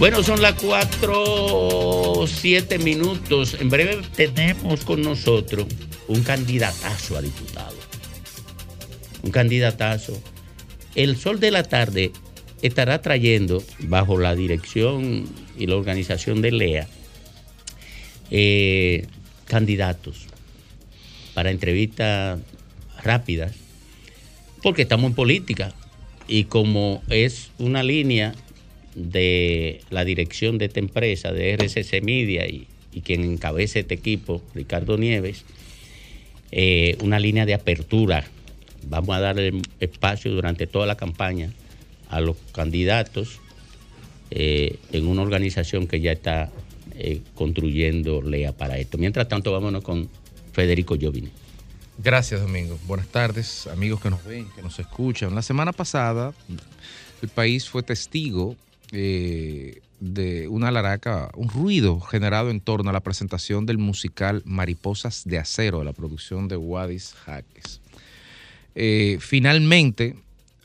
Bueno, 0.00 0.22
son 0.22 0.40
las 0.40 0.54
4, 0.54 2.24
7 2.26 2.78
minutos. 2.78 3.58
En 3.60 3.68
breve 3.68 3.98
tenemos 4.16 4.82
con 4.82 5.02
nosotros 5.02 5.66
un 6.08 6.22
candidatazo 6.22 7.18
a 7.18 7.20
diputado. 7.20 7.76
Un 9.22 9.30
candidatazo. 9.30 10.18
El 10.94 11.18
Sol 11.18 11.38
de 11.38 11.50
la 11.50 11.64
Tarde 11.64 12.12
estará 12.62 13.02
trayendo, 13.02 13.62
bajo 13.80 14.16
la 14.16 14.34
dirección 14.34 15.28
y 15.58 15.66
la 15.66 15.76
organización 15.76 16.40
de 16.40 16.52
LEA, 16.52 16.88
eh, 18.30 19.06
candidatos 19.44 20.24
para 21.34 21.50
entrevistas 21.50 22.40
rápidas, 23.04 23.52
porque 24.62 24.80
estamos 24.80 25.10
en 25.10 25.14
política. 25.14 25.74
Y 26.26 26.44
como 26.44 27.02
es 27.10 27.50
una 27.58 27.82
línea 27.82 28.34
de 29.08 29.80
la 29.90 30.04
dirección 30.04 30.58
de 30.58 30.66
esta 30.66 30.80
empresa, 30.80 31.32
de 31.32 31.52
RCC 31.54 32.02
Media, 32.02 32.46
y, 32.46 32.66
quien 33.04 33.22
encabeza 33.22 33.78
este 33.78 33.94
equipo, 33.94 34.42
Ricardo 34.54 34.98
Nieves, 34.98 35.44
eh, 36.50 36.96
una 37.02 37.20
línea 37.20 37.46
de 37.46 37.54
apertura. 37.54 38.24
Vamos 38.88 39.16
a 39.16 39.20
darle 39.20 39.62
espacio 39.78 40.32
durante 40.32 40.66
toda 40.66 40.86
la 40.86 40.96
campaña 40.96 41.52
a 42.08 42.20
los 42.20 42.36
candidatos 42.52 43.38
eh, 44.32 44.78
en 44.92 45.06
una 45.06 45.22
organización 45.22 45.86
que 45.86 46.00
ya 46.00 46.12
está 46.12 46.50
eh, 46.96 47.20
construyendo 47.34 48.22
LEA 48.22 48.52
para 48.52 48.78
esto. 48.78 48.98
Mientras 48.98 49.28
tanto, 49.28 49.52
vámonos 49.52 49.84
con 49.84 50.08
Federico 50.52 50.96
Jovine. 51.00 51.30
Gracias, 52.02 52.40
Domingo. 52.40 52.78
Buenas 52.86 53.08
tardes, 53.08 53.66
amigos 53.66 54.00
que 54.00 54.10
nos 54.10 54.24
ven, 54.24 54.46
que 54.56 54.62
nos 54.62 54.78
escuchan. 54.78 55.34
La 55.34 55.42
semana 55.42 55.72
pasada, 55.72 56.32
el 57.22 57.28
país 57.28 57.68
fue 57.68 57.82
testigo 57.82 58.56
eh, 58.92 59.80
de 60.00 60.48
una 60.48 60.70
laraca, 60.70 61.30
un 61.36 61.48
ruido 61.48 62.00
generado 62.00 62.50
en 62.50 62.60
torno 62.60 62.90
a 62.90 62.92
la 62.92 63.00
presentación 63.00 63.66
del 63.66 63.78
musical 63.78 64.42
Mariposas 64.46 65.24
de 65.24 65.38
Acero, 65.38 65.80
de 65.80 65.84
la 65.84 65.92
producción 65.92 66.48
de 66.48 66.56
Wadis 66.56 67.14
Jaques. 67.24 67.80
Eh, 68.74 69.18
finalmente, 69.20 70.16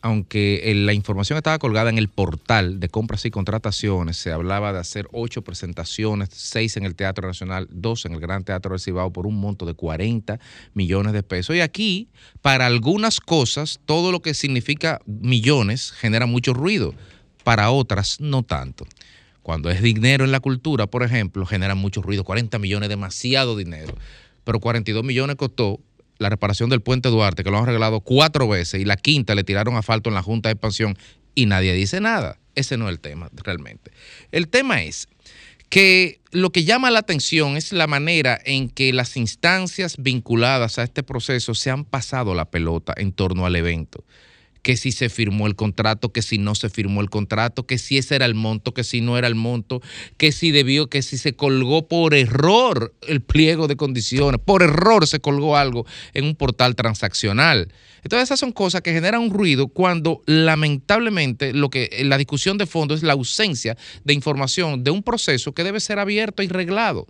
aunque 0.02 0.72
la 0.76 0.94
información 0.94 1.36
estaba 1.36 1.58
colgada 1.58 1.90
en 1.90 1.98
el 1.98 2.10
portal 2.10 2.80
de 2.80 2.90
compras 2.90 3.26
y 3.26 3.32
contrataciones, 3.32 4.18
se 4.18 4.32
hablaba 4.32 4.72
de 4.72 4.80
hacer 4.80 5.08
ocho 5.12 5.42
presentaciones, 5.42 6.30
seis 6.32 6.78
en 6.78 6.86
el 6.86 6.94
Teatro 6.94 7.28
Nacional, 7.28 7.68
dos 7.72 8.06
en 8.06 8.14
el 8.14 8.20
Gran 8.20 8.44
Teatro 8.44 8.72
del 8.72 8.80
Cibao 8.80 9.12
por 9.12 9.26
un 9.26 9.40
monto 9.40 9.66
de 9.66 9.74
40 9.74 10.40
millones 10.76 11.12
de 11.12 11.24
pesos. 11.24 11.56
Y 11.56 11.62
aquí, 11.62 12.08
para 12.44 12.68
algunas 12.68 13.20
cosas, 13.20 13.80
todo 13.86 14.12
lo 14.12 14.22
que 14.22 14.36
significa 14.36 15.02
millones 15.08 15.92
genera 15.92 16.28
mucho 16.28 16.54
ruido, 16.54 16.94
para 17.46 17.70
otras 17.70 18.20
no 18.20 18.42
tanto. 18.42 18.88
Cuando 19.44 19.70
es 19.70 19.84
dinero 19.84 20.26
en 20.26 20.32
la 20.32 20.40
cultura, 20.40 20.88
por 20.88 21.04
ejemplo, 21.04 21.46
genera 21.46 21.76
mucho 21.76 22.02
ruido. 22.02 22.24
40 22.24 22.58
millones, 22.58 22.90
demasiado 22.90 23.56
dinero. 23.56 23.96
Pero 24.44 24.60
42 24.60 25.04
millones 25.04 25.36
costó 25.36 25.80
la 26.18 26.30
reparación 26.30 26.72
del 26.72 26.82
puente 26.82 27.10
Duarte, 27.10 27.44
que 27.44 27.52
lo 27.52 27.60
han 27.60 27.68
regalado 27.68 28.02
cuatro 28.02 28.48
veces, 28.48 28.82
y 28.82 28.86
la 28.86 28.98
quinta 28.98 29.36
le 29.36 29.44
tiraron 29.44 29.76
asfalto 29.76 30.10
en 30.10 30.16
la 30.16 30.24
Junta 30.24 30.50
de 30.50 30.54
Expansión 30.54 30.98
y 31.36 31.46
nadie 31.46 31.74
dice 31.74 32.02
nada. 32.02 32.40
Ese 32.56 32.78
no 32.78 32.88
es 32.90 32.94
el 32.94 33.00
tema 33.00 33.30
realmente. 33.44 33.92
El 34.32 34.48
tema 34.48 34.82
es 34.82 35.08
que 35.70 36.22
lo 36.32 36.52
que 36.52 36.64
llama 36.64 36.90
la 36.90 37.00
atención 37.00 37.58
es 37.58 37.74
la 37.74 37.86
manera 37.86 38.40
en 38.44 38.70
que 38.70 38.92
las 38.92 39.18
instancias 39.18 39.98
vinculadas 40.00 40.80
a 40.80 40.84
este 40.84 41.04
proceso 41.04 41.54
se 41.54 41.70
han 41.70 41.86
pasado 41.86 42.34
la 42.34 42.50
pelota 42.50 42.96
en 42.98 43.12
torno 43.12 43.46
al 43.46 43.56
evento 43.56 44.04
que 44.66 44.78
si 44.78 44.92
se 44.92 45.10
firmó 45.10 45.46
el 45.46 45.56
contrato, 45.56 46.12
que 46.12 46.24
si 46.24 46.40
no 46.40 46.56
se 46.56 46.72
firmó 46.72 47.02
el 47.02 47.12
contrato, 47.12 47.68
que 47.68 47.78
si 47.78 48.00
ese 48.00 48.16
era 48.16 48.26
el 48.26 48.34
monto, 48.34 48.74
que 48.74 48.84
si 48.84 49.00
no 49.00 49.16
era 49.16 49.28
el 49.28 49.36
monto, 49.36 49.80
que 50.18 50.32
si 50.32 50.50
debió, 50.50 50.90
que 50.90 51.04
si 51.04 51.20
se 51.20 51.34
colgó 51.36 51.88
por 51.88 52.16
error 52.16 52.92
el 53.08 53.22
pliego 53.22 53.68
de 53.68 53.76
condiciones, 53.76 54.42
por 54.44 54.64
error 54.64 55.06
se 55.06 55.20
colgó 55.20 55.56
algo 55.56 55.86
en 56.16 56.26
un 56.26 56.36
portal 56.36 56.76
transaccional. 56.76 57.72
Entonces 58.04 58.28
esas 58.28 58.40
son 58.40 58.52
cosas 58.52 58.82
que 58.82 58.92
generan 58.92 59.22
un 59.22 59.30
ruido 59.30 59.68
cuando 59.68 60.24
lamentablemente 60.26 61.54
lo 61.54 61.70
que 61.70 62.02
la 62.04 62.18
discusión 62.18 62.58
de 62.58 62.66
fondo 62.66 62.96
es 62.96 63.04
la 63.04 63.14
ausencia 63.14 63.78
de 64.04 64.16
información 64.16 64.84
de 64.84 64.90
un 64.90 65.04
proceso 65.04 65.54
que 65.54 65.64
debe 65.64 65.80
ser 65.80 66.00
abierto 66.00 66.42
y 66.42 66.48
reglado 66.48 67.06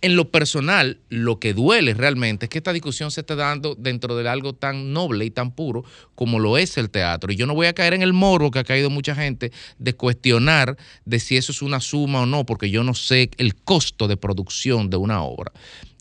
en 0.00 0.16
lo 0.16 0.30
personal, 0.30 1.00
lo 1.08 1.40
que 1.40 1.54
duele 1.54 1.92
realmente 1.94 2.46
es 2.46 2.50
que 2.50 2.58
esta 2.58 2.72
discusión 2.72 3.10
se 3.10 3.20
esté 3.20 3.34
dando 3.34 3.74
dentro 3.74 4.16
de 4.16 4.28
algo 4.28 4.52
tan 4.52 4.92
noble 4.92 5.24
y 5.24 5.30
tan 5.30 5.50
puro 5.50 5.84
como 6.14 6.38
lo 6.38 6.56
es 6.56 6.78
el 6.78 6.90
teatro. 6.90 7.32
Y 7.32 7.36
yo 7.36 7.46
no 7.46 7.54
voy 7.54 7.66
a 7.66 7.72
caer 7.72 7.94
en 7.94 8.02
el 8.02 8.12
morbo 8.12 8.50
que 8.50 8.60
ha 8.60 8.64
caído 8.64 8.90
mucha 8.90 9.14
gente 9.14 9.50
de 9.78 9.94
cuestionar 9.94 10.76
de 11.04 11.18
si 11.18 11.36
eso 11.36 11.52
es 11.52 11.62
una 11.62 11.80
suma 11.80 12.20
o 12.20 12.26
no, 12.26 12.46
porque 12.46 12.70
yo 12.70 12.84
no 12.84 12.94
sé 12.94 13.30
el 13.38 13.56
costo 13.56 14.06
de 14.06 14.16
producción 14.16 14.88
de 14.88 14.96
una 14.96 15.22
obra. 15.22 15.52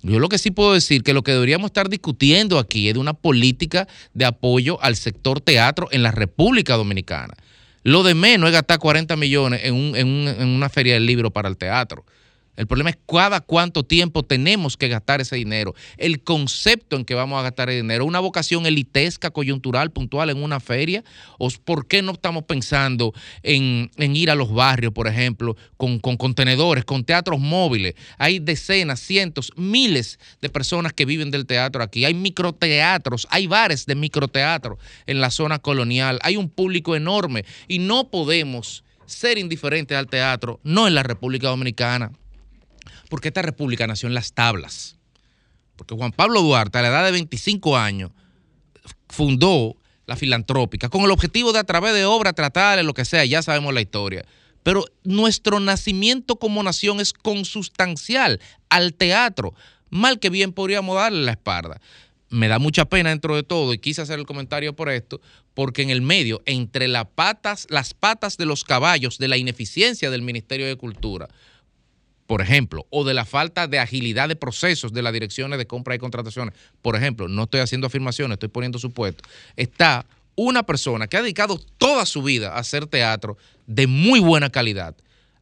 Yo 0.03 0.19
lo 0.19 0.29
que 0.29 0.37
sí 0.37 0.51
puedo 0.51 0.73
decir 0.73 1.01
que 1.01 1.13
lo 1.13 1.23
que 1.23 1.31
deberíamos 1.31 1.69
estar 1.69 1.89
discutiendo 1.89 2.59
aquí 2.59 2.87
es 2.87 2.93
de 2.93 2.99
una 2.99 3.13
política 3.13 3.87
de 4.13 4.25
apoyo 4.25 4.81
al 4.83 4.95
sector 4.95 5.41
teatro 5.41 5.87
en 5.91 6.03
la 6.03 6.11
República 6.11 6.75
Dominicana. 6.75 7.33
Lo 7.83 8.03
de 8.03 8.13
menos 8.13 8.49
es 8.49 8.53
gastar 8.53 8.79
40 8.79 9.15
millones 9.15 9.61
en, 9.63 9.95
en 9.95 10.47
una 10.47 10.69
feria 10.69 10.93
del 10.93 11.05
libro 11.05 11.31
para 11.31 11.49
el 11.49 11.57
teatro. 11.57 12.05
El 12.57 12.65
problema 12.65 12.89
es 12.89 12.97
cada 13.07 13.39
cuánto 13.39 13.83
tiempo 13.83 14.23
tenemos 14.23 14.77
que 14.77 14.87
gastar 14.87 15.21
ese 15.21 15.35
dinero, 15.35 15.75
el 15.97 16.23
concepto 16.23 16.95
en 16.95 17.05
que 17.05 17.13
vamos 17.13 17.39
a 17.39 17.43
gastar 17.43 17.69
el 17.69 17.83
dinero, 17.83 18.03
una 18.03 18.19
vocación 18.19 18.65
elitesca, 18.65 19.29
coyuntural, 19.29 19.91
puntual 19.91 20.31
en 20.31 20.41
una 20.41 20.59
feria, 20.59 21.03
o 21.37 21.49
por 21.63 21.87
qué 21.87 22.01
no 22.01 22.13
estamos 22.13 22.43
pensando 22.45 23.13
en, 23.43 23.91
ir 23.97 24.31
a 24.31 24.35
los 24.35 24.51
barrios, 24.51 24.91
por 24.91 25.07
ejemplo, 25.07 25.55
con, 25.77 25.99
con 25.99 26.17
contenedores, 26.17 26.83
con 26.83 27.03
teatros 27.03 27.39
móviles. 27.39 27.93
Hay 28.17 28.39
decenas, 28.39 28.99
cientos, 28.99 29.51
miles 29.55 30.19
de 30.41 30.49
personas 30.49 30.93
que 30.93 31.05
viven 31.05 31.29
del 31.29 31.45
teatro 31.45 31.83
aquí. 31.83 32.05
Hay 32.05 32.15
microteatros, 32.15 33.27
hay 33.29 33.45
bares 33.45 33.85
de 33.85 33.93
microteatro 33.93 34.79
en 35.05 35.21
la 35.21 35.29
zona 35.29 35.59
colonial, 35.59 36.17
hay 36.23 36.37
un 36.37 36.49
público 36.49 36.95
enorme 36.95 37.45
y 37.67 37.77
no 37.77 38.09
podemos 38.09 38.83
ser 39.05 39.37
indiferentes 39.37 39.95
al 39.95 40.07
teatro, 40.07 40.59
no 40.63 40.87
en 40.87 40.95
la 40.95 41.03
República 41.03 41.49
Dominicana 41.49 42.11
porque 43.09 43.29
esta 43.29 43.41
república 43.41 43.87
nació 43.87 44.07
en 44.07 44.13
las 44.13 44.33
tablas. 44.33 44.97
Porque 45.75 45.95
Juan 45.95 46.11
Pablo 46.11 46.41
Duarte, 46.41 46.77
a 46.77 46.81
la 46.81 46.89
edad 46.89 47.05
de 47.05 47.11
25 47.11 47.77
años, 47.77 48.11
fundó 49.09 49.75
la 50.07 50.15
filantrópica 50.15 50.89
con 50.89 51.01
el 51.01 51.11
objetivo 51.11 51.53
de 51.53 51.59
a 51.59 51.63
través 51.63 51.93
de 51.93 52.05
obras 52.05 52.33
tratar 52.33 52.83
lo 52.83 52.93
que 52.93 53.05
sea, 53.05 53.25
ya 53.25 53.41
sabemos 53.41 53.73
la 53.73 53.81
historia. 53.81 54.25
pero 54.63 54.83
nuestro 55.05 55.61
nacimiento 55.61 56.35
como 56.37 56.61
nación 56.61 56.99
es 56.99 57.13
consustancial 57.13 58.41
al 58.67 58.93
teatro. 58.93 59.53
Mal 59.89 60.19
que 60.19 60.29
bien 60.29 60.51
podríamos 60.51 60.93
darle 60.97 61.23
la 61.23 61.31
espalda. 61.31 61.79
Me 62.29 62.49
da 62.49 62.59
mucha 62.59 62.83
pena 62.83 63.11
dentro 63.11 63.37
de 63.37 63.43
todo 63.43 63.73
y 63.73 63.79
quise 63.79 64.01
hacer 64.01 64.19
el 64.19 64.25
comentario 64.25 64.75
por 64.75 64.89
esto, 64.89 65.21
porque 65.53 65.83
en 65.83 65.89
el 65.89 66.01
medio, 66.01 66.41
entre 66.45 66.89
las 66.89 67.05
patas, 67.05 67.65
las 67.69 67.93
patas 67.93 68.35
de 68.35 68.45
los 68.45 68.65
caballos 68.65 69.17
de 69.17 69.29
la 69.29 69.37
ineficiencia 69.37 70.09
del 70.09 70.21
Ministerio 70.21 70.67
de 70.67 70.75
Cultura, 70.75 71.29
por 72.27 72.41
ejemplo, 72.41 72.85
o 72.89 73.05
de 73.05 73.13
la 73.13 73.25
falta 73.25 73.67
de 73.67 73.79
agilidad 73.79 74.27
de 74.27 74.35
procesos 74.35 74.93
de 74.93 75.01
las 75.01 75.13
direcciones 75.13 75.57
de 75.57 75.65
compra 75.65 75.95
y 75.95 75.97
contrataciones, 75.97 76.53
por 76.81 76.95
ejemplo, 76.95 77.27
no 77.27 77.43
estoy 77.43 77.61
haciendo 77.61 77.87
afirmaciones, 77.87 78.35
estoy 78.35 78.49
poniendo 78.49 78.77
supuestos, 78.77 79.27
está 79.55 80.05
una 80.35 80.63
persona 80.63 81.07
que 81.07 81.17
ha 81.17 81.21
dedicado 81.21 81.59
toda 81.77 82.05
su 82.05 82.21
vida 82.21 82.53
a 82.53 82.59
hacer 82.59 82.85
teatro 82.85 83.37
de 83.65 83.87
muy 83.87 84.19
buena 84.19 84.49
calidad, 84.49 84.95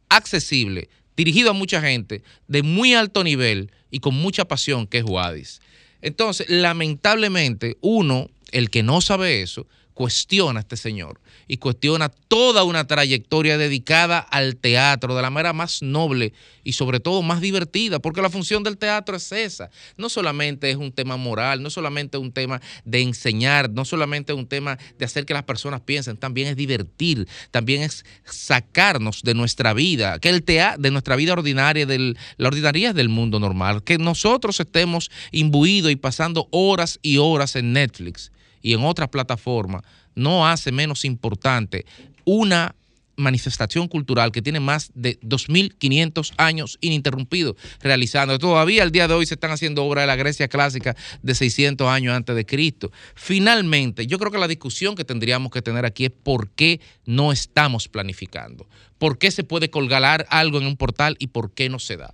accesible, 0.08 0.88
dirigido 1.16 1.50
a 1.50 1.54
mucha 1.54 1.80
gente, 1.80 2.22
de 2.46 2.62
muy 2.62 2.94
alto 2.94 3.24
nivel 3.24 3.72
y 3.90 3.98
con 3.98 4.14
mucha 4.14 4.46
pasión, 4.46 4.86
que 4.86 4.98
es 4.98 5.04
Wadis. 5.04 5.60
Entonces, 6.02 6.48
lamentablemente, 6.48 7.78
uno, 7.80 8.30
el 8.52 8.70
que 8.70 8.82
no 8.82 9.00
sabe 9.00 9.42
eso, 9.42 9.66
cuestiona 9.96 10.60
a 10.60 10.60
este 10.60 10.76
señor 10.76 11.22
y 11.48 11.56
cuestiona 11.56 12.10
toda 12.10 12.64
una 12.64 12.86
trayectoria 12.86 13.56
dedicada 13.56 14.18
al 14.18 14.56
teatro 14.56 15.16
de 15.16 15.22
la 15.22 15.30
manera 15.30 15.54
más 15.54 15.80
noble 15.80 16.34
y 16.64 16.74
sobre 16.74 17.00
todo 17.00 17.22
más 17.22 17.40
divertida, 17.40 17.98
porque 17.98 18.20
la 18.20 18.28
función 18.28 18.62
del 18.62 18.76
teatro 18.76 19.16
es 19.16 19.32
esa. 19.32 19.70
No 19.96 20.10
solamente 20.10 20.70
es 20.70 20.76
un 20.76 20.92
tema 20.92 21.16
moral, 21.16 21.62
no 21.62 21.70
solamente 21.70 22.18
es 22.18 22.22
un 22.22 22.30
tema 22.30 22.60
de 22.84 23.00
enseñar, 23.00 23.70
no 23.70 23.86
solamente 23.86 24.34
es 24.34 24.38
un 24.38 24.46
tema 24.46 24.76
de 24.98 25.06
hacer 25.06 25.24
que 25.24 25.32
las 25.32 25.44
personas 25.44 25.80
piensen, 25.80 26.18
también 26.18 26.48
es 26.48 26.56
divertir, 26.56 27.26
también 27.50 27.80
es 27.80 28.04
sacarnos 28.26 29.22
de 29.22 29.32
nuestra 29.32 29.72
vida, 29.72 30.18
que 30.18 30.28
el 30.28 30.42
teatro, 30.42 30.82
de 30.82 30.90
nuestra 30.90 31.16
vida 31.16 31.32
ordinaria, 31.32 31.86
de 31.86 32.14
la 32.36 32.48
ordinaria 32.48 32.92
del 32.92 33.08
mundo 33.08 33.40
normal, 33.40 33.82
que 33.82 33.96
nosotros 33.96 34.60
estemos 34.60 35.10
imbuidos 35.32 35.90
y 35.90 35.96
pasando 35.96 36.48
horas 36.50 36.98
y 37.00 37.16
horas 37.16 37.56
en 37.56 37.72
Netflix 37.72 38.30
y 38.66 38.74
en 38.74 38.82
otras 38.82 39.10
plataformas, 39.10 39.82
no 40.16 40.48
hace 40.48 40.72
menos 40.72 41.04
importante 41.04 41.86
una 42.24 42.74
manifestación 43.14 43.86
cultural 43.86 44.32
que 44.32 44.42
tiene 44.42 44.58
más 44.58 44.90
de 44.92 45.20
2.500 45.20 46.32
años 46.36 46.76
ininterrumpidos 46.80 47.54
realizando. 47.80 48.40
Todavía 48.40 48.82
al 48.82 48.90
día 48.90 49.06
de 49.06 49.14
hoy 49.14 49.24
se 49.24 49.34
están 49.34 49.52
haciendo 49.52 49.84
obras 49.84 50.02
de 50.02 50.08
la 50.08 50.16
Grecia 50.16 50.48
clásica 50.48 50.96
de 51.22 51.34
600 51.36 51.86
años 51.86 52.16
antes 52.16 52.34
de 52.34 52.44
Cristo. 52.44 52.90
Finalmente, 53.14 54.08
yo 54.08 54.18
creo 54.18 54.32
que 54.32 54.38
la 54.38 54.48
discusión 54.48 54.96
que 54.96 55.04
tendríamos 55.04 55.52
que 55.52 55.62
tener 55.62 55.86
aquí 55.86 56.06
es 56.06 56.10
por 56.10 56.50
qué 56.50 56.80
no 57.04 57.30
estamos 57.30 57.86
planificando. 57.86 58.66
¿Por 58.98 59.16
qué 59.16 59.30
se 59.30 59.44
puede 59.44 59.70
colgar 59.70 60.26
algo 60.28 60.58
en 60.58 60.66
un 60.66 60.76
portal 60.76 61.14
y 61.20 61.28
por 61.28 61.52
qué 61.52 61.68
no 61.68 61.78
se 61.78 61.96
da? 61.96 62.12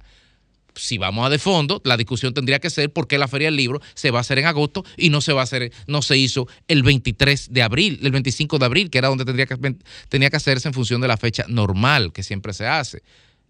Si 0.75 0.99
vamos 0.99 1.27
a 1.27 1.31
de 1.31 1.39
fondo, 1.39 1.81
la 1.85 1.97
discusión 1.97 2.35
tendría 2.35 2.59
que 2.59 2.71
ser 2.71 2.93
por 2.93 3.07
qué 3.07 3.19
la 3.19 3.29
Feria 3.29 3.49
del 3.49 3.57
Libro 3.57 3.81
se 3.95 4.11
va 4.11 4.19
a 4.19 4.21
hacer 4.23 4.39
en 4.39 4.47
agosto 4.47 4.85
y 4.97 5.11
no 5.11 5.21
se 5.21 5.33
va 5.33 5.41
a 5.41 5.45
hacer, 5.45 5.73
no 5.87 6.03
se 6.03 6.17
hizo 6.17 6.49
el 6.69 6.83
23 6.83 7.53
de 7.53 7.63
abril, 7.63 8.01
el 8.03 8.13
25 8.13 8.59
de 8.59 8.65
abril, 8.65 8.91
que 8.91 8.99
era 8.99 9.09
donde 9.09 9.25
tendría 9.25 9.47
que, 9.47 9.57
tenía 10.09 10.31
que 10.31 10.37
hacerse 10.37 10.69
en 10.69 10.75
función 10.75 11.01
de 11.01 11.09
la 11.09 11.17
fecha 11.17 11.45
normal 11.49 12.13
que 12.13 12.23
siempre 12.23 12.53
se 12.53 12.67
hace 12.67 13.03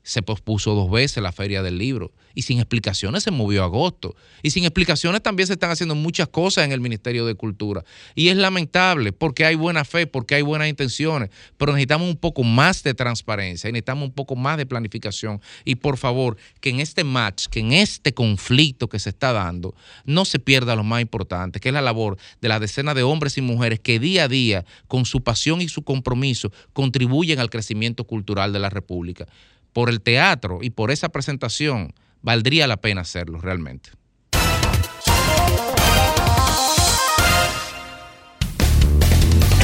se 0.02 0.22
pospuso 0.22 0.74
dos 0.74 0.90
veces 0.90 1.22
la 1.22 1.32
feria 1.32 1.62
del 1.62 1.78
libro 1.78 2.12
y 2.34 2.42
sin 2.42 2.58
explicaciones 2.58 3.22
se 3.22 3.30
movió 3.30 3.62
a 3.62 3.66
agosto. 3.66 4.16
Y 4.42 4.50
sin 4.50 4.64
explicaciones 4.64 5.22
también 5.22 5.46
se 5.46 5.54
están 5.54 5.70
haciendo 5.70 5.94
muchas 5.94 6.28
cosas 6.28 6.64
en 6.64 6.72
el 6.72 6.80
Ministerio 6.80 7.26
de 7.26 7.34
Cultura. 7.34 7.84
Y 8.14 8.28
es 8.28 8.36
lamentable 8.36 9.12
porque 9.12 9.44
hay 9.44 9.54
buena 9.54 9.84
fe, 9.84 10.06
porque 10.06 10.34
hay 10.34 10.42
buenas 10.42 10.68
intenciones, 10.68 11.30
pero 11.56 11.72
necesitamos 11.72 12.08
un 12.08 12.16
poco 12.16 12.42
más 12.42 12.82
de 12.82 12.94
transparencia 12.94 13.68
y 13.68 13.72
necesitamos 13.72 14.08
un 14.08 14.14
poco 14.14 14.36
más 14.36 14.56
de 14.56 14.66
planificación. 14.66 15.40
Y 15.64 15.76
por 15.76 15.98
favor, 15.98 16.36
que 16.60 16.70
en 16.70 16.80
este 16.80 17.04
match, 17.04 17.46
que 17.46 17.60
en 17.60 17.72
este 17.72 18.14
conflicto 18.14 18.88
que 18.88 18.98
se 18.98 19.10
está 19.10 19.32
dando, 19.32 19.74
no 20.04 20.24
se 20.24 20.38
pierda 20.38 20.76
lo 20.76 20.84
más 20.84 21.02
importante, 21.02 21.60
que 21.60 21.68
es 21.68 21.74
la 21.74 21.80
labor 21.80 22.16
de 22.40 22.48
la 22.48 22.60
decena 22.60 22.94
de 22.94 23.02
hombres 23.02 23.38
y 23.38 23.42
mujeres 23.42 23.80
que 23.80 23.98
día 23.98 24.24
a 24.24 24.28
día, 24.28 24.64
con 24.88 25.04
su 25.04 25.22
pasión 25.22 25.60
y 25.60 25.68
su 25.68 25.82
compromiso, 25.82 26.50
contribuyen 26.72 27.38
al 27.38 27.50
crecimiento 27.50 28.04
cultural 28.04 28.52
de 28.52 28.58
la 28.58 28.70
República 28.70 29.26
por 29.72 29.88
el 29.88 30.00
teatro 30.00 30.58
y 30.62 30.70
por 30.70 30.90
esa 30.90 31.08
presentación, 31.08 31.94
valdría 32.20 32.66
la 32.66 32.78
pena 32.78 33.02
hacerlo 33.02 33.40
realmente. 33.40 33.90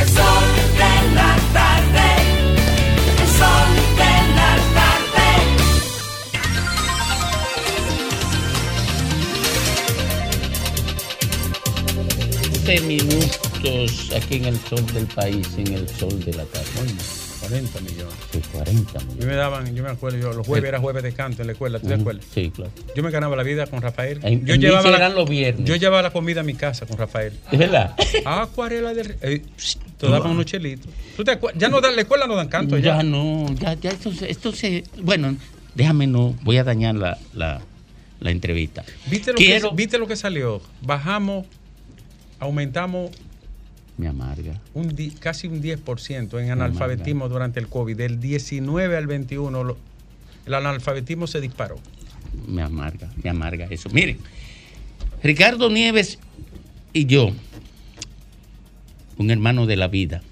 El 0.00 0.08
sol 0.08 0.44
de 0.76 1.14
la 1.14 1.36
tarde, 1.52 2.08
el 3.20 3.28
sol 3.28 3.70
de 3.96 4.12
la 4.34 4.56
tarde. 4.74 5.28
12 12.52 12.80
minutos 12.82 14.12
aquí 14.16 14.36
en 14.36 14.44
el 14.46 14.58
sol 14.60 14.84
del 14.92 15.06
país, 15.06 15.48
en 15.56 15.74
el 15.74 15.88
sol 15.88 16.24
de 16.24 16.32
la 16.34 16.44
tarde. 16.44 17.17
40 17.48 17.80
millones. 17.80 18.14
Sí, 18.32 18.40
40 18.52 18.98
millones. 19.00 19.16
Yo 19.18 19.26
me 19.26 19.34
daban, 19.34 19.74
yo 19.74 19.82
me 19.82 19.88
acuerdo, 19.90 20.18
yo, 20.18 20.32
los 20.32 20.46
jueves 20.46 20.68
era 20.68 20.78
jueves 20.78 21.02
de 21.02 21.12
canto 21.12 21.42
en 21.42 21.46
la 21.48 21.52
escuela, 21.52 21.78
¿tú 21.78 21.86
te 21.88 21.94
Ujú, 21.94 22.02
acuerdas? 22.02 22.24
Sí, 22.34 22.50
claro. 22.54 22.70
Yo 22.94 23.02
me 23.02 23.10
ganaba 23.10 23.36
la 23.36 23.42
vida 23.42 23.66
con 23.66 23.80
Rafael. 23.82 24.20
En- 24.22 24.44
yo 24.44 24.54
en 24.54 24.60
llevaba 24.60 24.90
la, 24.90 25.08
los 25.08 25.28
viernes. 25.28 25.64
Yo 25.66 25.76
llevaba 25.76 26.02
la 26.02 26.10
comida 26.12 26.40
a 26.40 26.44
mi 26.44 26.54
casa 26.54 26.86
con 26.86 26.96
Rafael. 26.98 27.32
¿Es 27.50 27.58
verdad? 27.58 27.94
Acuarela 28.24 28.92
del 28.94 29.16
eh, 29.22 29.42
te 29.98 30.08
daban 30.08 30.30
unos 30.32 30.46
chelitos. 30.46 30.90
¿Tú 31.16 31.24
te 31.24 31.32
acuer- 31.40 31.54
ya 31.56 31.68
no 31.68 31.80
dan, 31.80 31.96
la 31.96 32.02
escuela 32.02 32.26
no 32.26 32.34
dan 32.36 32.48
canto 32.48 32.76
ya. 32.78 32.96
Ya 32.98 33.02
no, 33.02 33.46
ya, 33.54 33.74
ya 33.74 33.90
esto, 33.90 34.12
se- 34.12 34.30
esto 34.30 34.52
se. 34.52 34.84
Bueno, 35.02 35.36
déjame 35.74 36.06
no, 36.06 36.36
voy 36.42 36.58
a 36.58 36.64
dañar 36.64 36.94
la, 36.94 37.18
la, 37.34 37.60
la 38.20 38.30
entrevista. 38.30 38.84
¿Viste 39.06 39.32
lo, 39.32 39.38
Quiero. 39.38 39.70
que, 39.70 39.76
¿Viste 39.76 39.98
lo 39.98 40.06
que 40.06 40.16
salió? 40.16 40.60
Bajamos, 40.82 41.46
aumentamos 42.38 43.10
Me 43.98 44.06
amarga. 44.08 44.60
un 44.74 44.94
di- 44.94 45.10
casi 45.10 45.48
un 45.48 45.60
10% 45.60 46.38
en 46.40 46.50
analfabetismo 46.52 47.28
durante 47.28 47.58
el 47.60 47.66
COVID. 47.68 47.96
Del 47.96 48.20
19 48.20 48.96
al 48.96 49.06
21, 49.08 49.64
lo- 49.64 49.76
el 50.46 50.54
analfabetismo 50.54 51.26
se 51.26 51.40
disparó. 51.40 51.78
me 52.46 52.62
amarga, 52.62 53.10
me 53.22 53.28
amarga 53.30 53.66
eso. 53.70 53.88
Miren, 53.90 54.18
Ricardo 55.22 55.68
Nieves 55.70 56.18
y 56.92 57.06
yo, 57.06 57.32
un 59.18 59.30
hermano 59.30 59.66
de 59.66 59.76
la 59.76 59.88
vida, 59.88 60.22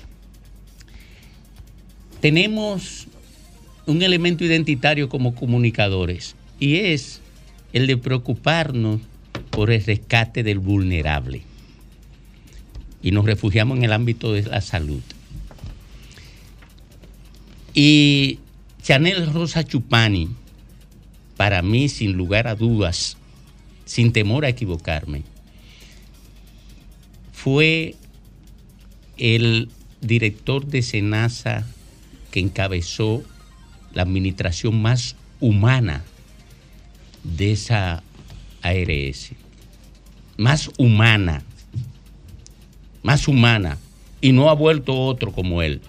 tenemos 2.21 3.07
un 3.87 4.03
elemento 4.03 4.45
identitario 4.45 5.09
como 5.09 5.35
comunicadores 5.35 6.35
y 6.59 6.77
es 6.77 7.21
el 7.73 7.87
de 7.87 7.97
preocuparnos 7.97 9.01
por 9.51 9.71
el 9.71 9.85
rescate 9.85 10.43
del 10.43 10.59
vulnerable. 10.59 11.43
Y 13.07 13.13
nos 13.13 13.25
refugiamos 13.25 13.79
en 13.79 13.85
el 13.85 13.93
ámbito 13.93 14.33
de 14.33 14.43
la 14.43 14.61
salud. 14.61 15.01
Y 17.73 18.41
Chanel 18.83 19.33
Rosa 19.33 19.63
Chupani, 19.63 20.29
para 21.37 21.63
mí, 21.63 21.89
sin 21.89 22.15
lugar 22.15 22.49
a 22.49 22.57
dudas, 22.57 23.17
sin 23.85 24.13
temor 24.13 24.45
a 24.45 24.49
equivocarme, 24.49 25.23
fue 27.33 27.95
el 29.19 29.69
director 30.01 30.67
de 30.67 30.83
Senasa 30.83 31.65
que 32.33 32.41
encabezó 32.41 33.23
la 33.95 34.03
administración 34.03 34.83
más 34.83 35.15
humana 35.39 36.03
de 37.23 37.53
esa 37.53 38.03
ARS. 38.63 39.31
Más 40.37 40.71
humana. 40.77 41.45
Más 43.07 43.29
humana. 43.29 43.79
Y 44.21 44.33
no 44.33 44.51
ha 44.51 44.55
vuelto 44.55 44.99
otro 44.99 45.31
como 45.31 45.63
él. 45.63 45.81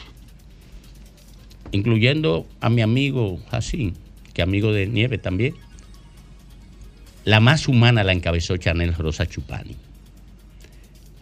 Incluyendo 1.72 2.46
a 2.62 2.70
mi 2.70 2.84
amigo 2.84 3.40
Jacín, 3.50 3.96
que 4.36 4.44
amigo 4.44 4.72
de 4.72 4.86
Nieve 4.86 5.18
también. 5.18 5.56
La 7.26 7.40
más 7.40 7.68
humana 7.68 8.04
la 8.04 8.14
encabezó 8.14 8.56
Chanel 8.58 8.94
Rosa 8.94 9.26
Chupani. 9.26 9.76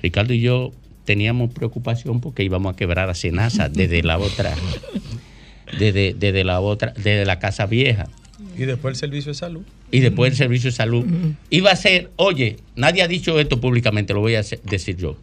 Ricardo 0.02 0.34
y 0.34 0.42
yo 0.42 0.74
teníamos 1.06 1.54
preocupación 1.54 2.20
porque 2.20 2.44
íbamos 2.44 2.74
a 2.74 2.76
quebrar 2.76 3.10
a 3.10 3.14
Senasa 3.14 3.70
desde 3.70 4.04
la 4.04 4.18
otra, 4.18 4.54
desde, 5.80 6.14
desde 6.14 6.44
la 6.44 6.60
otra, 6.60 6.92
desde 6.92 7.24
la 7.24 7.40
casa 7.40 7.68
vieja. 7.68 8.10
Y 8.58 8.66
después 8.66 8.96
el 8.96 9.00
servicio 9.00 9.32
de 9.32 9.36
salud. 9.36 9.64
Y 9.92 10.02
después 10.02 10.32
el 10.32 10.38
servicio 10.38 10.72
de 10.72 10.76
salud. 10.76 11.06
Iba 11.50 11.72
a 11.72 11.76
ser, 11.78 12.12
oye, 12.18 12.58
nadie 12.76 13.02
ha 13.02 13.08
dicho 13.08 13.40
esto 13.40 13.62
públicamente, 13.62 14.14
lo 14.14 14.20
voy 14.20 14.36
a 14.36 14.42
decir 14.42 14.98
yo. 14.98 15.16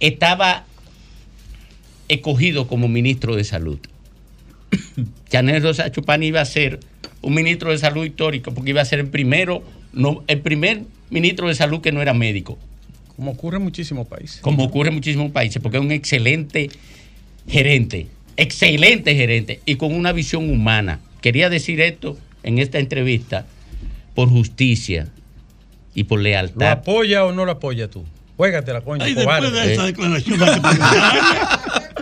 Estaba 0.00 0.64
escogido 2.08 2.66
como 2.66 2.88
ministro 2.88 3.36
de 3.36 3.44
salud. 3.44 3.78
Chanel 5.28 5.62
Rosa 5.62 5.90
Chupani 5.90 6.26
iba 6.26 6.40
a 6.40 6.44
ser 6.44 6.80
un 7.22 7.34
ministro 7.34 7.70
de 7.70 7.78
salud 7.78 8.04
histórico 8.04 8.52
porque 8.52 8.70
iba 8.70 8.82
a 8.82 8.84
ser 8.84 9.00
el 9.00 9.08
primero, 9.08 9.62
no, 9.92 10.22
el 10.26 10.40
primer 10.40 10.82
ministro 11.10 11.48
de 11.48 11.54
salud 11.54 11.80
que 11.80 11.92
no 11.92 12.02
era 12.02 12.14
médico. 12.14 12.58
Como 13.16 13.32
ocurre 13.32 13.56
en 13.56 13.62
muchísimos 13.64 14.06
países. 14.06 14.40
Como 14.40 14.64
ocurre 14.64 14.90
en 14.90 14.94
muchísimos 14.94 15.30
países, 15.32 15.62
porque 15.62 15.78
es 15.78 15.82
un 15.82 15.92
excelente 15.92 16.68
gerente 17.48 18.08
excelente 18.36 19.14
gerente 19.14 19.60
y 19.64 19.76
con 19.76 19.94
una 19.94 20.12
visión 20.12 20.50
humana. 20.50 21.00
Quería 21.20 21.48
decir 21.48 21.80
esto 21.80 22.16
en 22.42 22.58
esta 22.58 22.78
entrevista 22.78 23.46
por 24.14 24.28
justicia 24.28 25.08
y 25.94 26.04
por 26.04 26.18
¿Lo 26.18 26.24
lealtad. 26.24 26.70
apoya 26.70 27.24
o 27.24 27.32
no 27.32 27.44
lo 27.44 27.52
apoya 27.52 27.88
tú? 27.88 28.04
Juégatela, 28.36 28.80
coño. 28.82 29.04
Ay, 29.04 29.14
cobarde. 29.14 29.50
después 29.50 29.66
de 29.66 29.72
esa 29.74 29.84
declaración 29.84 30.38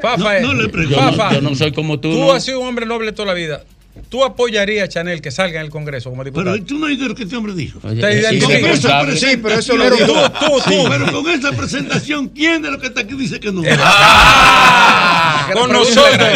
No, 0.02 0.52
no 0.52 0.54
le 0.54 0.68
Yo 0.88 1.00
no- 1.00 1.32
yo 1.32 1.40
no 1.40 1.54
soy 1.54 1.72
como 1.72 1.98
tú, 1.98 2.12
Tú 2.12 2.18
no. 2.18 2.32
has 2.32 2.44
sido 2.44 2.60
un 2.60 2.66
hombre 2.68 2.84
noble 2.86 3.12
toda 3.12 3.28
la 3.28 3.34
vida. 3.34 3.64
¿Tú 4.08 4.24
apoyarías 4.24 4.84
a 4.84 4.88
Chanel 4.88 5.20
que 5.22 5.30
salga 5.30 5.60
en 5.60 5.66
el 5.66 5.70
Congreso 5.70 6.10
como 6.10 6.24
diputado? 6.24 6.52
Pero 6.54 6.64
tú 6.66 6.78
no 6.78 6.86
oíste 6.86 7.06
lo 7.08 7.14
que 7.14 7.22
este 7.22 7.36
hombre 7.36 7.54
dijo. 7.54 7.78
Te 7.78 7.94
identificas. 7.94 8.80
Con 8.80 9.10
esa 9.10 9.16
Sí, 9.16 9.36
pero 9.40 9.58
eso 9.60 9.76
lo 9.76 9.88
dijo. 9.90 10.06
Tú, 10.06 10.14
tú, 10.14 10.60
tú. 10.70 10.88
Pero 10.90 11.12
con 11.12 11.30
esa 11.30 11.52
presentación, 11.52 12.28
¿quién 12.28 12.60
de 12.60 12.70
los 12.72 12.80
que 12.80 12.88
está 12.88 13.00
aquí 13.02 13.14
dice 13.14 13.38
que 13.40 13.52
no? 13.52 13.62
Ah, 13.78 15.43
con 15.54 15.72
nosotros, 15.72 16.28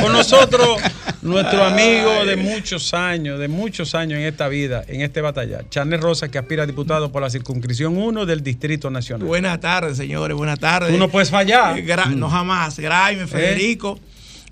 con 0.00 0.12
nosotros, 0.12 0.78
nuestro 1.22 1.64
amigo 1.64 2.24
de 2.24 2.36
muchos 2.36 2.94
años, 2.94 3.38
de 3.40 3.48
muchos 3.48 3.94
años 3.94 4.18
en 4.18 4.24
esta 4.26 4.48
vida, 4.48 4.84
en 4.86 5.00
este 5.00 5.20
batallar, 5.20 5.68
Chanel 5.70 6.00
Rosa, 6.00 6.28
que 6.28 6.38
aspira 6.38 6.62
a 6.62 6.66
diputado 6.66 7.10
por 7.10 7.22
la 7.22 7.30
circunscripción 7.30 7.96
1 7.96 8.26
del 8.26 8.42
Distrito 8.42 8.90
Nacional. 8.90 9.26
Buenas 9.26 9.60
tardes, 9.60 9.96
señores, 9.96 10.36
buenas 10.36 10.58
tardes. 10.60 10.92
Tú 10.92 10.98
no 10.98 11.08
puedes 11.08 11.30
fallar. 11.30 11.78
Eh, 11.78 11.84
No 12.14 12.28
jamás. 12.30 12.78
Graime, 12.78 13.26
Federico, 13.26 13.98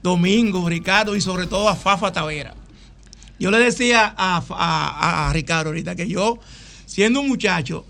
Domingo, 0.03 0.69
Ricardo 0.69 1.15
y 1.17 1.21
sobre 1.21 1.47
todo 1.47 1.69
a 1.69 1.77
Fafa 1.77 2.13
Tavera. 2.13 2.55
Yo 3.39 3.51
le 3.51 3.59
decía 3.59 4.15
a, 4.17 4.43
a- 4.51 5.29
a 5.29 5.33
Ricardo 5.33 5.71
ahorita 5.71 5.95
que 5.97 6.09
yo, 6.09 6.39
siendo 6.87 7.21
un 7.21 7.29
muchacho, 7.29 7.85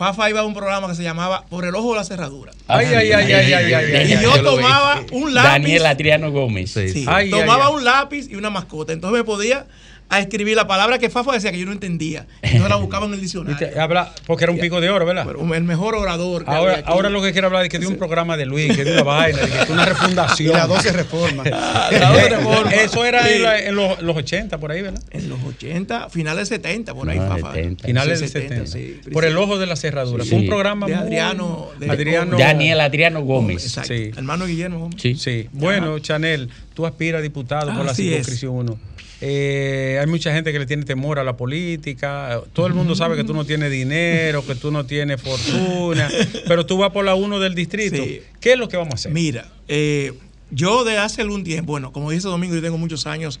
Fafa 0.00 0.30
iba 0.30 0.40
a 0.40 0.46
un 0.46 0.54
programa 0.54 0.88
que 0.88 0.94
se 0.94 1.02
llamaba 1.02 1.44
Por 1.50 1.66
el 1.66 1.74
ojo 1.74 1.90
de 1.90 1.98
la 1.98 2.04
cerradura. 2.04 2.52
Ay, 2.68 2.86
ay, 2.86 3.12
ay, 3.12 3.32
ay, 3.34 3.52
ay, 3.52 3.52
ay, 3.52 3.74
ay, 3.74 4.10
Y 4.10 4.14
ay, 4.14 4.22
yo 4.22 4.42
tomaba 4.42 5.04
un 5.12 5.34
lápiz. 5.34 5.48
Daniel 5.50 5.84
Adriano 5.84 6.30
Gómez. 6.30 6.70
Sí, 6.70 7.04
tomaba 7.30 7.68
un 7.68 7.84
lápiz 7.84 8.26
y 8.30 8.36
una 8.36 8.48
mascota. 8.48 8.94
Entonces 8.94 9.18
me 9.18 9.24
podía 9.24 9.66
a 10.10 10.18
escribir 10.20 10.56
la 10.56 10.66
palabra 10.66 10.98
que 10.98 11.08
Fafa 11.08 11.32
decía 11.32 11.50
que 11.52 11.58
yo 11.58 11.66
no 11.66 11.72
entendía. 11.72 12.26
Entonces 12.42 12.68
la 12.68 12.76
buscaba 12.80 13.06
en 13.06 13.14
el 13.14 13.20
diccionario. 13.20 13.80
Habla, 13.80 14.12
porque 14.26 14.44
era 14.44 14.52
un 14.52 14.58
pico 14.58 14.80
de 14.80 14.90
oro, 14.90 15.06
¿verdad? 15.06 15.26
El 15.54 15.64
mejor 15.64 15.94
orador. 15.94 16.44
que 16.44 16.50
Ahora, 16.50 17.08
lo 17.10 17.22
que 17.22 17.32
quiere 17.32 17.46
hablar 17.46 17.62
es 17.64 17.68
que 17.70 17.78
de 17.78 17.86
un 17.86 17.96
programa 17.96 18.36
de 18.36 18.44
Luis, 18.46 18.76
que 18.76 18.84
de 18.84 18.92
una 18.92 19.02
vaina, 19.04 19.38
de 19.38 19.48
que 19.50 19.64
de 19.66 19.72
una 19.72 19.84
refundación. 19.86 20.50
Y 20.50 20.56
las 20.56 20.68
12 20.68 20.92
reformas. 20.92 21.46
La 21.48 22.10
12 22.12 22.28
reformas. 22.28 22.72
Eso 22.84 23.04
era 23.04 23.22
Sí. 23.26 23.34
en, 23.34 23.42
la- 23.42 23.58
en 23.60 23.76
los, 23.76 24.02
los 24.02 24.16
80, 24.16 24.58
por 24.58 24.72
ahí, 24.72 24.82
¿verdad? 24.82 25.02
En 25.10 25.28
los 25.28 25.38
80, 25.44 26.10
finales 26.10 26.48
70, 26.48 26.94
por 26.94 27.08
ahí, 27.08 27.18
Ah, 27.20 27.36
Fafa. 27.38 27.54
70. 27.54 27.86
Finales 27.86 28.18
Sí, 28.18 28.24
del 28.26 28.42
70. 28.48 28.66
sí. 28.66 29.00
Por 29.12 29.24
el 29.24 29.36
ojo 29.36 29.58
de 29.58 29.66
la 29.66 29.76
cerradura. 29.76 30.24
Fue 30.24 30.38
un 30.38 30.46
programa 30.46 30.86
de 30.86 30.94
Adriano. 30.96 31.68
de- 31.78 31.88
Adriano- 31.90 32.36
Daniel 32.36 32.80
Adriano 32.80 33.20
Gómez. 33.22 33.64
Exacto. 33.64 33.94
Sí. 33.94 34.10
Hermano 34.16 34.46
Guillermo 34.46 34.80
Gómez. 34.80 34.96
Sí. 35.00 35.14
Sí. 35.14 35.48
Bueno, 35.52 35.98
Chanel, 36.00 36.50
tú 36.74 36.84
aspiras 36.86 37.20
a 37.20 37.22
diputado 37.22 37.72
por 37.74 37.84
la 37.84 37.92
Así 37.92 38.08
es. 38.08 38.26
circunscripción 38.26 38.54
1. 38.56 38.78
Eh, 39.22 39.98
hay 40.00 40.06
mucha 40.06 40.32
gente 40.32 40.52
que 40.52 40.58
le 40.58 40.66
tiene 40.66 40.84
temor 40.84 41.18
a 41.18 41.24
la 41.24 41.36
política. 41.36 42.40
Todo 42.52 42.66
el 42.66 42.74
mundo 42.74 42.94
sabe 42.94 43.16
que 43.16 43.24
tú 43.24 43.34
no 43.34 43.44
tienes 43.44 43.70
dinero, 43.70 44.46
que 44.46 44.54
tú 44.54 44.70
no 44.70 44.86
tienes 44.86 45.20
fortuna, 45.20 46.08
pero 46.48 46.64
tú 46.64 46.78
vas 46.78 46.90
por 46.90 47.04
la 47.04 47.14
1 47.14 47.38
del 47.38 47.54
distrito. 47.54 48.02
Sí. 48.02 48.22
¿Qué 48.40 48.52
es 48.52 48.58
lo 48.58 48.68
que 48.68 48.76
vamos 48.76 48.92
a 48.92 48.96
hacer? 48.96 49.12
Mira, 49.12 49.46
eh, 49.68 50.14
yo 50.50 50.84
de 50.84 50.98
hace 50.98 51.20
algún 51.22 51.44
tiempo, 51.44 51.72
bueno, 51.72 51.92
como 51.92 52.10
dice 52.10 52.28
Domingo, 52.28 52.54
yo 52.54 52.62
tengo 52.62 52.78
muchos 52.78 53.06
años 53.06 53.40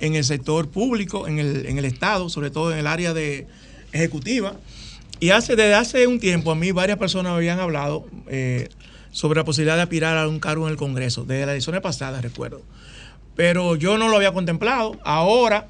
en 0.00 0.14
el 0.14 0.24
sector 0.24 0.68
público, 0.68 1.28
en 1.28 1.38
el, 1.38 1.66
en 1.66 1.78
el 1.78 1.84
Estado, 1.84 2.28
sobre 2.28 2.50
todo 2.50 2.72
en 2.72 2.78
el 2.78 2.86
área 2.86 3.14
de 3.14 3.46
ejecutiva. 3.92 4.54
Y 5.20 5.30
hace, 5.30 5.54
desde 5.54 5.74
hace 5.74 6.06
un 6.06 6.18
tiempo 6.18 6.50
a 6.50 6.54
mí 6.54 6.72
varias 6.72 6.98
personas 6.98 7.32
me 7.32 7.36
habían 7.36 7.60
hablado 7.60 8.06
eh, 8.28 8.68
sobre 9.12 9.38
la 9.38 9.44
posibilidad 9.44 9.76
de 9.76 9.82
aspirar 9.82 10.16
a 10.16 10.26
un 10.26 10.40
cargo 10.40 10.66
en 10.66 10.72
el 10.72 10.78
Congreso, 10.78 11.24
desde 11.24 11.42
las 11.42 11.52
elecciones 11.52 11.82
pasadas, 11.82 12.22
recuerdo. 12.22 12.62
Pero 13.40 13.74
yo 13.74 13.96
no 13.96 14.08
lo 14.08 14.16
había 14.16 14.32
contemplado. 14.32 15.00
Ahora, 15.02 15.66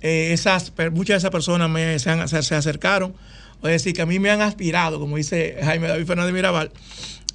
eh, 0.00 0.30
esas, 0.32 0.72
muchas 0.92 1.16
de 1.16 1.18
esas 1.18 1.30
personas 1.30 1.68
me, 1.68 1.98
se, 1.98 2.08
han- 2.08 2.26
se- 2.28 2.42
se 2.42 2.54
acercaron. 2.54 3.12
Es 3.62 3.68
decir, 3.72 3.92
que 3.92 4.00
a 4.00 4.06
mí 4.06 4.18
me 4.18 4.30
han 4.30 4.40
aspirado, 4.40 4.98
como 4.98 5.18
dice 5.18 5.54
Jaime 5.62 5.86
David 5.88 6.06
Fernández 6.06 6.32
Mirabal, 6.32 6.70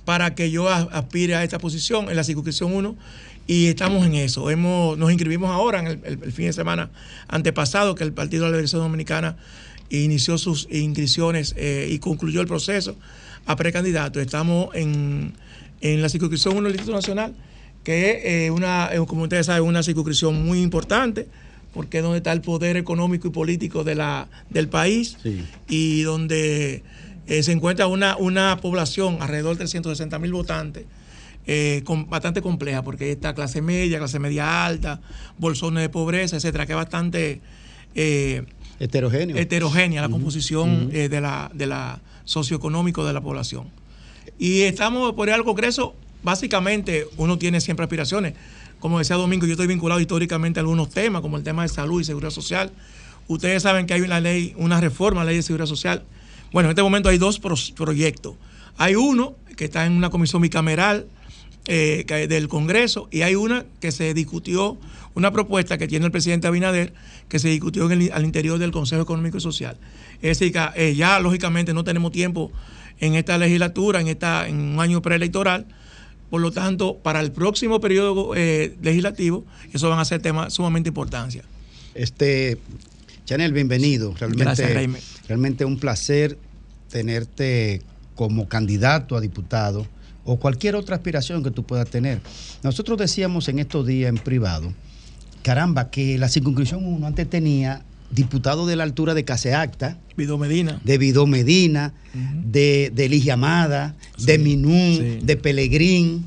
para 0.05 0.33
que 0.33 0.49
yo 0.49 0.67
aspire 0.69 1.35
a 1.35 1.43
esta 1.43 1.59
posición 1.59 2.09
en 2.09 2.15
la 2.15 2.23
circunscripción 2.23 2.73
1 2.73 2.95
y 3.45 3.67
estamos 3.67 4.07
en 4.07 4.15
eso. 4.15 4.49
Hemos, 4.49 4.97
nos 4.97 5.11
inscribimos 5.11 5.51
ahora 5.51 5.81
en 5.81 6.01
el, 6.03 6.31
fin 6.31 6.47
de 6.47 6.53
semana 6.53 6.89
antepasado 7.27 7.93
que 7.93 8.03
el 8.03 8.11
Partido 8.11 8.45
de 8.45 8.49
la 8.49 8.57
Liberación 8.57 8.81
Dominicana 8.81 9.37
inició 9.91 10.39
sus 10.39 10.67
inscripciones 10.71 11.53
eh, 11.57 11.87
y 11.91 11.99
concluyó 11.99 12.41
el 12.41 12.47
proceso 12.47 12.95
a 13.45 13.55
precandidato. 13.55 14.19
Estamos 14.19 14.73
en, 14.73 15.33
en 15.81 16.01
la 16.01 16.09
circunscripción 16.09 16.57
1 16.57 16.63
del 16.63 16.73
Distrito 16.73 16.95
Nacional, 16.95 17.35
que 17.89 18.11
es 18.11 18.25
eh, 18.25 18.51
una, 18.51 18.89
eh, 18.93 18.99
como 19.07 19.23
ustedes 19.23 19.47
saben, 19.47 19.63
una 19.63 19.81
circunscripción 19.81 20.45
muy 20.45 20.61
importante 20.61 21.27
porque 21.73 21.97
es 21.97 22.03
donde 22.03 22.17
está 22.17 22.31
el 22.33 22.41
poder 22.41 22.77
económico 22.77 23.27
y 23.27 23.31
político 23.31 23.83
de 23.83 23.95
la, 23.95 24.27
del 24.51 24.67
país 24.69 25.17
y 25.67 26.01
donde 26.03 26.83
eh, 27.25 27.41
se 27.41 27.51
encuentra 27.51 27.87
una, 27.87 28.15
una 28.17 28.57
población 28.61 29.17
alrededor 29.21 29.53
de 29.53 29.59
360 29.59 30.19
mil 30.19 30.33
votantes. 30.33 30.85
eh, 31.47 31.81
con- 31.83 32.07
bastante 32.07 32.41
compleja 32.43 32.83
porque 32.83 33.05
ahí 33.05 33.09
está 33.11 33.33
clase 33.33 33.59
media, 33.63 33.97
clase 33.97 34.19
media 34.19 34.65
alta, 34.67 35.01
bolsones 35.39 35.81
de 35.81 35.89
pobreza, 35.89 36.35
etcétera, 36.35 36.67
que 36.67 36.73
es 36.73 36.77
bastante 36.77 37.41
Heterogéneo. 38.79 39.35
heterogénea 39.35 40.01
la 40.03 40.09
composición 40.09 40.89
eh, 40.93 41.09
de 41.09 41.21
la, 41.21 41.49
de 41.55 41.65
la 41.65 41.99
socioeconómico 42.25 43.03
de 43.03 43.13
la 43.13 43.21
población. 43.21 43.65
Y 44.37 44.61
estamos 44.61 45.13
por 45.13 45.27
ir 45.27 45.33
al 45.33 45.43
Congreso, 45.43 45.95
básicamente 46.23 47.07
uno 47.17 47.37
tiene 47.37 47.61
siempre 47.61 47.83
aspiraciones. 47.83 48.33
Como 48.79 48.99
decía 48.99 49.15
Domingo, 49.15 49.45
yo 49.45 49.53
estoy 49.53 49.67
vinculado 49.67 49.99
históricamente 49.99 50.59
a 50.59 50.61
algunos 50.61 50.89
temas, 50.89 51.21
como 51.21 51.37
el 51.37 51.43
tema 51.43 51.63
de 51.63 51.69
salud 51.69 51.99
y 51.99 52.03
seguridad 52.03 52.31
social. 52.31 52.71
Ustedes 53.27 53.63
saben 53.63 53.85
que 53.85 53.93
hay 53.93 54.01
una 54.01 54.19
ley, 54.19 54.53
una 54.57 54.79
reforma 54.79 55.21
a 55.21 55.25
la 55.25 55.31
ley 55.31 55.37
de 55.37 55.43
seguridad 55.43 55.67
social. 55.67 56.03
Bueno, 56.51 56.69
en 56.69 56.71
este 56.71 56.81
momento 56.81 57.09
hay 57.09 57.17
dos 57.17 57.39
proyectos. 57.39 58.35
Hay 58.77 58.95
uno 58.95 59.35
que 59.55 59.65
está 59.65 59.85
en 59.85 59.93
una 59.93 60.09
comisión 60.09 60.41
bicameral 60.41 61.07
eh, 61.67 62.05
del 62.27 62.47
Congreso 62.47 63.09
y 63.11 63.21
hay 63.21 63.35
una 63.35 63.65
que 63.79 63.91
se 63.91 64.13
discutió, 64.13 64.77
una 65.13 65.31
propuesta 65.31 65.77
que 65.77 65.87
tiene 65.87 66.05
el 66.05 66.11
presidente 66.11 66.47
Abinader, 66.47 66.93
que 67.27 67.37
se 67.37 67.49
discutió 67.49 67.85
al 67.85 68.25
interior 68.25 68.57
del 68.57 68.71
Consejo 68.71 69.01
Económico 69.01 69.37
y 69.37 69.41
Social. 69.41 69.77
Es 70.21 70.39
decir, 70.39 70.53
que 70.53 70.67
eh, 70.75 70.95
ya 70.95 71.19
lógicamente 71.19 71.73
no 71.73 71.83
tenemos 71.83 72.11
tiempo 72.11 72.51
en 72.99 73.15
esta 73.15 73.37
legislatura, 73.37 74.01
en, 74.01 74.07
esta, 74.07 74.47
en 74.47 74.57
un 74.59 74.79
año 74.79 75.01
preelectoral. 75.01 75.67
Por 76.29 76.41
lo 76.41 76.51
tanto, 76.51 76.97
para 76.97 77.21
el 77.21 77.31
próximo 77.31 77.79
periodo 77.79 78.35
eh, 78.35 78.75
legislativo, 78.81 79.45
eso 79.73 79.89
van 79.89 79.99
a 79.99 80.05
ser 80.05 80.21
temas 80.21 80.53
sumamente 80.53 80.89
importancia. 80.89 81.43
Este, 81.95 82.59
Chanel, 83.25 83.51
bienvenido. 83.53 84.13
Realmente, 84.17 84.43
Gracias, 84.43 85.27
realmente 85.27 85.65
un 85.65 85.79
placer 85.79 86.37
tenerte 86.89 87.81
como 88.15 88.47
candidato 88.47 89.15
a 89.15 89.21
diputado 89.21 89.87
o 90.25 90.37
cualquier 90.37 90.75
otra 90.75 90.95
aspiración 90.95 91.43
que 91.43 91.51
tú 91.51 91.63
puedas 91.63 91.89
tener. 91.89 92.21
Nosotros 92.63 92.97
decíamos 92.97 93.47
en 93.47 93.59
estos 93.59 93.87
días 93.87 94.09
en 94.09 94.17
privado, 94.17 94.73
caramba, 95.41 95.89
que 95.89 96.17
la 96.17 96.27
circunscripción 96.27 96.85
1 96.85 97.07
antes 97.07 97.29
tenía 97.29 97.83
diputado 98.11 98.65
de 98.65 98.75
la 98.75 98.83
altura 98.83 99.13
de 99.13 99.23
Caseacta, 99.23 99.99
Vido 100.17 100.37
Medina. 100.37 100.81
de 100.83 100.97
Vidó 100.97 101.27
Medina, 101.27 101.93
de, 102.43 102.91
de 102.93 103.07
Ligia 103.09 103.33
Amada, 103.35 103.95
de 104.17 104.37
Minún, 104.39 105.19
de 105.21 105.37
Pelegrín. 105.37 106.25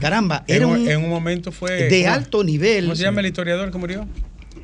Caramba, 0.00 0.44
En 0.46 0.56
era 0.56 0.66
un, 0.66 0.88
en 0.88 1.02
un 1.04 1.10
momento 1.10 1.52
fue. 1.52 1.72
de 1.88 2.02
¿cómo- 2.02 2.14
alto 2.14 2.44
nivel. 2.44 2.84
¿Cómo 2.84 2.96
se 2.96 3.02
llama 3.02 3.20
el 3.20 3.26
historiador 3.26 3.70
que 3.70 3.78
murió? 3.78 4.06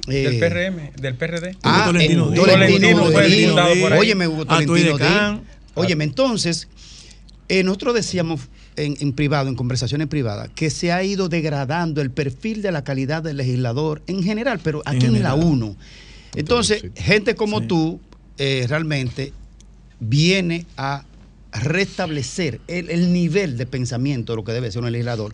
Eh, 0.09 0.23
del 0.23 0.39
PRM, 0.39 0.93
del 1.01 1.15
PRD. 1.17 1.57
Ah, 1.65 1.85
Tolentino 1.87 2.29
en- 2.29 2.35
Díaz. 2.35 2.47
Tolentino 2.47 3.05
fue 3.11 3.27
Díaz. 3.27 3.39
diputado 3.41 3.75
por 3.81 3.93
ahí. 3.93 3.99
Óyeme, 3.99 4.29
Hugo 4.29 4.47
Tolentino 4.47 4.99
Díaz. 4.99 5.39
Óyeme, 5.75 6.05
entonces, 6.05 6.69
eh, 7.49 7.65
nosotros 7.65 7.95
decíamos 7.95 8.41
en, 8.77 8.97
en 9.01 9.13
privado, 9.13 9.49
en 9.49 9.57
conversaciones 9.57 10.07
privadas, 10.07 10.49
que 10.55 10.71
se 10.71 10.93
ha 10.93 11.03
ido 11.03 11.29
degradando 11.29 12.01
el 12.03 12.11
perfil 12.13 12.63
de 12.63 12.71
la 12.73 12.85
calidad 12.85 13.23
del 13.25 13.39
legislador 13.39 14.03
en 14.07 14.23
general, 14.23 14.61
pero 14.63 14.83
aquí 14.87 15.07
en, 15.07 15.13
la 15.23 15.31
general. 15.33 15.41
1. 15.45 15.77
Entonces, 16.35 16.85
gente 16.97 17.35
como 17.35 17.63
tú 17.63 18.01
eh, 18.39 18.67
realmente 18.69 19.33
viene 20.01 20.67
a 20.77 21.05
restablecer 21.53 22.61
el, 22.69 22.91
el 22.91 23.13
nivel 23.13 23.57
de 23.57 23.67
pensamiento 23.67 24.33
de 24.33 24.37
lo 24.37 24.45
que 24.45 24.53
debe 24.53 24.71
ser 24.71 24.83
un 24.83 24.93
legislador. 24.93 25.33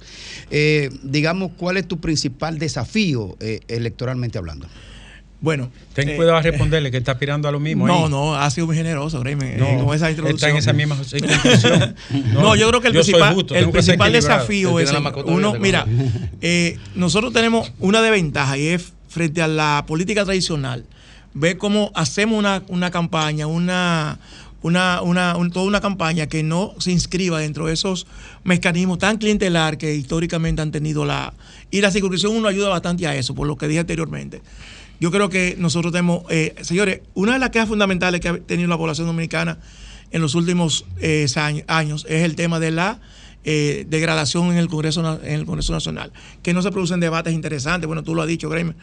Eh, 0.50 0.90
digamos, 1.02 1.52
¿cuál 1.56 1.76
es 1.76 1.88
tu 1.88 1.98
principal 1.98 2.58
desafío 2.58 3.36
eh, 3.40 3.60
electoralmente 3.68 4.38
hablando? 4.38 4.68
Bueno. 5.42 5.70
Ten 5.92 6.08
eh, 6.08 6.16
cuidado 6.16 6.36
a 6.36 6.42
responderle 6.42 6.92
que 6.92 6.98
está 6.98 7.12
aspirando 7.12 7.48
a 7.48 7.52
lo 7.52 7.58
mismo. 7.58 7.86
No, 7.86 8.04
ahí. 8.04 8.10
no, 8.10 8.36
ha 8.36 8.48
sido 8.50 8.68
muy 8.68 8.76
generoso, 8.76 9.20
créeme, 9.20 9.56
No, 9.56 9.66
eh, 9.66 9.78
con 9.84 9.94
esa 9.94 10.08
está 10.08 10.10
introducción. 10.10 10.52
en 10.52 10.56
esa 10.58 10.72
misma 10.72 10.96
conclusión. 10.96 11.96
No, 12.32 12.54
yo 12.54 12.68
creo 12.68 12.80
que 12.80 12.86
el 12.86 12.94
principal, 12.94 13.34
justo, 13.34 13.54
el 13.56 13.68
principal 13.70 14.12
desafío 14.12 14.78
es, 14.78 14.92
uno, 15.26 15.54
mira, 15.58 15.84
¿no? 15.84 16.10
eh, 16.40 16.78
nosotros 16.94 17.32
tenemos 17.32 17.72
una 17.80 18.00
desventaja 18.00 18.56
y 18.56 18.68
es 18.68 18.92
frente 19.12 19.42
a 19.42 19.46
la 19.48 19.84
política 19.86 20.24
tradicional, 20.24 20.86
ver 21.34 21.58
cómo 21.58 21.92
hacemos 21.94 22.38
una, 22.38 22.62
una 22.68 22.90
campaña, 22.90 23.46
una, 23.46 24.18
una, 24.62 25.02
una, 25.02 25.36
un- 25.36 25.50
toda 25.50 25.66
una 25.66 25.80
campaña 25.80 26.26
que 26.26 26.42
no 26.42 26.74
se 26.78 26.90
inscriba 26.92 27.40
dentro 27.40 27.66
de 27.66 27.74
esos 27.74 28.06
mecanismos 28.44 28.98
tan 28.98 29.18
clientelar 29.18 29.76
que 29.76 29.94
históricamente 29.94 30.62
han 30.62 30.70
tenido 30.72 31.04
la... 31.04 31.34
Y 31.70 31.80
la 31.80 31.90
circunscripción 31.90 32.36
uno 32.36 32.48
ayuda 32.48 32.68
bastante 32.68 33.06
a 33.06 33.14
eso, 33.14 33.34
por 33.34 33.46
lo 33.46 33.56
que 33.56 33.68
dije 33.68 33.80
anteriormente. 33.80 34.40
Yo 35.00 35.10
creo 35.10 35.28
que 35.28 35.56
nosotros 35.58 35.92
tenemos, 35.92 36.22
eh, 36.30 36.54
señores, 36.62 37.00
una 37.14 37.32
de 37.32 37.38
las 37.38 37.50
quejas 37.50 37.68
fundamentales 37.68 38.20
que 38.20 38.28
ha 38.28 38.38
tenido 38.38 38.68
la 38.68 38.78
población 38.78 39.06
dominicana 39.06 39.58
en 40.10 40.20
los 40.22 40.34
últimos 40.34 40.84
eh, 41.00 41.26
años 41.66 42.06
es 42.08 42.22
el 42.24 42.36
tema 42.36 42.60
de 42.60 42.70
la 42.70 43.00
eh, 43.44 43.86
degradación 43.88 44.52
en 44.52 44.58
el 44.58 44.68
Congreso 44.68 45.20
en 45.22 45.32
el 45.32 45.46
Congreso 45.46 45.72
Nacional, 45.72 46.12
que 46.42 46.54
no 46.54 46.62
se 46.62 46.70
producen 46.70 47.00
debates 47.00 47.32
interesantes, 47.32 47.86
bueno, 47.86 48.02
tú 48.02 48.14
lo 48.14 48.22
has 48.22 48.28
dicho, 48.28 48.48
Graham, 48.48 48.74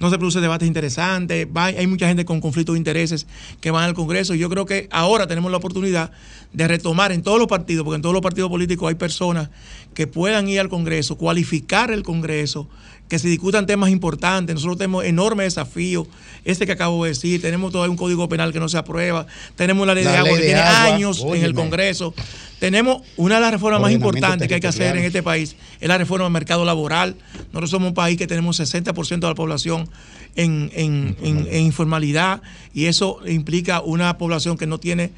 no 0.00 0.10
se 0.10 0.18
producen 0.18 0.42
debates 0.42 0.66
interesantes, 0.66 1.46
hay 1.54 1.86
mucha 1.86 2.08
gente 2.08 2.24
con 2.24 2.40
conflictos 2.40 2.74
de 2.74 2.78
intereses 2.78 3.26
que 3.60 3.70
van 3.70 3.84
al 3.84 3.94
Congreso. 3.94 4.34
Y 4.34 4.38
yo 4.38 4.48
creo 4.48 4.66
que 4.66 4.88
ahora 4.90 5.26
tenemos 5.26 5.50
la 5.50 5.58
oportunidad 5.58 6.10
de 6.52 6.66
retomar 6.66 7.12
en 7.12 7.22
todos 7.22 7.38
los 7.38 7.46
partidos, 7.46 7.84
porque 7.84 7.96
en 7.96 8.02
todos 8.02 8.14
los 8.14 8.22
partidos 8.22 8.50
políticos 8.50 8.88
hay 8.88 8.94
personas 8.94 9.50
que 9.94 10.06
puedan 10.06 10.48
ir 10.48 10.60
al 10.60 10.68
Congreso, 10.68 11.16
cualificar 11.16 11.90
el 11.90 12.02
Congreso, 12.02 12.68
que 13.08 13.18
se 13.18 13.28
discutan 13.28 13.66
temas 13.66 13.90
importantes. 13.90 14.54
Nosotros 14.54 14.78
tenemos 14.78 15.04
enormes 15.04 15.46
desafíos, 15.54 16.06
este 16.44 16.66
que 16.66 16.72
acabo 16.72 17.04
de 17.04 17.10
decir, 17.10 17.40
tenemos 17.40 17.72
todavía 17.72 17.90
un 17.90 17.96
código 17.96 18.28
penal 18.28 18.52
que 18.52 18.60
no 18.60 18.68
se 18.68 18.76
aprueba, 18.78 19.26
tenemos 19.56 19.86
la 19.86 19.94
ley 19.94 20.04
La 20.04 20.12
de 20.12 20.16
agua 20.18 20.30
ley 20.32 20.36
que 20.38 20.42
de 20.42 20.46
tiene 20.48 20.60
agua, 20.62 20.94
años 20.94 21.24
en 21.34 21.44
el. 21.44 21.54
Congreso. 21.54 22.14
Tenemos 22.58 23.02
una 23.16 23.36
de 23.36 23.40
las 23.42 23.52
reformas 23.52 23.80
más 23.80 23.92
importantes 23.92 24.48
que 24.48 24.54
hay 24.54 24.60
que 24.60 24.66
hacer 24.66 24.96
en 24.96 25.04
este 25.04 25.22
país, 25.22 25.56
es 25.80 25.88
la 25.88 25.96
reforma 25.96 26.24
del 26.24 26.32
mercado 26.32 26.64
laboral. 26.64 27.14
Nosotros 27.52 27.70
somos 27.70 27.88
un 27.88 27.94
país 27.94 28.18
que 28.18 28.26
tenemos 28.26 28.58
60% 28.60 29.20
de 29.20 29.26
la 29.28 29.34
población 29.34 29.88
en, 30.34 30.70
en- 30.74 31.16
en- 31.22 31.46
en 31.50 31.62
informalidad 31.64 32.42
y 32.74 32.86
eso 32.86 33.20
implica 33.26 33.80
una 33.80 34.18
población 34.18 34.56
que 34.58 34.66
no 34.66 34.78
tiene 34.78 35.10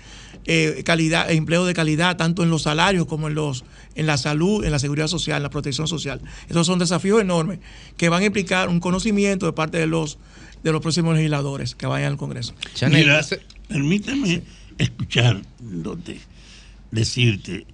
eh, 0.46 0.82
calidad, 0.84 1.30
empleo 1.30 1.64
de 1.66 1.74
calidad, 1.74 2.16
tanto 2.16 2.42
en 2.42 2.50
los 2.50 2.62
salarios 2.62 3.06
como 3.06 3.28
en 3.28 3.34
los 3.34 3.64
en 3.94 4.06
la 4.06 4.16
salud, 4.16 4.64
en 4.64 4.72
la 4.72 4.78
seguridad 4.78 5.08
social, 5.08 5.38
en 5.38 5.42
la 5.42 5.50
protección 5.50 5.88
social. 5.88 6.20
Esos 6.48 6.66
son 6.66 6.78
desafíos 6.78 7.20
enormes 7.20 7.58
que 7.96 8.08
van 8.08 8.22
a 8.22 8.26
implicar 8.26 8.68
un 8.68 8.80
conocimiento 8.80 9.46
de 9.46 9.52
parte 9.52 9.78
de 9.78 9.86
los 9.86 10.18
de 10.62 10.72
los 10.72 10.82
próximos 10.82 11.14
legisladores 11.16 11.74
que 11.74 11.86
vayan 11.86 12.12
al 12.12 12.18
Congreso. 12.18 12.54
Mira, 12.90 13.24
permíteme 13.68 14.42
escuchar, 14.78 15.40
donde 15.58 16.20
decirte 16.90 17.66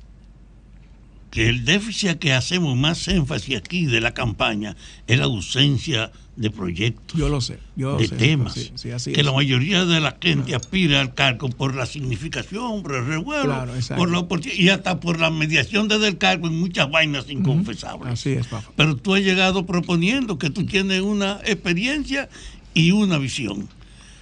que 1.30 1.48
el 1.48 1.64
déficit 1.64 2.18
que 2.18 2.32
hacemos 2.32 2.76
más 2.76 3.08
énfasis 3.08 3.56
aquí 3.56 3.86
de 3.86 4.00
la 4.00 4.14
campaña 4.14 4.76
es 5.06 5.18
la 5.18 5.24
ausencia 5.24 6.06
de 6.06 6.12
proyectos. 6.50 7.18
Yo 7.18 7.28
lo 7.28 7.40
sé, 7.40 7.58
yo 7.76 7.92
lo 7.92 7.98
de 7.98 8.08
sé, 8.08 8.16
temas. 8.16 8.52
sí, 8.52 8.70
sí, 8.74 8.90
así 8.90 9.12
que 9.12 9.20
es. 9.20 9.26
la 9.26 9.32
mayoría 9.32 9.84
de 9.86 10.00
la 10.00 10.16
gente 10.20 10.54
aspira 10.54 11.00
al 11.00 11.14
cargo 11.14 11.48
por 11.48 11.74
la 11.74 11.86
significación, 11.86 12.82
por 12.82 12.94
el 12.96 13.06
revuelo, 13.06 13.44
Claro, 13.44 13.72
por 13.96 14.10
la 14.10 14.18
oportun- 14.18 14.52
y 14.54 14.68
hasta 14.68 15.00
por 15.00 15.18
la 15.18 15.30
mediación 15.30 15.88
desde 15.88 16.08
el 16.08 16.18
cargo 16.18 16.46
en 16.48 16.58
muchas 16.60 16.90
vainas 16.90 17.30
inconfesables. 17.30 18.12
Así 18.12 18.32
es, 18.32 18.46
papá. 18.46 18.70
Pero 18.76 18.96
tú 18.96 19.14
has 19.14 19.22
llegado 19.22 19.64
proponiendo 19.66 20.38
que 20.38 20.50
tú 20.50 20.66
tienes 20.66 21.00
una 21.00 21.40
experiencia 21.44 22.28
y 22.74 22.90
una 22.92 23.16
visión. 23.18 23.68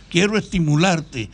Quiero 0.08 0.38
estimularte 0.38 1.28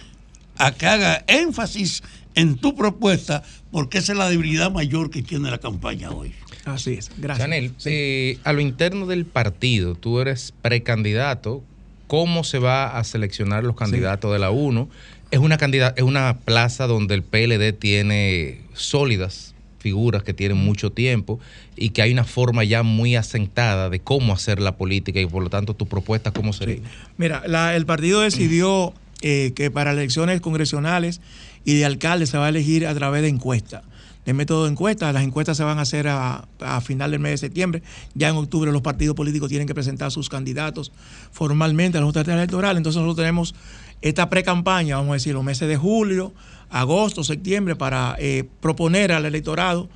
a 0.56 0.72
que 0.72 0.86
haga 0.86 1.24
énfasis 1.26 2.02
en 2.34 2.56
tu 2.56 2.74
propuesta 2.74 3.42
porque 3.70 3.98
esa 3.98 4.12
es 4.12 4.18
la 4.18 4.28
debilidad 4.30 4.70
mayor 4.72 5.10
que 5.10 5.22
tiene 5.22 5.50
la 5.50 5.58
campaña 5.58 6.10
hoy. 6.10 6.32
Así 6.64 6.92
es, 6.94 7.10
gracias. 7.18 7.46
Chanel, 7.48 7.72
eh, 7.86 8.38
a 8.44 8.52
lo 8.52 8.60
interno 8.60 9.06
del 9.06 9.24
partido, 9.26 9.94
tú 9.94 10.20
eres 10.20 10.52
precandidato. 10.62 11.62
¿Cómo 12.06 12.42
se 12.44 12.58
va 12.58 12.98
a 12.98 13.04
seleccionar 13.04 13.62
los 13.64 13.76
candidatos 13.76 14.32
de 14.32 14.38
la 14.40 14.50
1? 14.50 14.88
Es 15.30 15.38
una, 15.38 15.56
candida- 15.58 15.94
es 15.96 16.02
una 16.02 16.38
plaza 16.44 16.86
donde 16.88 17.14
el 17.14 17.22
PLD 17.22 17.72
tiene 17.72 18.60
sólidas 18.74 19.54
figuras 19.78 20.22
que 20.24 20.34
tienen 20.34 20.58
mucho 20.58 20.90
tiempo 20.92 21.38
y 21.76 21.90
que 21.90 22.02
hay 22.02 22.12
una 22.12 22.24
forma 22.24 22.64
ya 22.64 22.82
muy 22.82 23.14
asentada 23.16 23.88
de 23.88 24.00
cómo 24.00 24.34
hacer 24.34 24.60
la 24.60 24.76
política 24.76 25.20
y 25.20 25.26
por 25.26 25.42
lo 25.42 25.48
tanto 25.48 25.72
tu 25.74 25.86
propuesta 25.86 26.32
cómo 26.32 26.52
sería. 26.52 26.80
Mira, 27.16 27.42
la- 27.46 27.74
el 27.76 27.86
partido 27.86 28.20
decidió 28.20 28.92
eh, 29.22 29.52
que 29.54 29.70
para 29.70 29.92
elecciones 29.92 30.40
congresionales 30.40 31.20
y 31.64 31.74
de 31.78 31.84
alcalde 31.84 32.26
se 32.26 32.36
va 32.38 32.46
a 32.46 32.48
elegir 32.48 32.86
a 32.86 32.94
través 32.94 33.22
de 33.22 33.28
encuesta. 33.28 33.82
De 34.26 34.34
método 34.34 34.64
de 34.64 34.70
encuesta, 34.70 35.12
las 35.12 35.22
encuestas 35.22 35.56
se 35.56 35.64
van 35.64 35.78
a 35.78 35.82
hacer 35.82 36.06
a, 36.08 36.46
a 36.60 36.80
final 36.80 37.10
del 37.10 37.20
mes 37.20 37.32
de 37.32 37.38
septiembre. 37.38 37.82
Ya 38.14 38.28
en 38.28 38.36
octubre 38.36 38.70
los 38.70 38.82
partidos 38.82 39.16
políticos 39.16 39.48
tienen 39.48 39.66
que 39.66 39.74
presentar 39.74 40.10
sus 40.10 40.28
candidatos 40.28 40.92
formalmente 41.32 41.98
a 41.98 42.00
la 42.00 42.06
Junta 42.06 42.20
Electoral. 42.20 42.76
Entonces 42.76 43.00
nosotros 43.00 43.24
tenemos 43.24 43.54
esta 44.02 44.28
pre-campaña, 44.28 44.96
vamos 44.96 45.10
a 45.10 45.14
decir, 45.14 45.34
los 45.34 45.44
meses 45.44 45.68
de 45.68 45.76
julio, 45.76 46.32
agosto, 46.68 47.24
septiembre, 47.24 47.76
para 47.76 48.16
eh, 48.18 48.44
proponer 48.60 49.12
al 49.12 49.24
electorado 49.26 49.88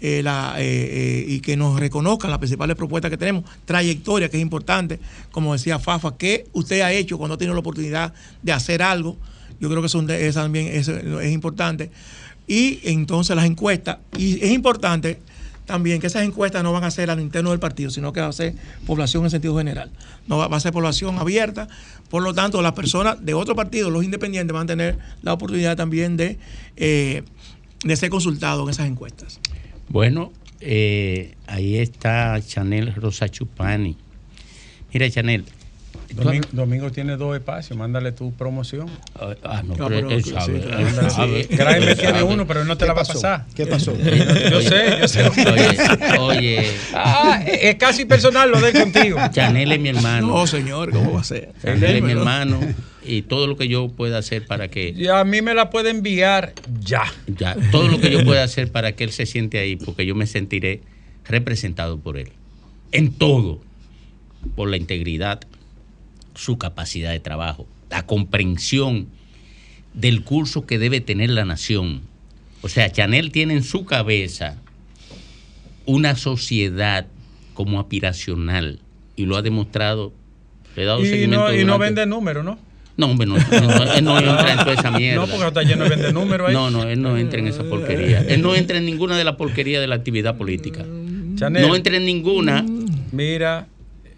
eh, 0.00 0.22
la, 0.22 0.54
eh, 0.58 0.64
eh, 0.64 1.24
y 1.26 1.40
que 1.40 1.56
nos 1.56 1.80
reconozcan 1.80 2.30
las 2.30 2.38
principales 2.38 2.76
propuestas 2.76 3.10
que 3.10 3.16
tenemos, 3.16 3.42
trayectoria 3.64 4.28
que 4.28 4.36
es 4.36 4.42
importante, 4.42 5.00
como 5.32 5.52
decía 5.52 5.80
Fafa, 5.80 6.16
¿qué 6.16 6.46
usted 6.52 6.82
ha 6.82 6.92
hecho 6.92 7.18
cuando 7.18 7.34
ha 7.34 7.38
tenido 7.38 7.54
la 7.54 7.60
oportunidad 7.60 8.14
de 8.40 8.52
hacer 8.52 8.80
algo? 8.80 9.16
Yo 9.58 9.68
creo 9.68 9.80
que 9.80 9.86
eso 9.86 10.00
es 10.08 10.34
también 10.36 10.68
es, 10.68 10.86
es 10.86 11.32
importante. 11.32 11.90
Y 12.48 12.80
entonces 12.84 13.36
las 13.36 13.44
encuestas, 13.44 13.98
y 14.16 14.42
es 14.44 14.50
importante 14.50 15.20
también 15.66 16.00
que 16.00 16.06
esas 16.06 16.24
encuestas 16.24 16.62
no 16.62 16.72
van 16.72 16.82
a 16.82 16.90
ser 16.90 17.10
al 17.10 17.20
interno 17.20 17.50
del 17.50 17.60
partido, 17.60 17.90
sino 17.90 18.10
que 18.12 18.20
va 18.20 18.28
a 18.28 18.32
ser 18.32 18.54
población 18.86 19.24
en 19.24 19.30
sentido 19.30 19.56
general. 19.56 19.90
No 20.26 20.38
va, 20.38 20.56
a 20.56 20.60
ser 20.60 20.72
población 20.72 21.18
abierta. 21.18 21.68
Por 22.08 22.22
lo 22.22 22.32
tanto, 22.32 22.62
las 22.62 22.72
personas 22.72 23.22
de 23.24 23.34
otro 23.34 23.54
partido, 23.54 23.90
los 23.90 24.02
independientes, 24.02 24.52
van 24.52 24.64
a 24.64 24.66
tener 24.66 24.98
la 25.22 25.34
oportunidad 25.34 25.76
también 25.76 26.16
de, 26.16 26.38
eh, 26.76 27.22
de 27.84 27.96
ser 27.96 28.08
consultados 28.08 28.64
en 28.64 28.70
esas 28.70 28.86
encuestas. 28.86 29.40
Bueno, 29.90 30.32
eh, 30.60 31.34
ahí 31.46 31.76
está 31.76 32.40
Chanel 32.40 32.94
Rosa 32.94 33.28
Chupani. 33.28 33.96
Mira, 34.92 35.10
Chanel. 35.10 35.44
Domingo, 36.14 36.48
Domingo 36.52 36.90
tiene 36.90 37.16
dos 37.16 37.36
espacios, 37.36 37.78
mándale 37.78 38.12
tu 38.12 38.32
promoción. 38.32 38.88
Ah, 39.44 39.62
no, 39.62 39.74
pero 39.88 40.10
él 40.10 40.24
sabe, 40.24 40.56
él 40.56 40.68
Mándale. 40.84 41.10
sabe. 41.10 41.46
Graeme 41.50 41.90
Él 41.92 41.96
tiene 41.98 42.18
sabe. 42.18 42.22
uno, 42.24 42.46
pero 42.46 42.62
él 42.62 42.66
no 42.66 42.76
te 42.76 42.84
¿Qué 42.84 42.88
la 42.88 42.94
va 42.94 43.02
a 43.02 43.04
pasar. 43.04 43.46
¿Qué 43.54 43.66
pasó? 43.66 43.96
Yo 44.50 44.60
sé, 44.62 44.98
yo 45.00 45.06
sé. 45.08 45.28
Oye, 45.28 46.18
oye. 46.18 46.70
Ah, 46.94 47.42
es 47.46 47.74
casi 47.76 48.04
personal 48.06 48.50
lo 48.50 48.60
de 48.60 48.72
contigo. 48.72 49.18
Chanel 49.30 49.70
es 49.72 49.80
mi 49.80 49.90
hermano. 49.90 50.26
No, 50.28 50.46
señor, 50.46 50.90
¿cómo 50.92 51.12
va 51.12 51.20
a 51.20 51.24
ser? 51.24 51.50
Chanel 51.62 51.96
es 51.96 52.02
mi 52.02 52.12
hermano. 52.12 52.58
Y 53.04 53.22
todo 53.22 53.46
lo 53.46 53.56
que 53.56 53.68
yo 53.68 53.88
pueda 53.88 54.18
hacer 54.18 54.46
para 54.46 54.68
que. 54.68 54.88
Y 54.96 55.08
a 55.08 55.22
mí 55.24 55.40
me 55.42 55.54
la 55.54 55.70
puede 55.70 55.90
enviar 55.90 56.52
ya. 56.80 57.04
Ya, 57.26 57.56
todo 57.70 57.86
lo 57.88 58.00
que 58.00 58.10
yo 58.10 58.24
pueda 58.24 58.42
hacer 58.44 58.72
para 58.72 58.92
que 58.92 59.04
él 59.04 59.12
se 59.12 59.24
siente 59.26 59.58
ahí, 59.58 59.76
porque 59.76 60.04
yo 60.06 60.14
me 60.14 60.26
sentiré 60.26 60.80
representado 61.26 61.98
por 61.98 62.16
él. 62.18 62.30
En 62.92 63.12
todo. 63.12 63.60
Por 64.56 64.68
la 64.70 64.76
integridad, 64.76 65.40
su 66.38 66.56
capacidad 66.56 67.10
de 67.10 67.20
trabajo, 67.20 67.66
la 67.90 68.06
comprensión 68.06 69.08
del 69.92 70.22
curso 70.22 70.66
que 70.66 70.78
debe 70.78 71.00
tener 71.00 71.30
la 71.30 71.44
nación. 71.44 72.02
O 72.62 72.68
sea, 72.68 72.90
Chanel 72.90 73.32
tiene 73.32 73.54
en 73.54 73.64
su 73.64 73.84
cabeza 73.84 74.56
una 75.84 76.14
sociedad 76.14 77.06
como 77.54 77.80
aspiracional 77.80 78.78
y 79.16 79.26
lo 79.26 79.36
ha 79.36 79.42
demostrado. 79.42 80.12
Le 80.76 80.82
he 80.82 80.86
dado 80.86 81.00
Y 81.00 81.08
seguimiento 81.08 81.48
no, 81.48 81.54
y 81.54 81.64
no 81.64 81.78
vende 81.78 82.06
números, 82.06 82.44
¿no? 82.44 82.58
No, 82.96 83.06
hombre, 83.06 83.26
no, 83.26 83.36
no, 83.36 83.92
él 83.92 84.04
no 84.04 84.18
entra 84.18 84.52
en 84.52 84.58
toda 84.58 84.74
esa 84.74 84.90
mierda. 84.90 85.24
No, 85.24 85.28
porque 85.28 85.46
está 85.46 85.62
lleno 85.62 85.84
de 85.84 85.90
vende 85.90 86.12
números 86.12 86.48
ahí. 86.48 86.54
No, 86.54 86.70
no, 86.70 86.82
él 86.82 87.00
no 87.00 87.16
entra 87.16 87.38
en 87.38 87.46
esa 87.46 87.64
porquería. 87.64 88.20
Él 88.20 88.42
no 88.42 88.54
entra 88.54 88.78
en 88.78 88.86
ninguna 88.86 89.16
de 89.16 89.24
las 89.24 89.36
porquerías 89.36 89.80
de 89.80 89.86
la 89.86 89.94
actividad 89.94 90.36
política. 90.36 90.84
Chanel. 91.36 91.66
No 91.66 91.76
entra 91.76 91.96
en 91.96 92.04
ninguna. 92.04 92.64
Mira, 93.12 93.68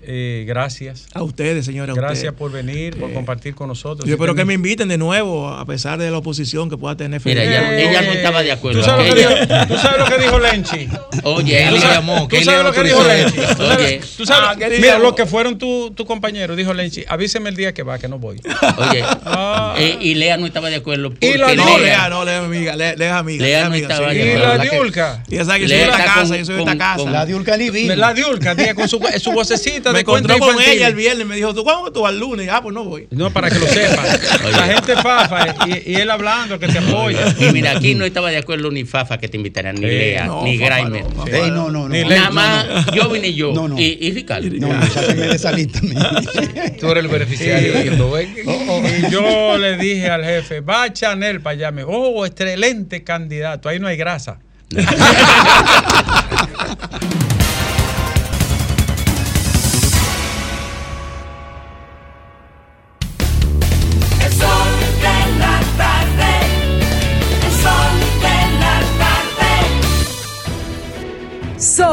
eh, 0.03 0.45
gracias. 0.47 1.07
A 1.15 1.23
ustedes, 1.23 1.65
señora. 1.67 1.93
Gracias 1.95 2.33
por 2.35 2.51
venir, 2.51 2.99
por 2.99 3.13
compartir 3.13 3.55
con 3.55 3.69
nosotros. 3.69 4.09
Yo 4.09 4.15
espero 4.15 4.35
que 4.35 4.45
me 4.45 4.55
inviten 4.55 4.89
de 4.89 4.99
nuevo, 4.99 5.49
a 5.49 5.65
pesar 5.67 5.99
de 5.99 6.11
la 6.11 6.19
oposición 6.19 6.71
que 6.71 6.77
pueda 6.77 6.97
tener. 6.97 7.21
Mira, 7.25 7.45
ella, 7.45 8.03
no 8.03 8.13
estaba 8.13 8.43
de 8.43 8.53
acuerdo. 8.53 8.81
¿Tú 8.81 8.85
sabes, 8.87 9.09
lo 9.09 9.15
que 9.15 9.21
dijo, 9.21 9.67
tú 9.69 9.77
sabes 9.79 9.99
lo 9.99 10.05
que 10.07 10.23
dijo 10.23 10.39
Lenchi. 10.39 10.89
Oye, 11.25 11.61
¿Tú 11.63 11.69
él 11.69 11.75
le 11.75 11.81
sabes- 11.81 11.95
llamó, 11.97 12.29
que 12.29 12.37
¿Tú 12.37 12.41
él 12.41 12.45
sabes 12.45 12.65
lo 12.65 12.73
que 12.73 12.83
dijo 12.83 13.03
Lenchi? 13.05 13.37
¿Tú 13.37 13.63
sabes- 13.65 13.79
Oye. 13.79 14.01
tú 14.17 14.27
sabes- 14.27 14.49
Ah, 14.51 14.57
que 14.59 14.69
Mira, 14.81 14.99
los 14.99 15.15
que 15.15 15.27
fueron 15.27 15.59
tu, 15.59 15.91
tu 15.93 16.07
compañero, 16.07 16.57
dijo 16.57 16.73
Lenchi, 16.73 17.05
avíseme 17.07 17.51
el 17.51 17.57
día 17.57 17.75
que 17.75 17.83
va, 17.83 17.99
que 17.99 18.09
no 18.09 18.19
voy. 18.19 18.41
Oye, 18.79 19.03
Ah. 19.25 19.75
eh, 19.79 19.99
y 20.01 20.15
Lea 20.15 20.37
no 20.39 20.47
estaba 20.47 20.71
de 20.71 20.77
acuerdo. 20.77 21.13
Y 21.21 21.35
la 21.37 21.55
No, 21.55 21.79
Lea, 21.79 21.79
Lea, 21.79 22.09
no, 22.09 22.25
Lea, 22.25 22.39
amiga, 22.39 22.75
Lea, 22.77 22.95
Lea, 22.97 23.19
amiga. 23.19 23.45
Lea 23.45 23.61
no 23.61 23.67
amiga, 23.67 23.89
estaba 23.89 24.11
sí. 24.13 24.19
de 24.19 24.23
Y 24.25 24.35
la 24.35 24.49
¿verdad 24.49 24.65
que- 24.65 24.71
diulca. 24.77 25.23
Y 25.29 25.35
ella 25.35 25.45
sabe 25.45 25.61
que 25.61 25.69
soy 25.69 25.77
de 25.77 25.83
esta 25.85 26.05
casa, 26.05 26.37
yo 26.37 26.45
soy 26.45 26.55
de 26.57 26.61
esta 26.63 26.79
casa. 26.79 27.11
La 27.11 27.27
diulca 27.27 27.57
ni 27.57 27.71
vino. 27.71 27.95
La 27.97 28.15
diulca, 28.15 28.57
con 28.75 28.89
su, 28.89 29.01
su 29.21 29.33
vocecita 29.33 29.90
cuenta 29.93 30.29
me 30.29 30.35
encontré 30.35 30.39
con 30.39 30.61
ella 30.75 30.89
el 30.89 30.95
viernes 30.95 31.27
me 31.27 31.37
dijo, 31.37 31.55
¿tú 31.55 31.65
cuándo 31.65 31.93
tú 31.93 32.03
vas 32.03 32.13
el 32.13 32.21
lunes? 32.21 32.49
Ah, 32.51 32.61
pues 32.63 32.75
no 32.75 32.85
voy. 32.85 33.07
No, 33.11 33.31
para 33.31 33.51
que 33.51 33.59
lo 33.59 33.67
sepa. 33.67 34.03
La 34.51 34.67
gente 34.67 34.95
fafa 34.97 35.55
y, 35.67 35.93
y 35.93 35.95
él 35.97 36.11
hablando 36.11 36.59
que 36.59 36.69
te 36.69 36.79
apoya. 36.91 37.35
Y 37.39 37.53
mira, 37.53 37.73
aquí 37.73 37.95
no 37.95 38.05
estaba 38.05 38.31
de 38.31 38.39
acuerdo 38.39 38.71
ni 38.71 38.85
Fafa 38.85 39.19
que 39.19 39.29
te 39.29 39.37
invitaran, 39.37 39.75
ni 39.77 39.87
Eh, 39.87 39.89
Lea, 39.99 40.27
no, 40.27 40.43
ni 40.45 40.57
Grimer. 40.57 41.05
no, 41.51 41.71
no, 41.71 41.89
no, 41.89 41.89
Nada 41.89 42.27
no, 42.27 42.33
más 42.33 42.67
no. 42.87 42.95
yo 42.95 43.09
vine 43.11 43.33
yo 43.35 43.53
No, 43.53 43.69
no. 43.69 43.79
Y, 43.79 43.99
y 44.01 44.11
Ricardo. 44.13 44.49
No, 44.53 44.73
no, 44.73 44.87
sáquenme 44.87 45.27
de 45.29 45.37
esa 45.37 45.53
lista. 45.53 45.81
Tú 46.81 46.91
eres 46.91 47.05
el 47.05 47.09
beneficiario. 47.11 47.83
Guindo, 47.83 48.11
ven. 48.11 48.35
Y 48.37 49.11
yo 49.11 49.57
le 49.59 49.77
dije 49.77 50.09
al 50.09 50.25
jefe, 50.25 50.61
va 50.61 50.93
Chanel 50.93 51.41
para 51.41 51.55
allá. 51.55 51.71
Me 51.71 51.83
dijo, 51.83 51.93
oh, 51.93 52.27
excelente 52.27 53.03
candidato. 53.05 53.69
Ahí 53.69 53.79
no 53.79 53.87
hay 53.87 53.97
grasa. 53.97 54.39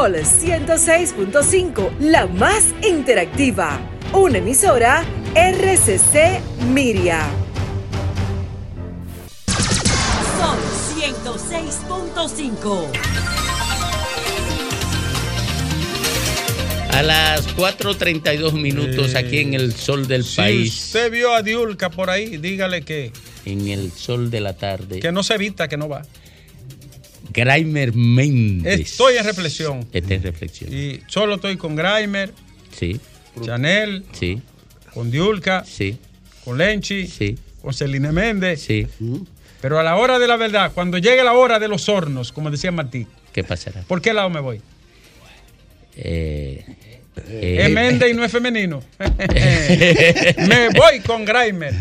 Sol 0.08 0.16
106.5, 0.16 1.98
la 2.00 2.28
más 2.28 2.74
interactiva. 2.82 3.78
Una 4.14 4.38
emisora 4.38 5.04
RCC 5.36 6.40
Miria. 6.70 7.28
Sol 10.40 10.60
106.5. 10.96 12.88
A 16.92 17.04
las 17.04 17.46
4.32 17.58 18.54
minutos 18.54 19.14
aquí 19.14 19.40
en 19.40 19.56
el 19.56 19.74
sol 19.74 20.08
del 20.08 20.24
Si 20.24 20.38
país, 20.38 20.74
usted 20.86 21.12
vio 21.12 21.34
a 21.34 21.42
Diulca 21.42 21.90
por 21.90 22.10
ahí, 22.10 22.38
dígale 22.38 22.84
que, 22.84 23.12
en 23.44 23.68
el 23.68 23.92
sol 23.92 24.32
de 24.32 24.40
la 24.40 24.54
tarde, 24.54 25.02
que 25.02 25.12
no 25.12 25.22
se 25.22 25.34
evita, 25.34 25.68
que 25.68 25.76
no 25.76 25.90
va. 25.90 26.04
Grimer 27.34 27.94
Méndez. 27.96 28.80
Estoy 28.80 29.18
en 29.18 29.24
reflexión. 29.26 29.88
Está 29.92 30.14
en 30.14 30.24
reflexión. 30.24 30.74
Y 30.74 31.02
solo 31.08 31.36
estoy 31.36 31.58
con 31.58 31.76
Grimer, 31.76 32.34
Sí, 32.76 33.00
Chanel, 33.42 34.06
sí, 34.12 34.42
con 34.94 35.10
Diulca, 35.12 35.64
sí, 35.66 35.98
con 36.44 36.58
Lenchi, 36.58 37.08
sí, 37.08 37.38
con 37.62 37.74
Celine 37.74 38.12
Méndez. 38.12 38.62
sí. 38.62 38.88
Pero 39.62 39.80
a 39.80 39.84
la 39.84 39.96
hora 39.96 40.20
de 40.20 40.28
la 40.28 40.38
verdad, 40.38 40.72
cuando 40.74 41.00
llegue 41.00 41.24
la 41.24 41.34
hora 41.34 41.58
de 41.58 41.68
los 41.68 41.90
hornos, 41.90 42.32
como 42.32 42.52
decía 42.52 42.72
Martí, 42.72 43.08
¿Qué 43.34 43.44
pasará? 43.44 43.82
¿por 43.82 44.02
qué 44.04 44.14
lado 44.14 44.30
me 44.30 44.40
voy? 44.40 44.62
Eh, 45.96 46.64
Es 47.30 47.70
Méndez 47.70 48.12
y 48.12 48.14
no 48.14 48.24
es 48.24 48.32
femenino. 48.32 48.82
me 49.00 50.70
voy 50.70 51.00
con 51.06 51.26
Grimer. 51.26 51.74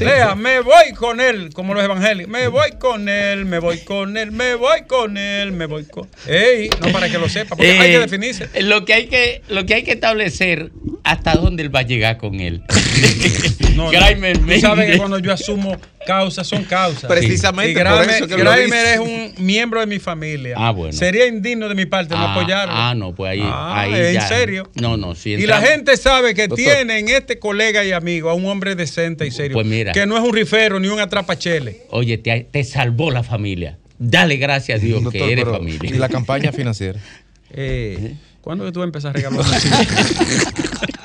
Lea, 0.00 0.34
me 0.34 0.60
voy 0.60 0.92
con 0.96 1.20
él, 1.20 1.50
como 1.52 1.74
los 1.74 1.84
evangélicos. 1.84 2.30
Me 2.32 2.48
voy 2.48 2.72
con 2.78 3.08
él, 3.08 3.44
me 3.44 3.58
voy 3.58 3.78
con 3.78 4.16
él, 4.16 4.32
me 4.32 4.54
voy 4.54 4.82
con 4.86 5.16
él, 5.16 5.52
me 5.52 5.66
voy 5.66 5.84
con. 5.84 6.08
Ey, 6.26 6.70
no 6.80 6.92
para 6.92 7.08
que 7.08 7.18
lo 7.18 7.28
sepa, 7.28 7.56
porque 7.56 7.72
hay 7.72 7.90
que 7.90 7.94
Eh, 7.96 8.00
definirse. 8.00 8.48
Lo 8.62 8.84
que 8.84 8.94
hay 8.94 9.06
que, 9.06 9.42
lo 9.48 9.66
que 9.66 9.74
hay 9.74 9.82
que 9.82 9.92
establecer 9.92 10.70
hasta 11.02 11.34
dónde 11.34 11.62
él 11.62 11.74
va 11.74 11.80
a 11.80 11.84
llegar 11.84 12.16
con 12.18 12.40
él. 12.40 12.62
No, 13.74 13.90
no. 13.90 13.90
Grimer 13.90 14.38
Tú 14.38 14.60
sabes 14.60 14.88
que 14.88 14.96
cuando 14.98 15.18
yo 15.18 15.32
asumo 15.32 15.76
causas, 16.04 16.46
son 16.46 16.64
causas. 16.64 17.04
Precisamente 17.10 17.72
Y 17.72 17.74
por 17.74 17.84
Grimer, 17.98 18.10
eso 18.16 18.26
que 18.28 18.36
Grimer 18.36 18.86
es 18.86 18.98
un 18.98 19.34
miembro 19.44 19.80
de 19.80 19.86
mi 19.86 19.98
familia. 19.98 20.54
Ah, 20.58 20.70
bueno. 20.70 20.92
Sería 20.92 21.26
indigno 21.26 21.68
de 21.68 21.74
mi 21.74 21.86
parte 21.86 22.14
no 22.14 22.20
Ah, 22.20 22.32
apoyarlo. 22.34 22.74
ah, 22.74 22.94
no, 22.94 23.14
pues 23.14 23.32
ahí, 23.32 23.40
Ah, 23.42 23.80
ahí 23.80 23.94
¿en 23.94 24.14
ya. 24.14 24.28
serio? 24.28 24.70
No, 24.74 24.96
no, 24.96 25.14
sí. 25.14 25.30
Y 25.32 25.46
la 25.46 25.60
gente 25.60 25.96
sabe 25.96 26.34
que 26.34 26.48
Doctor. 26.48 26.64
tiene 26.64 26.98
en 26.98 27.08
este 27.08 27.38
colega 27.38 27.84
y 27.84 27.92
amigo 27.92 28.30
a 28.30 28.34
un 28.34 28.46
hombre 28.46 28.74
decente 28.74 29.26
y 29.26 29.30
serio. 29.30 29.54
Pues 29.54 29.66
mira. 29.66 29.92
Que 29.92 30.06
no 30.06 30.16
es 30.16 30.22
un 30.22 30.34
rifero 30.34 30.78
ni 30.80 30.88
un 30.88 31.00
atrapachele. 31.00 31.82
Oye, 31.90 32.18
te, 32.18 32.46
te 32.50 32.64
salvó 32.64 33.10
la 33.10 33.22
familia. 33.22 33.78
Dale 33.98 34.36
gracias 34.36 34.80
a 34.80 34.84
Dios 34.84 35.02
Doctor, 35.02 35.20
que 35.22 35.32
eres 35.32 35.44
pero, 35.44 35.56
familia. 35.56 35.90
¿Y 35.90 35.98
la 35.98 36.08
campaña 36.08 36.52
financiera? 36.52 36.98
Eh, 37.56 38.16
¿Cuándo 38.40 38.70
tú 38.72 38.80
vas 38.80 38.84
a 38.84 38.88
empezar 38.88 39.10
a 39.10 39.12
regalar? 39.12 39.44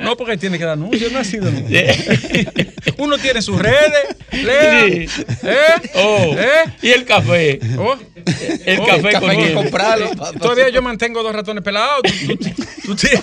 No, 0.00 0.16
porque 0.16 0.36
tiene 0.36 0.58
que 0.58 0.64
dar 0.64 0.72
anuncios, 0.74 1.12
no 1.12 1.18
ha 1.18 1.24
sido 1.24 1.50
nunca. 1.50 1.68
Uno 2.98 3.18
tiene 3.18 3.42
sus 3.42 3.58
redes, 3.60 4.16
lea. 4.32 4.84
Sí. 4.86 5.06
¿Eh? 5.42 5.90
Oh, 5.94 6.34
¿Eh? 6.38 6.72
Y 6.82 6.90
el 6.90 7.04
café. 7.04 7.60
Oh. 7.78 7.96
El 8.66 8.80
Oh, 8.80 8.86
café 8.86 9.12
con 9.20 9.30
hay 9.30 9.36
que 9.36 9.42
nieve. 9.44 9.54
comprarlo. 9.54 10.10
Todavía 10.40 10.68
yo 10.70 10.82
mantengo 10.82 11.22
dos 11.22 11.34
ratones 11.34 11.62
pelados. 11.64 12.02
Tú- 12.26 12.36
tú- 12.36 12.50
tú 12.84 12.96
tienes- 12.96 13.22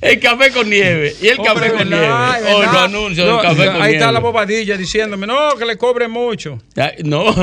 El 0.00 0.20
café 0.20 0.50
con 0.50 0.68
nieve. 0.68 1.14
Y 1.20 1.28
el 1.28 1.38
Hombre, 1.38 1.54
café 1.54 1.70
con 1.72 1.88
nieve. 1.88 2.06
¿verdad? 2.06 2.40
Oh, 2.48 2.62
con 3.42 3.60
Ahí 3.82 3.94
está 3.94 4.06
nieve. 4.06 4.12
la 4.12 4.20
bobadilla 4.20 4.76
diciéndome, 4.76 5.26
no, 5.26 5.54
que 5.56 5.64
le 5.64 5.76
cobre 5.76 6.08
mucho. 6.08 6.58
Ay, 6.76 7.02
No. 7.04 7.24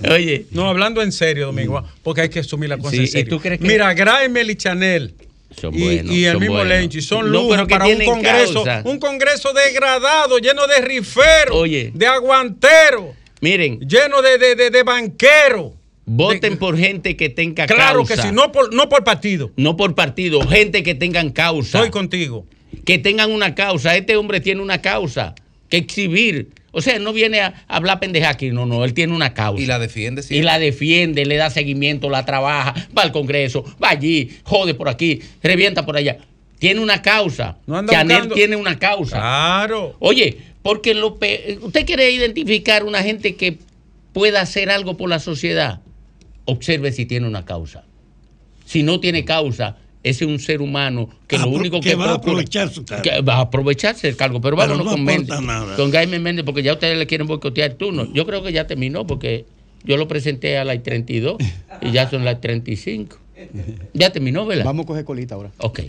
Oye. 0.10 0.46
No, 0.50 0.68
hablando 0.68 1.02
en 1.02 1.12
serio, 1.12 1.46
Domingo, 1.46 1.84
porque 2.02 2.22
hay 2.22 2.28
que 2.28 2.40
asumir 2.40 2.68
la 2.68 2.78
cosa 2.78 2.90
Sí, 2.90 2.96
en 2.98 3.04
¿y 3.04 3.06
serio. 3.08 3.30
tú 3.36 3.40
crees 3.40 3.60
que- 3.60 3.66
Mira, 3.66 3.92
Graimel 3.94 4.50
y 4.50 4.56
Chanel. 4.56 5.14
Son 5.58 5.72
y, 5.74 5.82
buenos, 5.82 6.14
y 6.14 6.24
el 6.24 6.32
son 6.32 6.40
mismo. 6.40 6.64
Lenchi 6.64 7.00
son 7.00 7.26
No, 7.26 7.32
lujos 7.32 7.50
pero 7.56 7.66
que 7.66 7.72
para 7.74 7.86
un 7.86 8.04
congreso, 8.04 8.64
causa. 8.64 8.82
un 8.84 8.98
congreso 8.98 9.52
degradado, 9.52 10.38
lleno 10.38 10.66
de 10.66 10.80
riferos, 10.82 11.52
Oye. 11.56 11.92
de 11.94 12.06
aguanteros, 12.06 13.14
Miren, 13.40 13.78
lleno 13.80 14.22
de, 14.22 14.38
de, 14.38 14.54
de, 14.56 14.70
de 14.70 14.82
banqueros. 14.82 15.72
voten 16.04 16.56
por 16.58 16.76
gente 16.76 17.16
que 17.16 17.28
tenga 17.30 17.66
Claro 17.66 18.04
causa. 18.04 18.16
que 18.22 18.28
sí, 18.28 18.34
no 18.34 18.50
por, 18.52 18.72
no 18.74 18.88
por 18.88 19.02
partido. 19.04 19.50
No 19.56 19.76
por 19.76 19.94
partido, 19.94 20.40
gente 20.46 20.82
que 20.82 20.94
tengan 20.94 21.30
causa. 21.30 21.78
Estoy 21.78 21.90
contigo. 21.90 22.46
Que 22.84 22.98
tengan 22.98 23.30
una 23.32 23.54
causa. 23.54 23.96
Este 23.96 24.16
hombre 24.16 24.40
tiene 24.40 24.60
una 24.62 24.82
causa 24.82 25.34
que 25.68 25.76
exhibir. 25.78 26.50
O 26.72 26.82
sea, 26.82 26.98
no 26.98 27.12
viene 27.14 27.40
a 27.40 27.64
hablar 27.68 28.00
pendeja 28.00 28.28
aquí, 28.28 28.50
no, 28.50 28.66
no, 28.66 28.84
él 28.84 28.92
tiene 28.92 29.14
una 29.14 29.32
causa. 29.32 29.62
Y 29.62 29.66
la 29.66 29.78
defiende 29.78 30.20
Y 30.20 30.24
siempre. 30.24 30.44
la 30.44 30.58
defiende, 30.58 31.24
le 31.24 31.36
da 31.36 31.48
seguimiento, 31.48 32.10
la 32.10 32.26
trabaja, 32.26 32.74
va 32.96 33.02
al 33.02 33.12
Congreso, 33.12 33.64
va 33.82 33.88
allí, 33.90 34.30
jode 34.42 34.74
por 34.74 34.88
aquí, 34.90 35.20
revienta 35.42 35.86
por 35.86 35.96
allá. 35.96 36.18
Tiene 36.58 36.80
una 36.80 37.00
causa. 37.00 37.56
No 37.66 37.78
anda 37.78 37.92
Chanel 37.92 38.16
buscando- 38.16 38.34
tiene 38.34 38.56
una 38.56 38.78
causa. 38.78 39.16
Claro. 39.16 39.96
Oye, 40.00 40.36
porque 40.62 40.92
lo 40.94 41.16
pe- 41.18 41.58
usted 41.62 41.86
quiere 41.86 42.10
identificar 42.10 42.84
una 42.84 43.02
gente 43.02 43.36
que 43.36 43.58
pueda 44.12 44.42
hacer 44.42 44.68
algo 44.70 44.96
por 44.98 45.08
la 45.08 45.18
sociedad, 45.18 45.80
observe 46.44 46.92
si 46.92 47.06
tiene 47.06 47.26
una 47.26 47.44
causa. 47.46 47.84
Si 48.66 48.82
no 48.82 49.00
tiene 49.00 49.24
causa, 49.24 49.76
ese 50.10 50.24
es 50.24 50.30
un 50.30 50.38
ser 50.38 50.60
humano 50.60 51.08
que 51.26 51.38
lo 51.38 51.44
Apro- 51.46 51.56
único 51.60 51.80
que 51.80 51.90
que, 51.90 51.94
va 51.96 52.10
a 52.10 52.14
aprovechar 52.14 52.70
su 52.72 52.84
cargo. 52.84 53.02
que 53.02 53.20
va 53.22 53.36
a 53.36 53.40
aprovecharse 53.42 54.08
el 54.08 54.16
cargo. 54.16 54.40
Pero, 54.40 54.56
Pero 54.56 54.68
vámonos 54.68 54.84
no 54.86 54.92
con 54.92 55.04
Méndez. 55.04 55.40
nada. 55.40 55.76
Con 55.76 55.90
Jaime 55.92 56.18
Méndez, 56.18 56.44
porque 56.44 56.62
ya 56.62 56.72
ustedes 56.74 56.96
le 56.98 57.06
quieren 57.06 57.26
boicotear 57.26 57.70
el 57.72 57.76
turno. 57.76 58.12
Yo 58.12 58.26
creo 58.26 58.42
que 58.42 58.52
ya 58.52 58.66
terminó 58.66 59.06
porque 59.06 59.46
yo 59.84 59.96
lo 59.96 60.08
presenté 60.08 60.58
a 60.58 60.64
las 60.64 60.82
32 60.82 61.36
y 61.82 61.90
ya 61.92 62.08
son 62.10 62.24
las 62.24 62.40
35. 62.40 63.18
Ya 63.94 64.10
terminó, 64.10 64.46
¿verdad? 64.46 64.64
Vamos 64.64 64.84
a 64.84 64.86
coger 64.86 65.04
colita 65.04 65.34
ahora. 65.34 65.50
Ok. 65.58 65.80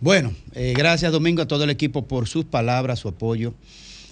Bueno, 0.00 0.32
eh, 0.54 0.74
gracias 0.76 1.10
Domingo 1.10 1.42
a 1.42 1.48
todo 1.48 1.64
el 1.64 1.70
equipo 1.70 2.06
por 2.06 2.28
sus 2.28 2.44
palabras, 2.44 3.00
su 3.00 3.08
apoyo. 3.08 3.54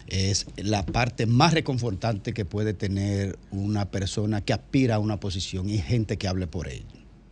Es 0.09 0.47
la 0.57 0.87
parte 0.87 1.27
más 1.27 1.53
reconfortante 1.55 2.33
que 2.33 2.45
puede 2.45 2.75
tener 2.75 3.39
una 3.51 3.91
persona 3.91 4.41
que 4.41 4.53
aspira 4.53 4.97
a 4.97 4.99
una 5.01 5.19
posición 5.19 5.69
y 5.69 5.79
gente 5.79 6.17
que 6.17 6.29
hable 6.29 6.47
por 6.47 6.69
ello. 6.69 6.85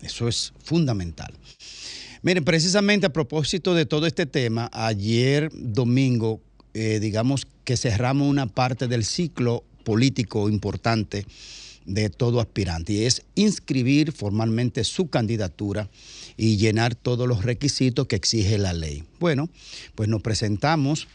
Eso 0.03 0.27
es 0.29 0.53
fundamental. 0.63 1.33
Miren, 2.25 2.43
precisamente 2.43 3.05
a 3.05 3.13
propósito 3.13 3.75
de 3.75 3.85
todo 3.85 4.07
este 4.07 4.25
tema, 4.25 4.71
ayer 4.73 5.51
domingo, 5.53 6.41
eh, 6.73 6.99
digamos 6.99 7.47
que 7.65 7.77
cerramos 7.77 8.27
una 8.27 8.47
parte 8.47 8.89
del 8.89 9.05
ciclo 9.05 9.63
político 9.85 10.49
importante 10.49 11.27
de 11.85 12.09
todo 12.09 12.41
aspirante 12.41 12.95
y 12.95 13.05
es 13.05 13.21
inscribir 13.35 14.11
formalmente 14.11 14.85
su 14.85 15.09
candidatura 15.09 15.91
y 16.39 16.57
llenar 16.57 16.95
todos 16.95 17.29
los 17.29 17.45
requisitos 17.45 18.07
que 18.07 18.17
exige 18.17 18.57
la 18.57 18.73
ley. 18.73 19.05
Bueno, 19.21 19.51
pues 19.95 20.09
nos 20.09 20.23
presentamos 20.23 21.09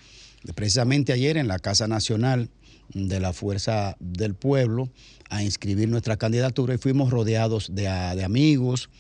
precisamente 0.54 1.12
ayer 1.12 1.38
en 1.38 1.48
la 1.48 1.58
Casa 1.58 1.88
Nacional 1.88 2.52
de 2.94 3.20
la 3.20 3.34
Fuerza 3.34 3.98
del 4.00 4.36
Pueblo 4.36 4.92
a 5.32 5.42
inscribir 5.42 5.90
nuestra 5.90 6.18
candidatura 6.18 6.76
y 6.76 6.78
fuimos 6.78 7.10
rodeados 7.10 7.74
de, 7.74 7.88
amigos, 7.88 8.92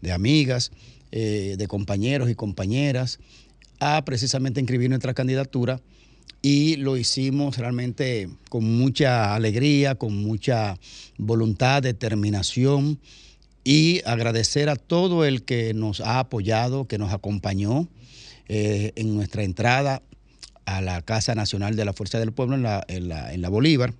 de 0.00 0.12
amigas, 0.12 0.72
eh, 1.12 1.56
de 1.58 1.66
compañeros 1.66 2.30
y 2.30 2.34
compañeras 2.34 3.18
a 3.80 4.04
precisamente 4.04 4.60
inscribir 4.60 4.88
nuestra 4.90 5.14
candidatura 5.14 5.80
y 6.42 6.76
lo 6.76 6.96
hicimos 6.96 7.58
realmente 7.58 8.28
con 8.48 8.64
mucha 8.64 9.34
alegría, 9.34 9.94
con 9.96 10.14
mucha 10.16 10.78
voluntad, 11.16 11.82
determinación 11.82 12.98
y 13.64 14.00
agradecer 14.06 14.68
a 14.68 14.76
todo 14.76 15.24
el 15.24 15.42
que 15.42 15.74
nos 15.74 16.00
ha 16.00 16.20
apoyado, 16.20 16.86
que 16.86 16.98
nos 16.98 17.12
acompañó 17.12 17.88
eh, 18.48 18.92
en 18.96 19.14
nuestra 19.14 19.42
entrada 19.42 20.02
a 20.64 20.80
la 20.80 21.02
Casa 21.02 21.34
Nacional 21.34 21.76
de 21.76 21.84
la 21.84 21.92
Fuerza 21.92 22.18
del 22.18 22.32
Pueblo 22.32 22.54
en 22.54 22.62
la, 22.62 22.84
en 22.88 23.08
la- 23.08 23.32
en 23.32 23.42
la 23.42 23.48
Bolívar. 23.48 23.94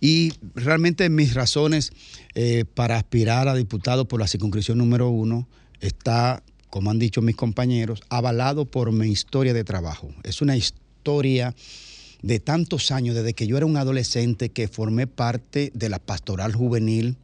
Y 0.00 0.32
realmente 0.54 1.08
mis 1.08 1.34
razones 1.34 1.92
eh, 2.34 2.64
para 2.74 2.96
aspirar 2.96 3.48
a 3.48 3.54
diputado 3.54 4.06
por 4.06 4.20
la 4.20 4.28
circunscripción 4.28 4.78
número 4.78 5.08
uno 5.08 5.48
está, 5.80 6.42
como 6.70 6.90
han 6.90 6.98
dicho 6.98 7.22
mis 7.22 7.36
compañeros, 7.36 8.02
avalado 8.08 8.64
por 8.64 8.92
mi 8.92 9.08
historia 9.08 9.54
de 9.54 9.64
trabajo. 9.64 10.10
Es 10.22 10.42
una 10.42 10.56
historia 10.56 11.54
de 12.22 12.40
tantos 12.40 12.90
años, 12.90 13.14
desde 13.14 13.34
que 13.34 13.46
yo 13.46 13.56
era 13.56 13.66
un 13.66 13.76
adolescente 13.76 14.50
que 14.50 14.68
formé 14.68 15.06
parte 15.06 15.70
de 15.74 15.88
la 15.88 15.98
pastoral 15.98 16.54
juvenil, 16.54 17.16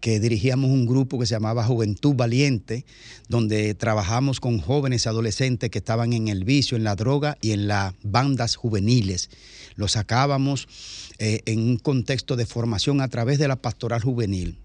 que 0.00 0.20
dirigíamos 0.20 0.70
un 0.70 0.86
grupo 0.86 1.18
que 1.18 1.26
se 1.26 1.34
llamaba 1.34 1.64
Juventud 1.64 2.14
Valiente, 2.14 2.84
donde 3.28 3.74
trabajamos 3.74 4.40
con 4.40 4.60
jóvenes 4.60 5.06
adolescentes 5.06 5.70
que 5.70 5.78
estaban 5.78 6.12
en 6.12 6.28
el 6.28 6.44
vicio, 6.44 6.76
en 6.76 6.84
la 6.84 6.94
droga 6.94 7.36
y 7.40 7.50
en 7.50 7.68
las 7.68 7.94
bandas 8.02 8.56
juveniles. 8.56 9.28
Los 9.74 9.92
sacábamos 9.92 10.68
eh, 11.18 11.40
en 11.46 11.60
un 11.60 11.78
contexto 11.78 12.36
de 12.36 12.46
formación 12.46 13.00
a 13.00 13.08
través 13.08 13.38
de 13.38 13.48
la 13.48 13.56
pastoral 13.56 14.02
juvenil 14.02 14.58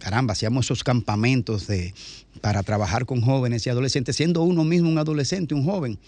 caramba, 0.00 0.32
hacíamos 0.32 0.66
esos 0.66 0.82
campamentos 0.82 1.66
de, 1.68 1.94
para 2.40 2.62
trabajar 2.64 3.06
con 3.06 3.20
jóvenes 3.20 3.64
y 3.66 3.70
adolescentes, 3.70 4.16
siendo 4.16 4.42
uno 4.42 4.64
mismo 4.64 4.88
un 4.88 4.98
adolescente, 4.98 5.54
un 5.54 5.64
joven, 5.64 5.98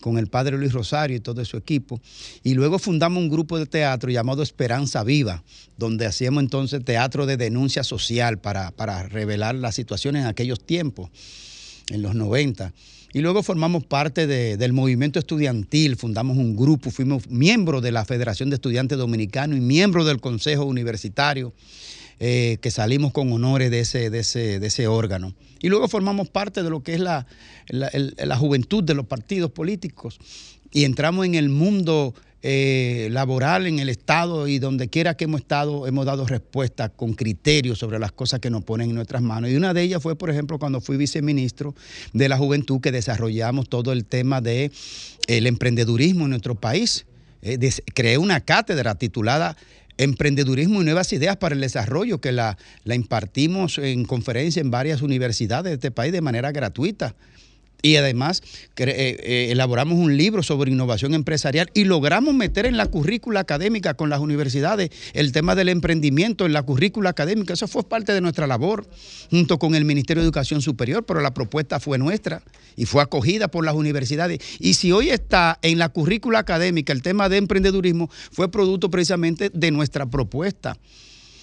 con 0.00 0.18
el 0.18 0.26
padre 0.26 0.58
Luis 0.58 0.72
Rosario 0.72 1.16
y 1.16 1.20
todo 1.20 1.42
su 1.44 1.56
equipo. 1.56 2.00
Y 2.44 2.54
luego 2.54 2.78
fundamos 2.78 3.22
un 3.22 3.30
grupo 3.30 3.58
de 3.58 3.66
teatro 3.66 4.10
llamado 4.10 4.42
Esperanza 4.42 5.02
Viva, 5.04 5.42
donde 5.78 6.04
hacíamos 6.04 6.42
entonces 6.42 6.84
teatro 6.84 7.24
de 7.24 7.36
denuncia 7.36 7.82
social 7.84 8.38
para, 8.38 8.70
para 8.72 9.04
revelar 9.04 9.54
las 9.54 9.74
situaciones 9.74 10.22
en 10.22 10.28
aquellos 10.28 10.60
tiempos, 10.64 11.08
en 11.90 12.02
los 12.02 12.14
90. 12.14 12.72
Y 13.14 13.20
luego 13.20 13.42
formamos 13.42 13.84
parte 13.84 14.26
de- 14.26 14.58
del 14.58 14.74
movimiento 14.74 15.18
estudiantil, 15.18 15.96
fundamos 15.96 16.36
un 16.36 16.54
grupo, 16.56 16.90
fuimos 16.90 17.26
miembros 17.30 17.82
de 17.82 17.90
la 17.90 18.04
Federación 18.04 18.50
de 18.50 18.56
Estudiantes 18.56 18.98
Dominicanos 18.98 19.56
y 19.56 19.62
miembros 19.62 20.04
del 20.06 20.20
Consejo 20.20 20.64
Universitario 20.66 21.54
eh, 22.20 22.58
que 22.60 22.70
salimos 22.70 23.12
con 23.12 23.32
honores 23.32 23.70
de 23.70 23.80
ese, 23.80 24.10
de, 24.10 24.20
ese, 24.20 24.60
de 24.60 24.66
ese 24.66 24.86
órgano. 24.86 25.34
Y 25.60 25.68
luego 25.68 25.88
formamos 25.88 26.28
parte 26.28 26.62
de 26.62 26.70
lo 26.70 26.82
que 26.82 26.94
es 26.94 27.00
la, 27.00 27.26
la, 27.68 27.90
la 27.92 28.36
juventud 28.36 28.84
de 28.84 28.94
los 28.94 29.06
partidos 29.06 29.50
políticos 29.50 30.18
y 30.70 30.84
entramos 30.84 31.26
en 31.26 31.34
el 31.34 31.48
mundo 31.48 32.14
eh, 32.40 33.08
laboral, 33.10 33.66
en 33.66 33.80
el 33.80 33.88
Estado 33.88 34.46
y 34.46 34.60
donde 34.60 34.86
quiera 34.86 35.16
que 35.16 35.24
hemos 35.24 35.40
estado, 35.40 35.88
hemos 35.88 36.06
dado 36.06 36.24
respuesta 36.24 36.88
con 36.88 37.14
criterios 37.14 37.80
sobre 37.80 37.98
las 37.98 38.12
cosas 38.12 38.38
que 38.38 38.48
nos 38.48 38.62
ponen 38.62 38.90
en 38.90 38.94
nuestras 38.94 39.22
manos. 39.22 39.50
Y 39.50 39.56
una 39.56 39.74
de 39.74 39.82
ellas 39.82 40.00
fue, 40.00 40.14
por 40.14 40.30
ejemplo, 40.30 40.56
cuando 40.60 40.80
fui 40.80 40.96
viceministro 40.96 41.74
de 42.12 42.28
la 42.28 42.38
Juventud, 42.38 42.80
que 42.80 42.92
desarrollamos 42.92 43.68
todo 43.68 43.92
el 43.92 44.04
tema 44.04 44.40
de 44.40 44.70
el 45.26 45.48
emprendedurismo 45.48 46.24
en 46.24 46.30
nuestro 46.30 46.54
país. 46.54 47.06
Eh, 47.42 47.58
creé 47.92 48.18
una 48.18 48.40
cátedra 48.40 48.94
titulada 48.94 49.56
Emprendedurismo 49.98 50.80
y 50.80 50.84
Nuevas 50.84 51.12
Ideas 51.12 51.36
para 51.36 51.54
el 51.54 51.60
Desarrollo, 51.60 52.20
que 52.20 52.32
la, 52.32 52.56
la 52.84 52.94
impartimos 52.94 53.78
en 53.78 54.04
conferencia 54.04 54.60
en 54.60 54.70
varias 54.70 55.02
universidades 55.02 55.70
de 55.70 55.74
este 55.74 55.90
país 55.90 56.12
de 56.12 56.20
manera 56.20 56.52
gratuita. 56.52 57.14
Y 57.80 57.94
además 57.96 58.42
eh, 58.76 58.84
eh, 58.86 59.48
elaboramos 59.50 59.98
un 59.98 60.16
libro 60.16 60.42
sobre 60.42 60.72
innovación 60.72 61.14
empresarial 61.14 61.70
y 61.74 61.84
logramos 61.84 62.34
meter 62.34 62.66
en 62.66 62.76
la 62.76 62.86
currícula 62.86 63.40
académica 63.40 63.94
con 63.94 64.10
las 64.10 64.18
universidades 64.18 64.90
el 65.12 65.30
tema 65.30 65.54
del 65.54 65.68
emprendimiento 65.68 66.44
en 66.44 66.52
la 66.52 66.62
currícula 66.62 67.10
académica. 67.10 67.54
Eso 67.54 67.68
fue 67.68 67.88
parte 67.88 68.12
de 68.12 68.20
nuestra 68.20 68.48
labor 68.48 68.88
junto 69.30 69.60
con 69.60 69.76
el 69.76 69.84
Ministerio 69.84 70.22
de 70.22 70.26
Educación 70.26 70.60
Superior, 70.60 71.04
pero 71.04 71.20
la 71.20 71.34
propuesta 71.34 71.78
fue 71.78 71.98
nuestra 71.98 72.42
y 72.74 72.84
fue 72.84 73.00
acogida 73.00 73.46
por 73.46 73.64
las 73.64 73.74
universidades. 73.74 74.40
Y 74.58 74.74
si 74.74 74.90
hoy 74.90 75.10
está 75.10 75.60
en 75.62 75.78
la 75.78 75.88
currícula 75.88 76.40
académica 76.40 76.92
el 76.92 77.02
tema 77.02 77.28
de 77.28 77.36
emprendedurismo, 77.36 78.10
fue 78.32 78.50
producto 78.50 78.90
precisamente 78.90 79.50
de 79.52 79.70
nuestra 79.70 80.06
propuesta. 80.06 80.76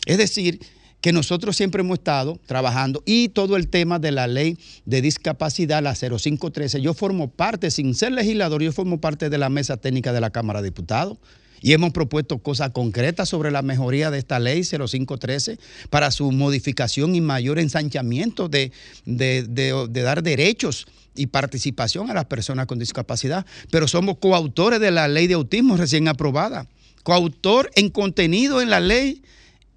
Es 0.05 0.17
decir, 0.17 0.59
que 1.05 1.11
nosotros 1.13 1.55
siempre 1.55 1.81
hemos 1.81 1.99
estado 1.99 2.39
trabajando 2.47 3.03
y 3.05 3.29
todo 3.29 3.57
el 3.57 3.67
tema 3.67 3.99
de 3.99 4.11
la 4.11 4.25
ley 4.25 4.57
de 4.85 5.03
discapacidad, 5.03 5.83
la 5.83 5.93
0513, 5.93 6.81
yo 6.81 6.95
formo 6.95 7.29
parte, 7.29 7.69
sin 7.69 7.93
ser 7.93 8.11
legislador, 8.11 8.63
yo 8.63 8.71
formo 8.71 8.99
parte 8.99 9.29
de 9.29 9.37
la 9.37 9.49
mesa 9.49 9.77
técnica 9.77 10.13
de 10.13 10.19
la 10.21 10.31
Cámara 10.31 10.63
de 10.63 10.69
Diputados. 10.69 11.19
Y 11.61 11.73
hemos 11.73 11.93
propuesto 11.93 12.39
cosas 12.39 12.71
concretas 12.71 13.29
sobre 13.29 13.51
la 13.51 13.61
mejoría 13.61 14.09
de 14.09 14.17
esta 14.17 14.39
ley 14.39 14.63
0513 14.63 15.59
para 15.91 16.09
su 16.09 16.31
modificación 16.31 17.13
y 17.13 17.21
mayor 17.21 17.59
ensanchamiento 17.59 18.49
de, 18.49 18.71
de- 19.05 19.43
de- 19.47 19.85
de 19.87 20.01
dar 20.01 20.23
derechos 20.23 20.87
y 21.15 21.27
participación 21.27 22.09
a 22.09 22.15
las 22.15 22.25
personas 22.25 22.65
con 22.65 22.79
discapacidad. 22.79 23.45
Pero 23.69 23.87
somos 23.87 24.17
coautores 24.17 24.79
de 24.79 24.89
la 24.89 25.07
ley 25.07 25.27
de 25.27 25.35
autismo 25.35 25.77
recién 25.77 26.07
aprobada. 26.07 26.65
Coautor 27.03 27.69
en 27.75 27.91
contenido 27.91 28.59
en 28.59 28.71
la 28.71 28.79
ley 28.79 29.21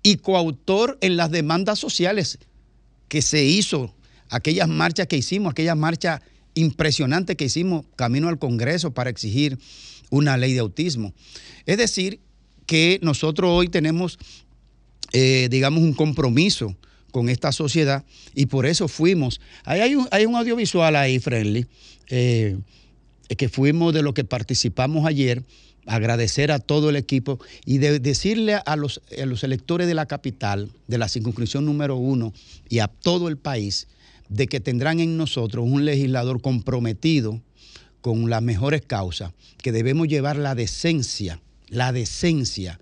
y 0.08 0.16
coautor 0.16 0.96
en 1.02 1.18
las 1.18 1.30
demandas 1.30 1.78
sociales 1.78 2.38
que 3.08 3.20
se 3.20 3.44
hizo, 3.44 3.94
aquellas 4.30 4.66
marchas 4.66 5.06
que 5.06 5.18
hicimos, 5.18 5.50
aquellas 5.50 5.76
marchas 5.76 6.22
impresionantes 6.54 7.36
que 7.36 7.44
hicimos 7.44 7.84
camino 7.94 8.28
al 8.28 8.38
Congreso 8.38 8.94
para 8.94 9.10
exigir 9.10 9.58
una 10.08 10.38
ley 10.38 10.54
de 10.54 10.60
autismo. 10.60 11.12
Es 11.66 11.76
decir, 11.76 12.20
que 12.64 12.98
nosotros 13.02 13.50
hoy 13.50 13.68
tenemos, 13.68 14.18
eh, 15.12 15.48
digamos, 15.50 15.82
un 15.82 15.92
compromiso 15.92 16.74
con 17.12 17.28
esta 17.28 17.52
sociedad 17.52 18.06
y 18.34 18.46
por 18.46 18.64
eso 18.64 18.88
fuimos. 18.88 19.42
Ahí 19.64 19.80
hay 20.10 20.24
un, 20.24 20.36
audiovisual 20.36 20.96
ahí, 20.96 21.18
Friendly, 21.18 21.66
eh, 22.08 22.56
que 23.36 23.50
fuimos 23.50 23.92
de 23.92 24.00
lo 24.00 24.14
que 24.14 24.24
participamos 24.24 25.06
ayer, 25.06 25.44
agradecer 25.88 26.52
a 26.52 26.58
todo 26.58 26.90
el 26.90 26.96
equipo 26.96 27.40
y 27.64 27.78
de 27.78 27.98
decirle 27.98 28.60
a 28.64 28.76
los, 28.76 29.00
a 29.20 29.26
los 29.26 29.42
electores 29.42 29.88
de 29.88 29.94
la 29.94 30.06
capital, 30.06 30.70
de 30.86 30.98
la 30.98 31.08
circunscripción 31.08 31.64
número 31.64 31.96
uno 31.96 32.32
y 32.68 32.78
a 32.78 32.88
todo 32.88 33.28
el 33.28 33.38
país, 33.38 33.88
de 34.28 34.46
que 34.46 34.60
tendrán 34.60 35.00
en 35.00 35.16
nosotros 35.16 35.64
un 35.66 35.84
legislador 35.84 36.40
comprometido 36.40 37.40
con 38.00 38.30
las 38.30 38.42
mejores 38.42 38.82
causas, 38.82 39.32
que 39.62 39.72
debemos 39.72 40.08
llevar 40.08 40.36
la 40.36 40.54
decencia, 40.54 41.40
la 41.68 41.92
decencia, 41.92 42.78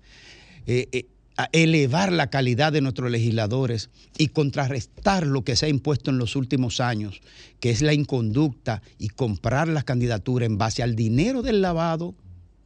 eh, 0.67 0.89
eh, 0.91 1.05
a 1.37 1.49
elevar 1.51 2.11
la 2.11 2.29
calidad 2.29 2.73
de 2.73 2.81
nuestros 2.81 3.11
legisladores 3.11 3.89
y 4.17 4.29
contrarrestar 4.29 5.25
lo 5.25 5.43
que 5.43 5.55
se 5.55 5.67
ha 5.67 5.69
impuesto 5.69 6.09
en 6.09 6.17
los 6.17 6.35
últimos 6.35 6.81
años, 6.81 7.21
que 7.59 7.69
es 7.69 7.81
la 7.81 7.93
inconducta 7.93 8.81
y 8.97 9.09
comprar 9.09 9.67
las 9.67 9.83
candidaturas 9.83 10.47
en 10.47 10.57
base 10.57 10.81
al 10.81 10.95
dinero 10.95 11.43
del 11.43 11.61
lavado, 11.61 12.15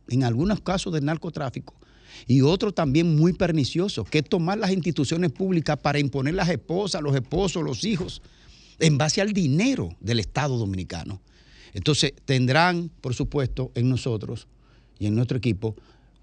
en 0.09 0.23
algunos 0.23 0.61
casos 0.61 0.93
del 0.93 1.05
narcotráfico, 1.05 1.75
y 2.27 2.41
otro 2.41 2.73
también 2.73 3.15
muy 3.15 3.33
pernicioso, 3.33 4.03
que 4.03 4.19
es 4.19 4.29
tomar 4.29 4.57
las 4.57 4.71
instituciones 4.71 5.31
públicas 5.31 5.77
para 5.77 5.99
imponer 5.99 6.33
las 6.33 6.49
esposas, 6.49 7.01
los 7.01 7.15
esposos, 7.15 7.63
los 7.63 7.83
hijos, 7.83 8.21
en 8.79 8.97
base 8.97 9.21
al 9.21 9.33
dinero 9.33 9.95
del 9.99 10.19
Estado 10.19 10.57
dominicano. 10.57 11.21
Entonces 11.73 12.13
tendrán, 12.25 12.89
por 13.01 13.13
supuesto, 13.13 13.71
en 13.75 13.89
nosotros 13.89 14.47
y 14.99 15.07
en 15.07 15.15
nuestro 15.15 15.37
equipo 15.37 15.75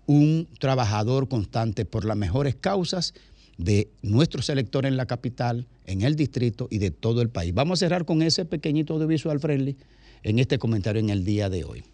un 0.07 0.49
trabajador 0.59 1.29
constante 1.29 1.85
por 1.85 2.05
las 2.05 2.17
mejores 2.17 2.55
causas 2.55 3.15
de 3.59 3.91
nuestros 4.03 4.49
electores 4.49 4.91
en 4.91 4.97
la 4.97 5.07
capital, 5.07 5.67
en 5.85 6.03
el 6.03 6.17
distrito 6.17 6.69
y 6.71 6.79
de 6.79 6.91
todo 6.91 7.23
el 7.23 7.29
país. 7.29 7.53
Vamos 7.53 7.79
a 7.79 7.87
cerrar 7.87 8.05
con 8.05 8.23
ese 8.23 8.45
pequeñito 8.45 8.95
audiovisual 8.95 9.41
friendly 9.41 9.77
en 10.23 10.39
este 10.39 10.59
comentario 10.59 11.01
en 11.01 11.11
el 11.11 11.25
día 11.25 11.49
de 11.49 11.65
hoy. 11.65 11.85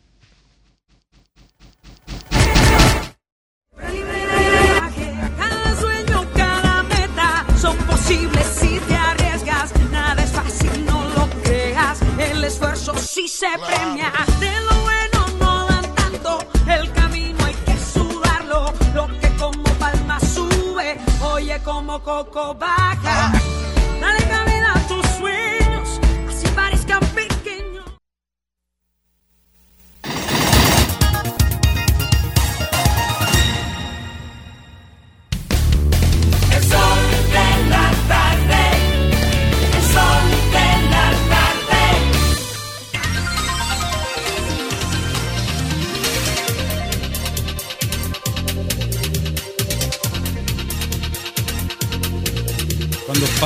Esfuerzo 12.85 13.03
sí 13.03 13.29
se 13.29 13.47
premia. 13.67 14.13
De 14.39 14.61
lo 14.61 14.75
bueno 14.83 15.27
no 15.41 15.67
dan 15.67 15.95
tanto. 15.95 16.39
El 16.69 16.93
camino 16.93 17.43
hay 17.47 17.55
que 17.55 17.79
sudarlo. 17.79 18.75
Lo 18.95 19.07
que 19.21 19.35
como 19.37 19.63
palma 19.79 20.21
sube, 20.21 20.99
oye 21.23 21.63
como 21.63 22.03
coco 22.03 22.55
baja. 22.55 23.33
Dale 24.01 24.29
cabida 24.29 24.73
a 24.75 24.87
tus 24.87 25.07
sueños, 25.19 25.54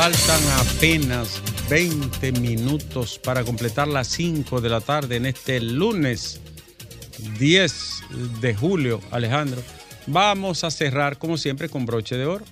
faltan 0.00 0.40
apenas 0.60 1.42
20 1.68 2.30
minutos 2.38 3.18
para 3.18 3.42
completar 3.42 3.88
las 3.88 4.06
5 4.06 4.60
de 4.60 4.68
la 4.68 4.80
tarde 4.80 5.16
en 5.16 5.26
este 5.26 5.60
lunes 5.60 6.40
10 7.40 8.02
de 8.40 8.54
julio, 8.54 9.00
Alejandro, 9.10 9.60
vamos 10.06 10.62
a 10.62 10.70
cerrar 10.70 11.18
como 11.18 11.36
siempre 11.36 11.68
con 11.68 11.84
broche 11.84 12.16
de 12.16 12.26
oro. 12.26 12.44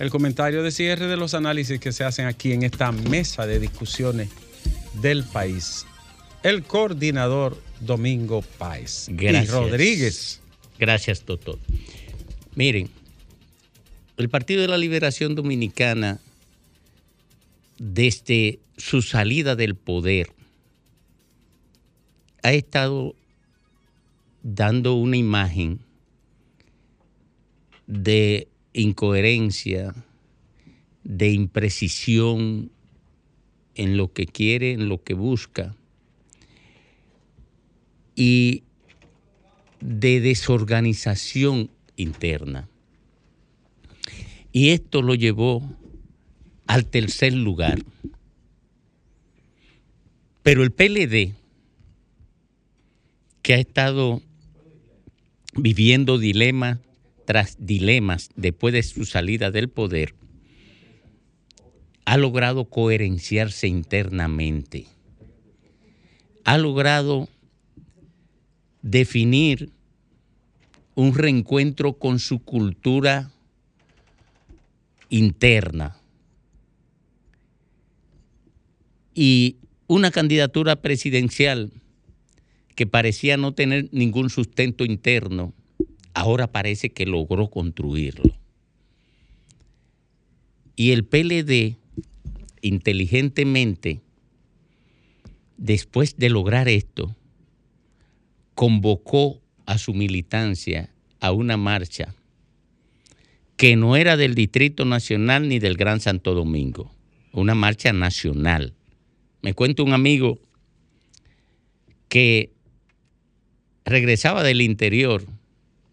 El 0.00 0.10
comentario 0.10 0.64
de 0.64 0.72
cierre 0.72 1.06
de 1.06 1.16
los 1.16 1.34
análisis 1.34 1.78
que 1.78 1.92
se 1.92 2.02
hacen 2.02 2.26
aquí 2.26 2.50
en 2.52 2.64
esta 2.64 2.90
mesa 2.90 3.46
de 3.46 3.60
discusiones 3.60 4.30
del 4.94 5.22
país. 5.22 5.86
El 6.42 6.64
coordinador 6.64 7.62
Domingo 7.78 8.42
Páez 8.58 9.06
Gracias. 9.10 9.44
y 9.44 9.52
Rodríguez. 9.52 10.40
Gracias, 10.80 11.24
doctor. 11.24 11.60
Miren, 12.56 12.90
el 14.16 14.28
Partido 14.28 14.62
de 14.62 14.68
la 14.68 14.78
Liberación 14.78 15.36
Dominicana, 15.36 16.18
desde 17.82 18.60
su 18.76 19.02
salida 19.02 19.56
del 19.56 19.74
poder, 19.74 20.30
ha 22.44 22.52
estado 22.52 23.16
dando 24.44 24.94
una 24.94 25.16
imagen 25.16 25.80
de 27.88 28.46
incoherencia, 28.72 29.96
de 31.02 31.32
imprecisión 31.32 32.70
en 33.74 33.96
lo 33.96 34.12
que 34.12 34.26
quiere, 34.26 34.74
en 34.74 34.88
lo 34.88 35.02
que 35.02 35.14
busca, 35.14 35.74
y 38.14 38.62
de 39.80 40.20
desorganización 40.20 41.68
interna. 41.96 42.68
Y 44.52 44.68
esto 44.68 45.02
lo 45.02 45.16
llevó 45.16 45.81
al 46.66 46.86
tercer 46.86 47.32
lugar. 47.32 47.82
Pero 50.42 50.62
el 50.62 50.72
PLD, 50.72 51.34
que 53.42 53.54
ha 53.54 53.58
estado 53.58 54.22
viviendo 55.54 56.18
dilemas 56.18 56.78
tras 57.24 57.56
dilemas 57.58 58.30
después 58.36 58.74
de 58.74 58.82
su 58.82 59.04
salida 59.04 59.50
del 59.50 59.68
poder, 59.68 60.14
ha 62.04 62.16
logrado 62.16 62.64
coherenciarse 62.64 63.68
internamente. 63.68 64.86
Ha 66.44 66.58
logrado 66.58 67.28
definir 68.82 69.70
un 70.96 71.14
reencuentro 71.14 71.94
con 71.94 72.18
su 72.18 72.40
cultura 72.40 73.30
interna 75.08 76.01
y 79.14 79.56
una 79.86 80.10
candidatura 80.10 80.76
presidencial 80.76 81.70
que 82.74 82.86
parecía 82.86 83.36
no 83.36 83.52
tener 83.52 83.88
ningún 83.92 84.30
sustento 84.30 84.84
interno, 84.84 85.52
ahora 86.14 86.46
parece 86.46 86.90
que 86.90 87.06
logró 87.06 87.48
construirlo. 87.48 88.34
Y 90.76 90.92
el 90.92 91.04
PLD, 91.04 91.76
inteligentemente, 92.62 94.00
después 95.58 96.16
de 96.16 96.30
lograr 96.30 96.68
esto, 96.68 97.14
convocó 98.54 99.40
a 99.66 99.78
su 99.78 99.94
militancia 99.94 100.90
a 101.20 101.32
una 101.32 101.56
marcha 101.56 102.14
que 103.56 103.76
no 103.76 103.96
era 103.96 104.16
del 104.16 104.34
Distrito 104.34 104.84
Nacional 104.84 105.48
ni 105.48 105.58
del 105.58 105.76
Gran 105.76 106.00
Santo 106.00 106.34
Domingo, 106.34 106.92
una 107.32 107.54
marcha 107.54 107.92
nacional. 107.92 108.74
Me 109.42 109.54
cuenta 109.54 109.82
un 109.82 109.92
amigo 109.92 110.38
que 112.08 112.52
regresaba 113.84 114.42
del 114.42 114.60
interior 114.60 115.24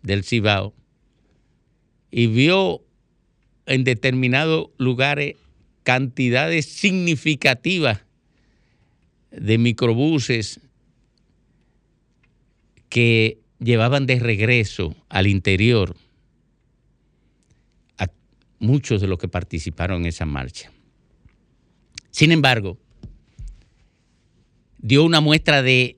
del 0.03 0.23
Cibao 0.23 0.73
y 2.11 2.27
vio 2.27 2.83
en 3.65 3.83
determinados 3.83 4.69
lugares 4.77 5.35
cantidades 5.83 6.65
significativas 6.65 8.03
de 9.31 9.57
microbuses 9.57 10.59
que 12.89 13.39
llevaban 13.59 14.05
de 14.05 14.19
regreso 14.19 14.95
al 15.09 15.27
interior 15.27 15.95
a 17.97 18.07
muchos 18.59 19.01
de 19.01 19.07
los 19.07 19.19
que 19.19 19.27
participaron 19.27 20.01
en 20.01 20.07
esa 20.07 20.25
marcha. 20.25 20.71
Sin 22.11 22.31
embargo, 22.31 22.77
dio 24.79 25.03
una 25.03 25.21
muestra 25.21 25.61
de 25.61 25.97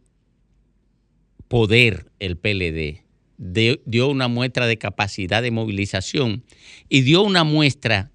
poder 1.47 2.11
el 2.19 2.37
PLD, 2.37 3.03
dio 3.37 4.07
una 4.09 4.27
muestra 4.27 4.67
de 4.67 4.77
capacidad 4.77 5.41
de 5.41 5.51
movilización 5.51 6.43
y 6.89 7.01
dio 7.01 7.21
una 7.23 7.43
muestra 7.43 8.11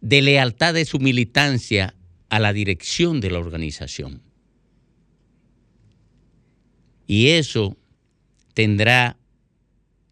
de 0.00 0.22
lealtad 0.22 0.74
de 0.74 0.84
su 0.84 0.98
militancia 0.98 1.94
a 2.28 2.38
la 2.38 2.52
dirección 2.52 3.20
de 3.20 3.30
la 3.30 3.38
organización. 3.38 4.22
Y 7.06 7.28
eso 7.28 7.76
tendrá 8.54 9.16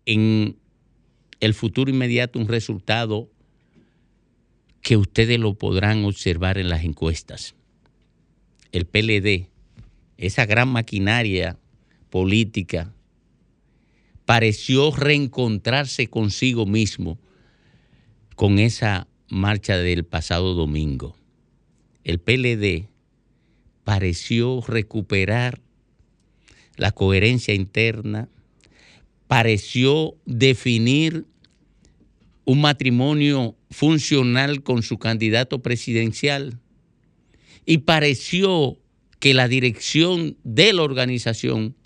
en 0.07 0.57
el 1.41 1.55
futuro 1.55 1.91
inmediato 1.91 2.39
un 2.39 2.49
resultado 2.49 3.31
que 4.81 4.97
ustedes 4.97 5.39
lo 5.39 5.55
podrán 5.55 6.05
observar 6.05 6.59
en 6.59 6.71
las 6.71 6.85
encuestas. 6.85 7.55
El 8.73 8.87
PLD, 8.87 9.49
esa 10.17 10.47
gran 10.47 10.69
maquinaria 10.69 11.59
política, 12.11 12.93
pareció 14.25 14.91
reencontrarse 14.91 16.09
consigo 16.09 16.67
mismo 16.67 17.19
con 18.35 18.59
esa 18.59 19.09
marcha 19.29 19.77
del 19.77 20.05
pasado 20.05 20.55
domingo. 20.55 21.17
El 22.05 22.19
PLD 22.21 22.89
pareció 23.85 24.63
recuperar 24.67 25.61
la 26.77 26.93
coherencia 26.93 27.55
interna, 27.55 28.29
pareció 29.27 30.17
definir 30.27 31.25
un 32.45 32.61
matrimonio 32.61 33.57
funcional 33.71 34.63
con 34.63 34.83
su 34.83 34.99
candidato 34.99 35.63
presidencial 35.63 36.61
y 37.67 37.79
pareció 37.79 38.79
que 39.19 39.35
la 39.35 39.49
dirección 39.49 40.39
de 40.45 40.73
la 40.73 40.83
organización 40.83 41.77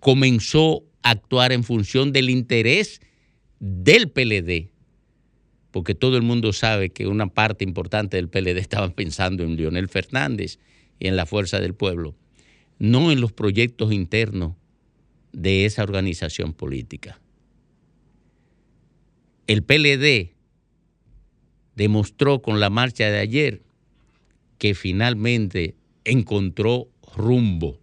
comenzó 0.00 0.82
a 1.02 1.10
actuar 1.10 1.52
en 1.52 1.62
función 1.62 2.12
del 2.12 2.28
interés 2.28 3.00
del 3.60 4.10
PLD, 4.10 4.70
porque 5.70 5.94
todo 5.94 6.16
el 6.16 6.22
mundo 6.22 6.52
sabe 6.52 6.90
que 6.90 7.06
una 7.06 7.28
parte 7.28 7.64
importante 7.64 8.16
del 8.16 8.28
PLD 8.28 8.58
estaba 8.58 8.90
pensando 8.90 9.44
en 9.44 9.56
Leonel 9.56 9.88
Fernández 9.88 10.58
y 10.98 11.06
en 11.06 11.16
la 11.16 11.26
fuerza 11.26 11.60
del 11.60 11.74
pueblo, 11.74 12.16
no 12.78 13.12
en 13.12 13.20
los 13.20 13.32
proyectos 13.32 13.92
internos 13.92 14.54
de 15.32 15.64
esa 15.64 15.84
organización 15.84 16.52
política. 16.54 17.20
El 19.46 19.62
PLD 19.62 20.34
demostró 21.76 22.42
con 22.42 22.58
la 22.58 22.68
marcha 22.68 23.10
de 23.10 23.18
ayer 23.18 23.62
que 24.60 24.74
finalmente 24.74 25.74
encontró 26.04 26.90
rumbo, 27.16 27.80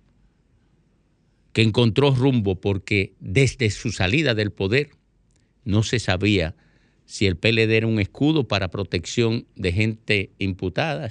que 1.51 1.63
encontró 1.63 2.11
rumbo 2.11 2.61
porque 2.61 3.13
desde 3.19 3.71
su 3.71 3.91
salida 3.91 4.35
del 4.35 4.51
poder 4.51 4.91
no 5.65 5.81
se 5.81 5.97
sabía 5.97 6.55
si 7.05 7.25
el 7.25 7.35
PLD 7.35 7.71
era 7.71 7.87
un 7.87 7.99
escudo 7.99 8.47
para 8.47 8.69
protección 8.69 9.47
de 9.55 9.71
gente 9.71 10.29
imputada, 10.37 11.09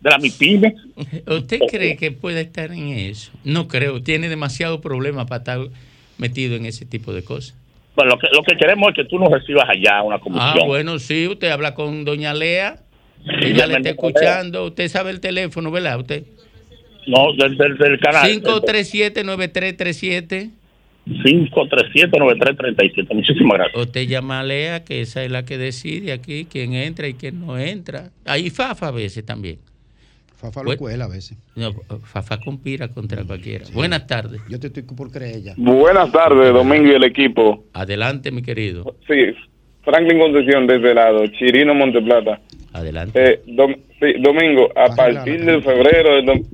de 0.00 0.10
la 0.10 0.18
MIPYME. 0.18 0.74
¿Usted 1.26 1.60
cree 1.70 1.96
que 1.96 2.10
puede 2.10 2.40
estar 2.42 2.72
en 2.72 2.88
eso? 2.88 3.32
No 3.44 3.68
creo, 3.68 4.02
tiene 4.02 4.28
demasiado 4.28 4.80
problema 4.80 5.26
para 5.26 5.38
estar 5.40 5.58
metido 6.20 6.54
en 6.56 6.66
ese 6.66 6.86
tipo 6.86 7.12
de 7.12 7.24
cosas. 7.24 7.56
Bueno, 7.96 8.12
lo 8.12 8.18
que, 8.18 8.28
lo 8.32 8.42
que 8.44 8.56
queremos 8.56 8.90
es 8.90 8.94
que 8.96 9.04
tú 9.04 9.18
nos 9.18 9.30
recibas 9.32 9.68
allá 9.68 10.00
una 10.02 10.16
Ah, 10.16 10.20
comisión. 10.20 10.66
bueno, 10.68 10.98
sí, 11.00 11.26
usted 11.26 11.50
habla 11.50 11.74
con 11.74 12.04
doña 12.04 12.32
Lea, 12.34 12.78
ella 13.42 13.66
le 13.66 13.76
está 13.78 13.90
escuchando, 13.90 14.66
usted 14.66 14.88
sabe 14.88 15.10
el 15.10 15.20
teléfono, 15.20 15.70
¿verdad? 15.70 15.98
Usted. 15.98 16.22
No, 17.06 17.32
del, 17.36 17.56
del, 17.56 17.76
del 17.78 17.98
canal. 17.98 18.30
537-9337. 18.30 20.50
537-9337. 21.06 23.14
Muchísimas 23.14 23.58
gracias. 23.58 23.86
Usted 23.86 24.06
llama 24.06 24.40
a 24.40 24.44
Lea, 24.44 24.84
que 24.84 25.00
esa 25.00 25.24
es 25.24 25.30
la 25.30 25.44
que 25.44 25.58
decide 25.58 26.12
aquí 26.12 26.46
quién 26.50 26.74
entra 26.74 27.08
y 27.08 27.14
quién 27.14 27.44
no 27.44 27.58
entra. 27.58 28.10
Ahí 28.26 28.50
Fafa 28.50 28.88
a 28.88 28.92
veces 28.92 29.24
también. 29.24 29.58
Fafa 30.40 30.60
lo 30.60 30.66
Bueno. 30.66 30.78
cuela 30.78 31.04
a 31.04 31.08
veces. 31.08 31.36
No, 31.54 31.72
Fafa 32.04 32.38
conspira 32.38 32.88
contra 32.88 33.22
cualquiera. 33.24 33.64
Buenas 33.74 34.06
tardes. 34.06 34.40
Yo 34.48 34.58
te 34.58 34.68
estoy 34.68 34.82
por 34.84 35.10
creer 35.10 35.42
ya. 35.42 35.54
Buenas 35.56 36.10
tardes, 36.12 36.52
Domingo 36.52 36.86
y 36.90 36.94
el 36.94 37.04
equipo. 37.04 37.64
Adelante, 37.74 38.30
mi 38.30 38.42
querido. 38.42 38.96
Sí, 39.06 39.34
Franklin 39.84 40.18
Concepción 40.18 40.66
de 40.66 40.76
este 40.76 40.94
lado, 40.94 41.26
Chirino 41.38 41.74
Monteplata. 41.74 42.40
Adelante. 42.72 43.22
Eh, 43.32 43.40
dom- 43.48 43.76
sí, 44.00 44.14
Domingo, 44.20 44.70
a 44.76 44.94
partir 44.94 45.44
de 45.44 45.60
febrero, 45.60 46.14
del 46.16 46.24
dom- 46.26 46.46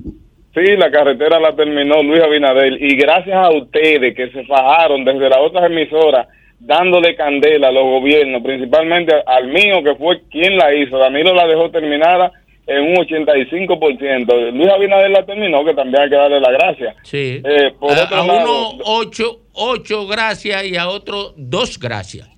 sí, 0.55 0.75
la 0.77 0.91
carretera 0.91 1.39
la 1.39 1.55
terminó 1.55 2.01
Luis 2.03 2.21
Abinadel 2.21 2.81
y 2.83 2.95
gracias 2.97 3.35
a 3.37 3.51
ustedes 3.51 4.15
que 4.15 4.31
se 4.31 4.43
fajaron 4.45 5.05
desde 5.05 5.29
las 5.29 5.39
otras 5.39 5.69
emisoras 5.71 6.27
dándole 6.59 7.15
candela 7.15 7.67
a 7.67 7.71
los 7.71 7.83
gobiernos, 7.83 8.41
principalmente 8.41 9.13
al 9.27 9.47
mío 9.47 9.83
que 9.83 9.95
fue 9.95 10.21
quien 10.31 10.57
la 10.57 10.73
hizo. 10.73 10.97
Danilo 10.97 11.33
la 11.35 11.45
dejó 11.47 11.69
terminada 11.69 12.31
en 12.67 12.83
un 12.83 12.95
85%. 12.97 14.51
Luis 14.51 14.69
Abinadel 14.69 15.13
la 15.13 15.25
terminó, 15.25 15.63
que 15.65 15.73
también 15.73 16.03
hay 16.03 16.09
que 16.09 16.15
darle 16.15 16.39
la 16.39 16.51
gracia. 16.51 16.95
Sí. 17.03 17.41
Eh, 17.43 17.71
por 17.79 17.91
a, 17.97 18.03
otro 18.03 18.21
a 18.21 18.25
lado, 18.27 18.69
uno 18.71 18.83
ocho, 18.85 19.39
ocho 19.53 20.05
gracias 20.07 20.63
y 20.65 20.75
a 20.75 20.87
otro 20.89 21.33
dos 21.37 21.79
gracias. 21.79 22.29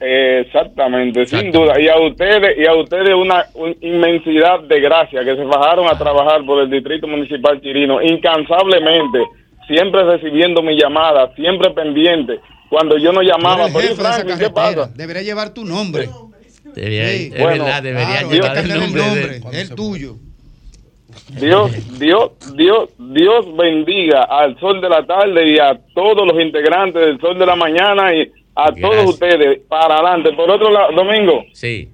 Eh, 0.00 0.44
Exactamente, 0.46 1.24
sin 1.26 1.50
duda. 1.50 1.80
Y 1.80 1.88
a 1.88 1.98
ustedes, 1.98 2.58
y 2.58 2.66
a 2.66 2.74
ustedes 2.74 3.14
una, 3.14 3.46
un- 3.54 3.76
inmensidad 3.80 4.60
de 4.60 4.80
gracias 4.80 5.24
que 5.24 5.34
se 5.34 5.44
bajaron 5.44 5.86
a 5.88 5.96
trabajar 5.98 6.44
por 6.44 6.62
el 6.62 6.70
Distrito 6.70 7.06
Municipal 7.08 7.60
Chirino 7.62 8.02
incansablemente, 8.02 9.18
siempre 9.66 10.04
recibiendo 10.04 10.62
mi 10.62 10.76
llamada, 10.76 11.34
siempre 11.34 11.70
pendiente. 11.70 12.38
Cuando 12.68 12.96
yo 12.98 13.12
no 13.12 13.22
llamaba, 13.22 13.66
pero 13.74 13.94
Franklin, 13.94 14.38
¿qué 14.38 14.50
pasa? 14.50 14.90
Debería 14.94 15.22
llevar 15.22 15.52
tu 15.54 15.64
nombre. 15.64 16.08
Debería- 16.74 17.08
Sí. 17.08 17.30
es 17.34 17.46
verdad, 17.46 17.82
debería 17.82 18.06
Claro, 18.20 18.30
llevar 18.30 18.58
el 18.58 18.68
nombre, 18.68 19.02
de- 19.02 19.40
nombre, 19.40 19.60
el 19.60 19.74
tuyo. 19.74 20.14
Dios, 21.40 21.98
Dios, 21.98 22.30
Dios, 22.56 22.88
Dios 22.98 23.56
bendiga 23.56 24.22
al 24.24 24.58
sol 24.58 24.80
de 24.80 24.88
la 24.88 25.04
tarde 25.06 25.46
y 25.50 25.58
a 25.58 25.78
todos 25.94 26.26
los 26.26 26.40
integrantes 26.42 27.00
del 27.04 27.20
sol 27.20 27.38
de 27.38 27.46
la 27.46 27.56
mañana 27.56 28.14
y 28.14 28.30
a 28.54 28.72
todos 28.72 29.06
ustedes 29.06 29.60
para 29.68 29.94
adelante. 29.96 30.32
Por 30.32 30.50
otro 30.50 30.70
lado, 30.70 30.92
Domingo. 30.92 31.44
Sí. 31.52 31.88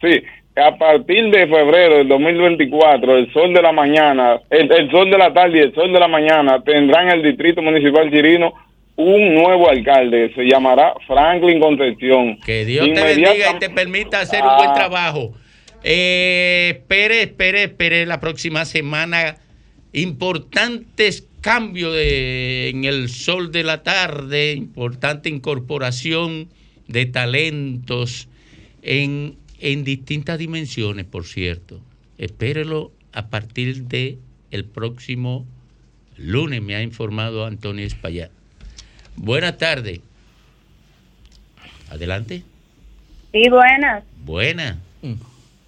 Sí, 0.00 0.22
a 0.56 0.76
partir 0.76 1.30
de 1.30 1.46
febrero 1.46 1.96
del 1.96 2.08
2024, 2.08 3.16
el 3.16 3.32
sol 3.32 3.52
de 3.54 3.62
la 3.62 3.72
mañana, 3.72 4.40
el, 4.50 4.70
el 4.70 4.90
sol 4.90 5.10
de 5.10 5.18
la 5.18 5.32
tarde 5.32 5.58
y 5.58 5.62
el 5.62 5.74
sol 5.74 5.92
de 5.92 5.98
la 6.00 6.08
mañana 6.08 6.62
tendrán 6.62 7.08
en 7.08 7.14
el 7.16 7.22
Distrito 7.22 7.62
Municipal 7.62 8.10
Chirino 8.10 8.52
un 8.96 9.34
nuevo 9.34 9.68
alcalde. 9.68 10.32
Se 10.34 10.44
llamará 10.44 10.94
Franklin 11.06 11.60
Concepción. 11.60 12.38
Que 12.44 12.64
Dios 12.64 12.86
te 12.92 13.02
bendiga 13.02 13.56
y 13.56 13.58
te 13.58 13.70
permita 13.70 14.20
hacer 14.20 14.42
un 14.42 14.56
buen 14.56 14.72
trabajo. 14.74 15.32
Eh, 15.82 16.74
espere, 16.78 17.22
espere, 17.22 17.64
espere 17.64 18.06
la 18.06 18.20
próxima 18.20 18.64
semana. 18.64 19.36
Importantes 19.92 21.26
cambios 21.40 21.92
de- 21.94 22.68
en 22.70 22.84
el 22.84 23.08
sol 23.08 23.52
de 23.52 23.64
la 23.64 23.82
tarde, 23.82 24.52
importante 24.54 25.28
incorporación 25.28 26.48
de 26.88 27.06
talentos 27.06 28.28
en, 28.82 29.36
en 29.60 29.84
distintas 29.84 30.38
dimensiones, 30.38 31.04
por 31.04 31.24
cierto. 31.26 31.80
Espérelo 32.18 32.92
a 33.12 33.28
partir 33.28 33.84
de 33.84 34.18
el 34.50 34.64
próximo 34.64 35.44
lunes, 36.16 36.62
me 36.62 36.76
ha 36.76 36.82
informado 36.82 37.44
Antonio 37.44 37.84
Espaillat. 37.84 38.30
Buenas 39.16 39.56
tardes. 39.58 40.00
Adelante. 41.90 42.42
Sí, 43.32 43.48
buenas. 43.48 44.04
Buena. 44.24 44.78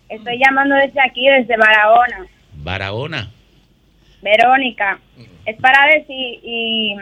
Estoy 0.09 0.39
llamando 0.39 0.77
desde 0.77 1.01
aquí, 1.01 1.27
desde 1.29 1.57
Barahona. 1.57 2.27
Barahona. 2.55 3.31
Verónica. 4.23 4.99
Es 5.45 5.57
para 5.61 5.87
decir, 5.95 6.41
y 6.43 6.97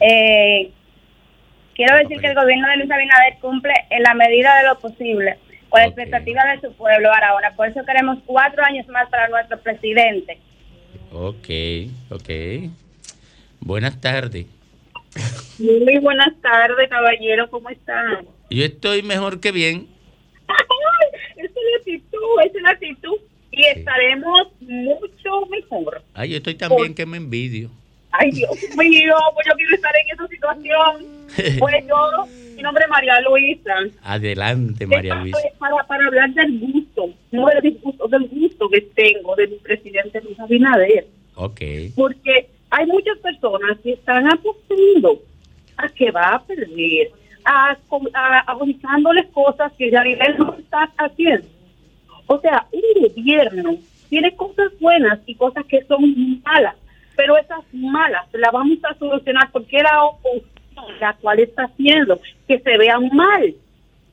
eh, 0.00 0.70
quiero 1.74 1.96
decir 1.96 2.20
que 2.20 2.26
el 2.28 2.34
gobierno 2.34 2.68
de 2.68 2.76
Luis 2.78 2.90
Abinader 2.90 3.38
cumple 3.40 3.74
en 3.90 4.02
la 4.02 4.14
medida 4.14 4.56
de 4.58 4.64
lo 4.64 4.78
posible 4.78 5.38
con 5.68 5.80
la 5.80 5.86
expectativa 5.86 6.42
de 6.44 6.60
su 6.60 6.72
pueblo, 6.74 7.08
Barahona. 7.08 7.54
Por 7.54 7.68
eso 7.68 7.84
queremos 7.84 8.18
cuatro 8.24 8.64
años 8.64 8.86
más 8.88 9.08
para 9.08 9.28
nuestro 9.28 9.58
presidente. 9.60 10.38
Ok, 11.12 11.48
ok. 12.10 12.70
Buenas 13.60 14.00
tardes. 14.00 14.46
Muy 15.58 15.98
buenas 15.98 16.34
tardes, 16.42 16.88
caballero. 16.88 17.48
¿Cómo 17.50 17.70
están? 17.70 18.26
Yo 18.50 18.64
estoy 18.64 19.02
mejor 19.02 19.40
que 19.40 19.52
bien. 19.52 19.88
Esa 21.36 21.44
es 21.44 21.50
la 21.54 21.76
actitud, 21.78 22.40
esa 22.44 22.56
es 22.58 22.62
la 22.62 22.70
actitud. 22.70 23.16
Y 23.50 23.64
estaremos 23.64 24.48
mucho 24.60 25.46
mejor. 25.50 26.02
Ay, 26.12 26.30
yo 26.30 26.36
estoy 26.36 26.56
tan 26.56 26.76
bien 26.76 26.94
que 26.94 27.06
me 27.06 27.16
envidio. 27.16 27.70
Ay, 28.12 28.30
Dios 28.32 28.50
mío, 28.76 29.14
pues 29.34 29.46
yo 29.46 29.54
quiero 29.56 29.74
estar 29.74 29.92
en 29.96 30.14
esa 30.14 30.28
situación. 30.28 31.16
Pues 31.58 31.86
yo, 31.86 31.96
mi 32.54 32.62
nombre 32.62 32.84
es 32.84 32.88
María 32.88 33.20
Luisa. 33.20 33.74
Adelante, 34.02 34.86
María 34.86 35.16
Luisa. 35.16 35.38
Para, 35.58 35.76
para 35.86 36.06
hablar 36.06 36.30
del 36.32 36.60
gusto, 36.60 37.10
no 37.30 37.46
del 37.48 37.60
disgusto, 37.60 38.08
del 38.08 38.26
gusto 38.28 38.68
que 38.70 38.80
tengo 38.80 39.36
de 39.36 39.48
mi 39.48 39.56
presidente 39.56 40.22
Luis 40.22 40.38
Abinader. 40.40 41.06
Ok. 41.34 41.60
Porque 41.94 42.48
hay 42.70 42.86
muchas 42.86 43.18
personas 43.18 43.76
que 43.82 43.92
están 43.92 44.26
apostando 44.32 45.20
a 45.76 45.88
que 45.88 46.10
va 46.10 46.34
a 46.34 46.42
perder, 46.42 47.10
a, 47.44 47.72
a, 47.72 48.56
cosas 49.32 49.72
que 49.78 49.90
ya 49.90 50.02
no 50.38 50.54
está 50.54 50.90
haciendo. 50.98 51.46
O 52.26 52.38
sea, 52.40 52.66
un 52.72 53.02
gobierno 53.02 53.76
tiene 54.08 54.34
cosas 54.34 54.72
buenas 54.80 55.20
y 55.26 55.34
cosas 55.34 55.64
que 55.66 55.84
son 55.84 56.42
malas, 56.42 56.74
pero 57.14 57.36
esas 57.36 57.62
malas 57.72 58.26
las 58.32 58.52
vamos 58.52 58.78
a 58.84 58.94
solucionar 58.94 59.50
porque 59.52 59.82
la 59.82 60.04
oposición 60.04 60.56
la 61.00 61.14
cual 61.14 61.40
está 61.40 61.64
haciendo 61.64 62.20
que 62.46 62.58
se 62.58 62.76
vean 62.76 63.08
mal. 63.12 63.54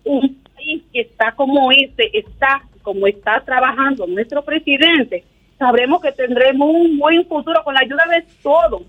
Un 0.04 0.42
país 0.56 0.84
que 0.92 1.02
está 1.02 1.32
como 1.34 1.72
este, 1.72 2.18
está 2.18 2.64
como 2.82 3.08
está 3.08 3.40
trabajando 3.42 4.06
nuestro 4.08 4.44
presidente, 4.44 5.24
sabremos 5.58 6.02
que 6.02 6.12
tendremos 6.12 6.70
un 6.70 6.98
buen 6.98 7.26
futuro 7.26 7.64
con 7.64 7.74
la 7.74 7.80
ayuda 7.80 8.04
de 8.12 8.26
todos. 8.42 8.82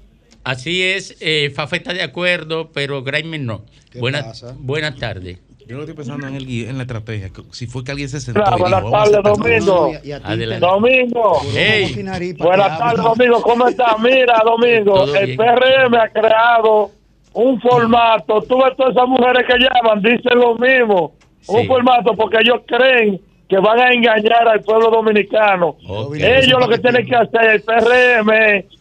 Así 0.44 0.82
es, 0.82 1.16
eh, 1.20 1.50
Fafa 1.54 1.76
está 1.76 1.92
de 1.94 2.02
acuerdo, 2.02 2.70
pero 2.72 3.02
Graimer 3.02 3.40
no. 3.40 3.62
Buenas, 3.98 4.44
buenas 4.58 4.96
tardes. 4.96 5.38
Yo 5.66 5.76
no 5.76 5.82
estoy 5.82 5.96
pensando 5.96 6.28
en, 6.28 6.34
el, 6.34 6.46
en 6.46 6.76
la 6.76 6.82
estrategia. 6.82 7.30
Si 7.52 7.66
fue 7.66 7.82
que 7.82 7.92
alguien 7.92 8.10
se 8.10 8.20
sentó 8.20 8.44
dijo, 8.44 8.58
buenas 8.58 8.90
tardes. 8.90 9.22
Domingo. 9.22 9.92
Adelante. 10.22 10.66
Domingo. 10.66 11.40
Hey. 11.54 12.34
Buenas 12.38 12.78
tardes, 12.78 13.02
Domingo. 13.02 13.40
¿Cómo 13.40 13.68
estás? 13.68 13.98
Mira, 14.00 14.42
Domingo, 14.44 15.14
el 15.14 15.26
bien. 15.26 15.38
PRM 15.38 15.94
ha 15.94 16.08
creado 16.10 16.90
un 17.32 17.58
formato. 17.62 18.42
Tú 18.42 18.58
ves 18.62 18.76
todas 18.76 18.92
esas 18.92 19.08
mujeres 19.08 19.46
que 19.46 19.58
llaman, 19.58 20.02
dicen 20.02 20.38
lo 20.38 20.58
mismo. 20.58 21.14
Un 21.46 21.66
formato 21.66 22.14
porque 22.14 22.38
ellos 22.40 22.60
creen 22.66 23.20
que 23.54 23.60
van 23.60 23.78
a 23.78 23.92
engañar 23.92 24.48
al 24.48 24.60
pueblo 24.62 24.90
dominicano. 24.90 25.76
Ellos 26.18 26.58
lo 26.60 26.68
que 26.68 26.78
tienen 26.78 27.06
que 27.06 27.14
hacer, 27.14 27.50
el 27.50 27.62
PRM, 27.62 28.30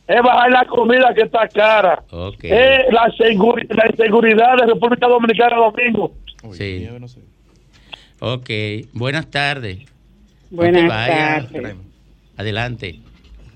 es 0.08 0.22
bajar 0.24 0.50
la 0.52 0.66
comida 0.66 1.14
que 1.14 1.22
está 1.22 1.48
cara. 1.48 2.02
Es 2.42 2.92
la, 2.92 3.06
seguri- 3.20 3.68
la 3.70 3.86
inseguridad 3.88 4.58
de 4.58 4.66
República 4.74 5.08
Dominicana 5.08 5.58
domingo. 5.58 6.12
Sí. 6.54 6.90
Ok, 8.20 8.50
buenas 8.94 9.30
tardes. 9.30 9.80
Buenas 10.50 10.88
tardes. 10.88 11.76
Adelante. 12.38 12.94
Sí, 12.94 13.04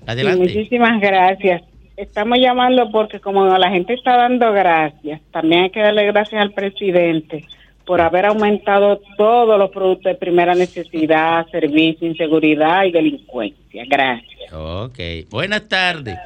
Adelante. 0.06 0.38
muchísimas 0.40 1.00
gracias. 1.00 1.62
Estamos 1.96 2.38
llamando 2.38 2.90
porque 2.92 3.18
como 3.18 3.44
la 3.58 3.70
gente 3.70 3.94
está 3.94 4.16
dando 4.16 4.52
gracias, 4.52 5.20
también 5.32 5.64
hay 5.64 5.70
que 5.70 5.80
darle 5.80 6.06
gracias 6.06 6.40
al 6.40 6.52
presidente 6.52 7.44
por 7.88 8.02
haber 8.02 8.26
aumentado 8.26 9.00
todos 9.16 9.58
los 9.58 9.70
productos 9.70 10.12
de 10.12 10.14
primera 10.14 10.54
necesidad, 10.54 11.46
servicio, 11.50 12.06
inseguridad 12.06 12.84
y 12.84 12.92
delincuencia. 12.92 13.82
Gracias. 13.88 14.52
Ok, 14.52 14.98
buenas 15.30 15.66
tardes. 15.68 16.18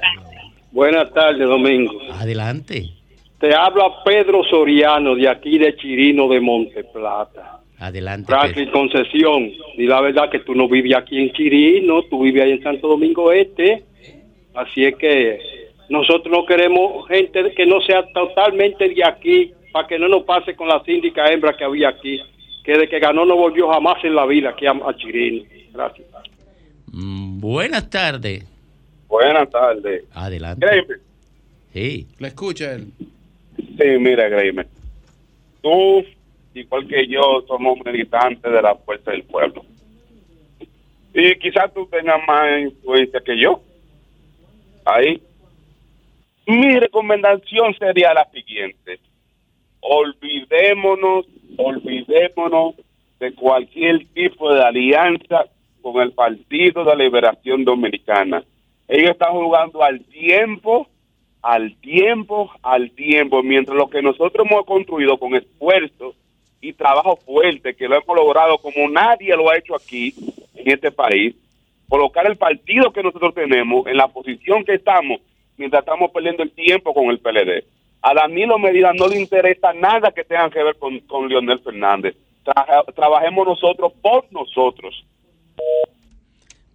Buenas 0.72 1.12
tardes, 1.12 1.46
Domingo. 1.46 1.92
Adelante. 2.14 2.88
Te 3.38 3.54
habla 3.54 3.84
Pedro 4.04 4.42
Soriano 4.42 5.14
de 5.14 5.28
aquí 5.28 5.56
de 5.56 5.76
Chirino 5.76 6.26
de 6.26 6.40
Monteplata. 6.40 7.60
Adelante. 7.78 8.26
Franklin 8.26 8.70
Concesión. 8.72 9.52
Y 9.78 9.86
la 9.86 10.00
verdad 10.00 10.30
que 10.30 10.40
tú 10.40 10.56
no 10.56 10.68
vives 10.68 10.96
aquí 10.96 11.16
en 11.20 11.32
Chirino, 11.32 12.02
tú 12.10 12.24
vives 12.24 12.42
ahí 12.42 12.50
en 12.52 12.62
Santo 12.64 12.88
Domingo 12.88 13.30
Este. 13.30 13.84
Así 14.52 14.84
es 14.84 14.96
que 14.96 15.38
nosotros 15.88 16.26
no 16.28 16.44
queremos 16.44 17.06
gente 17.06 17.52
que 17.54 17.66
no 17.66 17.80
sea 17.82 18.04
totalmente 18.12 18.88
de 18.88 19.04
aquí, 19.04 19.52
para 19.72 19.88
que 19.88 19.98
no 19.98 20.08
nos 20.08 20.24
pase 20.24 20.54
con 20.54 20.68
la 20.68 20.82
síndica 20.84 21.26
hembra 21.32 21.56
que 21.56 21.64
había 21.64 21.88
aquí, 21.88 22.20
que 22.62 22.78
de 22.78 22.88
que 22.88 23.00
ganó 23.00 23.24
no 23.24 23.36
volvió 23.36 23.68
jamás 23.68 24.04
en 24.04 24.14
la 24.14 24.26
vida 24.26 24.50
aquí 24.50 24.66
a, 24.66 24.72
a 24.72 24.96
Chirino. 24.96 25.44
Gracias. 25.72 26.06
Mm, 26.92 27.40
Buenas 27.40 27.88
tardes. 27.90 28.44
Buenas 29.08 29.50
tardes. 29.50 30.04
Adelante. 30.14 30.64
Graeme. 30.64 30.94
Sí. 31.72 32.06
¿Le 32.18 32.28
escucha 32.28 32.74
él? 32.74 32.88
Sí, 33.56 33.88
mira, 33.98 34.28
Graeme. 34.28 34.66
Tú, 35.62 36.04
igual 36.54 36.86
que 36.86 37.06
yo, 37.06 37.42
somos 37.46 37.78
militantes 37.84 38.50
de 38.50 38.62
la 38.62 38.74
Fuerza 38.74 39.10
del 39.10 39.22
Pueblo. 39.24 39.64
Y 41.14 41.34
quizás 41.36 41.72
tú 41.74 41.86
tengas 41.90 42.20
más 42.26 42.60
influencia 42.60 43.20
que 43.20 43.40
yo. 43.40 43.60
Ahí. 44.84 45.22
Mi 46.46 46.78
recomendación 46.78 47.74
sería 47.78 48.14
la 48.14 48.28
siguiente. 48.30 48.98
Olvidémonos, 49.82 51.26
olvidémonos 51.58 52.76
de 53.18 53.34
cualquier 53.34 54.06
tipo 54.14 54.52
de 54.54 54.62
alianza 54.62 55.44
con 55.82 56.00
el 56.00 56.12
Partido 56.12 56.84
de 56.84 56.96
Liberación 56.96 57.64
Dominicana. 57.64 58.44
Ellos 58.86 59.10
están 59.10 59.32
jugando 59.32 59.82
al 59.82 60.00
tiempo, 60.04 60.86
al 61.42 61.74
tiempo, 61.76 62.50
al 62.62 62.92
tiempo, 62.92 63.42
mientras 63.42 63.76
lo 63.76 63.90
que 63.90 64.02
nosotros 64.02 64.46
hemos 64.48 64.64
construido 64.64 65.18
con 65.18 65.34
esfuerzo 65.34 66.14
y 66.60 66.72
trabajo 66.72 67.16
fuerte, 67.16 67.74
que 67.74 67.88
lo 67.88 67.96
hemos 67.96 68.16
logrado 68.16 68.58
como 68.58 68.88
nadie 68.88 69.36
lo 69.36 69.50
ha 69.50 69.58
hecho 69.58 69.74
aquí, 69.74 70.14
en 70.54 70.70
este 70.70 70.92
país, 70.92 71.34
colocar 71.88 72.24
el 72.26 72.36
partido 72.36 72.92
que 72.92 73.02
nosotros 73.02 73.34
tenemos 73.34 73.86
en 73.88 73.96
la 73.96 74.06
posición 74.06 74.64
que 74.64 74.74
estamos, 74.74 75.20
mientras 75.56 75.82
estamos 75.82 76.12
perdiendo 76.12 76.44
el 76.44 76.52
tiempo 76.52 76.94
con 76.94 77.06
el 77.06 77.18
PLD. 77.18 77.64
A 78.02 78.14
Danilo 78.14 78.58
Medina 78.58 78.92
no 78.92 79.06
le 79.06 79.20
interesa 79.20 79.72
nada 79.72 80.10
que 80.10 80.24
tenga 80.24 80.50
que 80.50 80.62
ver 80.62 80.76
con, 80.76 80.98
con 81.00 81.28
Leonel 81.28 81.60
Fernández. 81.60 82.16
Traja- 82.44 82.82
trabajemos 82.94 83.46
nosotros 83.46 83.92
por 84.02 84.24
nosotros. 84.32 85.04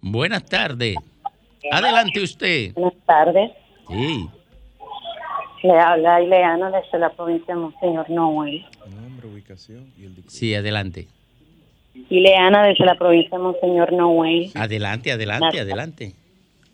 Buenas 0.00 0.44
tardes. 0.46 0.96
Adelante 1.70 2.22
usted. 2.22 2.72
Buenas 2.74 2.94
tardes. 3.04 3.50
Sí. 3.88 4.28
Le 5.64 5.72
habla 5.78 6.22
Ileana 6.22 6.70
desde 6.70 6.98
la 6.98 7.10
provincia 7.10 7.54
de 7.54 7.60
Monseñor 7.60 8.08
Noel. 8.08 8.64
Sí, 10.28 10.54
adelante. 10.54 11.08
Ileana 12.08 12.62
desde 12.68 12.84
la 12.86 12.94
provincia 12.94 13.36
de 13.36 13.42
Monseñor 13.42 13.92
Noel. 13.92 14.50
Adelante, 14.54 15.10
adelante, 15.12 15.60
adelante. 15.60 16.12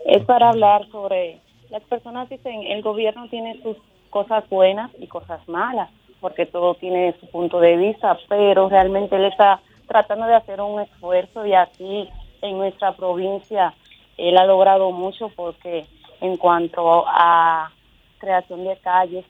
Es 0.06 0.22
para 0.26 0.50
hablar 0.50 0.86
sobre, 0.90 1.38
las 1.70 1.82
personas 1.84 2.28
dicen, 2.28 2.62
el 2.68 2.82
gobierno 2.82 3.26
tiene 3.30 3.58
sus 3.62 3.78
cosas 4.14 4.48
buenas 4.48 4.92
y 5.00 5.08
cosas 5.08 5.40
malas, 5.48 5.90
porque 6.20 6.46
todo 6.46 6.76
tiene 6.76 7.16
su 7.18 7.26
punto 7.26 7.58
de 7.58 7.76
vista, 7.76 8.16
pero 8.28 8.68
realmente 8.68 9.16
él 9.16 9.24
está 9.24 9.60
tratando 9.88 10.26
de 10.26 10.36
hacer 10.36 10.60
un 10.60 10.80
esfuerzo 10.80 11.44
y 11.44 11.52
aquí 11.52 12.08
en 12.40 12.56
nuestra 12.56 12.92
provincia 12.92 13.74
él 14.16 14.38
ha 14.38 14.46
logrado 14.46 14.92
mucho 14.92 15.30
porque 15.34 15.86
en 16.20 16.36
cuanto 16.36 17.04
a 17.08 17.72
creación 18.18 18.62
de 18.62 18.76
calles, 18.76 19.24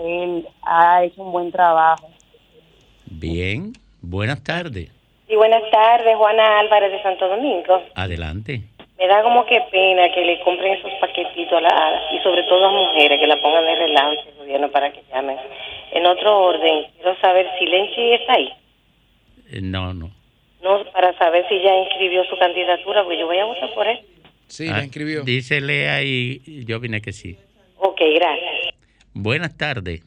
él 0.00 0.48
ha 0.62 1.04
hecho 1.04 1.22
un 1.22 1.30
buen 1.30 1.52
trabajo. 1.52 2.08
Bien. 3.04 3.74
Buenas 4.00 4.42
tardes. 4.42 4.90
Y 5.28 5.36
buenas 5.36 5.62
tardes, 5.70 6.16
Juana 6.16 6.60
Álvarez 6.60 6.92
de 6.92 7.02
Santo 7.02 7.28
Domingo. 7.28 7.78
Adelante. 7.94 8.62
Me 8.98 9.08
da 9.08 9.22
como 9.22 9.44
que 9.46 9.60
pena 9.72 10.08
que 10.14 10.20
le 10.24 10.40
compren 10.40 10.74
esos 10.74 10.92
paquetitos 11.00 11.52
a 11.52 11.60
la, 11.60 12.02
y 12.12 12.22
sobre 12.22 12.42
todo 12.44 12.64
a 12.66 12.70
mujeres 12.70 13.18
que 13.18 13.26
la 13.26 13.40
pongan 13.40 13.64
de 13.64 13.74
relajo 13.74 14.12
ese 14.12 14.32
gobierno 14.38 14.70
para 14.70 14.92
que 14.92 15.02
llamen. 15.12 15.36
En 15.92 16.06
otro 16.06 16.38
orden, 16.42 16.86
quiero 16.96 17.18
saber 17.20 17.46
si 17.58 17.66
Lenchi 17.66 18.12
está 18.12 18.34
ahí. 18.34 18.52
Eh, 19.52 19.60
No, 19.62 19.92
no. 19.92 20.10
No, 20.62 20.82
para 20.92 21.12
saber 21.18 21.44
si 21.48 21.60
ya 21.60 21.74
inscribió 21.76 22.24
su 22.24 22.38
candidatura, 22.38 23.02
porque 23.02 23.18
yo 23.18 23.26
voy 23.26 23.38
a 23.38 23.44
votar 23.44 23.68
por 23.74 23.86
él. 23.86 23.98
Sí, 24.46 24.66
Ah, 24.70 24.78
la 24.78 24.84
inscribió. 24.84 25.22
Dísele 25.22 25.90
ahí, 25.90 26.40
yo 26.66 26.80
vine 26.80 27.00
que 27.02 27.12
sí. 27.12 27.36
Ok, 27.78 28.00
gracias. 28.14 28.74
Buenas 29.12 29.56
tardes. 29.58 30.02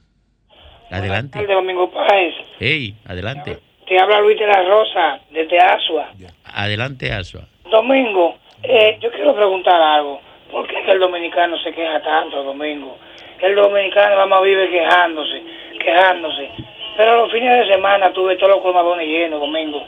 Adelante. 0.89 1.45
de 1.45 1.53
Domingo 1.53 1.91
Páez. 1.91 2.33
Hey, 2.59 2.95
adelante. 3.05 3.57
Te 3.87 3.99
habla 3.99 4.19
Luis 4.21 4.39
de 4.39 4.47
la 4.47 4.63
Rosa, 4.63 5.19
desde 5.31 5.59
Asua. 5.59 6.09
Adelante, 6.45 7.11
Asua. 7.11 7.47
Domingo, 7.69 8.35
eh, 8.63 8.97
yo 9.01 9.11
quiero 9.11 9.35
preguntar 9.35 9.81
algo. 9.81 10.21
¿Por 10.51 10.67
qué 10.67 10.79
el 10.87 10.99
dominicano 10.99 11.57
se 11.59 11.73
queja 11.73 12.01
tanto, 12.01 12.43
Domingo? 12.43 12.97
El 13.41 13.55
dominicano 13.55 14.15
nada 14.15 14.25
más 14.25 14.41
vive 14.41 14.69
quejándose, 14.69 15.43
quejándose. 15.79 16.49
Pero 16.95 17.17
los 17.17 17.31
fines 17.31 17.59
de 17.59 17.73
semana 17.73 18.11
tuve 18.11 18.35
todos 18.37 18.53
los 18.53 18.61
comadones 18.61 19.07
llenos, 19.07 19.39
Domingo. 19.39 19.83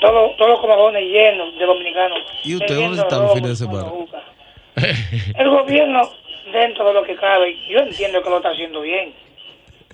Todos, 0.00 0.36
todos 0.36 0.50
los 0.52 0.60
comadones 0.60 1.02
llenos 1.04 1.56
de 1.56 1.66
dominicanos. 1.66 2.18
¿Y 2.44 2.56
usted 2.56 2.74
dónde 2.74 3.02
está 3.02 3.18
los 3.18 3.34
fines 3.34 3.58
de 3.58 3.66
semana? 3.66 3.92
El 5.38 5.50
gobierno, 5.50 6.08
dentro 6.52 6.86
de 6.86 6.94
lo 6.94 7.02
que 7.04 7.16
cabe, 7.16 7.56
yo 7.68 7.80
entiendo 7.80 8.22
que 8.22 8.30
lo 8.30 8.36
está 8.38 8.50
haciendo 8.50 8.80
bien. 8.80 9.12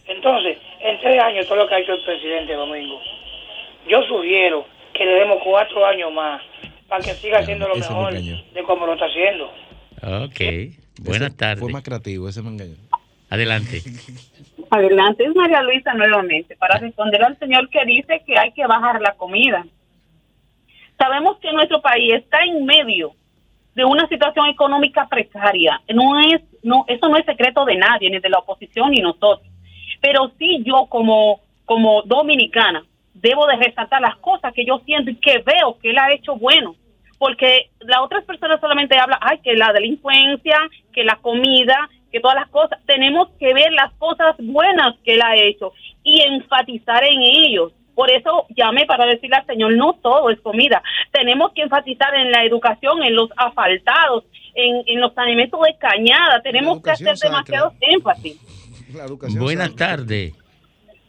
Entonces, 0.06 0.58
en 0.80 0.98
tres 1.00 1.22
años, 1.22 1.46
todo 1.46 1.56
lo 1.56 1.66
que 1.66 1.74
ha 1.74 1.78
hecho 1.78 1.94
el 1.94 2.02
presidente 2.02 2.54
Domingo, 2.54 3.00
yo 3.88 4.02
sugiero 4.02 4.66
que 4.92 5.04
le 5.04 5.12
demos 5.12 5.38
cuatro 5.42 5.84
años 5.86 6.12
más 6.12 6.42
para 6.94 7.04
que 7.04 7.14
siga 7.14 7.38
haciendo 7.40 7.66
lo 7.66 7.74
me 7.74 7.80
mejor 7.80 8.14
engañó. 8.14 8.44
de 8.52 8.62
como 8.62 8.86
lo 8.86 8.94
está 8.94 9.06
haciendo. 9.06 9.46
Ok. 10.24 10.76
Buenas 11.00 11.28
Ese 11.28 11.36
tardes. 11.36 11.60
Fue 11.60 11.72
más 11.72 11.82
creativo, 11.82 12.28
ese 12.28 12.40
me 12.42 12.50
engañó. 12.50 12.76
Adelante. 13.30 13.82
Adelante, 14.70 15.24
es 15.24 15.34
María 15.34 15.62
Luisa 15.62 15.92
nuevamente 15.94 16.56
para 16.56 16.78
responder 16.78 17.24
al 17.24 17.38
señor 17.38 17.68
que 17.68 17.84
dice 17.84 18.22
que 18.24 18.38
hay 18.38 18.52
que 18.52 18.66
bajar 18.66 19.00
la 19.00 19.12
comida. 19.14 19.66
Sabemos 20.96 21.38
que 21.38 21.52
nuestro 21.52 21.82
país 21.82 22.14
está 22.14 22.44
en 22.44 22.64
medio 22.64 23.12
de 23.74 23.84
una 23.84 24.06
situación 24.08 24.46
económica 24.46 25.08
precaria. 25.08 25.80
No 25.92 26.20
es, 26.20 26.42
no, 26.62 26.84
eso 26.86 27.08
no 27.08 27.16
es 27.16 27.24
secreto 27.24 27.64
de 27.64 27.76
nadie, 27.76 28.08
ni 28.08 28.20
de 28.20 28.28
la 28.28 28.38
oposición 28.38 28.92
ni 28.92 29.00
nosotros. 29.00 29.48
Pero 30.00 30.30
sí 30.38 30.62
yo 30.64 30.86
como, 30.86 31.40
como 31.64 32.02
dominicana 32.02 32.84
debo 33.14 33.46
de 33.46 33.56
resaltar 33.56 34.00
las 34.00 34.16
cosas 34.16 34.52
que 34.52 34.64
yo 34.64 34.80
siento 34.84 35.10
y 35.10 35.16
que 35.16 35.38
veo 35.38 35.78
que 35.80 35.90
él 35.90 35.98
ha 35.98 36.12
hecho 36.12 36.36
bueno. 36.36 36.76
Porque 37.24 37.70
las 37.80 38.02
otras 38.02 38.22
personas 38.26 38.60
solamente 38.60 38.98
hablan, 38.98 39.18
ay, 39.22 39.38
que 39.42 39.54
la 39.54 39.72
delincuencia, 39.72 40.58
que 40.92 41.04
la 41.04 41.16
comida, 41.22 41.88
que 42.12 42.20
todas 42.20 42.36
las 42.36 42.50
cosas. 42.50 42.78
Tenemos 42.84 43.30
que 43.40 43.54
ver 43.54 43.72
las 43.72 43.94
cosas 43.94 44.36
buenas 44.38 44.94
que 45.02 45.14
él 45.14 45.22
ha 45.22 45.34
hecho 45.34 45.72
y 46.02 46.20
enfatizar 46.20 47.02
en 47.02 47.22
ellos. 47.22 47.72
Por 47.94 48.10
eso 48.10 48.44
llamé 48.54 48.84
para 48.84 49.06
decirle 49.06 49.36
al 49.36 49.46
Señor, 49.46 49.74
no 49.74 49.94
todo 50.02 50.28
es 50.28 50.38
comida. 50.42 50.82
Tenemos 51.12 51.52
que 51.54 51.62
enfatizar 51.62 52.14
en 52.14 52.30
la 52.30 52.44
educación, 52.44 53.02
en 53.02 53.14
los 53.14 53.30
asfaltados, 53.38 54.24
en, 54.54 54.82
en 54.86 55.00
los 55.00 55.16
alimentos 55.16 55.58
de 55.62 55.78
cañada. 55.78 56.42
Tenemos 56.42 56.82
que 56.82 56.90
hacer 56.90 57.16
demasiado 57.16 57.72
énfasis. 57.80 58.38
Buenas 59.38 59.74
tardes. 59.74 60.34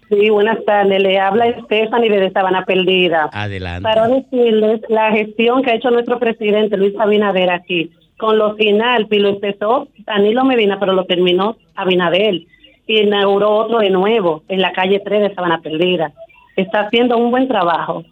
Sí, 0.10 0.30
buenas 0.30 0.64
tardes. 0.65 1.02
Le 1.02 1.19
habla 1.19 1.60
Stephanie 1.64 2.10
desde 2.10 2.32
Sabana 2.32 2.64
Perdida. 2.65 3.30
Adelante. 3.34 3.82
Para 3.82 4.07
decirles 4.07 4.82
la 4.90 5.11
gestión 5.11 5.64
que 5.64 5.72
ha 5.72 5.76
hecho 5.76 5.90
nuestro 5.90 6.19
presidente 6.19 6.77
Luis 6.77 6.94
Abinader 6.99 7.49
aquí, 7.49 7.91
con 8.18 8.38
lo 8.38 8.56
final, 8.56 9.07
lo 9.10 9.30
empezó 9.30 9.88
Danilo 10.06 10.45
Medina, 10.45 10.80
pero 10.80 10.94
lo 10.94 11.06
terminó 11.06 11.57
Abinader. 11.76 12.41
Y 12.88 12.99
inauguró 12.99 13.52
otro 13.52 13.80
de 13.80 13.90
nuevo 13.90 14.44
en 14.48 14.61
la 14.61 14.72
calle 14.72 15.02
3 15.03 15.22
de 15.22 15.36
Sabana 15.36 15.61
Perdida. 15.61 16.14
Está 16.56 16.82
haciendo 16.82 17.18
un 17.18 17.32
buen 17.32 17.48
trabajo. 17.48 18.03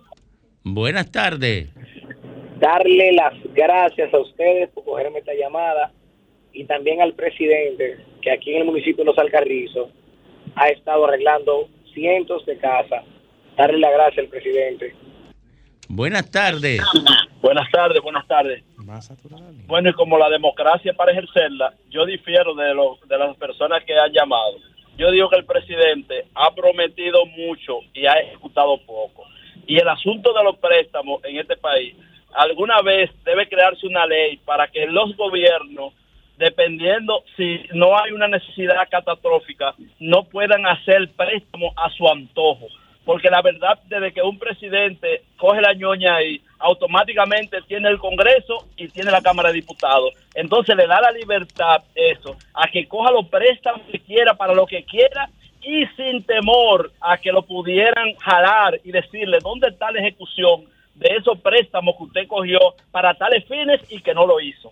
Buenas 0.64 1.11
tardes. 1.11 1.70
darle 2.60 3.11
las 3.11 3.34
gracias 3.53 4.14
a 4.14 4.20
ustedes 4.20 4.70
por 4.70 4.84
cogerme 4.86 5.20
esta 5.20 5.34
llamada 5.34 5.91
y 6.53 6.64
también 6.65 7.02
al 7.02 7.14
presidente 7.14 7.98
que 8.22 8.32
aquí 8.32 8.52
en 8.53 8.61
el 8.61 8.65
municipio 8.65 9.03
de 9.03 9.06
Los 9.06 9.18
Alcarrizos 9.18 9.90
ha 10.56 10.70
estado 10.70 11.06
arreglando 11.06 11.68
cientos 11.94 12.45
de 12.45 12.57
casas. 12.57 13.03
Darle 13.57 13.80
las 13.80 13.91
gracias 13.94 14.20
al 14.26 14.30
presidente. 14.30 14.95
Buenas 15.90 16.30
tardes. 16.32 16.82
Buenas 17.41 17.70
tardes, 17.72 18.02
buenas 18.02 18.26
tardes. 18.28 18.64
Bueno, 19.68 19.90
y 19.90 19.94
como 19.94 20.18
la 20.18 20.30
democracia 20.30 20.94
para 20.94 21.11
ejercerla, 21.11 21.74
yo 21.90 22.06
difiero 22.06 22.56
de, 22.56 22.74
lo- 22.74 22.98
de 23.07 23.18
las 23.18 23.36
personas 23.38 23.84
que 23.84 23.94
han 23.94 24.11
llamado. 24.11 24.57
Yo 24.98 25.11
digo 25.11 25.30
que 25.30 25.38
el 25.38 25.45
presidente 25.45 26.26
ha 26.36 26.53
prometido 26.53 27.26
mucho 27.26 27.80
y 27.94 28.06
ha 28.06 28.14
ejecutado 28.14 28.78
poco. 28.86 29.24
Y 29.68 29.78
el 29.78 29.88
asunto 29.88 30.34
de 30.34 30.44
los 30.44 30.57
préstamos 30.57 31.24
en 31.26 31.38
este 31.38 31.57
país, 31.57 31.95
alguna 32.34 32.82
vez 32.82 33.10
debe 33.24 33.48
crearse 33.48 33.86
una 33.88 34.06
ley 34.06 34.38
para 34.38 34.68
que 34.68 34.86
los 34.88 35.15
gobiernos, 35.18 35.94
dependiendo 36.38 37.23
si 37.38 37.61
no 37.73 37.97
hay 37.97 38.11
una 38.11 38.27
necesidad 38.27 38.76
catastrófica, 38.89 39.73
no 39.99 40.23
puedan 40.23 40.65
hacer 40.65 41.10
préstamos 41.15 41.73
a 41.77 41.89
su 41.89 42.07
antojo 42.07 42.68
porque 43.05 43.30
la 43.30 43.41
verdad 43.41 43.80
desde 43.88 44.14
que 44.14 44.22
un 44.22 44.39
presidente 44.39 45.23
coge 45.38 45.61
la 45.61 45.73
ñoña 45.73 46.15
ahí, 46.15 46.41
automáticamente 46.60 47.61
tiene 47.68 47.89
el 47.89 47.99
Congreso 47.99 48.68
y 48.77 48.88
tiene 48.88 49.11
la 49.11 49.22
Cámara 49.22 49.49
de 49.49 49.55
Diputados. 49.55 50.14
Entonces 50.34 50.76
le 50.76 50.88
da 50.88 51.01
la 51.01 51.11
libertad 51.11 51.84
eso, 51.95 52.35
a 52.53 52.68
que 52.68 52.88
coja 52.88 53.11
los 53.11 53.27
préstamos 53.27 53.81
que 53.91 53.99
quiera 53.99 54.34
para 54.35 54.53
lo 54.53 54.65
que 54.65 54.84
quiera 54.84 55.30
y 55.61 55.85
sin 55.95 56.23
temor 56.23 56.91
a 56.99 57.18
que 57.18 57.31
lo 57.31 57.43
pudieran 57.43 58.14
jalar 58.15 58.80
y 58.84 58.91
decirle 58.91 59.39
dónde 59.41 59.69
está 59.69 59.91
la 59.91 59.99
ejecución 59.99 60.65
de 60.95 61.15
esos 61.18 61.39
préstamos 61.39 61.95
que 61.97 62.03
usted 62.03 62.27
cogió 62.27 62.60
para 62.91 63.14
tales 63.15 63.45
fines 63.45 63.81
y 63.89 64.01
que 64.01 64.14
no 64.14 64.26
lo 64.26 64.39
hizo. 64.39 64.72